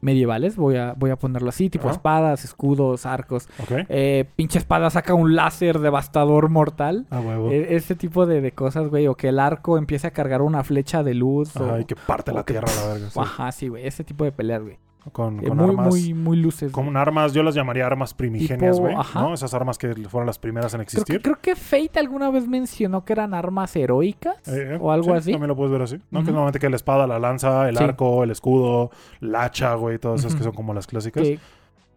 medievales, 0.05 0.55
voy 0.55 0.77
a, 0.77 0.93
voy 0.95 1.09
a 1.09 1.15
ponerlo 1.17 1.49
así, 1.49 1.69
tipo 1.69 1.89
espadas, 1.89 2.45
escudos, 2.45 3.05
arcos. 3.05 3.49
Ok. 3.59 3.85
Eh, 3.89 4.25
pinche 4.35 4.59
espada 4.59 4.89
saca 4.91 5.13
un 5.15 5.35
láser 5.35 5.79
devastador 5.79 6.49
mortal. 6.49 7.07
Ah, 7.09 7.19
huevo. 7.19 7.49
E- 7.51 7.75
ese 7.75 7.95
tipo 7.95 8.25
de, 8.27 8.39
de 8.41 8.51
cosas, 8.51 8.87
güey. 8.89 9.07
O 9.07 9.15
que 9.15 9.29
el 9.29 9.39
arco 9.39 9.77
empiece 9.77 10.05
a 10.07 10.11
cargar 10.11 10.41
una 10.43 10.63
flecha 10.63 11.03
de 11.03 11.15
luz. 11.15 11.55
o- 11.57 11.65
Ajá, 11.65 11.79
y 11.81 11.85
que 11.85 11.95
parte 11.95 12.31
la 12.31 12.43
que- 12.43 12.53
tierra 12.53 12.67
a 12.71 12.85
la 12.87 12.93
verga. 12.93 13.09
sí. 13.09 13.19
Ajá, 13.19 13.51
sí, 13.51 13.67
güey. 13.67 13.85
Ese 13.87 14.03
tipo 14.03 14.23
de 14.23 14.31
peleas, 14.31 14.61
güey. 14.61 14.77
Con, 15.11 15.39
Eh, 15.39 15.47
con 15.47 15.57
muy, 15.57 15.69
armas. 15.69 15.87
muy, 15.87 16.13
muy 16.13 16.37
luces. 16.37 16.71
Con 16.71 16.97
armas, 16.97 17.31
yo 17.33 17.43
las 17.43 17.53
llamaría 17.53 17.85
armas 17.85 18.13
primigenias, 18.13 18.79
güey. 18.79 18.95
ajá. 18.95 19.21
¿No? 19.21 19.33
Esas 19.33 19.53
armas 19.53 19.77
que 19.77 19.93
fueron 20.09 20.25
las 20.25 20.39
primeras 20.39 20.73
en 20.73 20.79
Creo 20.79 20.85
que, 20.87 20.97
existir. 20.97 21.21
creo 21.21 21.37
que 21.41 21.55
Fate 21.55 21.99
alguna 21.99 22.29
vez 22.31 22.47
mencionó 22.47 23.05
que 23.05 23.13
eran 23.13 23.33
armas 23.33 23.75
heroicas 23.75 24.35
Eh, 24.47 24.73
eh, 24.73 24.77
o 24.81 24.91
algo 24.91 25.11
sí, 25.11 25.17
así. 25.17 25.31
También 25.31 25.49
lo 25.49 25.55
puedes 25.55 25.71
ver 25.71 25.83
así. 25.83 25.97
¿no? 26.11 26.21
Que 26.21 26.27
normalmente 26.31 26.59
que 26.59 26.69
la 26.69 26.75
espada, 26.75 27.05
la 27.05 27.19
lanza, 27.19 27.69
el 27.69 27.77
Sí. 27.77 27.83
arco, 27.83 28.23
el 28.23 28.31
escudo, 28.31 28.89
la 29.19 29.43
hacha, 29.43 29.75
güey, 29.75 29.99
todas 29.99 30.21
esas 30.21 30.35
que 30.35 30.43
son 30.43 30.53
como 30.53 30.73
las 30.73 30.87
clásicas. 30.87 31.21
Que, 31.23 31.39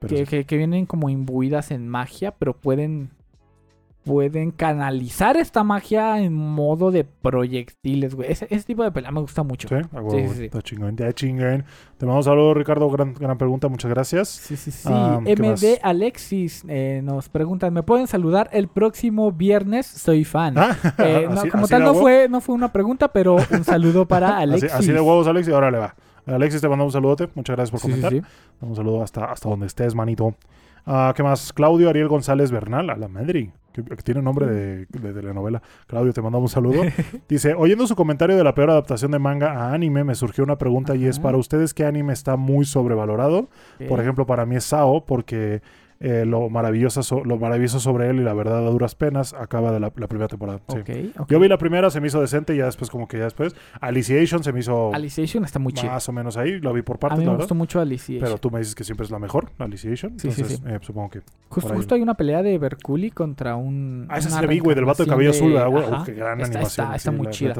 Pero 0.00 0.14
que, 0.14 0.24
sí. 0.26 0.30
que- 0.30 0.44
que 0.44 0.56
vienen 0.58 0.86
como 0.86 1.08
imbuidas 1.08 1.70
en 1.70 1.88
magia, 1.88 2.32
pero 2.38 2.52
pueden 2.54 3.10
pueden 4.08 4.50
canalizar 4.50 5.36
esta 5.36 5.62
magia 5.62 6.20
en 6.20 6.34
modo 6.34 6.90
de 6.90 7.04
proyectiles, 7.04 8.14
güey. 8.14 8.30
Ese, 8.32 8.46
ese 8.50 8.64
tipo 8.66 8.82
de 8.82 8.90
pelea 8.90 9.10
me 9.10 9.20
gusta 9.20 9.42
mucho. 9.42 9.68
Sí, 9.68 9.74
Sí, 9.76 9.88
sí, 9.92 10.00
güey. 10.00 10.28
sí. 10.30 10.44
Está 10.46 10.62
chingón, 10.62 10.90
está 10.90 11.12
chingón. 11.12 11.64
Te 11.98 12.06
mando 12.06 12.18
un 12.18 12.24
saludo, 12.24 12.54
Ricardo. 12.54 12.90
Gran, 12.90 13.14
gran 13.14 13.38
pregunta, 13.38 13.68
muchas 13.68 13.90
gracias. 13.90 14.28
Sí, 14.28 14.56
sí, 14.56 14.70
sí. 14.70 14.88
Ah. 14.90 15.20
MD 15.22 15.78
Alexis 15.82 16.64
eh, 16.68 17.00
nos 17.04 17.28
preguntan, 17.28 17.72
¿me 17.72 17.82
pueden 17.82 18.06
saludar 18.06 18.48
el 18.52 18.68
próximo 18.68 19.32
viernes? 19.32 19.86
Soy 19.86 20.24
fan. 20.24 20.56
Ah, 20.58 20.76
Eh, 20.98 21.26
no, 21.30 21.40
así- 21.40 21.48
como 21.50 21.64
así 21.64 21.70
tal 21.70 21.82
no 21.82 21.90
huevo. 21.92 22.00
fue, 22.02 22.28
no 22.28 22.40
fue 22.40 22.54
una 22.54 22.72
pregunta, 22.72 23.08
pero 23.08 23.36
un 23.50 23.64
saludo 23.64 24.06
para 24.06 24.36
Alexis. 24.38 24.72
así 24.72 24.92
de 24.92 25.00
huevos, 25.00 25.26
Alexis. 25.26 25.52
Ahora 25.54 25.70
le 25.70 25.78
va. 25.78 25.94
Alexis, 26.26 26.60
te 26.60 26.68
mando 26.68 26.84
un 26.84 26.92
saludote. 26.92 27.28
Muchas 27.34 27.56
gracias 27.56 27.70
por 27.70 27.80
comentar. 27.80 28.12
Un 28.60 28.76
saludo 28.76 29.02
hasta, 29.02 29.24
hasta 29.32 29.48
donde 29.48 29.66
estés, 29.66 29.94
manito. 29.94 30.34
Ah, 30.90 31.12
¿Qué 31.14 31.22
más? 31.22 31.52
Claudio 31.52 31.90
Ariel 31.90 32.08
González 32.08 32.50
Bernal, 32.50 32.88
a 32.88 32.96
la 32.96 33.08
madre, 33.08 33.52
que, 33.74 33.82
tiene 33.82 34.22
nombre 34.22 34.46
de, 34.46 34.86
de 34.86 35.12
telenovela. 35.12 35.60
Claudio, 35.86 36.14
te 36.14 36.22
mandamos 36.22 36.50
un 36.50 36.54
saludo. 36.54 36.82
Dice, 37.28 37.52
oyendo 37.52 37.86
su 37.86 37.94
comentario 37.94 38.38
de 38.38 38.42
la 38.42 38.54
peor 38.54 38.70
adaptación 38.70 39.10
de 39.10 39.18
manga 39.18 39.52
a 39.52 39.74
anime, 39.74 40.02
me 40.02 40.14
surgió 40.14 40.44
una 40.44 40.56
pregunta 40.56 40.96
y 40.96 41.04
es. 41.04 41.18
¿para 41.18 41.36
ustedes 41.36 41.74
qué 41.74 41.84
anime 41.84 42.14
está 42.14 42.36
muy 42.36 42.64
sobrevalorado? 42.64 43.50
Por 43.86 44.00
ejemplo, 44.00 44.24
para 44.24 44.46
mí 44.46 44.56
es 44.56 44.64
Sao, 44.64 45.04
porque 45.04 45.60
eh, 46.00 46.24
lo, 46.24 46.48
maravilloso 46.48 47.02
so- 47.02 47.24
lo 47.24 47.38
maravilloso 47.38 47.80
sobre 47.80 48.08
él 48.08 48.20
y 48.20 48.22
la 48.22 48.32
verdad 48.34 48.58
a 48.66 48.70
duras 48.70 48.94
penas 48.94 49.34
acaba 49.34 49.72
de 49.72 49.80
la, 49.80 49.92
la 49.96 50.06
primera 50.06 50.28
temporada. 50.28 50.60
sí. 50.68 51.12
Yo 51.28 51.40
vi 51.40 51.48
la 51.48 51.58
primera, 51.58 51.90
se 51.90 52.00
me 52.00 52.06
hizo 52.06 52.20
decente 52.20 52.54
y 52.54 52.58
ya 52.58 52.66
después 52.66 52.90
como 52.90 53.08
que 53.08 53.18
ya 53.18 53.24
después. 53.24 53.54
Aliciation 53.80 54.44
se 54.44 54.52
me 54.52 54.60
hizo 54.60 54.94
Alicization 54.94 55.44
está 55.44 55.58
muy 55.58 55.72
chido. 55.72 55.92
más 55.92 56.08
o 56.08 56.12
menos 56.12 56.36
ahí, 56.36 56.60
lo 56.60 56.72
vi 56.72 56.82
por 56.82 56.96
A 56.96 57.00
partes, 57.00 57.18
mí 57.18 57.24
la 57.24 57.30
me 57.32 57.34
verdad. 57.36 57.44
gustó 57.44 57.54
mucho 57.54 57.80
Alicization. 57.80 58.24
Pero 58.24 58.38
tú 58.38 58.50
me 58.50 58.58
dices 58.60 58.74
que 58.74 58.84
siempre 58.84 59.04
es 59.04 59.10
la 59.10 59.18
mejor, 59.18 59.50
la 59.58 59.64
Alicization. 59.64 60.18
Sí, 60.18 60.30
sí, 60.30 60.40
Entonces, 60.42 60.58
sí. 60.64 60.72
eh, 60.72 60.78
supongo 60.82 61.10
que. 61.10 61.20
Justo, 61.48 61.94
hay 61.94 62.02
una 62.02 62.14
pelea 62.14 62.42
de 62.42 62.56
Berculi 62.58 63.10
contra 63.10 63.56
un. 63.56 64.06
Ah, 64.08 64.18
esa 64.18 64.40
la 64.40 64.46
vi, 64.46 64.58
güey, 64.60 64.74
del 64.76 64.84
vato 64.84 65.02
de 65.04 65.08
cabello 65.08 65.30
azul, 65.30 65.52
¿verdad, 65.52 65.68
güey? 65.68 65.84
Qué 66.04 66.12
gran 66.14 66.40
Está- 66.40 66.58
animación. 66.58 66.86
está- 66.86 66.96
está 66.96 67.10
sí, 67.10 67.16
muy 67.16 67.26
la 67.26 67.30
chida. 67.32 67.54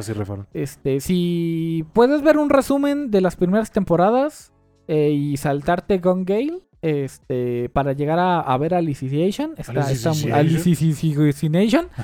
Este, 0.54 1.00
si 1.00 1.84
puedes 1.92 2.22
ver 2.22 2.38
un 2.38 2.50
resumen 2.50 3.10
de 3.10 3.20
las 3.20 3.36
primeras 3.36 3.72
temporadas 3.72 4.52
eh, 4.88 5.10
y 5.10 5.36
saltarte 5.36 5.98
Gone 5.98 6.24
Gale, 6.24 6.58
este, 6.82 7.68
para 7.70 7.92
llegar 7.92 8.18
a, 8.18 8.40
a 8.40 8.56
ver 8.58 8.74
Alicization, 8.74 9.52
está, 9.56 9.90
está 9.90 10.12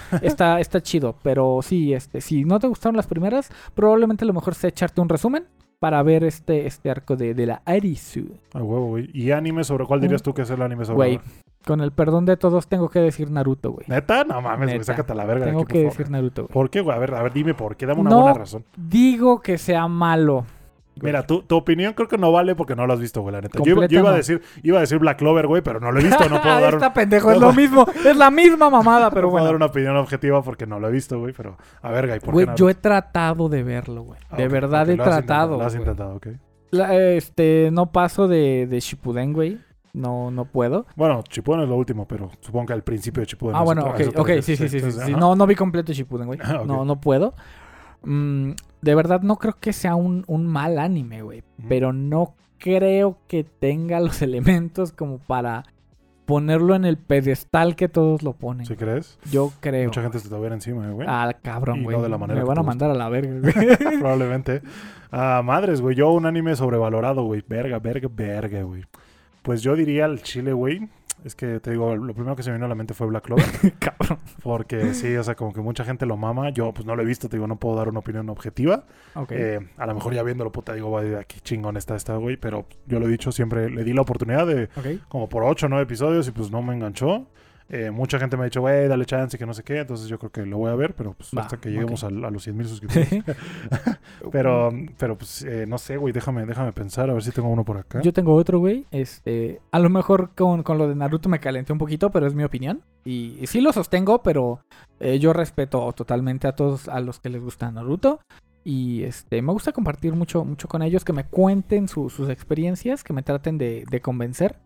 está, 0.22 0.60
está 0.60 0.80
chido. 0.80 1.16
Pero 1.22 1.60
sí, 1.62 1.92
este, 1.92 2.20
si 2.20 2.44
no 2.44 2.58
te 2.60 2.66
gustaron 2.68 2.96
las 2.96 3.06
primeras, 3.06 3.50
probablemente 3.74 4.24
lo 4.24 4.32
mejor 4.32 4.54
sea 4.54 4.68
echarte 4.68 5.00
un 5.00 5.08
resumen 5.08 5.44
para 5.78 6.02
ver 6.02 6.24
este, 6.24 6.66
este 6.66 6.90
arco 6.90 7.16
de, 7.16 7.34
de 7.34 7.46
la 7.46 7.62
Arisu. 7.66 8.26
A 8.54 8.58
huevo, 8.62 8.86
güey. 8.88 9.10
¿Y 9.12 9.30
anime 9.32 9.64
sobre 9.64 9.84
cuál 9.86 10.00
dirías 10.00 10.22
tú 10.22 10.32
que 10.32 10.42
es 10.42 10.50
el 10.50 10.62
anime 10.62 10.84
sobre? 10.84 10.96
Güey, 10.96 11.20
con 11.66 11.80
el 11.80 11.92
perdón 11.92 12.24
de 12.26 12.36
todos 12.36 12.66
tengo 12.68 12.88
que 12.88 13.00
decir 13.00 13.30
Naruto, 13.30 13.72
güey. 13.72 13.86
¿Neta? 13.88 14.24
No 14.24 14.40
mames, 14.40 14.66
güey, 14.66 14.72
Neta. 14.78 14.84
sácate 14.84 15.12
a 15.12 15.16
la 15.16 15.24
verga. 15.24 15.44
de 15.46 15.50
Tengo 15.52 15.62
aquí, 15.62 15.72
que 15.72 15.82
por 15.84 15.92
favor. 15.92 15.98
decir 15.98 16.10
Naruto, 16.12 16.42
güey. 16.42 16.52
¿Por 16.52 16.70
qué, 16.70 16.80
güey? 16.80 16.96
A 16.96 16.98
ver, 16.98 17.14
a 17.14 17.22
ver, 17.22 17.32
dime 17.32 17.54
por 17.54 17.76
qué. 17.76 17.86
Dame 17.86 18.00
una 18.00 18.10
No. 18.10 18.20
buena 18.22 18.38
razón. 18.38 18.64
Digo 18.76 19.40
que 19.40 19.58
sea 19.58 19.86
malo. 19.88 20.46
Güey. 21.00 21.12
Mira, 21.12 21.26
tu, 21.26 21.42
tu 21.42 21.56
opinión 21.56 21.92
creo 21.94 22.08
que 22.08 22.18
no 22.18 22.30
vale 22.32 22.54
porque 22.54 22.74
no 22.76 22.86
lo 22.86 22.92
has 22.92 23.00
visto, 23.00 23.20
güey, 23.22 23.32
la 23.34 23.40
neta. 23.40 23.58
Yo, 23.58 23.64
iba- 23.64 23.74
Completa 23.74 23.92
yo 23.94 24.00
iba, 24.00 24.08
a 24.08 24.12
no. 24.12 24.16
decir, 24.16 24.42
iba 24.62 24.78
a 24.78 24.80
decir 24.80 24.98
Black 24.98 25.18
Clover, 25.18 25.46
güey, 25.46 25.62
pero 25.62 25.80
no 25.80 25.90
lo 25.92 26.00
he 26.00 26.04
visto. 26.04 26.28
No 26.28 26.40
puedo 26.42 26.60
dar, 26.60 26.74
un- 26.74 26.80
Está 26.82 26.92
pendejo, 26.94 27.30
es 27.32 27.40
no 27.40 27.48
lo 27.48 27.52
puedo- 27.52 27.60
mismo. 27.60 27.86
Es 28.04 28.16
la 28.16 28.30
misma 28.30 28.70
mamada, 28.70 29.10
pero 29.10 29.22
no 29.26 29.30
puedo 29.30 29.32
bueno. 29.32 29.44
dar 29.46 29.56
una 29.56 29.66
opinión 29.66 29.96
objetiva 29.96 30.42
porque 30.42 30.66
no 30.66 30.78
lo 30.80 30.88
he 30.88 30.92
visto, 30.92 31.18
güey. 31.18 31.32
Pero, 31.36 31.56
a 31.82 31.90
ver, 31.90 32.06
güey, 32.06 32.20
¿por 32.20 32.32
Güey, 32.34 32.46
qué 32.46 32.50
no? 32.52 32.56
yo 32.56 32.68
he 32.68 32.74
tratado 32.74 33.48
de 33.48 33.62
verlo, 33.62 34.02
güey. 34.02 34.20
Ah, 34.30 34.36
de 34.36 34.48
verdad 34.48 34.88
he 34.88 34.96
lo 34.96 35.04
tratado. 35.04 35.58
Lo 35.58 35.64
has 35.64 35.74
güey. 35.74 35.82
intentado, 35.88 36.14
ok. 36.16 36.26
La- 36.70 36.94
este, 36.96 37.70
no 37.72 37.92
paso 37.92 38.26
de, 38.28 38.66
de 38.68 38.80
Shippuden, 38.80 39.32
güey. 39.32 39.58
No, 39.92 40.32
no 40.32 40.44
puedo. 40.46 40.86
Bueno, 40.96 41.22
Chipuden 41.22 41.60
es 41.60 41.68
lo 41.68 41.76
último, 41.76 42.08
pero 42.08 42.28
supongo 42.40 42.66
que 42.66 42.72
al 42.72 42.82
principio 42.82 43.20
de 43.20 43.28
Chipuden. 43.28 43.54
ah, 43.54 43.60
es 43.60 43.64
bueno, 43.64 43.84
ok, 43.84 44.00
ok, 44.16 44.30
sí, 44.42 44.56
sí, 44.56 44.68
sí, 44.68 44.80
sí. 44.80 45.12
No, 45.16 45.36
no 45.36 45.46
vi 45.46 45.54
completo 45.54 45.92
Shippuden, 45.92 46.26
güey. 46.26 46.40
Ah. 46.42 46.62
No, 46.66 46.84
no 46.84 47.00
puedo. 47.00 47.34
Mm, 48.04 48.52
de 48.82 48.94
verdad 48.94 49.22
no 49.22 49.36
creo 49.36 49.56
que 49.58 49.72
sea 49.72 49.94
un, 49.94 50.24
un 50.26 50.46
mal 50.46 50.78
anime, 50.78 51.22
güey. 51.22 51.42
Pero 51.68 51.92
no 51.92 52.34
creo 52.58 53.18
que 53.28 53.44
tenga 53.44 54.00
los 54.00 54.22
elementos 54.22 54.92
como 54.92 55.18
para 55.18 55.64
ponerlo 56.26 56.74
en 56.74 56.86
el 56.86 56.96
pedestal 56.96 57.76
que 57.76 57.88
todos 57.88 58.22
lo 58.22 58.32
ponen. 58.32 58.64
¿Sí 58.64 58.76
crees? 58.76 59.18
Yo 59.30 59.52
creo. 59.60 59.88
Mucha 59.88 60.00
gente 60.02 60.18
se 60.18 60.28
te 60.28 60.32
va 60.32 60.38
a 60.38 60.42
ver 60.42 60.52
encima, 60.52 60.88
güey. 60.90 61.06
Ah, 61.10 61.34
cabrón, 61.42 61.82
güey. 61.82 61.96
no 61.96 62.02
de 62.02 62.08
la 62.08 62.16
manera 62.18 62.40
Me 62.40 62.46
van 62.46 62.56
a 62.58 62.60
gusta. 62.62 62.70
mandar 62.70 62.90
a 62.90 62.94
la 62.94 63.08
verga, 63.10 63.40
güey. 63.40 63.76
Probablemente. 64.00 64.62
Ah, 65.10 65.42
madres, 65.44 65.80
güey. 65.82 65.94
Yo 65.96 66.10
un 66.12 66.24
anime 66.24 66.56
sobrevalorado, 66.56 67.24
güey. 67.24 67.44
Verga, 67.46 67.78
verga, 67.78 68.08
verga, 68.10 68.62
güey. 68.62 68.84
Pues 69.42 69.60
yo 69.62 69.76
diría 69.76 70.06
el 70.06 70.22
chile, 70.22 70.54
güey. 70.54 70.88
Es 71.24 71.34
que 71.34 71.58
te 71.58 71.70
digo, 71.70 71.96
lo 71.96 72.12
primero 72.12 72.36
que 72.36 72.42
se 72.42 72.50
me 72.50 72.56
vino 72.56 72.66
a 72.66 72.68
la 72.68 72.74
mente 72.74 72.92
fue 72.92 73.06
Black 73.06 73.24
Clover. 73.24 73.46
cabrón. 73.78 74.18
Porque 74.42 74.92
sí, 74.92 75.16
o 75.16 75.24
sea, 75.24 75.34
como 75.34 75.54
que 75.54 75.60
mucha 75.62 75.82
gente 75.82 76.04
lo 76.04 76.18
mama. 76.18 76.50
Yo, 76.50 76.72
pues 76.74 76.86
no 76.86 76.94
lo 76.94 77.02
he 77.02 77.06
visto, 77.06 77.30
te 77.30 77.38
digo, 77.38 77.46
no 77.46 77.56
puedo 77.56 77.76
dar 77.76 77.88
una 77.88 78.00
opinión 78.00 78.28
objetiva. 78.28 78.84
Eh, 79.30 79.58
a 79.78 79.86
lo 79.86 79.94
mejor 79.94 80.12
ya 80.12 80.22
viéndolo, 80.22 80.52
puta, 80.52 80.74
digo, 80.74 80.90
vaya, 80.90 81.24
qué 81.24 81.40
chingón 81.40 81.78
está 81.78 81.96
esta, 81.96 82.16
güey. 82.16 82.36
Pero 82.36 82.66
yo 82.86 83.00
lo 83.00 83.06
he 83.06 83.10
dicho 83.10 83.32
siempre, 83.32 83.70
le 83.70 83.84
di 83.84 83.94
la 83.94 84.02
oportunidad 84.02 84.46
de 84.46 84.68
como 85.08 85.28
por 85.30 85.44
8 85.44 85.64
o 85.64 85.68
9 85.70 85.82
episodios 85.84 86.28
y 86.28 86.30
pues 86.32 86.50
no 86.50 86.62
me 86.62 86.74
enganchó. 86.74 87.26
Eh, 87.70 87.90
mucha 87.90 88.18
gente 88.18 88.36
me 88.36 88.42
ha 88.42 88.44
dicho, 88.44 88.60
güey, 88.60 88.88
dale 88.88 89.06
chance, 89.06 89.38
que 89.38 89.46
no 89.46 89.54
sé 89.54 89.62
qué. 89.62 89.78
Entonces 89.78 90.06
yo 90.08 90.18
creo 90.18 90.30
que 90.30 90.44
lo 90.44 90.58
voy 90.58 90.70
a 90.70 90.74
ver, 90.74 90.94
pero 90.94 91.14
pues 91.14 91.30
Va, 91.36 91.42
hasta 91.42 91.56
que 91.56 91.70
lleguemos 91.70 92.04
a, 92.04 92.10
los 92.10 92.42
100 92.42 92.56
mil 92.56 92.68
suscriptores. 92.68 93.24
pero, 94.32 94.70
pero 94.98 95.16
pues 95.16 95.42
eh, 95.42 95.64
no 95.66 95.78
sé, 95.78 95.96
güey, 95.96 96.12
déjame, 96.12 96.44
déjame 96.46 96.72
pensar, 96.72 97.10
a 97.10 97.14
ver 97.14 97.22
si 97.22 97.30
tengo 97.30 97.48
uno 97.48 97.64
por 97.64 97.76
acá. 97.78 98.00
Yo 98.02 98.12
tengo 98.12 98.34
otro, 98.34 98.58
güey. 98.58 98.86
Este, 98.90 99.60
a 99.72 99.78
lo 99.78 99.88
mejor 99.90 100.30
con, 100.34 100.62
con 100.62 100.78
lo 100.78 100.88
de 100.88 100.94
Naruto 100.94 101.28
me 101.28 101.40
calenté 101.40 101.72
un 101.72 101.78
poquito, 101.78 102.10
pero 102.10 102.26
es 102.26 102.34
mi 102.34 102.44
opinión. 102.44 102.82
Y, 103.04 103.36
y 103.40 103.46
sí 103.46 103.60
lo 103.60 103.72
sostengo, 103.72 104.22
pero 104.22 104.60
eh, 105.00 105.18
yo 105.18 105.32
respeto 105.32 105.92
totalmente 105.92 106.46
a 106.46 106.52
todos 106.52 106.88
a 106.88 107.00
los 107.00 107.20
que 107.20 107.28
les 107.30 107.42
gusta 107.42 107.70
Naruto. 107.70 108.20
Y 108.66 109.02
este, 109.02 109.42
me 109.42 109.52
gusta 109.52 109.72
compartir 109.72 110.14
mucho, 110.14 110.44
mucho 110.44 110.68
con 110.68 110.82
ellos, 110.82 111.04
que 111.04 111.12
me 111.12 111.24
cuenten 111.24 111.86
su- 111.86 112.08
sus 112.08 112.30
experiencias, 112.30 113.04
que 113.04 113.12
me 113.12 113.22
traten 113.22 113.58
de, 113.58 113.84
de 113.90 114.00
convencer. 114.00 114.56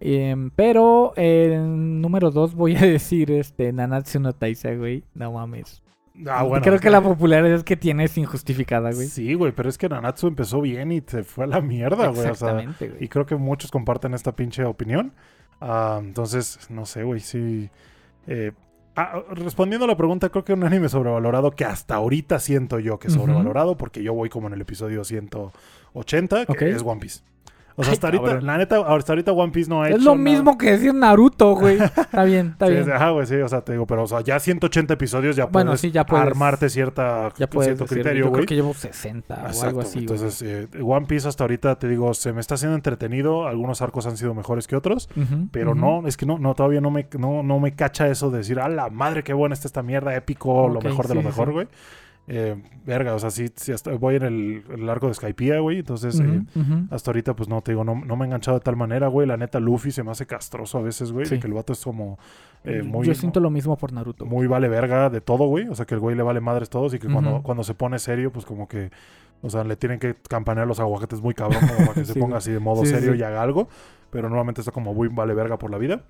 Em, 0.00 0.50
pero 0.50 1.12
en 1.16 2.00
número 2.00 2.30
dos 2.30 2.54
voy 2.54 2.74
a 2.76 2.80
decir 2.86 3.30
este 3.30 3.72
Nanatsu 3.72 4.18
no 4.20 4.32
Taisa, 4.32 4.72
güey. 4.74 5.04
No 5.14 5.32
mames. 5.32 5.82
Ah, 6.26 6.42
bueno. 6.42 6.62
Creo 6.64 6.78
que 6.80 6.90
la 6.90 7.00
popularidad 7.00 7.62
que 7.62 7.76
tiene 7.76 8.04
es 8.04 8.18
injustificada, 8.18 8.92
güey. 8.92 9.06
Sí, 9.06 9.34
güey, 9.34 9.52
pero 9.52 9.68
es 9.68 9.78
que 9.78 9.88
Nanatsu 9.88 10.26
empezó 10.26 10.60
bien 10.60 10.92
y 10.92 11.00
se 11.06 11.22
fue 11.22 11.44
a 11.44 11.46
la 11.46 11.60
mierda, 11.60 12.08
güey. 12.08 12.20
O 12.20 12.22
sea, 12.22 12.30
Exactamente, 12.32 12.88
güey. 12.88 13.04
y 13.04 13.08
creo 13.08 13.24
que 13.26 13.36
muchos 13.36 13.70
comparten 13.70 14.12
esta 14.14 14.34
pinche 14.34 14.64
opinión. 14.64 15.12
Ah, 15.60 15.98
entonces, 16.02 16.58
no 16.70 16.84
sé, 16.86 17.04
güey, 17.04 17.20
sí. 17.20 17.70
eh, 18.26 18.52
ah, 18.96 19.22
respondiendo 19.32 19.84
a 19.84 19.88
la 19.88 19.96
pregunta, 19.96 20.28
creo 20.30 20.44
que 20.44 20.52
un 20.54 20.64
anime 20.64 20.88
sobrevalorado 20.88 21.50
que 21.52 21.64
hasta 21.64 21.94
ahorita 21.96 22.38
siento 22.38 22.78
yo 22.78 22.98
que 22.98 23.08
es 23.08 23.14
sobrevalorado, 23.14 23.76
porque 23.76 24.02
yo 24.02 24.12
voy 24.14 24.28
como 24.30 24.46
en 24.48 24.54
el 24.54 24.60
episodio 24.62 25.04
180, 25.04 26.46
que 26.46 26.70
es 26.70 26.82
One 26.82 27.00
Piece. 27.00 27.20
O 27.80 27.82
sea, 27.82 27.90
Ay, 27.90 27.94
hasta 27.94 28.06
ahorita, 28.08 28.24
cabrón. 28.24 28.46
la 28.46 28.58
neta, 28.58 28.80
hasta 28.96 29.12
ahorita 29.12 29.32
One 29.32 29.52
Piece 29.52 29.68
no 29.70 29.82
ha 29.82 29.88
hecho. 29.88 29.96
Es 29.98 30.02
lo 30.04 30.12
nada. 30.16 30.22
mismo 30.22 30.58
que 30.58 30.70
decir 30.72 30.94
Naruto, 30.94 31.54
güey. 31.56 31.78
Está 31.96 32.24
bien, 32.24 32.48
está 32.48 32.66
Sí, 32.66 32.72
bien. 32.72 32.90
ajá, 32.92 33.10
güey, 33.10 33.26
sí, 33.26 33.34
o 33.36 33.48
sea, 33.48 33.60
te 33.62 33.72
digo, 33.72 33.86
pero 33.86 34.02
o 34.02 34.06
sea, 34.06 34.20
ya 34.20 34.38
180 34.38 34.94
episodios 34.94 35.36
ya 35.36 35.46
Bueno, 35.46 35.70
puedes 35.70 35.80
sí, 35.80 35.90
ya 35.90 36.06
puedes- 36.06 36.26
armarte 36.26 36.68
cierta, 36.68 37.30
Ya 37.38 37.48
puedes 37.48 37.68
cierto 37.68 37.84
decir, 37.84 37.98
criterio, 37.98 38.24
yo 38.24 38.30
güey. 38.30 38.38
creo 38.40 38.46
que 38.48 38.54
llevo 38.54 38.74
60 38.74 39.34
o 39.34 39.46
Exacto, 39.46 39.66
algo 39.68 39.80
así, 39.80 40.04
güey. 40.04 40.18
Entonces, 40.18 40.42
eh, 40.42 40.68
One 40.82 41.06
Piece 41.06 41.26
hasta 41.28 41.44
ahorita, 41.44 41.78
te 41.78 41.88
digo, 41.88 42.12
se 42.14 42.32
me 42.32 42.40
está 42.40 42.54
haciendo 42.54 42.76
entretenido. 42.76 43.46
Algunos 43.48 43.82
arcos 43.82 44.06
han 44.06 44.16
sido 44.16 44.34
mejores 44.34 44.66
que 44.66 44.76
otros. 44.76 45.08
Pero 45.52 45.74
no, 45.74 46.06
es 46.06 46.16
que 46.16 46.26
no, 46.26 46.38
no, 46.38 46.54
todavía 46.54 46.80
no 46.80 46.90
me, 46.90 47.08
no, 47.18 47.42
no 47.42 47.58
me 47.60 47.74
cacha 47.74 48.08
eso 48.08 48.30
de 48.30 48.38
decir, 48.38 48.60
a 48.60 48.68
la 48.68 48.90
madre, 48.90 49.22
qué 49.22 49.32
buena 49.32 49.54
está 49.54 49.66
esta 49.68 49.82
mierda, 49.82 50.14
épico, 50.14 50.68
lo 50.68 50.80
mejor 50.80 51.06
de 51.06 51.12
sí, 51.12 51.18
lo 51.18 51.22
mejor, 51.22 51.48
sí. 51.62 51.68
Eh, 52.28 52.62
verga, 52.86 53.14
o 53.14 53.18
sea, 53.18 53.30
sí, 53.30 53.48
sí 53.56 53.72
hasta 53.72 53.92
voy 53.92 54.14
en 54.14 54.22
el, 54.22 54.64
el 54.70 54.88
arco 54.88 55.08
de 55.08 55.14
Skypiea, 55.14 55.58
güey. 55.58 55.78
Entonces, 55.78 56.20
eh, 56.20 56.42
hasta 56.90 57.10
ahorita, 57.10 57.34
pues 57.34 57.48
no, 57.48 57.60
te 57.60 57.72
digo, 57.72 57.82
no, 57.82 57.96
no 57.96 58.16
me 58.16 58.24
he 58.24 58.26
enganchado 58.26 58.58
de 58.58 58.62
tal 58.62 58.76
manera, 58.76 59.08
güey. 59.08 59.26
La 59.26 59.36
neta, 59.36 59.58
Luffy 59.58 59.90
se 59.90 60.04
me 60.04 60.12
hace 60.12 60.26
castroso 60.26 60.78
a 60.78 60.82
veces, 60.82 61.10
güey. 61.10 61.26
Sí. 61.26 61.34
De 61.34 61.40
que 61.40 61.48
el 61.48 61.54
vato 61.54 61.72
es 61.72 61.82
como 61.82 62.18
eh, 62.62 62.82
muy, 62.82 63.06
Yo 63.06 63.14
siento 63.14 63.40
lo 63.40 63.50
mismo 63.50 63.76
por 63.76 63.92
Naruto. 63.92 64.26
muy 64.26 64.46
vale 64.46 64.68
verga 64.68 65.10
de 65.10 65.20
todo, 65.20 65.46
güey. 65.46 65.68
O 65.68 65.74
sea, 65.74 65.86
que 65.86 65.94
el 65.94 66.00
güey 66.00 66.14
le 66.14 66.22
vale 66.22 66.40
madres 66.40 66.70
todos 66.70 66.94
y 66.94 66.98
que 66.98 67.08
cuando, 67.08 67.42
cuando 67.42 67.64
se 67.64 67.74
pone 67.74 67.98
serio, 67.98 68.30
pues 68.30 68.44
como 68.44 68.68
que, 68.68 68.90
o 69.42 69.50
sea, 69.50 69.64
le 69.64 69.76
tienen 69.76 69.98
que 69.98 70.14
campanear 70.28 70.66
los 70.66 70.78
aguacates 70.78 71.20
muy 71.20 71.34
cabrón 71.34 71.60
como 71.66 71.78
para 71.78 71.94
que 71.94 72.04
se 72.04 72.14
ponga 72.14 72.26
güey. 72.26 72.38
así 72.38 72.52
de 72.52 72.60
modo 72.60 72.84
serio 72.84 73.14
y 73.14 73.22
haga 73.22 73.42
algo. 73.42 73.68
Pero 74.10 74.28
normalmente 74.28 74.60
está 74.60 74.72
como 74.72 74.92
muy 74.94 75.08
vale 75.08 75.34
verga 75.34 75.58
por 75.58 75.70
la 75.70 75.78
vida. 75.78 76.04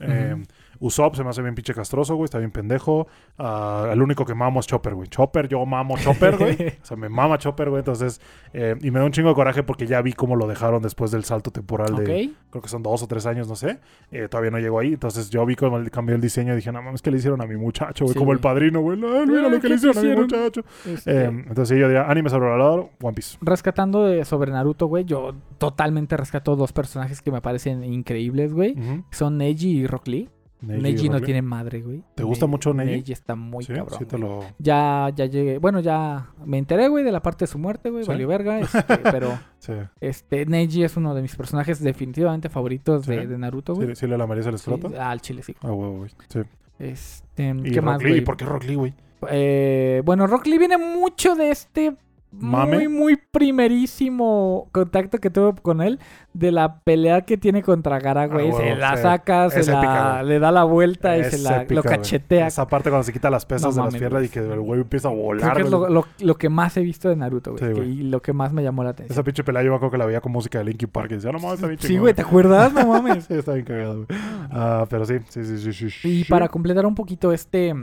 Eh. 0.00 0.36
Usopp 0.78 1.14
se 1.16 1.24
me 1.24 1.30
hace 1.30 1.42
bien 1.42 1.54
pinche 1.54 1.74
castroso, 1.74 2.14
güey. 2.14 2.24
Está 2.24 2.38
bien 2.38 2.50
pendejo. 2.50 3.06
Ah, 3.38 3.90
el 3.92 4.00
único 4.00 4.24
que 4.24 4.34
mamo 4.34 4.60
es 4.60 4.66
Chopper, 4.66 4.94
güey. 4.94 5.08
Chopper, 5.08 5.48
yo 5.48 5.64
mamo 5.66 5.96
Chopper, 5.98 6.36
güey. 6.38 6.54
o 6.82 6.84
sea, 6.84 6.96
me 6.96 7.08
mama 7.08 7.36
Chopper, 7.38 7.68
güey. 7.70 7.80
Entonces, 7.80 8.20
eh, 8.52 8.76
y 8.80 8.90
me 8.90 8.98
da 8.98 9.04
un 9.04 9.12
chingo 9.12 9.28
de 9.30 9.34
coraje 9.34 9.62
porque 9.62 9.86
ya 9.86 10.00
vi 10.02 10.12
cómo 10.12 10.36
lo 10.36 10.46
dejaron 10.46 10.82
después 10.82 11.10
del 11.10 11.24
salto 11.24 11.50
temporal 11.50 11.96
de, 11.96 12.30
creo 12.50 12.62
que 12.62 12.68
son 12.68 12.82
dos 12.82 13.02
o 13.02 13.06
tres 13.06 13.26
años, 13.26 13.48
no 13.48 13.56
sé. 13.56 13.78
Eh, 14.10 14.28
todavía 14.28 14.50
no 14.50 14.58
llegó 14.58 14.78
ahí. 14.78 14.94
Entonces 14.94 15.28
yo 15.30 15.44
vi 15.44 15.56
cómo 15.56 15.78
cambió 15.90 16.14
el 16.14 16.20
diseño 16.20 16.52
y 16.52 16.56
dije, 16.56 16.72
no 16.72 16.80
mames, 16.82 17.02
¿qué 17.02 17.10
le 17.10 17.18
hicieron 17.18 17.40
a 17.42 17.46
mi 17.46 17.56
muchacho, 17.56 18.04
güey? 18.04 18.12
Sí, 18.14 18.18
como 18.18 18.32
el 18.32 18.38
padrino, 18.40 18.80
güey. 18.80 18.98
No, 18.98 19.08
mira 19.26 19.40
Ah, 19.40 19.48
lo 19.48 19.50
que 19.56 19.60
¿qué 19.62 19.68
le 19.70 19.74
hicieron 19.76 19.98
a 19.98 20.02
mi 20.02 20.16
muchacho. 20.16 20.62
Este, 20.86 21.24
Eh, 21.24 21.24
entonces 21.26 21.78
yo 21.78 21.86
diría, 21.88 22.08
anime 22.10 22.30
sobrevalorado, 22.30 22.90
One 23.02 23.14
Piece. 23.14 23.36
rescatando 23.40 24.04
de- 24.04 24.24
sobre 24.24 24.50
Naruto, 24.52 24.86
güey, 24.86 25.04
yo 25.04 25.34
totalmente 25.58 26.16
rescato 26.16 26.56
dos 26.56 26.72
personajes 26.72 27.22
que 27.22 27.30
me 27.30 27.40
parecen 27.40 27.84
increíbles, 27.84 28.52
güey. 28.54 28.74
Son 29.10 29.36
Neji 29.38 29.70
y 29.80 29.86
Rock 29.86 30.08
Lee. 30.08 30.28
Neji, 30.62 31.08
no 31.08 31.20
tiene 31.20 31.42
madre, 31.42 31.80
güey. 31.80 32.02
¿Te 32.14 32.22
gusta 32.22 32.46
mucho 32.46 32.74
Neji? 32.74 32.90
Neji 32.98 33.12
está 33.12 33.34
muy 33.34 33.64
Sí, 33.64 33.72
cabrón. 33.72 33.98
sí 33.98 34.04
te 34.04 34.16
güey. 34.16 34.28
lo... 34.28 34.44
Ya, 34.58 35.10
ya 35.14 35.26
llegué. 35.26 35.58
Bueno, 35.58 35.80
ya 35.80 36.30
me 36.44 36.58
enteré, 36.58 36.88
güey, 36.88 37.02
de 37.04 37.12
la 37.12 37.20
parte 37.22 37.44
de 37.44 37.46
su 37.46 37.58
muerte, 37.58 37.90
güey. 37.90 38.04
¿Sí? 38.04 38.08
Valió 38.08 38.28
verga. 38.28 38.58
este, 38.60 38.82
pero 39.10 39.38
Sí, 39.58 39.72
este, 40.00 40.46
Neji 40.46 40.84
es 40.84 40.96
uno 40.96 41.14
de 41.14 41.22
mis 41.22 41.34
personajes 41.36 41.82
definitivamente 41.82 42.48
favoritos 42.48 43.06
de, 43.06 43.26
Naruto, 43.38 43.74
güey. 43.74 43.94
sí, 43.96 44.06
le 44.06 44.18
lamarías 44.18 44.46
el 44.46 44.54
escroto. 44.54 44.90
al 45.00 45.20
chile, 45.20 45.42
sí. 45.42 45.54
Ah, 45.62 45.72
huevo, 45.72 45.98
güey. 45.98 46.10
Sí. 46.28 46.40
Este, 46.78 47.54
Y 47.64 47.70
¿Qué 47.70 47.80
Rock 47.80 47.84
más, 47.84 48.02
Lee, 48.02 48.08
güey? 48.10 48.20
¿por 48.24 48.36
qué 48.36 48.44
Rock 48.44 48.64
Lee, 48.64 48.74
güey? 48.74 48.94
Eh, 49.30 50.02
bueno, 50.04 50.26
Rock 50.26 50.46
Lee 50.46 50.58
viene 50.58 50.78
mucho 50.78 51.34
de 51.34 51.50
este 51.50 51.94
¿Mame? 52.32 52.76
muy, 52.76 52.88
muy 52.88 53.16
primerísimo 53.32 54.68
contacto 54.72 55.18
que 55.18 55.30
tuve 55.30 55.54
con 55.60 55.80
él 55.82 55.98
de 56.32 56.52
la 56.52 56.80
pelea 56.80 57.22
que 57.22 57.36
tiene 57.36 57.62
contra 57.62 57.98
Gara, 57.98 58.26
güey. 58.26 58.50
Ah, 58.50 58.56
se 58.56 58.74
la 58.76 58.96
sí. 58.96 59.02
saca, 59.02 59.50
se 59.50 59.60
Es 59.60 59.68
épica, 59.68 60.14
la, 60.16 60.22
le 60.22 60.38
da 60.38 60.52
la 60.52 60.64
vuelta 60.64 61.18
y 61.18 61.24
se 61.24 61.38
la, 61.38 61.62
épica, 61.62 61.74
lo 61.74 61.82
güey. 61.82 61.96
cachetea. 61.96 62.46
Esa 62.46 62.66
parte 62.68 62.88
cuando 62.90 63.02
se 63.04 63.12
quita 63.12 63.30
las 63.30 63.44
pesas 63.46 63.74
No 63.76 63.84
de 63.86 63.90
las 63.90 63.98
piernas 64.00 64.24
y 64.24 64.28
que 64.28 64.38
el 64.38 64.60
güey 64.60 64.80
empieza 64.80 65.08
a 65.08 65.10
Creo 65.12 65.22
volar, 65.24 65.56
que 65.56 65.62
es 65.62 65.70
lo, 65.70 65.88
lo- 65.88 66.06
lo 66.20 66.34
que 66.36 66.48
más 66.48 66.76
he 66.76 66.82
visto 66.82 67.08
de 67.08 67.16
Naruto, 67.16 67.52
güey. 67.52 67.62
Sí, 67.62 67.66
que- 67.68 67.80
güey. 67.80 68.00
y 68.00 68.02
lo 68.04 68.22
que 68.22 68.32
más 68.32 68.52
me 68.52 68.62
llamó 68.62 68.84
la 68.84 68.90
atención. 68.90 69.12
Esa 69.12 69.22
pinche 69.24 69.42
pelea 69.44 69.62
yo 69.62 69.70
me 69.70 69.76
acuerdo 69.76 69.92
que 69.92 69.98
la 69.98 70.06
veía 70.06 70.20
con 70.20 70.32
música 70.32 70.58
de 70.58 70.64
Linkin 70.66 70.88
Park 70.88 71.10
y 71.10 71.14
decía, 71.16 71.32
no 71.32 71.38
mames, 71.40 71.54
está 71.54 71.66
bien 71.66 71.78
Sí, 71.80 71.88
chingón". 71.88 72.00
güey, 72.02 72.14
¿te 72.14 72.22
acuerdas? 72.22 72.72
No 72.72 72.86
mames. 72.86 73.24
Sí, 73.24 73.34
está 73.34 73.54
bien 73.54 73.64
cagado, 73.66 74.04
güey. 74.06 74.06
Ah, 74.52 74.86
pero 74.88 75.04
sí, 75.04 75.14
sí, 75.28 75.44
sí, 75.44 75.72
sí, 75.72 75.90
sí. 75.90 76.20
Y 76.20 76.24
para 76.24 76.48
completar 76.48 76.86
un 76.86 76.94
poquito 76.94 77.32
este 77.32 77.74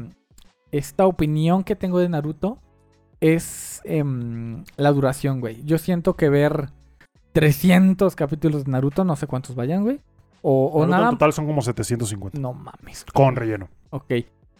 esta 0.72 1.06
opinión 1.06 1.64
que 1.64 1.76
tengo 1.76 2.00
de 2.00 2.10
Naruto 2.10 2.60
es 3.22 3.82
em, 3.84 4.64
la 4.76 4.92
duración, 4.92 5.40
güey. 5.40 5.64
Yo 5.64 5.78
siento 5.78 6.16
que 6.16 6.30
ver 6.30 6.70
300 7.34 8.16
capítulos 8.16 8.66
de 8.66 8.72
Naruto, 8.72 9.04
no 9.04 9.16
sé 9.16 9.28
cuántos 9.28 9.56
vayan, 9.56 9.84
güey. 9.84 10.00
O, 10.42 10.68
o 10.68 10.80
Naruto 10.82 10.98
nada. 10.98 11.10
En 11.10 11.16
total 11.16 11.34
son 11.34 11.46
como 11.46 11.62
750. 11.62 12.40
No 12.40 12.54
mames. 12.54 13.06
Con 13.14 13.36
relleno. 13.36 13.70
Ok. 13.90 14.14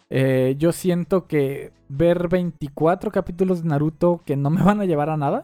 Eh, 0.10 0.56
yo 0.58 0.72
siento 0.72 1.28
que 1.28 1.72
ver 1.90 2.30
24 2.30 3.12
capítulos 3.12 3.64
de 3.64 3.70
Naruto 3.70 4.22
que 4.26 4.38
no 4.38 4.50
me 4.50 4.64
van 4.64 4.80
a 4.80 4.86
llevar 4.86 5.10
a 5.10 5.18
nada, 5.18 5.44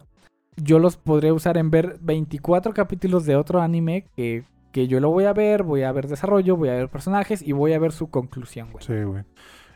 yo 0.55 0.79
los 0.79 0.97
podría 0.97 1.33
usar 1.33 1.57
en 1.57 1.69
ver 1.71 1.97
24 2.01 2.73
capítulos 2.73 3.25
de 3.25 3.35
otro 3.35 3.61
anime 3.61 4.05
que, 4.15 4.43
que 4.71 4.87
yo 4.87 4.99
lo 4.99 5.09
voy 5.09 5.25
a 5.25 5.33
ver, 5.33 5.63
voy 5.63 5.83
a 5.83 5.91
ver 5.91 6.07
desarrollo, 6.07 6.55
voy 6.55 6.69
a 6.69 6.75
ver 6.75 6.89
personajes 6.89 7.41
y 7.41 7.51
voy 7.51 7.73
a 7.73 7.79
ver 7.79 7.91
su 7.91 8.09
conclusión, 8.09 8.71
güey. 8.71 8.85
Sí, 8.85 9.03
güey. 9.03 9.23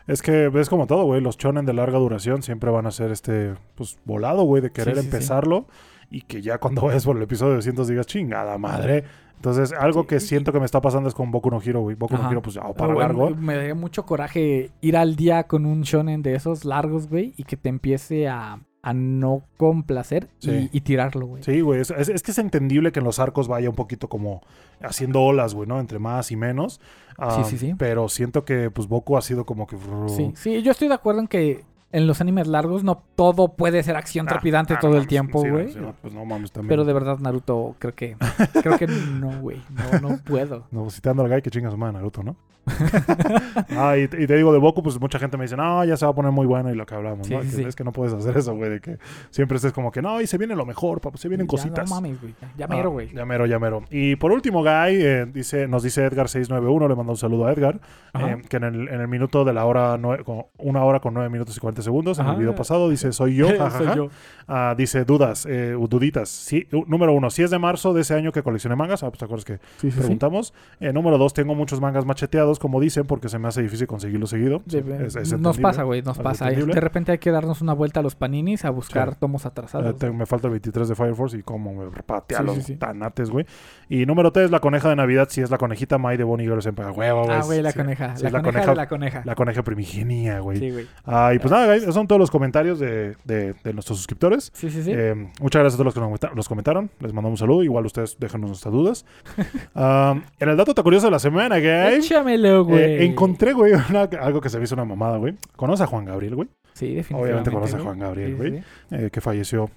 Es 0.08 0.22
que 0.22 0.50
es 0.52 0.68
como 0.68 0.86
todo, 0.86 1.04
güey. 1.04 1.20
Los 1.20 1.38
chonen 1.38 1.66
de 1.66 1.74
larga 1.74 1.98
duración 1.98 2.42
siempre 2.42 2.70
van 2.70 2.86
a 2.86 2.90
ser 2.90 3.12
este, 3.12 3.54
pues, 3.76 3.98
volado, 4.04 4.42
güey, 4.42 4.62
de 4.62 4.72
querer 4.72 4.96
Sí, 4.96 5.02
sí, 5.02 5.08
sí. 5.08 5.14
empezarlo 5.14 5.66
y 6.10 6.22
que 6.22 6.40
ya 6.42 6.58
cuando 6.58 6.82
vayas 6.82 7.04
por 7.04 7.16
el 7.16 7.22
episodio 7.22 7.54
200 7.56 7.86
digas, 7.86 8.06
chingada 8.06 8.56
madre. 8.58 9.04
Entonces, 9.36 9.72
algo 9.72 10.06
que 10.06 10.18
siento 10.18 10.52
que 10.52 10.58
me 10.58 10.64
está 10.64 10.80
pasando 10.80 11.08
es 11.08 11.14
con 11.14 11.30
Boku 11.30 11.50
no 11.50 11.60
Hero, 11.62 11.82
güey. 11.82 11.94
Boku 11.94 12.16
no. 12.16 12.28
Hero, 12.28 12.42
pues, 12.42 12.56
ya, 12.56 12.62
para 12.72 12.94
largo. 12.94 13.30
Me 13.30 13.68
da 13.68 13.74
mucho 13.74 14.04
coraje 14.04 14.72
ir 14.80 14.96
al 14.96 15.14
día 15.14 15.44
con 15.44 15.64
un 15.64 15.82
shonen 15.82 16.22
de 16.22 16.34
esos 16.34 16.64
largos, 16.64 17.08
güey, 17.08 17.34
y 17.36 17.44
que 17.44 17.56
te 17.56 17.68
empiece 17.68 18.26
a, 18.28 18.58
a 18.88 18.94
no 18.94 19.42
complacer 19.56 20.28
Sí. 20.38 20.70
y, 20.72 20.78
y 20.78 20.80
tirarlo, 20.80 21.26
güey. 21.26 21.42
Sí, 21.42 21.60
güey. 21.60 21.80
Es, 21.80 21.90
es- 21.90 22.22
que 22.22 22.30
es 22.30 22.38
entendible 22.38 22.90
que 22.92 23.00
en 23.00 23.04
los 23.04 23.18
arcos 23.18 23.46
vaya 23.48 23.68
un 23.68 23.74
poquito 23.76 24.08
como 24.08 24.40
haciendo 24.82 25.20
olas, 25.22 25.54
güey, 25.54 25.68
¿no? 25.68 25.78
Entre 25.80 25.98
más 25.98 26.30
y 26.32 26.36
menos. 26.36 26.80
Ah, 27.18 27.42
Sí, 27.44 27.50
sí, 27.50 27.58
sí. 27.58 27.74
Pero 27.76 28.08
siento 28.08 28.44
que, 28.44 28.70
pues, 28.70 28.88
Boku 28.88 29.16
ha 29.16 29.22
sido 29.22 29.44
como 29.44 29.66
que... 29.66 29.76
Sí, 30.08 30.32
sí, 30.36 30.62
yo 30.62 30.70
estoy 30.72 30.88
de 30.88 30.94
acuerdo 30.94 31.20
en 31.20 31.28
que 31.28 31.64
en 31.90 32.06
los 32.06 32.20
animes 32.20 32.46
largos 32.46 32.84
no 32.84 33.02
todo 33.16 33.54
puede 33.54 33.82
ser 33.82 33.96
acción 33.96 34.26
Ah, 34.28 34.32
trepidante 34.32 34.74
ah, 34.74 34.78
todo 34.78 34.96
el 34.98 35.06
tiempo, 35.06 35.40
güey. 35.42 35.72
sí, 35.72 35.78
no, 35.80 35.94
pues 36.00 36.12
no 36.14 36.24
mames 36.24 36.52
también. 36.52 36.68
Pero 36.68 36.84
de 36.84 36.92
verdad, 36.92 37.18
Naruto, 37.18 37.76
creo 37.78 37.94
que. 37.94 38.16
Creo 38.62 38.78
que 38.78 38.86
no, 38.86 39.40
güey. 39.40 39.60
No, 40.00 40.08
no 40.10 40.18
puedo. 40.18 40.64
No, 40.70 40.88
citando 40.90 41.22
al 41.22 41.30
guy 41.30 41.42
que 41.42 41.50
chinga 41.50 41.70
su 41.70 41.76
madre 41.76 41.94
Naruto, 41.94 42.22
¿no? 42.22 42.36
ah, 43.76 43.96
y, 43.96 44.02
y 44.02 44.26
te 44.26 44.36
digo, 44.36 44.52
de 44.52 44.58
Boku, 44.58 44.82
pues 44.82 45.00
mucha 45.00 45.18
gente 45.18 45.36
me 45.36 45.44
dice, 45.44 45.56
no, 45.56 45.84
ya 45.84 45.96
se 45.96 46.04
va 46.04 46.12
a 46.12 46.14
poner 46.14 46.32
muy 46.32 46.46
bueno 46.46 46.70
y 46.70 46.74
lo 46.74 46.86
que 46.86 46.94
hablamos, 46.94 47.26
Sí, 47.26 47.34
¿no? 47.34 47.42
sí. 47.42 47.62
Es 47.64 47.74
que 47.76 47.84
no 47.84 47.92
puedes 47.92 48.12
hacer 48.14 48.36
eso, 48.36 48.54
güey, 48.54 48.70
de 48.70 48.80
que 48.80 48.98
siempre 49.30 49.56
estés 49.56 49.72
como 49.72 49.90
que, 49.90 50.02
no, 50.02 50.20
y 50.20 50.26
se 50.26 50.38
viene 50.38 50.54
lo 50.56 50.66
mejor, 50.66 51.00
papá, 51.00 51.16
se 51.18 51.28
vienen 51.28 51.46
Ya 51.46 51.50
cositas. 51.50 51.88
No 51.88 51.96
mames, 51.96 52.20
güey. 52.20 52.34
Ya, 52.40 52.48
ya 52.56 52.64
Ah, 52.66 52.68
mero, 52.68 52.90
güey. 52.90 53.12
ya 53.12 53.24
mero, 53.24 53.46
ya 53.46 53.58
mero. 53.58 53.82
Y 53.90 54.16
por 54.16 54.32
último, 54.32 54.60
Guy, 54.62 54.70
eh, 55.02 55.26
dice, 55.32 55.66
nos 55.68 55.82
dice 55.82 56.06
Edgar691, 56.10 56.88
le 56.88 56.94
mando 56.94 57.12
un 57.12 57.16
saludo 57.18 57.46
a 57.46 57.52
Edgar, 57.52 57.80
eh, 58.18 58.42
que 58.48 58.56
en 58.58 58.64
el, 58.64 58.88
en 58.88 59.00
el 59.00 59.08
minuto 59.08 59.44
de 59.44 59.52
la 59.52 59.64
hora, 59.64 59.96
nue- 59.98 60.22
con- 60.24 60.44
una 60.58 60.84
hora 60.84 61.00
con 61.00 61.14
nueve 61.14 61.28
minutos 61.30 61.56
y 61.56 61.60
40 61.60 61.82
segundos, 61.82 62.18
en 62.18 62.26
el 62.26 62.36
video 62.36 62.54
pasado, 62.54 62.88
dice, 62.88 63.12
soy 63.12 63.36
yo, 63.36 63.48
Soy 63.78 63.86
yo. 63.96 64.08
Ah, 64.46 64.74
dice, 64.76 65.04
dudas, 65.04 65.46
eh, 65.48 65.76
duditas. 65.88 66.28
Sí, 66.28 66.66
número 66.86 67.12
uno, 67.12 67.30
si 67.30 67.42
es 67.42 67.50
de 67.50 67.58
marzo 67.58 67.92
de 67.92 68.00
ese 68.00 68.14
año 68.14 68.32
que 68.32 68.42
coleccioné 68.42 68.76
mangas, 68.76 69.02
ah, 69.02 69.08
pues 69.10 69.18
te 69.18 69.24
acuerdas 69.24 69.44
que 69.44 69.58
Sí, 69.78 69.90
preguntamos. 69.90 70.54
Eh, 70.80 70.92
número 70.92 71.18
dos, 71.18 71.34
tengo 71.34 71.54
muchos 71.54 71.80
mangas 71.80 72.04
macheteados 72.04 72.57
como 72.58 72.80
dicen 72.80 73.06
porque 73.06 73.28
se 73.28 73.38
me 73.38 73.48
hace 73.48 73.62
difícil 73.62 73.86
conseguirlo 73.86 74.26
seguido. 74.26 74.62
De- 74.66 75.06
Es- 75.06 75.16
es 75.16 75.38
nos 75.38 75.58
pasa, 75.58 75.82
güey, 75.84 76.02
nos 76.02 76.18
pasa. 76.18 76.50
De 76.50 76.80
repente 76.80 77.12
hay 77.12 77.18
que 77.18 77.30
darnos 77.30 77.60
una 77.60 77.72
vuelta 77.72 78.00
a 78.00 78.02
los 78.02 78.14
paninis 78.14 78.64
a 78.64 78.70
buscar 78.70 79.10
Sí. 79.12 79.16
tomos 79.20 79.44
Eh, 79.44 79.48
atrasados. 79.48 79.96
te- 79.98 80.10
me 80.10 80.26
falta 80.26 80.46
el 80.48 80.52
23 80.52 80.88
de 80.88 80.94
Fire 80.94 81.14
Force 81.14 81.36
y 81.38 81.42
como 81.42 81.72
me 81.74 81.90
patea 82.02 82.38
Sí, 82.38 82.44
los 82.44 82.58
sí, 82.64 82.76
tanates, 82.76 83.30
güey. 83.30 83.46
Y 83.88 84.06
número 84.06 84.32
3, 84.32 84.50
la 84.50 84.60
coneja 84.60 84.88
de 84.88 84.96
Navidad, 84.96 85.28
si 85.30 85.40
es 85.40 85.50
la 85.50 85.58
conejita 85.58 85.98
May 85.98 86.16
de 86.16 86.24
Bonnie 86.24 86.46
Girls 86.46 86.66
en 86.66 86.74
huevo, 86.78 87.24
güey. 87.24 87.36
ah, 87.36 87.42
güey, 87.44 87.62
la 87.62 87.72
coneja. 87.72 88.08
la, 88.08 88.12
la 88.14 88.30
coneja, 88.30 88.42
coneja- 88.42 88.70
de 88.70 88.76
la 88.76 88.88
coneja. 88.88 89.22
La 89.24 89.34
coneja 89.34 89.62
primigenia, 89.62 90.40
güey. 90.40 90.58
Sí, 90.58 90.70
güey. 90.70 90.86
Ah, 91.04 91.32
y 91.34 91.38
pues 91.38 91.50
nada, 91.50 91.66
guys, 91.66 91.82
esos 91.82 91.94
son 91.94 92.06
todos 92.06 92.18
los 92.20 92.30
comentarios 92.30 92.78
de, 92.78 93.16
de- 93.24 93.54
de 93.64 93.72
nuestros 93.72 93.98
suscriptores. 93.98 94.50
Sí, 94.54 94.70
sí, 94.70 94.82
sí. 94.82 94.92
Eh, 94.94 95.14
muchas 95.40 95.60
gracias 95.60 95.74
a 95.74 95.82
todos 95.84 95.94
los 95.96 96.20
que 96.20 96.34
nos 96.34 96.48
comentaron. 96.48 96.90
Les 97.00 97.12
mandamos 97.12 97.40
un 97.40 97.46
saludo. 97.46 97.62
Igual 97.62 97.86
ustedes 97.86 98.16
déjanos 98.18 98.48
nuestras 98.50 98.72
dudas. 98.72 99.04
Ah, 99.74 100.20
en 100.40 100.48
el 100.48 100.56
dato 100.56 100.74
curioso 100.82 101.06
de 101.06 101.10
la 101.12 101.18
semana, 101.18 101.56
guys. 101.58 102.04
Échamelo, 102.04 102.47
güey. 102.64 102.82
eh, 102.82 103.04
encontré, 103.04 103.52
güey, 103.52 103.72
una- 103.90 104.02
algo 104.20 104.40
que 104.40 104.48
se 104.48 104.58
me 104.58 104.64
hizo 104.64 104.74
una 104.74 104.84
mamada, 104.84 105.16
güey. 105.18 105.34
¿Conoces 105.56 105.82
a 105.84 105.86
Juan 105.86 106.04
Gabriel, 106.04 106.34
güey? 106.34 106.48
Sí, 106.74 106.94
definitivamente. 106.94 107.50
Obviamente 107.50 107.50
conoce 107.50 107.72
a 107.74 107.76
güey. 107.78 107.84
Juan 107.86 107.98
Gabriel, 107.98 108.30
Sí, 108.30 108.36
güey. 108.36 108.52
sí. 108.58 108.64
Eh, 108.92 109.10
que 109.12 109.20
falleció 109.20 109.70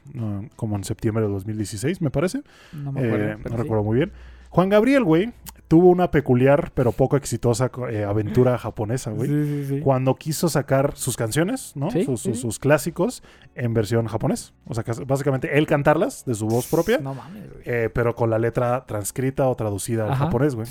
como 0.56 0.76
en 0.76 0.84
septiembre 0.84 1.24
de 1.26 1.32
2016, 1.32 2.02
me 2.02 2.10
parece. 2.12 2.42
No 2.74 2.92
me 2.92 3.00
acuerdo. 3.06 3.26
Eh, 3.26 3.38
pero 3.42 3.50
no 3.50 3.58
sí. 3.58 3.64
recuerdo 3.64 3.84
muy 3.84 3.98
bien. 3.98 4.12
Juan 4.50 4.70
Gabriel, 4.70 5.04
güey, 5.04 5.32
tuvo 5.72 5.88
una 5.88 6.12
peculiar 6.12 6.74
pero 6.74 6.92
poco 6.92 7.16
exitosa 7.16 7.72
eh, 7.90 8.04
aventura 8.04 8.58
japonesa, 8.58 9.12
güey. 9.12 9.30
Sí, 9.30 9.46
sí, 9.46 9.66
sí. 9.78 9.80
Cuando 9.80 10.16
quiso 10.16 10.50
sacar 10.50 10.98
sus 10.98 11.16
canciones, 11.16 11.72
¿no? 11.76 11.90
Sí, 11.92 12.04
sus, 12.04 12.20
sus- 12.20 12.42
sus 12.42 12.60
clásicos 12.60 13.24
en 13.56 13.74
versión 13.74 14.06
japonés. 14.08 14.54
O 14.68 14.74
sea, 14.74 14.84
que 14.84 14.92
básicamente 15.06 15.58
él 15.58 15.68
cantarlas 15.68 16.26
de 16.26 16.36
su 16.36 16.46
voz 16.50 16.68
propia, 16.68 16.98
No 16.98 17.14
mames, 17.14 17.44
eh, 17.64 17.90
pero 17.94 18.16
con 18.16 18.30
la 18.30 18.38
letra 18.38 18.86
transcrita 18.86 19.48
o 19.48 19.56
traducida 19.56 20.04
al 20.08 20.12
Ajá. 20.12 20.26
japonés, 20.26 20.56
güey. 20.56 20.68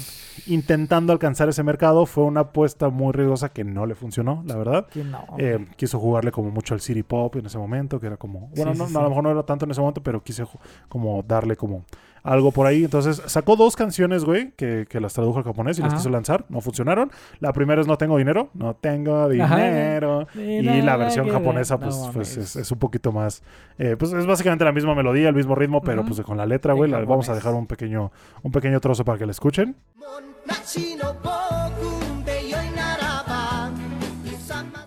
Intentando 0.48 1.14
alcanzar 1.14 1.48
ese 1.48 1.62
mercado, 1.62 2.04
fue 2.04 2.24
una 2.24 2.40
apuesta 2.40 2.90
muy 2.90 3.12
riesgosa 3.12 3.48
que 3.48 3.64
no 3.64 3.86
le 3.86 3.94
funcionó, 3.94 4.42
la 4.46 4.56
verdad. 4.56 4.86
Que 4.88 5.02
no. 5.02 5.24
Eh, 5.38 5.66
quiso 5.76 5.98
jugarle 5.98 6.30
como 6.30 6.50
mucho 6.50 6.74
al 6.74 6.80
city 6.82 7.02
pop 7.02 7.36
en 7.36 7.46
ese 7.46 7.56
momento, 7.56 7.98
que 8.00 8.06
era 8.08 8.18
como, 8.18 8.50
bueno, 8.54 8.74
no, 8.74 8.84
a 8.84 9.02
lo 9.02 9.08
mejor 9.08 9.24
no 9.24 9.30
era 9.30 9.44
tanto 9.44 9.64
en 9.64 9.70
ese 9.70 9.80
momento, 9.80 10.02
pero 10.02 10.22
quise 10.22 10.44
como 10.90 11.22
darle 11.22 11.56
como 11.56 11.84
algo 12.22 12.52
por 12.52 12.66
ahí. 12.66 12.84
Entonces 12.84 13.22
sacó 13.26 13.56
dos 13.56 13.76
canciones, 13.76 14.24
güey, 14.24 14.52
que, 14.52 14.86
que 14.88 15.00
las 15.00 15.14
tradujo 15.14 15.38
al 15.38 15.44
japonés 15.44 15.78
y 15.78 15.82
las 15.82 15.94
quiso 15.94 16.10
lanzar, 16.10 16.44
no 16.48 16.60
funcionaron. 16.60 17.10
La 17.40 17.52
primera 17.52 17.80
es 17.80 17.86
No 17.86 17.96
tengo 17.98 18.16
dinero, 18.18 18.50
no 18.54 18.74
tengo 18.74 19.24
Ajá. 19.40 19.56
dinero. 19.56 20.26
Y 20.34 20.62
la 20.82 20.96
versión 20.96 21.28
japonesa, 21.28 21.78
pues, 21.78 21.96
No 21.96 22.12
pues, 22.12 22.36
es, 22.36 22.56
es 22.56 22.70
un 22.72 22.78
poquito 22.78 23.12
más. 23.12 23.42
eh, 23.78 23.96
pues 23.98 24.12
es 24.12 24.26
básicamente 24.26 24.64
la 24.64 24.72
misma 24.72 24.94
melodía, 24.94 25.28
el 25.28 25.34
mismo 25.34 25.54
ritmo, 25.54 25.80
pero 25.82 26.04
pues 26.04 26.20
con 26.22 26.36
la 26.36 26.46
letra, 26.46 26.74
güey. 26.74 26.90
la- 26.90 27.00
Vamos 27.04 27.28
a 27.28 27.34
dejar 27.34 27.54
un 27.54 27.66
pequeño, 27.66 28.12
un 28.42 28.52
pequeño 28.52 28.80
trozo 28.80 29.04
para 29.04 29.18
que 29.18 29.26
la 29.26 29.32
escuchen. 29.32 29.76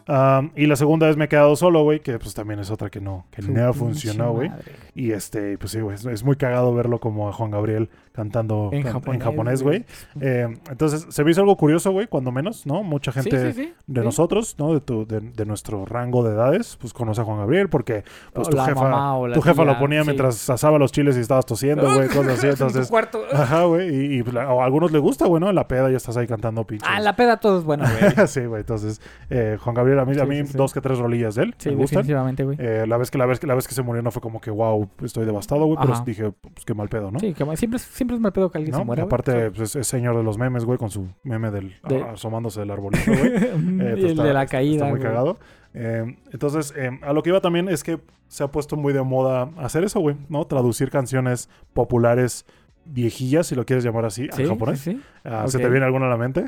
Um, 0.08 0.52
y 0.56 0.66
la 0.66 0.76
segunda 0.76 1.08
vez 1.08 1.16
me 1.16 1.26
he 1.26 1.28
quedado 1.30 1.56
solo, 1.56 1.84
güey, 1.84 2.02
que 2.02 2.20
pues 2.20 2.34
también 2.34 2.60
es 2.60 2.70
otra 2.72 2.90
que 2.90 3.00
no, 3.00 3.26
que 3.32 3.42
pinche 3.42 3.74
funcionó, 3.74 4.34
güey. 4.34 4.52
Y 4.96 5.12
este, 5.12 5.58
pues 5.58 5.72
sí, 5.72 5.80
güey, 5.80 5.96
es, 5.96 6.06
es 6.06 6.24
muy 6.24 6.36
cagado 6.36 6.74
verlo 6.74 7.00
como 7.00 7.30
a 7.30 7.34
Juan 7.34 7.52
Gabriel 7.52 7.90
cantando 8.14 8.70
En 8.72 8.84
can- 8.84 9.20
japonés, 9.20 9.62
güey. 9.64 9.86
Eh, 10.22 10.48
entonces, 10.70 11.08
se 11.10 11.24
me 11.24 11.32
hizo 11.32 11.42
algo 11.42 11.58
curioso, 11.58 11.92
güey, 11.92 12.08
cuando 12.08 12.32
menos, 12.32 12.66
¿no? 12.66 12.84
Mucha 12.84 13.12
gente 13.12 13.52
sí, 13.52 13.54
sí, 13.54 13.64
sí. 13.66 13.74
de 13.88 14.04
nosotros, 14.04 14.56
¿no? 14.60 14.74
De, 14.74 14.80
tu, 14.82 15.06
de, 15.06 15.20
de 15.20 15.46
nuestro 15.46 15.86
rango 15.86 16.24
de 16.24 16.34
edades, 16.34 16.78
pues 16.80 16.94
conoce 16.94 17.22
a 17.22 17.24
Juan 17.24 17.40
Gabriel 17.40 17.70
porque 17.70 18.04
pues 18.32 18.48
O 18.48 18.52
tu 18.52 18.58
jefa, 18.58 19.16
tu 19.34 19.42
jefa 19.42 19.66
lo 19.66 19.78
ponía 19.80 20.04
mientras 20.04 20.50
asaba 20.50 20.78
los 20.78 20.92
chiles 20.92 21.18
y 21.18 21.20
estabas 21.20 21.46
tosiendo, 21.46 21.92
güey, 21.94 22.08
cosas 22.08 22.38
así. 22.38 22.48
Entonces, 22.54 22.92
ajá, 23.34 23.64
güey. 23.64 23.90
Y, 24.14 24.20
y, 24.20 24.24
pues, 24.24 24.34
la- 24.34 24.44
a 24.44 24.64
algunos 24.64 24.92
les 24.92 25.02
gusta, 25.02 25.26
güey, 25.26 25.42
¿no? 25.42 25.50
En 25.50 25.56
la 25.56 25.68
peda 25.68 25.90
ya 25.90 25.98
estás 25.98 26.16
ahí 26.18 26.28
cantando 26.28 26.64
pinches. 26.66 26.88
Ah, 26.90 27.00
la 27.00 27.16
peda 27.16 27.38
todo 27.38 27.58
es 27.60 27.66
bueno, 27.66 27.84
güey. 27.86 28.28
sí, 28.28 28.46
güey. 28.46 28.62
Entonces, 28.62 29.02
eh, 29.30 29.58
Juan 29.60 29.76
Gabriel, 29.76 30.00
a 30.00 30.06
mí, 30.06 30.18
a 30.20 30.26
mí 30.26 30.42
dos 30.54 30.74
que 30.74 30.82
tres 30.82 31.00
rolillas 31.00 31.36
de 31.36 31.44
él. 31.44 31.56
Sí, 31.58 31.70
me 31.70 31.76
gustan. 31.78 32.06
güey. 32.44 32.58
Eh, 32.60 32.86
la 32.88 32.98
vez 32.98 33.10
que 33.10 33.18
la 33.18 33.26
vez 33.26 33.40
que 33.40 33.48
la 33.48 33.56
vez 33.56 33.68
que 33.68 33.74
se 33.74 33.82
murió 33.82 34.02
no 34.04 34.12
fue 34.12 34.22
como 34.22 34.40
que 34.40 34.52
wow, 34.52 34.88
estoy 35.04 35.26
devastado, 35.26 35.66
güey, 35.66 35.78
pero 35.82 35.94
dije, 36.06 36.32
pues 36.54 36.66
qué 36.66 36.74
mal 36.74 36.90
pedo, 36.90 37.12
¿no? 37.12 37.20
Sí, 37.20 37.34
que 37.34 37.46
ma- 37.46 37.56
siempre, 37.56 37.80
siempre 38.04 38.16
es 38.16 38.22
mal 38.22 38.34
pedo 38.34 38.52
que 38.52 38.58
alguien 38.58 38.74
¿No? 38.74 38.80
se 38.80 38.84
muera. 38.86 39.04
güey. 39.04 39.08
Aparte, 39.08 39.52
pues, 39.52 39.76
es, 39.76 39.88
señor 39.88 40.18
de 40.18 40.24
los 40.24 40.38
memes, 40.38 40.66
güey, 40.66 40.78
con 40.78 40.90
su 40.90 41.08
meme 41.24 41.50
del 41.52 41.74
De- 41.88 42.02
a- 42.04 42.12
asomándose 42.12 42.60
del 42.60 42.72
arbolito, 42.72 43.12
güey. 43.12 43.22
Eh, 43.34 43.94
el 43.98 44.06
está- 44.12 44.24
de 44.24 44.34
la 44.34 44.46
caída. 44.46 44.74
Está 44.76 44.86
muy 44.90 45.00
güey. 45.00 45.04
cagado. 45.12 45.38
Eh, 45.74 46.18
entonces, 46.32 46.74
eh, 46.78 46.92
a 47.02 47.14
lo 47.14 47.24
que 47.24 47.30
iba 47.30 47.40
también 47.42 47.70
es 47.70 47.84
que 47.84 48.00
se 48.28 48.44
ha 48.44 48.48
puesto 48.50 48.76
muy 48.76 48.94
de 48.94 49.02
moda 49.04 49.50
hacer 49.58 49.84
eso, 49.84 50.00
güey, 50.00 50.16
¿no? 50.30 50.46
Traducir 50.46 50.90
canciones 50.92 51.50
populares 51.74 52.46
viejillas, 52.86 53.48
si 53.48 53.56
lo 53.56 53.66
quieres 53.66 53.84
llamar 53.84 54.06
así, 54.06 54.28
Sí, 54.34 54.44
al 54.44 54.50
japonés. 54.50 54.80
sí, 54.80 54.92
sí. 54.92 55.02
Ah, 55.26 55.46
¿Se 55.48 55.58
te 55.58 55.70
viene 55.70 55.86
alguna 55.86 56.08
a 56.08 56.10
la 56.10 56.18
mente? 56.18 56.46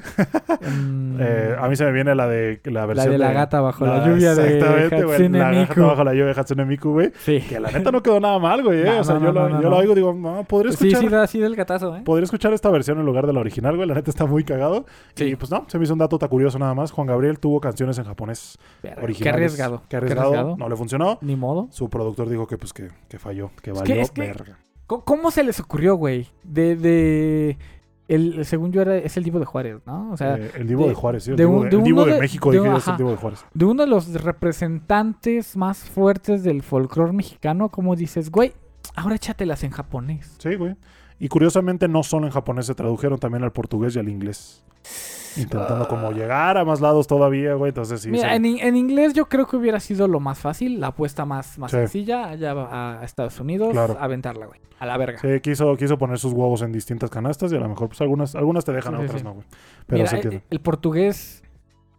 Mm, 0.62 1.06
Eh, 1.18 1.56
a 1.58 1.70
mí 1.70 1.78
se 1.78 1.86
me 1.86 1.94
viene 1.94 2.14
la 2.14 2.28
de 2.28 2.60
la 2.66 2.72
la 2.82 2.86
versión 2.88 3.12
de 3.14 3.18
la 3.18 3.32
gata 3.32 3.62
bajo 3.62 3.86
la, 3.86 4.06
lluvia 4.06 4.36
de 4.36 4.58
Exactamente, 4.58 5.04
güey. 5.06 5.16
Hatsune 5.16 5.40
La 5.40 5.50
Miku. 5.50 5.68
gata 5.70 5.82
bajo 5.82 6.04
la 6.04 6.12
lluvia 6.12 6.26
de 6.26 6.42
Hatsune 6.42 6.66
Miku, 6.66 6.92
güey. 6.92 7.12
Sí. 7.20 7.40
Que 7.40 7.58
la 7.60 7.72
neta 7.72 7.90
no 7.90 8.04
quedó 8.04 8.20
nada 8.20 8.38
mal, 8.38 8.62
güey. 8.64 8.82
¿eh? 8.82 9.00
O 9.00 9.04
sea, 9.06 9.16
no, 9.16 9.28
yo, 9.28 9.32
no, 9.32 9.48
lo, 9.48 9.62
yo 9.62 9.70
lo 9.70 9.78
oigo 9.78 9.94
y 9.94 9.96
digo, 9.96 10.14
no, 10.14 10.44
podría 10.44 10.74
Sí, 10.74 10.90
escuchar, 10.90 11.10
sí, 11.10 11.16
así 11.16 11.40
del 11.40 11.56
gatazo, 11.56 11.96
¿eh? 11.96 12.02
podría 12.04 12.26
escuchar 12.26 12.52
esta 12.52 12.70
versión 12.70 13.00
en 13.00 13.06
lugar 13.06 13.26
de 13.28 13.32
la 13.34 13.40
original, 13.40 13.78
güey. 13.78 13.88
La 13.88 13.96
neta 13.96 14.12
está 14.12 14.26
muy 14.26 14.44
cagado. 14.44 14.86
Sí. 15.16 15.24
Y 15.24 15.36
pues 15.38 15.50
no, 15.50 15.64
se 15.68 15.78
me 15.78 15.86
hizo 15.86 15.94
un 15.94 16.00
dato 16.00 16.20
tan 16.20 16.28
curioso 16.28 16.60
nada 16.60 16.74
más. 16.74 16.92
Juan 16.92 17.08
Gabriel 17.08 17.40
tuvo 17.40 17.62
canciones 17.62 17.98
en 17.98 18.04
japonés 18.04 18.58
Verga, 18.84 19.02
originales. 19.02 19.24
Qué 19.24 19.30
arriesgado. 19.30 19.84
Qué 19.88 19.96
arriesgado. 19.96 20.58
No 20.58 20.68
le 20.68 20.76
funcionó. 20.76 21.18
Ni 21.22 21.38
modo. 21.38 21.70
Su 21.72 21.90
productor 21.90 22.28
dijo 22.28 22.46
que 22.46 22.58
pues 22.58 22.74
que, 22.74 22.90
que 23.08 23.20
falló, 23.20 23.52
que 23.62 23.72
valió 23.72 24.04
verga. 24.18 24.58
¿Cómo, 24.88 25.32
se 25.32 25.44
les 25.44 25.60
ocurrió, 25.60 25.96
güey? 25.96 26.28
De, 26.44 26.76
de... 26.76 27.58
El, 28.08 28.46
según 28.46 28.72
yo, 28.72 28.82
era, 28.84 28.96
es 28.98 29.18
el 29.18 29.24
Divo 29.24 29.40
de 29.40 29.46
Juárez, 29.46 29.78
¿no? 29.88 30.12
O 30.12 30.18
sea, 30.18 30.38
Eh, 30.38 30.52
el 30.58 30.68
Divo 30.68 30.84
de- 30.84 30.90
de, 30.90 30.94
Juárez, 30.96 31.24
sí. 31.24 31.32
El 31.32 31.38
de 31.38 31.44
Divo 31.44 31.64
de, 31.64 31.70
de 31.72 31.76
el 31.78 31.84
Divo 31.84 32.02
uno 32.02 32.06
de 32.06 32.14
de- 32.16 32.20
México, 32.22 32.52
dije 32.52 32.64
yo, 32.64 32.78
es 32.78 32.88
el. 32.88 32.98
Divo 32.98 33.10
de 33.10 33.16
Juárez. 33.18 33.46
de 33.52 33.66
uno 33.66 33.82
de 33.84 33.88
los 33.90 34.14
representantes 34.22 35.58
más 35.58 35.80
fuertes 35.80 36.44
del 36.44 36.62
folclore 36.62 37.14
mexicano, 37.14 37.70
como 37.70 37.96
dices, 37.96 38.30
güey, 38.30 38.54
ahora 38.96 39.16
échatelas 39.16 39.64
en 39.64 39.72
japonés. 39.72 40.36
Sí, 40.38 40.54
güey. 40.56 40.76
Y 41.20 41.30
curiosamente 41.30 41.88
no 41.88 42.04
solo 42.04 42.28
en 42.28 42.32
japonés 42.34 42.68
se 42.68 42.76
tradujeron 42.76 43.18
también 43.18 43.44
al 43.44 43.52
portugués 43.52 43.96
y 43.96 44.00
al 44.00 44.10
inglés. 44.10 44.64
Intentando 45.38 45.88
como 45.88 46.12
llegar 46.12 46.58
a 46.58 46.66
más 46.66 46.82
lados 46.82 47.08
todavía, 47.08 47.54
güey. 47.56 47.70
Entonces 47.70 48.02
sí. 48.02 48.10
Ah. 48.10 48.12
Mira, 48.12 48.30
se- 48.30 48.36
en, 48.36 48.46
in- 48.46 48.60
en 48.60 48.76
inglés 48.76 49.14
yo 49.14 49.28
creo 49.28 49.46
que 49.48 49.58
hubiera 49.58 49.80
sido 49.80 50.08
lo 50.08 50.20
más 50.20 50.40
fácil, 50.40 50.80
la 50.80 50.88
apuesta 50.88 51.26
más, 51.26 51.58
más 51.60 51.72
Sí. 51.72 51.78
sencilla, 51.78 52.26
allá 52.30 52.52
a 53.00 53.04
Estados 53.04 53.40
Unidos, 53.40 53.72
Claro. 53.72 53.98
aventarla, 54.00 54.46
güey. 54.48 54.60
A 54.80 54.86
la 54.86 54.98
verga. 54.98 55.20
Sí, 55.20 55.40
quiso, 55.42 55.76
quiso 55.78 55.98
poner 55.98 56.20
sus 56.20 56.34
huevos 56.34 56.62
en 56.62 56.72
distintas 56.74 57.10
canastas 57.10 57.52
y 57.54 57.56
a 57.56 57.60
lo 57.60 57.70
mejor 57.70 57.88
pues 57.88 58.02
algunas, 58.02 58.36
algunas 58.36 58.66
te 58.66 58.74
dejan, 58.74 58.98
Sí, 58.98 59.04
otras 59.06 59.24
no, 59.24 59.34
güey. 59.36 59.46
Pero 59.88 59.98
Mira, 60.00 60.10
se 60.10 60.16
eh, 60.16 60.20
entiende. 60.20 60.44
el 60.50 60.60
portugués, 60.60 61.44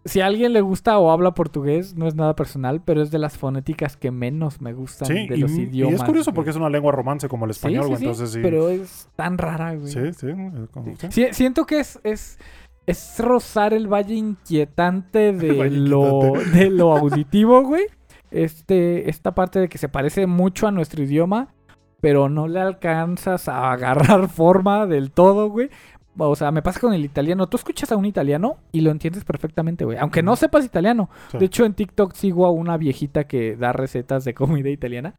si 0.05 0.21
a 0.21 0.27
alguien 0.27 0.53
le 0.53 0.61
gusta 0.61 0.99
o 0.99 1.11
habla 1.11 1.33
portugués, 1.33 1.97
no 1.97 2.07
es 2.07 2.15
nada 2.15 2.37
personal, 2.37 2.83
pero 2.85 3.01
es 3.03 3.11
de 3.11 3.19
las 3.19 3.39
fonéticas 3.39 3.97
que 3.97 4.11
menos 4.11 4.61
me 4.61 4.73
gustan 4.75 5.09
Sí, 5.09 5.27
de 5.27 5.37
y, 5.37 5.41
los 5.41 5.51
y 5.53 5.63
idiomas. 5.63 5.95
es 6.01 6.03
curioso 6.05 6.33
porque 6.35 6.51
es 6.51 6.57
una 6.57 6.69
lengua 6.69 6.93
romance 6.93 7.29
como 7.29 7.47
el 7.47 7.51
español, 7.53 7.87
sí, 7.89 7.95
Entonces 7.95 8.31
sí. 8.31 8.41
Pero 8.43 8.69
es 8.69 9.09
tan 9.17 9.39
rara, 9.39 9.75
güey. 9.75 9.91
Sí, 9.91 10.13
sí. 10.13 10.27
eh, 10.29 10.67
como- 10.71 10.95
sí. 10.97 11.07
Sí, 11.11 11.27
siento 11.33 11.65
que 11.65 11.81
es, 11.81 11.99
es, 12.05 12.39
es 12.87 13.19
rozar 13.19 13.75
el 13.75 13.93
valle 13.93 14.15
inquietante 14.15 15.33
de, 15.33 15.71
lo, 15.71 16.33
de 16.53 16.71
lo 16.71 16.97
auditivo, 16.97 17.63
güey. 17.63 17.85
Este, 18.31 19.09
esta 19.09 19.35
parte 19.35 19.61
de 19.61 19.69
que 19.69 19.79
se 19.79 19.89
parece 19.89 20.27
mucho 20.27 20.67
a 20.67 20.73
nuestro 20.73 21.03
idioma, 21.03 21.55
pero 22.01 22.29
no 22.29 22.49
le 22.49 22.61
alcanzas 22.61 23.49
a 23.49 23.73
agarrar 23.73 24.29
forma 24.31 24.87
del 24.87 25.11
todo, 25.11 25.49
güey. 25.49 25.71
O 26.19 26.35
sea, 26.37 26.51
me 26.51 26.63
pasa 26.63 26.81
con 26.81 26.93
el 26.95 27.05
italiano. 27.05 27.47
Tú 27.47 27.57
escuchas 27.57 27.93
a 27.93 27.97
un 27.97 28.05
italiano 28.07 28.57
y 28.73 28.81
lo 28.81 28.91
entiendes 28.91 29.25
perfectamente, 29.25 29.85
güey. 29.85 29.99
Aunque 29.99 30.23
no 30.23 30.35
sepas 30.37 30.65
italiano. 30.65 31.11
Sí. 31.31 31.39
De 31.39 31.45
hecho, 31.47 31.65
en 31.65 31.75
TikTok 31.75 32.15
sigo 32.15 32.47
a 32.47 32.51
una 32.51 32.77
viejita 32.77 33.25
que 33.27 33.57
da 33.57 33.73
recetas 33.73 34.25
de 34.25 34.35
comida 34.35 34.71
italiana. 34.71 35.15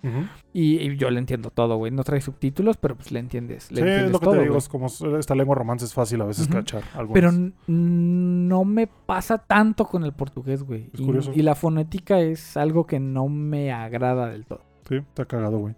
Y, 0.53 0.77
y 0.79 0.97
yo 0.97 1.09
le 1.09 1.19
entiendo 1.19 1.49
todo, 1.51 1.77
güey. 1.77 1.91
No 1.91 2.03
trae 2.03 2.21
subtítulos, 2.21 2.77
pero 2.77 2.95
pues 2.95 3.11
le 3.11 3.19
entiendes. 3.19 3.71
Le 3.71 3.77
Sí, 3.77 3.81
entiendes 3.81 4.05
es 4.05 4.11
lo 4.11 4.19
que 4.19 4.25
todo, 4.25 4.35
te 4.35 4.41
digo, 4.41 4.57
es 4.57 4.67
como 4.69 4.87
esta 5.19 5.35
lengua 5.35 5.55
romance 5.55 5.85
es 5.85 5.93
fácil 5.93 6.21
a 6.21 6.25
veces 6.25 6.45
Ujú. 6.47 6.55
cachar. 6.57 6.83
algunas. 6.95 7.13
Pero 7.13 7.31
no 7.67 8.65
me 8.65 8.87
pasa 8.87 9.37
tanto 9.37 9.85
con 9.85 10.03
el 10.03 10.13
portugués, 10.13 10.63
güey. 10.63 10.89
Es 10.93 10.99
Y, 10.99 11.05
curioso. 11.05 11.31
y 11.33 11.41
la 11.41 11.55
fonética 11.55 12.19
es 12.19 12.57
algo 12.57 12.85
que 12.87 12.99
no 12.99 13.27
me 13.27 13.71
agrada 13.71 14.27
del 14.27 14.45
todo. 14.45 14.61
Sí, 14.87 14.95
está 14.95 15.25
cagado, 15.25 15.57
güey. 15.59 15.75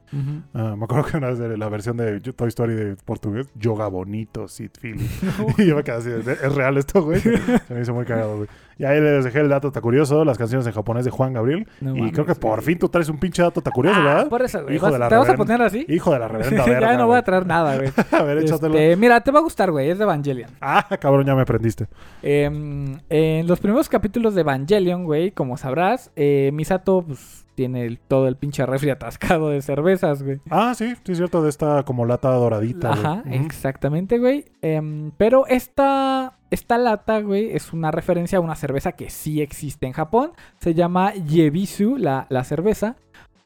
Ah, 0.53 0.75
me 0.77 0.83
acuerdo 0.83 1.05
que 1.05 1.17
una 1.17 1.29
vez 1.29 1.39
de 1.39 1.57
la 1.57 1.67
versión 1.69 1.97
de 1.97 2.19
Toy 2.19 2.47
Story 2.49 2.75
de 2.75 2.95
portugués, 3.05 3.47
yoga 3.55 3.87
bonito, 3.87 4.47
sit 4.47 4.77
feeling. 4.79 5.07
y 5.57 5.65
yo 5.65 5.75
me 5.75 5.83
quedé 5.83 5.95
así, 5.95 6.09
¿es 6.11 6.55
real 6.55 6.77
esto, 6.77 7.01
güey? 7.03 7.19
Se 7.19 7.73
me 7.73 7.81
hizo 7.81 7.93
muy 7.93 8.05
cagado, 8.05 8.37
güey. 8.37 8.49
Y 8.77 8.85
ahí 8.85 9.01
les 9.01 9.25
dejé 9.25 9.39
el 9.41 9.49
dato, 9.49 9.67
está 9.69 9.81
curioso, 9.81 10.23
las 10.23 10.37
canciones 10.37 10.65
en 10.65 10.71
japonés 10.73 11.03
de 11.05 11.11
Juan 11.11 11.33
Gabriel. 11.33 11.67
No 11.81 11.95
y 11.95 11.99
mames, 11.99 12.13
creo 12.13 12.25
que 12.25 12.35
por 12.35 12.61
fin 12.61 12.77
tú 12.79 12.87
traes 12.87 13.09
un 13.09 13.17
pinche 13.17 13.41
dato, 13.41 13.59
está 13.59 13.71
curioso, 13.71 13.99
Ah, 13.99 14.03
¿verdad? 14.03 14.29
Por 14.29 14.41
eso, 14.41 14.61
güey. 14.63 14.75
Hijo 14.75 14.85
Vas- 14.85 14.93
de 14.93 14.99
la 14.99 15.09
¿Te 15.09 15.15
vas 15.15 15.29
a 15.29 15.33
poner 15.35 15.61
así? 15.63 15.85
Hijo 15.89 16.13
de 16.13 16.19
la 16.19 16.27
reverenda 16.29 16.65
verga, 16.65 16.91
ya 16.93 16.97
no 16.97 17.07
voy 17.07 17.17
a 17.17 17.21
traer 17.23 17.45
nada, 17.45 17.75
güey. 17.75 17.89
A 18.11 18.23
ver, 18.23 18.37
échatelo. 18.37 18.75
Este, 18.75 18.95
mira, 18.95 19.19
te 19.21 19.31
va 19.31 19.39
a 19.39 19.41
gustar, 19.41 19.71
güey. 19.71 19.89
Es 19.89 19.97
de 19.97 20.03
Evangelion. 20.05 20.49
Ah, 20.61 20.87
cabrón, 21.01 21.25
ya 21.25 21.35
me 21.35 21.45
prendiste. 21.45 21.87
Em, 22.21 22.99
en 23.09 23.47
los 23.47 23.59
primeros 23.59 23.89
capítulos 23.89 24.35
de 24.35 24.41
Evangelion, 24.41 25.03
güey, 25.03 25.31
como 25.31 25.57
sabrás, 25.57 26.11
eh, 26.15 26.51
Misato 26.53 27.03
pues, 27.05 27.45
tiene 27.59 27.85
el- 27.85 27.99
todo 27.99 28.29
el 28.29 28.37
pinche 28.37 28.65
refri 28.65 28.89
atascado 28.89 29.49
de 29.49 29.61
cervezas, 29.61 30.23
güey. 30.23 30.39
Ah, 30.49 30.73
sí, 30.75 30.93
sí, 31.03 31.11
es 31.11 31.17
cierto, 31.17 31.41
de 31.43 31.49
esta 31.49 31.83
como 31.83 32.05
lata 32.05 32.29
doradita. 32.31 32.93
Ajá, 32.93 33.23
exactamente, 33.29 34.17
güey. 34.17 34.45
Em, 34.61 35.11
pero 35.17 35.45
esta 35.47 36.35
Esta 36.51 36.77
lata, 36.79 37.19
güey, 37.21 37.51
es 37.55 37.73
una 37.73 37.91
referencia 37.91 38.37
a 38.39 38.41
una 38.41 38.55
cerveza 38.55 38.93
que 38.93 39.09
sí 39.11 39.39
existe 39.39 39.85
en 39.85 39.93
Japón. 39.93 40.31
Se 40.59 40.73
llama 40.73 41.13
Yebisu, 41.13 41.97
la, 41.97 42.25
la 42.29 42.43
cerveza. 42.43 42.95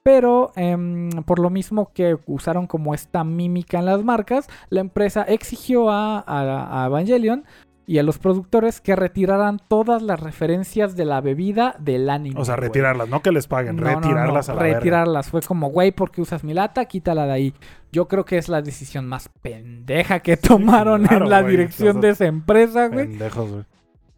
Pero 0.03 0.51
em, 0.55 1.09
por 1.25 1.39
lo 1.39 1.49
mismo 1.49 1.91
que 1.93 2.17
usaron 2.27 2.65
como 2.67 2.93
esta 2.93 3.23
mímica 3.25 3.79
en 3.79 3.85
las 3.85 4.03
marcas, 4.05 4.47
la 4.69 4.79
empresa 4.81 5.23
exigió 5.23 5.89
a, 5.89 6.19
a- 6.19 6.83
a 6.83 6.85
Evangelion 6.87 7.43
y 7.85 7.97
a 7.97 8.03
los 8.03 8.17
productores 8.17 8.81
que 8.81 8.95
retiraran 8.95 9.59
todas 9.67 10.01
las 10.01 10.19
referencias 10.19 10.95
de 10.95 11.05
la 11.05 11.21
bebida 11.21 11.75
del 11.79 12.09
anime. 12.09 12.39
O 12.39 12.45
sea, 12.45 12.55
retirarlas, 12.55 13.09
no 13.09 13.21
que 13.21 13.31
les 13.31 13.47
paguen, 13.47 13.75
No, 13.75 13.83
no, 13.83 13.91
no, 13.91 13.99
retirarlas 14.01 14.49
a 14.49 14.53
la 14.53 14.61
verga. 14.61 14.79
Retirarlas. 14.79 15.29
Fue 15.29 15.41
como, 15.41 15.69
güey, 15.69 15.91
¿por 15.91 16.11
qué 16.11 16.21
usas 16.21 16.43
mi 16.43 16.53
lata? 16.53 16.85
Quítala 16.85 17.25
de 17.25 17.31
ahí. 17.31 17.53
Yo 17.91 18.07
creo 18.07 18.25
que 18.25 18.37
es 18.37 18.49
la 18.49 18.61
decisión 18.61 19.07
más 19.07 19.29
pendeja 19.41 20.19
que 20.19 20.37
tomaron 20.37 21.03
claro, 21.05 21.25
en 21.25 21.29
la 21.29 21.43
dirección 21.43 22.01
de 22.01 22.09
esa 22.09 22.25
empresa, 22.25 22.87
güey. 22.87 23.07
Pendejos, 23.07 23.51
güey. 23.51 23.65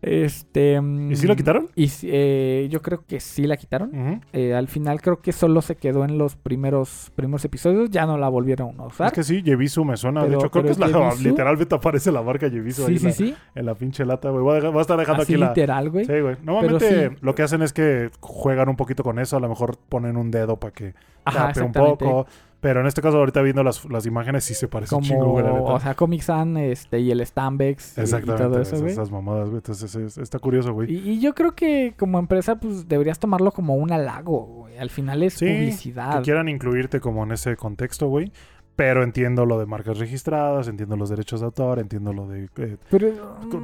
Este. 0.05 0.79
¿Y 1.09 1.15
sí 1.15 1.25
lo 1.25 1.35
quitaron? 1.35 1.69
Y 1.75 1.89
eh, 2.03 2.67
yo 2.69 2.81
creo 2.83 3.03
que 3.07 3.19
sí 3.19 3.47
la 3.47 3.57
quitaron. 3.57 4.21
Eh, 4.33 4.53
al 4.53 4.67
final 4.67 5.01
creo 5.01 5.19
que 5.19 5.31
solo 5.31 5.63
se 5.63 5.75
quedó 5.77 6.05
en 6.05 6.19
los 6.19 6.35
primeros, 6.35 7.11
primeros 7.15 7.43
episodios. 7.43 7.89
Ya 7.89 8.05
no 8.05 8.15
la 8.17 8.29
volvieron 8.29 8.79
a 8.79 8.83
usar. 8.85 9.07
Es 9.07 9.13
que 9.13 9.23
sí, 9.23 9.41
Yebisu 9.41 9.83
me 9.83 9.97
suena. 9.97 10.23
de 10.25 10.35
hecho, 10.35 10.51
creo 10.51 10.63
que 10.63 10.71
es 10.71 10.79
la. 10.79 10.85
Literalmente 11.21 11.73
aparece 11.73 12.11
la 12.11 12.21
marca 12.21 12.47
Yebisu 12.47 12.85
ahí 12.85 12.99
sí, 12.99 13.07
en, 13.07 13.13
sí, 13.13 13.23
la, 13.31 13.35
sí. 13.35 13.41
en 13.55 13.65
la 13.65 13.73
pinche 13.75 14.05
lata, 14.05 14.29
güey. 14.29 14.43
Voy, 14.43 14.51
a 14.51 14.55
dejar- 14.55 14.71
voy 14.71 14.79
a 14.79 14.81
estar 14.81 14.99
dejando 14.99 15.23
Así 15.23 15.33
aquí 15.33 15.41
la. 15.41 15.47
literal, 15.49 15.89
güey. 15.89 16.05
Sí, 16.05 16.19
güey. 16.19 16.35
Normalmente 16.43 17.17
lo 17.21 17.33
que 17.33 17.41
hacen 17.43 17.63
es 17.63 17.73
que 17.73 18.11
juegan 18.19 18.69
un 18.69 18.75
poquito 18.75 19.03
con 19.03 19.17
eso. 19.17 19.37
A 19.37 19.39
lo 19.39 19.49
mejor 19.49 19.77
ponen 19.89 20.17
un 20.17 20.29
dedo 20.29 20.57
para 20.57 20.71
que 20.73 20.93
Ajá, 21.23 21.47
tape 21.51 21.61
un 21.65 21.71
poco. 21.71 22.27
Pero 22.65 22.79
en 22.81 22.87
este 22.87 22.99
caso, 23.03 23.17
ahorita 23.19 23.43
viendo 23.43 23.61
las, 23.63 23.85
las 23.91 24.07
imágenes, 24.07 24.43
sí 24.43 24.55
se 24.55 24.67
parece 24.67 24.95
un 24.95 25.01
Como, 25.01 25.07
chingo, 25.13 25.31
güey, 25.33 25.45
o 25.47 25.79
sea, 25.79 25.93
Comic 25.93 26.21
Sans 26.21 26.57
este, 26.57 26.99
y 26.99 27.11
el 27.11 27.23
Stambex 27.23 27.95
y- 27.95 28.01
y, 28.01 28.03
Exactamente. 28.05 28.43
todo 28.43 28.53
eso, 28.59 28.61
esas- 28.69 28.79
güey. 28.81 28.91
esas 28.91 29.11
mamadas, 29.11 29.45
güey. 29.49 29.57
Entonces, 29.57 29.95
es- 29.95 30.17
está 30.17 30.39
curioso, 30.39 30.73
güey. 30.73 30.91
Y, 30.91 31.11
y 31.11 31.19
yo 31.19 31.35
creo 31.35 31.53
que 31.53 31.93
como 31.95 32.17
empresa, 32.17 32.55
pues 32.55 32.87
deberías 32.87 33.19
tomarlo 33.19 33.51
como 33.51 33.75
un 33.75 33.91
halago, 33.91 34.45
güey. 34.47 34.79
Al 34.79 34.89
final 34.89 35.21
es 35.21 35.35
Sí, 35.35 35.45
publicidad. 35.45 36.17
Que 36.17 36.23
quieran 36.23 36.49
incluirte 36.49 36.99
como 36.99 37.23
en 37.23 37.33
ese 37.33 37.55
contexto, 37.55 38.07
güey. 38.07 38.31
Pero 38.75 39.03
entiendo 39.03 39.45
lo 39.45 39.57
de 39.57 39.65
marcas 39.65 39.97
registradas, 39.99 40.67
entiendo 40.67 40.97
los 40.97 41.09
derechos 41.09 41.39
de 41.39 41.45
autor, 41.45 41.79
entiendo 41.79 42.11
lo 42.11 42.27
de 42.27 42.49
eh, 42.57 42.77
Pero, 42.89 43.07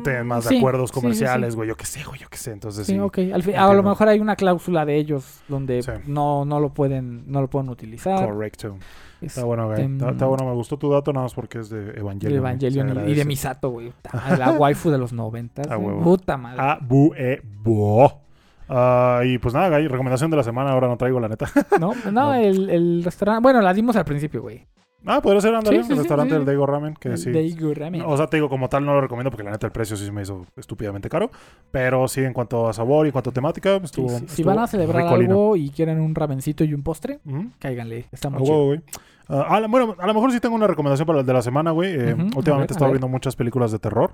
temas 0.04 0.46
sí, 0.46 0.54
de 0.56 0.58
acuerdos 0.60 0.90
sí, 0.90 0.94
comerciales, 0.94 1.52
sí. 1.52 1.56
güey. 1.58 1.68
Yo 1.68 1.76
qué 1.76 1.86
sé, 1.86 2.04
güey, 2.06 2.20
yo 2.22 2.28
qué 2.30 2.38
sé. 2.38 2.52
Entonces, 2.52 2.88
Sí, 2.88 2.94
sí. 2.94 3.00
ok. 3.00 3.18
Al 3.34 3.44
fin- 3.44 3.56
a 3.58 3.74
lo 3.74 3.84
mejor 3.84 4.08
hay 4.08 4.20
una 4.22 4.38
cláusula 4.38 4.86
de 4.86 4.96
ellos 4.96 5.42
donde 5.50 5.82
no, 6.08 6.46
no 6.46 6.60
lo 6.62 6.70
pueden, 6.70 7.30
no 7.30 7.42
lo 7.42 7.50
pueden 7.50 7.70
utilizar. 7.70 8.26
Correcto. 8.26 8.78
Este, 9.16 9.26
Está 9.28 9.44
bueno, 9.44 9.68
güey. 9.68 9.82
Está, 9.86 10.12
está 10.12 10.26
bueno, 10.28 10.46
me 10.46 10.54
gustó 10.54 10.78
tu 10.78 10.90
dato, 10.90 11.12
nada 11.12 11.26
más 11.26 11.34
porque 11.34 11.60
es 11.60 11.70
de 11.70 11.92
Evangelion. 11.92 12.32
de. 12.32 12.38
Evangelion 12.38 13.10
y- 13.10 13.14
de 13.14 13.26
Misato, 13.26 13.70
güey. 13.70 13.92
Puta, 13.92 14.12
La 14.40 14.52
waifu 14.54 14.90
de 14.92 14.98
los 14.98 15.12
noventas. 15.14 15.70
A 15.70 15.76
güey. 15.76 15.90
huevo. 15.90 16.04
Puta 16.04 16.38
madre. 16.38 16.58
Ah, 16.62 16.80
bu, 16.82 17.14
e, 17.18 17.42
bo. 17.62 18.22
Ah, 18.70 19.22
y 19.26 19.38
pues 19.40 19.54
nada, 19.54 19.68
güey, 19.70 19.88
recomendación 19.90 20.32
de 20.32 20.38
la 20.38 20.44
semana, 20.44 20.72
ahora 20.72 20.88
no 20.88 20.96
traigo 20.96 21.20
la 21.20 21.28
neta. 21.28 21.48
No, 21.80 21.92
no, 22.06 22.12
No. 22.12 22.34
El, 22.34 22.70
el 22.70 23.04
restaurante. 23.04 23.42
Bueno, 23.44 23.62
la 23.62 23.74
dimos 23.74 23.98
al 23.98 24.06
principio, 24.06 24.42
güey. 24.42 24.66
Ah, 25.06 25.22
podría 25.22 25.42
ser, 25.42 25.54
ándale, 25.56 25.78
Sí, 25.80 25.84
sí, 25.86 25.92
el 25.94 25.98
restaurante 26.00 26.32
sí. 26.34 26.38
del 26.38 26.46
Daigo 26.46 26.66
Ramen, 26.66 26.94
que 26.96 27.10
El 27.10 27.18
sí. 27.18 27.32
Daigo 27.32 27.74
Ramen. 27.74 28.02
O 28.06 28.16
sea, 28.18 28.28
te 28.28 28.38
digo, 28.38 28.50
como 28.50 28.70
tal 28.70 28.86
no 28.86 28.94
lo 28.94 29.02
recomiendo 29.02 29.32
porque 29.32 29.44
la 29.44 29.52
neta 29.52 29.66
el 29.68 29.72
precio 29.74 29.96
sí 29.98 30.06
se 30.06 30.12
me 30.12 30.22
hizo 30.22 30.46
estúpidamente 30.56 31.10
caro. 31.10 31.32
Pero 31.72 32.08
sí, 32.08 32.22
en 32.24 32.34
cuanto 32.34 32.68
a 32.70 32.74
sabor 32.74 33.06
y 33.06 33.10
en 33.10 33.12
cuanto 33.14 33.30
a 33.30 33.34
temática, 33.34 33.76
estuvo. 33.78 34.10
sí. 34.10 34.18
Si 34.20 34.26
estuvo 34.26 34.48
van 34.48 34.60
a 34.60 34.68
celebrar 34.68 35.04
ricolino. 35.04 35.32
algo 35.34 35.56
y 35.56 35.70
quieren 35.70 36.00
un 36.00 36.14
ramencito 36.16 36.64
y 36.64 36.74
un 36.74 36.84
postre, 36.84 37.20
Ujú. 37.26 37.48
cáiganle. 37.60 38.06
Está 38.12 38.30
muy 38.30 38.44
chido. 38.44 38.76
Ah, 39.28 39.46
a 39.56 39.60
la- 39.62 39.68
bueno, 39.68 39.96
a 39.98 40.08
lo 40.08 40.14
mejor 40.14 40.32
sí 40.32 40.40
tengo 40.42 40.56
una 40.56 40.68
recomendación 40.68 41.06
para 41.06 41.20
el 41.22 41.26
de 41.26 41.34
la 41.34 41.42
semana, 41.42 41.72
güey. 41.72 41.94
Eh, 41.94 42.02
a 42.02 42.16
ver, 42.16 42.18
últimamente 42.36 42.74
he 42.74 42.76
estado 42.76 42.92
viendo 42.92 43.08
muchas 43.08 43.36
películas 43.36 43.72
de 43.72 43.80
terror. 43.80 44.12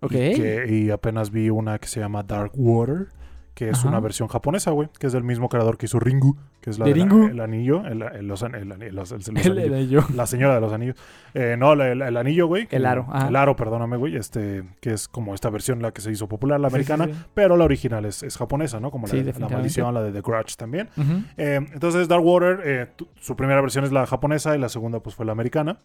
Ok. 0.00 0.12
Y, 0.12 0.34
que- 0.34 0.66
y 0.68 0.90
apenas 0.90 1.30
vi 1.30 1.50
una 1.50 1.78
que 1.78 1.88
se 1.88 2.00
llama 2.00 2.22
Dark 2.22 2.52
Water, 2.54 3.08
que 3.54 3.68
es 3.68 3.78
Ajá. 3.80 3.88
una 3.88 4.00
versión 4.00 4.28
japonesa, 4.28 4.70
güey. 4.70 4.88
Que 4.98 5.06
es 5.06 5.12
del 5.12 5.24
mismo 5.24 5.48
creador 5.48 5.76
que 5.76 5.86
hizo 5.86 5.98
Ringu, 6.00 6.36
que 6.60 6.70
es 6.70 6.78
la 6.78 6.86
¿De 6.86 6.94
de 6.94 6.98
la- 7.00 7.04
Ringu? 7.04 7.26
el 7.28 7.40
anillo, 7.40 7.84
el, 7.86 8.02
el- 8.02 8.26
los, 8.26 8.42
el- 8.42 8.68
los- 8.94 9.12
anillos. 9.12 10.10
La 10.14 10.26
señora 10.26 10.54
de 10.54 10.60
los 10.60 10.72
anillos. 10.72 10.96
Eh, 11.34 11.56
no, 11.58 11.72
el, 11.74 12.16
anillo, 12.16 12.46
güey. 12.46 12.68
El 12.70 12.86
aro, 12.86 13.06
ajá. 13.10 13.28
El 13.28 13.36
aro, 13.36 13.56
perdóname, 13.56 13.96
güey. 13.96 14.16
Este, 14.16 14.64
que 14.80 14.92
es 14.92 15.08
como 15.08 15.34
esta 15.34 15.50
versión 15.50 15.82
la 15.82 15.92
que 15.92 16.00
se 16.00 16.10
hizo 16.10 16.28
popular, 16.28 16.58
la 16.60 16.68
Sí, 16.70 16.72
sí, 16.84 16.92
americana. 16.92 17.04
sí. 17.06 17.24
Pero 17.34 17.56
la 17.56 17.64
original 17.64 18.04
es, 18.04 18.22
es 18.22 18.36
japonesa, 18.36 18.80
¿no? 18.80 18.90
Como 18.90 19.06
Sí, 19.08 19.22
la, 19.22 19.32
la 19.38 19.48
maldición, 19.48 19.92
la 19.94 20.02
de 20.02 20.12
The 20.12 20.20
Grudge 20.20 20.56
también. 20.56 20.88
Eh, 21.36 21.60
entonces, 21.72 22.08
Dark 22.08 22.24
Water, 22.24 22.60
eh, 22.64 22.86
tu- 22.96 23.08
su 23.20 23.36
primera 23.36 23.60
versión 23.60 23.84
es 23.84 23.92
la 23.92 24.06
japonesa 24.06 24.56
y 24.56 24.58
la 24.58 24.68
segunda, 24.68 25.00
pues, 25.00 25.14
fue 25.14 25.26
la 25.26 25.32
americana. 25.32 25.78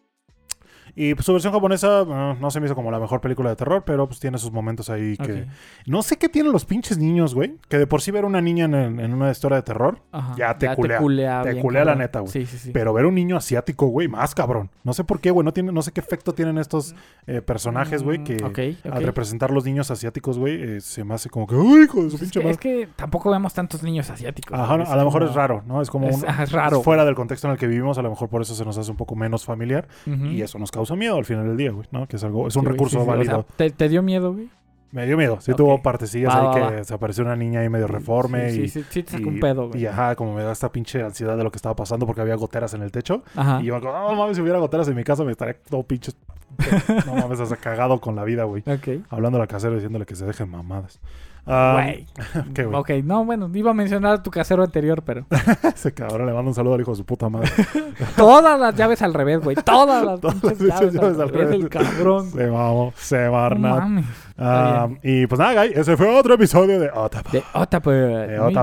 Y 0.96 1.14
pues, 1.14 1.26
su 1.26 1.34
versión 1.34 1.52
japonesa 1.54 2.02
eh, 2.08 2.38
no 2.40 2.50
se 2.52 2.60
me 2.60 2.68
hizo 2.68 2.76
como 2.76 2.90
la 2.90 3.00
mejor 3.00 3.20
película 3.22 3.50
de 3.50 3.56
terror, 3.58 3.84
pero 3.86 4.08
pues 4.08 4.20
tiene 4.20 4.38
sus 4.38 4.52
momentos 4.52 4.90
ahí 4.90 5.18
que... 5.18 5.46
No 5.86 6.02
sé 6.02 6.18
qué 6.18 6.30
tienen 6.30 6.52
los 6.54 6.64
pinches 6.66 6.98
niños, 6.98 7.36
güey. 7.36 7.56
Que 7.68 7.78
de 7.78 7.86
por 7.88 8.02
sí 8.02 8.12
ver 8.12 8.24
una 8.26 8.42
niña 8.42 8.66
en, 8.66 8.74
en 9.00 9.14
una 9.14 9.30
historia 9.32 9.58
de 9.58 9.64
terror, 9.64 10.00
Ajá. 10.12 10.36
Ya 10.38 10.58
te 10.58 10.74
culea. 10.76 11.42
Te 11.44 11.60
culea 11.60 11.84
la 11.86 11.96
neta, 11.96 12.20
güey. 12.22 12.32
Sí, 12.32 12.46
sí, 12.46 12.58
sí. 12.58 12.72
pero 12.72 12.94
ver 12.94 13.06
un 13.06 13.16
niño 13.16 13.36
asiático, 13.38 13.88
güey, 13.88 14.08
más 14.08 14.34
cabrón. 14.36 14.70
No 14.84 14.94
sé 14.94 15.04
por 15.04 15.20
qué, 15.20 15.32
güey. 15.32 15.44
No, 15.44 15.52
tiene, 15.54 15.72
no 15.72 15.82
sé 15.82 15.92
qué 15.92 16.00
efecto 16.00 16.34
tienen 16.34 16.58
estos 16.58 16.96
eh, 17.28 17.42
personajes, 17.42 18.02
güey, 18.04 18.24
que 18.24 18.36
Mm, 18.36 18.46
ok, 18.46 18.60
ok. 18.86 18.94
al 18.96 19.04
representar 19.04 19.52
los 19.52 19.66
niños 19.66 19.92
asiáticos, 19.92 20.38
güey, 20.38 20.62
eh, 20.78 20.82
se 20.82 21.04
me 21.04 21.14
hace 21.14 21.30
como 21.30 21.48
que, 21.48 21.56
¡ay, 21.56 21.84
hijo 21.84 22.04
de 22.04 22.10
su 22.10 22.16
Es 22.16 22.22
pinche 22.22 22.40
que, 22.40 22.46
madre! 22.46 22.52
es 22.54 22.58
que 22.60 22.90
tampoco 22.96 23.32
vemos 23.32 23.54
tantos 23.54 23.82
niños 23.84 24.10
asiáticos. 24.10 24.58
Ajá, 24.58 24.78
no, 24.78 24.84
a 24.86 24.96
lo 24.96 25.06
mejor 25.06 25.22
como- 25.22 25.30
es 25.32 25.36
raro, 25.36 25.64
¿no? 25.66 25.82
Es 25.82 25.90
como 25.90 26.08
Es, 26.10 26.18
un- 26.22 26.28
ajá, 26.30 26.44
es 26.44 26.52
raro. 26.52 26.82
fuera 26.84 27.04
del 27.06 27.16
contexto 27.16 27.48
en 27.48 27.54
el 27.54 27.60
que 27.60 27.68
vivimos, 27.68 27.98
a 27.98 28.02
lo 28.02 28.10
mejor 28.10 28.30
por 28.30 28.42
eso 28.42 28.54
se 28.56 28.64
nos 28.66 28.78
hace 28.78 28.92
un 28.92 28.98
poco 28.98 29.16
menos 29.16 29.44
familiar 29.46 29.88
y 30.06 30.42
eso 30.42 30.60
nos 30.60 30.72
causa 30.72 30.85
miedo 30.94 31.16
al 31.18 31.26
final 31.26 31.48
del 31.48 31.58
día, 31.58 31.72
güey, 31.72 31.88
¿no? 31.92 32.08
Que 32.08 32.18
es 32.18 32.24
algo, 32.24 32.48
es 32.48 32.56
un 32.56 32.62
Sí, 32.62 32.66
güey, 32.66 32.74
recurso 32.74 33.00
sí, 33.00 33.04
sí. 33.04 33.10
O 33.10 33.12
válido. 33.12 33.46
sea, 33.48 33.56
¿te, 33.58 33.70
te 33.72 33.90
dio 33.90 34.04
miedo, 34.04 34.34
güey? 34.34 34.50
Me 34.92 35.06
dio 35.08 35.18
miedo, 35.18 35.40
sí 35.42 35.52
Ok. 35.52 35.58
tuvo 35.58 35.82
partecillas 35.82 36.34
Va, 36.34 36.40
ahí 36.40 36.46
va, 36.46 36.54
que 36.70 36.76
va. 36.78 36.84
se 36.84 36.94
apareció 36.94 37.24
una 37.26 37.36
niña 37.36 37.62
ahí 37.62 37.70
medio 37.70 37.88
reforme 37.88 38.52
Sí, 38.52 38.62
y, 38.62 38.68
sí, 38.70 38.82
sí, 38.84 38.88
sí 38.90 39.04
te 39.04 39.12
sacó 39.14 39.28
un 39.30 39.40
pedo, 39.40 39.68
güey. 39.70 39.82
y 39.82 39.88
ajá, 39.88 40.16
como 40.16 40.34
me 40.36 40.44
da 40.44 40.52
esta 40.54 40.72
pinche 40.72 41.02
ansiedad 41.02 41.36
de 41.36 41.44
lo 41.44 41.52
que 41.52 41.58
estaba 41.58 41.76
pasando 41.76 42.06
porque 42.06 42.22
había 42.22 42.36
goteras 42.36 42.74
en 42.76 42.82
el 42.84 42.92
techo. 42.92 43.24
Ajá. 43.36 43.60
Y 43.62 43.66
yo 43.66 43.76
acuerdo, 43.76 43.98
no 44.10 44.16
mames, 44.16 44.38
si 44.38 44.42
hubiera 44.44 44.60
goteras 44.60 44.88
en 44.88 44.96
mi 44.96 45.04
casa 45.04 45.24
me 45.26 45.32
estaría 45.32 45.56
todo 45.70 45.84
pinche. 45.84 46.14
no 47.08 47.16
mames, 47.16 47.40
hasta 47.42 47.58
cagado 47.58 48.00
con 48.00 48.16
la 48.16 48.24
vida, 48.24 48.46
güey. 48.46 48.64
Ok. 48.68 49.04
Hablando 49.10 49.42
al 49.42 49.48
casero 49.50 49.74
diciéndole 49.76 50.06
que 50.06 50.16
se 50.16 50.26
dejen 50.26 50.50
mamadas. 50.50 51.00
Güey. 51.46 52.08
¿Qué, 52.56 52.66
güey? 52.66 52.80
Ok, 52.80 52.90
no, 53.04 53.24
bueno, 53.24 53.50
iba 53.54 53.72
a 53.72 53.74
mencionar 53.74 54.14
a 54.16 54.24
tu 54.24 54.32
casero 54.32 54.64
anterior, 54.64 55.04
pero. 55.04 55.26
Ese 55.76 55.94
cabrón 55.94 56.26
le 56.26 56.34
mando 56.34 56.50
un 56.50 56.56
saludo 56.56 56.74
al 56.74 56.82
hijo 56.82 56.92
de 56.92 56.98
su 56.98 57.06
puta 57.06 57.30
madre. 57.30 57.52
Todas 58.18 58.60
las 58.60 58.76
llaves 58.76 59.02
al 59.02 59.14
revés, 59.14 59.42
güey. 59.42 59.56
Todas 59.56 60.04
las 60.04 60.20
Todas 60.20 60.44
las 60.44 60.60
llaves, 60.60 60.94
llaves 60.94 61.20
al 61.20 61.30
revés. 61.30 61.56
El 61.56 61.70
cabrón. 61.70 62.32
se 62.32 62.48
mamó, 62.48 62.94
se 62.96 63.28
va 63.28 63.50
No 63.50 64.00
Está 64.38 64.90
y 65.02 65.28
pues 65.28 65.40
nada, 65.40 65.64
guy, 65.64 65.74
ese 65.76 65.96
fue 65.96 66.14
otro 66.14 66.34
episodio 66.34 66.80
de 66.80 66.90
Otapa. 66.90 67.30
De 67.32 67.44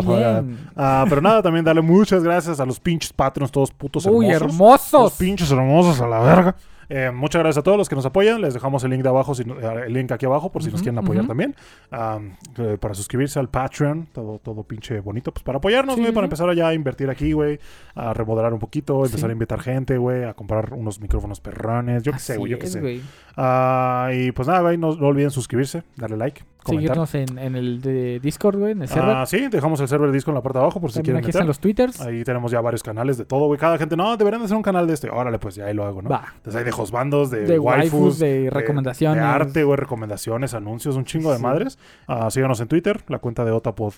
bien. 0.02 0.58
Ah, 0.76 1.06
pero 1.08 1.22
nada, 1.22 1.40
también 1.40 1.64
darle 1.64 1.80
muchas 1.80 2.22
gracias 2.22 2.60
a 2.60 2.66
los 2.66 2.78
pinches 2.78 3.12
patrons, 3.12 3.50
todos 3.50 3.70
putos 3.70 4.04
Uy, 4.06 4.26
hermosos. 4.28 4.52
Los 4.52 4.92
hermosos. 4.92 5.12
pinches 5.18 5.50
hermosos 5.50 6.00
a 6.00 6.06
la 6.08 6.20
verga. 6.20 6.56
Eh, 6.94 7.10
muchas 7.10 7.40
gracias 7.40 7.56
a 7.58 7.62
todos 7.62 7.78
los 7.78 7.88
que 7.88 7.94
nos 7.94 8.04
apoyan. 8.04 8.42
Les 8.42 8.52
dejamos 8.52 8.84
el 8.84 8.90
link 8.90 9.02
de 9.02 9.08
abajo, 9.08 9.34
si 9.34 9.42
eh, 9.44 9.82
el 9.86 9.94
link 9.94 10.12
aquí 10.12 10.26
abajo, 10.26 10.52
por 10.52 10.62
si 10.62 10.70
nos 10.70 10.82
quieren 10.82 10.98
apoyar 10.98 11.26
también. 11.26 11.56
Eh, 11.90 12.76
para 12.78 12.92
suscribirse 12.92 13.38
al 13.38 13.48
Patreon, 13.48 14.08
todo, 14.12 14.38
todo 14.38 14.62
pinche 14.62 15.00
bonito. 15.00 15.32
Pues 15.32 15.42
para 15.42 15.56
apoyarnos, 15.56 15.96
güey, 15.96 16.08
sí, 16.08 16.12
para 16.12 16.26
empezar 16.26 16.54
ya 16.54 16.68
a 16.68 16.74
invertir 16.74 17.08
aquí, 17.08 17.32
güey. 17.32 17.58
A 17.94 18.12
remodelar 18.12 18.52
un 18.52 18.58
poquito, 18.58 19.06
empezar 19.06 19.28
Sí. 19.28 19.30
a 19.30 19.32
invitar 19.32 19.60
gente, 19.60 19.96
güey. 19.96 20.24
A 20.24 20.34
comprar 20.34 20.74
unos 20.74 21.00
micrófonos 21.00 21.40
perrones. 21.40 22.02
Yo 22.02 22.12
qué 22.12 22.18
sé, 22.18 22.36
güey, 22.36 22.52
yo 22.52 22.58
qué 22.58 22.66
sé. 22.66 23.00
Ah, 23.38 24.10
y 24.12 24.30
pues 24.32 24.46
nada, 24.46 24.60
güey, 24.60 24.76
no, 24.76 24.94
no 24.94 25.06
olviden 25.06 25.30
suscribirse, 25.30 25.84
darle 25.96 26.18
like, 26.18 26.44
comentar. 26.62 27.06
Seguirnos 27.06 27.14
en, 27.14 27.38
en 27.38 27.56
el 27.56 27.80
de 27.80 28.20
Discord, 28.20 28.58
güey, 28.58 28.72
en 28.72 28.82
el 28.82 28.88
server. 28.88 29.16
Ah, 29.16 29.26
sí, 29.26 29.48
dejamos 29.48 29.80
el 29.80 29.88
server 29.88 30.10
disco 30.12 30.30
en 30.30 30.36
la 30.36 30.42
parte 30.42 30.58
de 30.58 30.64
abajo 30.64 30.80
por 30.80 30.90
si 30.90 30.96
También 30.98 31.04
quieren 31.04 31.18
aquí 31.18 31.26
meter. 31.28 31.38
están 31.40 31.46
los 31.46 31.58
twitters. 31.60 32.00
Ahí 32.00 32.24
tenemos 32.24 32.50
ya 32.52 32.60
varios 32.60 32.82
canales 32.82 33.16
de 33.18 33.24
todo, 33.24 33.46
güey. 33.46 33.58
Cada 33.58 33.78
gente, 33.78 33.96
no, 33.96 34.16
deberían 34.16 34.40
de 34.40 34.46
hacer 34.46 34.56
un 34.56 34.62
canal 34.62 34.86
de 34.86 34.94
este. 34.94 35.10
Órale, 35.10 35.38
pues 35.38 35.54
ya 35.54 35.66
ahí 35.66 35.74
lo 35.74 35.84
hago, 35.84 36.02
¿no? 36.02 36.10
Va. 36.10 36.24
Entonces 36.36 36.58
hay 36.58 36.64
de 36.64 36.72
hosbandos, 36.76 37.30
de, 37.30 37.46
De 37.46 37.58
waifus, 37.58 37.92
waifus, 37.92 38.18
de 38.18 38.50
recomendaciones. 38.50 39.18
De, 39.22 39.28
arte, 39.28 39.64
güey, 39.64 39.76
recomendaciones, 39.76 40.54
anuncios, 40.54 40.96
un 40.96 41.04
chingo 41.04 41.30
de 41.30 41.36
Sí. 41.38 41.42
madres. 41.42 41.78
Ah, 42.06 42.30
síganos 42.30 42.60
en 42.60 42.68
Twitter, 42.68 43.02
la 43.08 43.18
cuenta 43.18 43.44
de 43.44 43.50
Otapod 43.52 43.94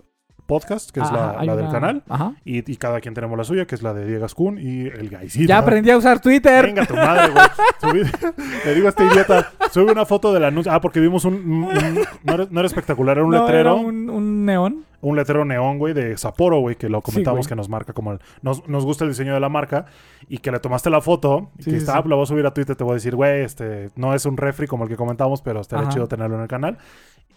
Podcast, 0.46 0.90
que 0.90 1.00
es 1.00 1.10
la, 1.10 1.42
la 1.42 1.56
del 1.56 1.64
una- 1.66 1.72
canal. 1.72 2.02
Ajá. 2.08 2.32
Y, 2.44 2.70
y 2.70 2.76
cada 2.76 3.00
quien 3.00 3.14
tenemos 3.14 3.36
la 3.38 3.44
suya, 3.44 3.66
que 3.66 3.74
es 3.74 3.82
la 3.82 3.94
de 3.94 4.04
Diego 4.06 4.24
Ascun 4.24 4.58
y 4.58 4.86
el 4.86 5.08
Gaisito. 5.08 5.46
Ya 5.48 5.58
aprendí 5.58 5.90
a 5.90 5.96
usar 5.96 6.20
Twitter. 6.20 6.66
Venga, 6.66 6.84
tu 6.86 6.94
madre, 6.94 7.32
güey. 7.32 8.04
Le 8.64 8.74
digo 8.74 8.86
a 8.86 8.90
este 8.90 9.04
idiota, 9.04 9.52
sube 9.72 9.90
una 9.92 10.04
foto 10.04 10.32
del 10.32 10.44
anuncio. 10.44 10.72
Ah, 10.72 10.80
porque 10.80 11.00
vimos 11.00 11.24
un... 11.24 11.34
un- 11.34 11.64
un- 11.64 12.04
no, 12.24 12.34
era, 12.34 12.46
no 12.50 12.60
era 12.60 12.66
espectacular, 12.66 13.16
era 13.16 13.24
un 13.24 13.30
No, 13.32 13.40
letrero. 13.42 13.60
era 13.60 13.74
un, 13.74 14.10
un 14.10 14.44
neón. 14.44 14.84
un 15.00 15.16
letrero 15.16 15.44
neón, 15.44 15.78
güey, 15.78 15.92
de 15.94 16.16
Sapporo, 16.16 16.60
güey, 16.60 16.76
que 16.76 16.88
lo 16.88 17.00
comentamos 17.02 17.46
que 17.48 17.54
nos 17.56 17.68
marca 17.68 17.92
como 17.92 18.12
el, 18.12 18.20
nos, 18.42 18.66
nos 18.68 18.84
gusta 18.84 19.04
el 19.04 19.10
diseño 19.10 19.34
de 19.34 19.40
la 19.40 19.48
marca 19.48 19.86
y 20.28 20.38
que 20.38 20.50
le 20.50 20.58
tomaste 20.60 20.88
la 20.90 21.00
foto 21.02 21.50
y 21.58 21.62
Sí, 21.62 21.70
que 21.70 21.76
sí, 21.80 21.84
está, 21.86 22.00
lo 22.02 22.16
voy 22.16 22.22
a 22.22 22.26
subir 22.26 22.46
a 22.46 22.54
Twitter, 22.54 22.74
te 22.76 22.84
voy 22.84 22.92
a 22.92 22.94
decir, 22.94 23.14
güey, 23.14 23.42
este, 23.42 23.90
no 23.96 24.14
es 24.14 24.24
un 24.24 24.36
refri 24.38 24.66
como 24.66 24.84
el 24.84 24.90
que 24.90 24.96
comentamos, 24.96 25.42
pero 25.42 25.60
estaría 25.60 25.84
Ajá. 25.84 25.92
chido 25.92 26.06
tenerlo 26.08 26.36
en 26.36 26.42
el 26.42 26.48
canal 26.48 26.78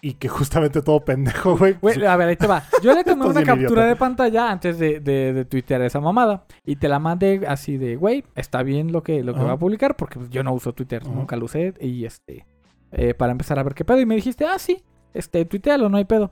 y 0.01 0.13
que 0.13 0.27
justamente 0.29 0.81
todo 0.81 0.99
pendejo, 1.03 1.57
güey. 1.57 1.73
Güey, 1.81 2.05
a 2.05 2.15
ver, 2.15 2.29
ahí 2.29 2.35
te 2.35 2.47
va. 2.47 2.63
Yo 2.83 2.93
le 2.93 3.03
tomé 3.03 3.25
una 3.25 3.43
captura 3.43 3.81
idiota. 3.81 3.85
de 3.87 3.95
pantalla 3.95 4.51
antes 4.51 4.77
de, 4.79 4.99
de, 4.99 5.33
de 5.33 5.45
tuitear 5.45 5.81
esa 5.81 5.99
mamada. 5.99 6.45
Y 6.65 6.75
te 6.77 6.87
la 6.87 6.99
mandé 6.99 7.41
así 7.47 7.77
de, 7.77 7.95
güey, 7.95 8.23
está 8.35 8.63
bien 8.63 8.91
lo 8.91 9.03
que, 9.03 9.23
lo 9.23 9.33
que 9.33 9.43
va 9.43 9.53
a 9.53 9.57
publicar 9.59 9.95
porque 9.95 10.19
pues, 10.19 10.29
yo 10.29 10.43
no 10.43 10.53
uso 10.53 10.73
Twitter, 10.73 11.05
nunca 11.07 11.35
lo 11.35 11.45
usé. 11.45 11.73
Y 11.81 12.05
este. 12.05 12.45
eh, 12.91 13.13
para 13.13 13.31
empezar 13.31 13.59
a 13.59 13.63
ver 13.63 13.73
qué 13.73 13.83
pedo. 13.85 13.99
Y 13.99 14.05
me 14.05 14.15
dijiste, 14.15 14.45
ah, 14.45 14.59
sí, 14.59 14.83
este, 15.13 15.45
tuitealo, 15.45 15.89
no 15.89 15.97
hay 15.97 16.05
pedo. 16.05 16.31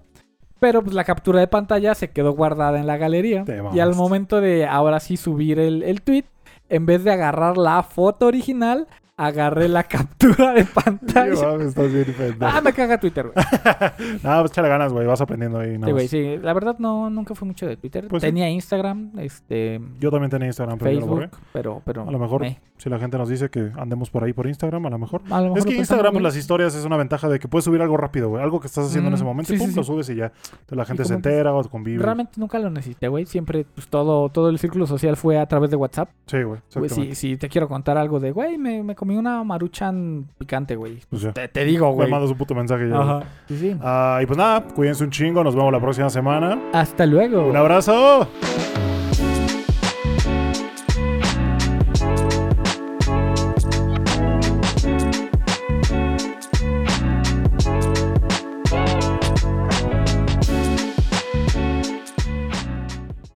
Pero 0.60 0.82
pues 0.82 0.96
la 0.96 1.04
captura 1.04 1.40
de 1.42 1.48
pantalla 1.48 1.94
se 1.96 2.12
quedó 2.12 2.32
guardada 2.32 2.80
en 2.80 2.88
la 2.88 2.98
galería. 2.98 3.44
Y 3.74 3.80
al 3.80 3.94
momento 3.94 4.40
de 4.40 4.66
ahora 4.66 5.00
sí 5.02 5.18
subir 5.18 5.60
el, 5.60 5.84
el 5.84 6.02
tweet, 6.02 6.24
en 6.70 6.86
vez 6.86 7.04
de 7.04 7.12
agarrar 7.12 7.58
la 7.58 7.84
foto 7.84 8.28
original, 8.28 8.88
agarré 9.18 9.68
la 9.70 9.84
captura 9.88 10.54
de 10.54 10.64
Sí, 10.66 10.72
pantalla. 10.74 11.34
mames, 11.48 11.68
estás 11.68 11.92
bien. 11.94 12.06
Ah, 12.42 12.62
me 12.62 12.74
caga 12.74 13.00
Twitter, 13.00 13.32
güey. 13.34 13.46
Nada, 14.24 14.42
pues 14.42 14.52
échale 14.52 14.68
ganas, 14.70 14.92
güey. 14.92 15.08
Vas 15.08 15.22
aprendiendo 15.22 15.60
ahí. 15.60 15.74
nada 15.78 15.88
Sí, 15.88 15.92
güey, 15.94 16.08
sí. 16.08 16.38
La 16.42 16.54
verdad, 16.54 16.76
no, 16.80 17.10
nunca 17.10 17.34
fue 17.36 17.48
mucho 17.48 17.66
de 17.68 17.78
Twitter. 17.78 18.08
Pues 18.08 18.22
sí. 18.22 18.28
Tenía 18.28 18.50
Instagram, 18.50 19.12
este, 19.20 19.80
Yo 20.00 20.12
también 20.12 20.30
tenía 20.32 20.48
Instagram, 20.48 20.78
pero 20.78 20.92
yo 20.92 21.00
lo. 21.00 21.06
Facebook, 21.18 21.38
pero, 21.54 21.82
pero. 21.86 22.08
A 22.08 22.12
lo 22.12 22.20
mejor 22.20 22.46
Si 22.78 22.90
la 22.90 23.00
gente 23.00 23.18
nos 23.18 23.30
dice 23.30 23.50
que 23.50 23.72
andemos 23.78 24.10
por 24.10 24.24
ahí 24.24 24.34
por 24.34 24.48
Instagram, 24.48 24.86
a 24.86 24.90
lo 24.90 24.98
mejor. 25.00 25.22
a 25.30 25.38
lo 25.40 25.44
mejor 25.54 25.58
Es 25.60 25.66
que 25.66 25.76
Instagram, 25.78 26.12
bien. 26.14 26.24
las 26.24 26.36
historias, 26.36 26.76
es 26.76 26.84
una 26.84 26.98
ventaja 26.98 27.30
de 27.30 27.40
que 27.40 27.48
puedes 27.48 27.64
subir 27.66 27.82
algo 27.82 27.96
rápido, 27.98 28.30
güey. 28.30 28.44
Algo 28.44 28.60
que 28.60 28.68
estás 28.68 28.86
haciendo 28.88 29.08
en 29.08 29.14
Mm, 29.14 29.16
ese 29.16 29.24
momento 29.24 29.54
y 29.54 29.58
sí, 29.58 29.62
pum, 29.64 29.70
sí, 29.72 29.76
lo 29.78 29.84
sí. 29.84 29.88
subes 29.88 30.10
y 30.10 30.16
ya. 30.16 30.26
Entonces 30.26 30.78
la 30.78 30.86
gente 30.86 31.06
se 31.06 31.14
entera 31.14 31.54
o 31.54 31.64
convive. 31.70 32.04
Realmente 32.04 32.34
nunca 32.38 32.60
lo 32.60 32.70
necesité, 32.70 33.08
güey. 33.08 33.26
Siempre, 33.26 33.66
pues 33.74 33.88
todo, 33.88 34.28
todo 34.30 34.50
el 34.50 34.60
círculo 34.60 34.86
social 34.88 35.16
fue 35.16 35.40
a 35.40 35.46
través 35.46 35.70
de 35.70 35.78
WhatsApp. 35.78 36.10
Sí, 36.26 36.44
güey. 36.44 36.60
Güey, 36.76 36.90
si, 36.90 37.16
si 37.16 37.38
te 37.38 37.48
quiero 37.48 37.68
contar 37.70 37.98
algo 37.98 38.20
de, 38.20 38.32
güey, 38.32 38.58
me, 38.58 38.84
me 38.84 38.96
comí 39.06 39.18
una 39.18 39.44
maruchan 39.44 40.26
picante, 40.40 40.76
güey. 40.76 41.00
Pues. 41.10 41.32
Te, 41.32 41.48
te 41.48 41.64
digo, 41.64 41.90
Me 41.90 41.94
güey. 41.94 42.10
mandas 42.10 42.32
un 42.32 42.38
puto 42.38 42.56
mensaje 42.56 42.90
ya. 42.90 42.96
güey. 42.96 43.08
Ajá. 43.08 43.24
Sí, 43.48 43.58
sí. 43.58 43.76
Ah, 43.82 44.20
y 44.24 44.26
pues 44.26 44.36
nada, 44.38 44.64
cuídense 44.64 45.04
un 45.04 45.12
chingo. 45.12 45.44
Nos 45.44 45.56
vemos 45.56 45.72
la 45.72 45.80
próxima 45.80 46.10
semana. 46.10 46.60
Hasta 46.74 47.06
luego. 47.06 47.46
Un 47.48 47.56
abrazo. 47.56 48.28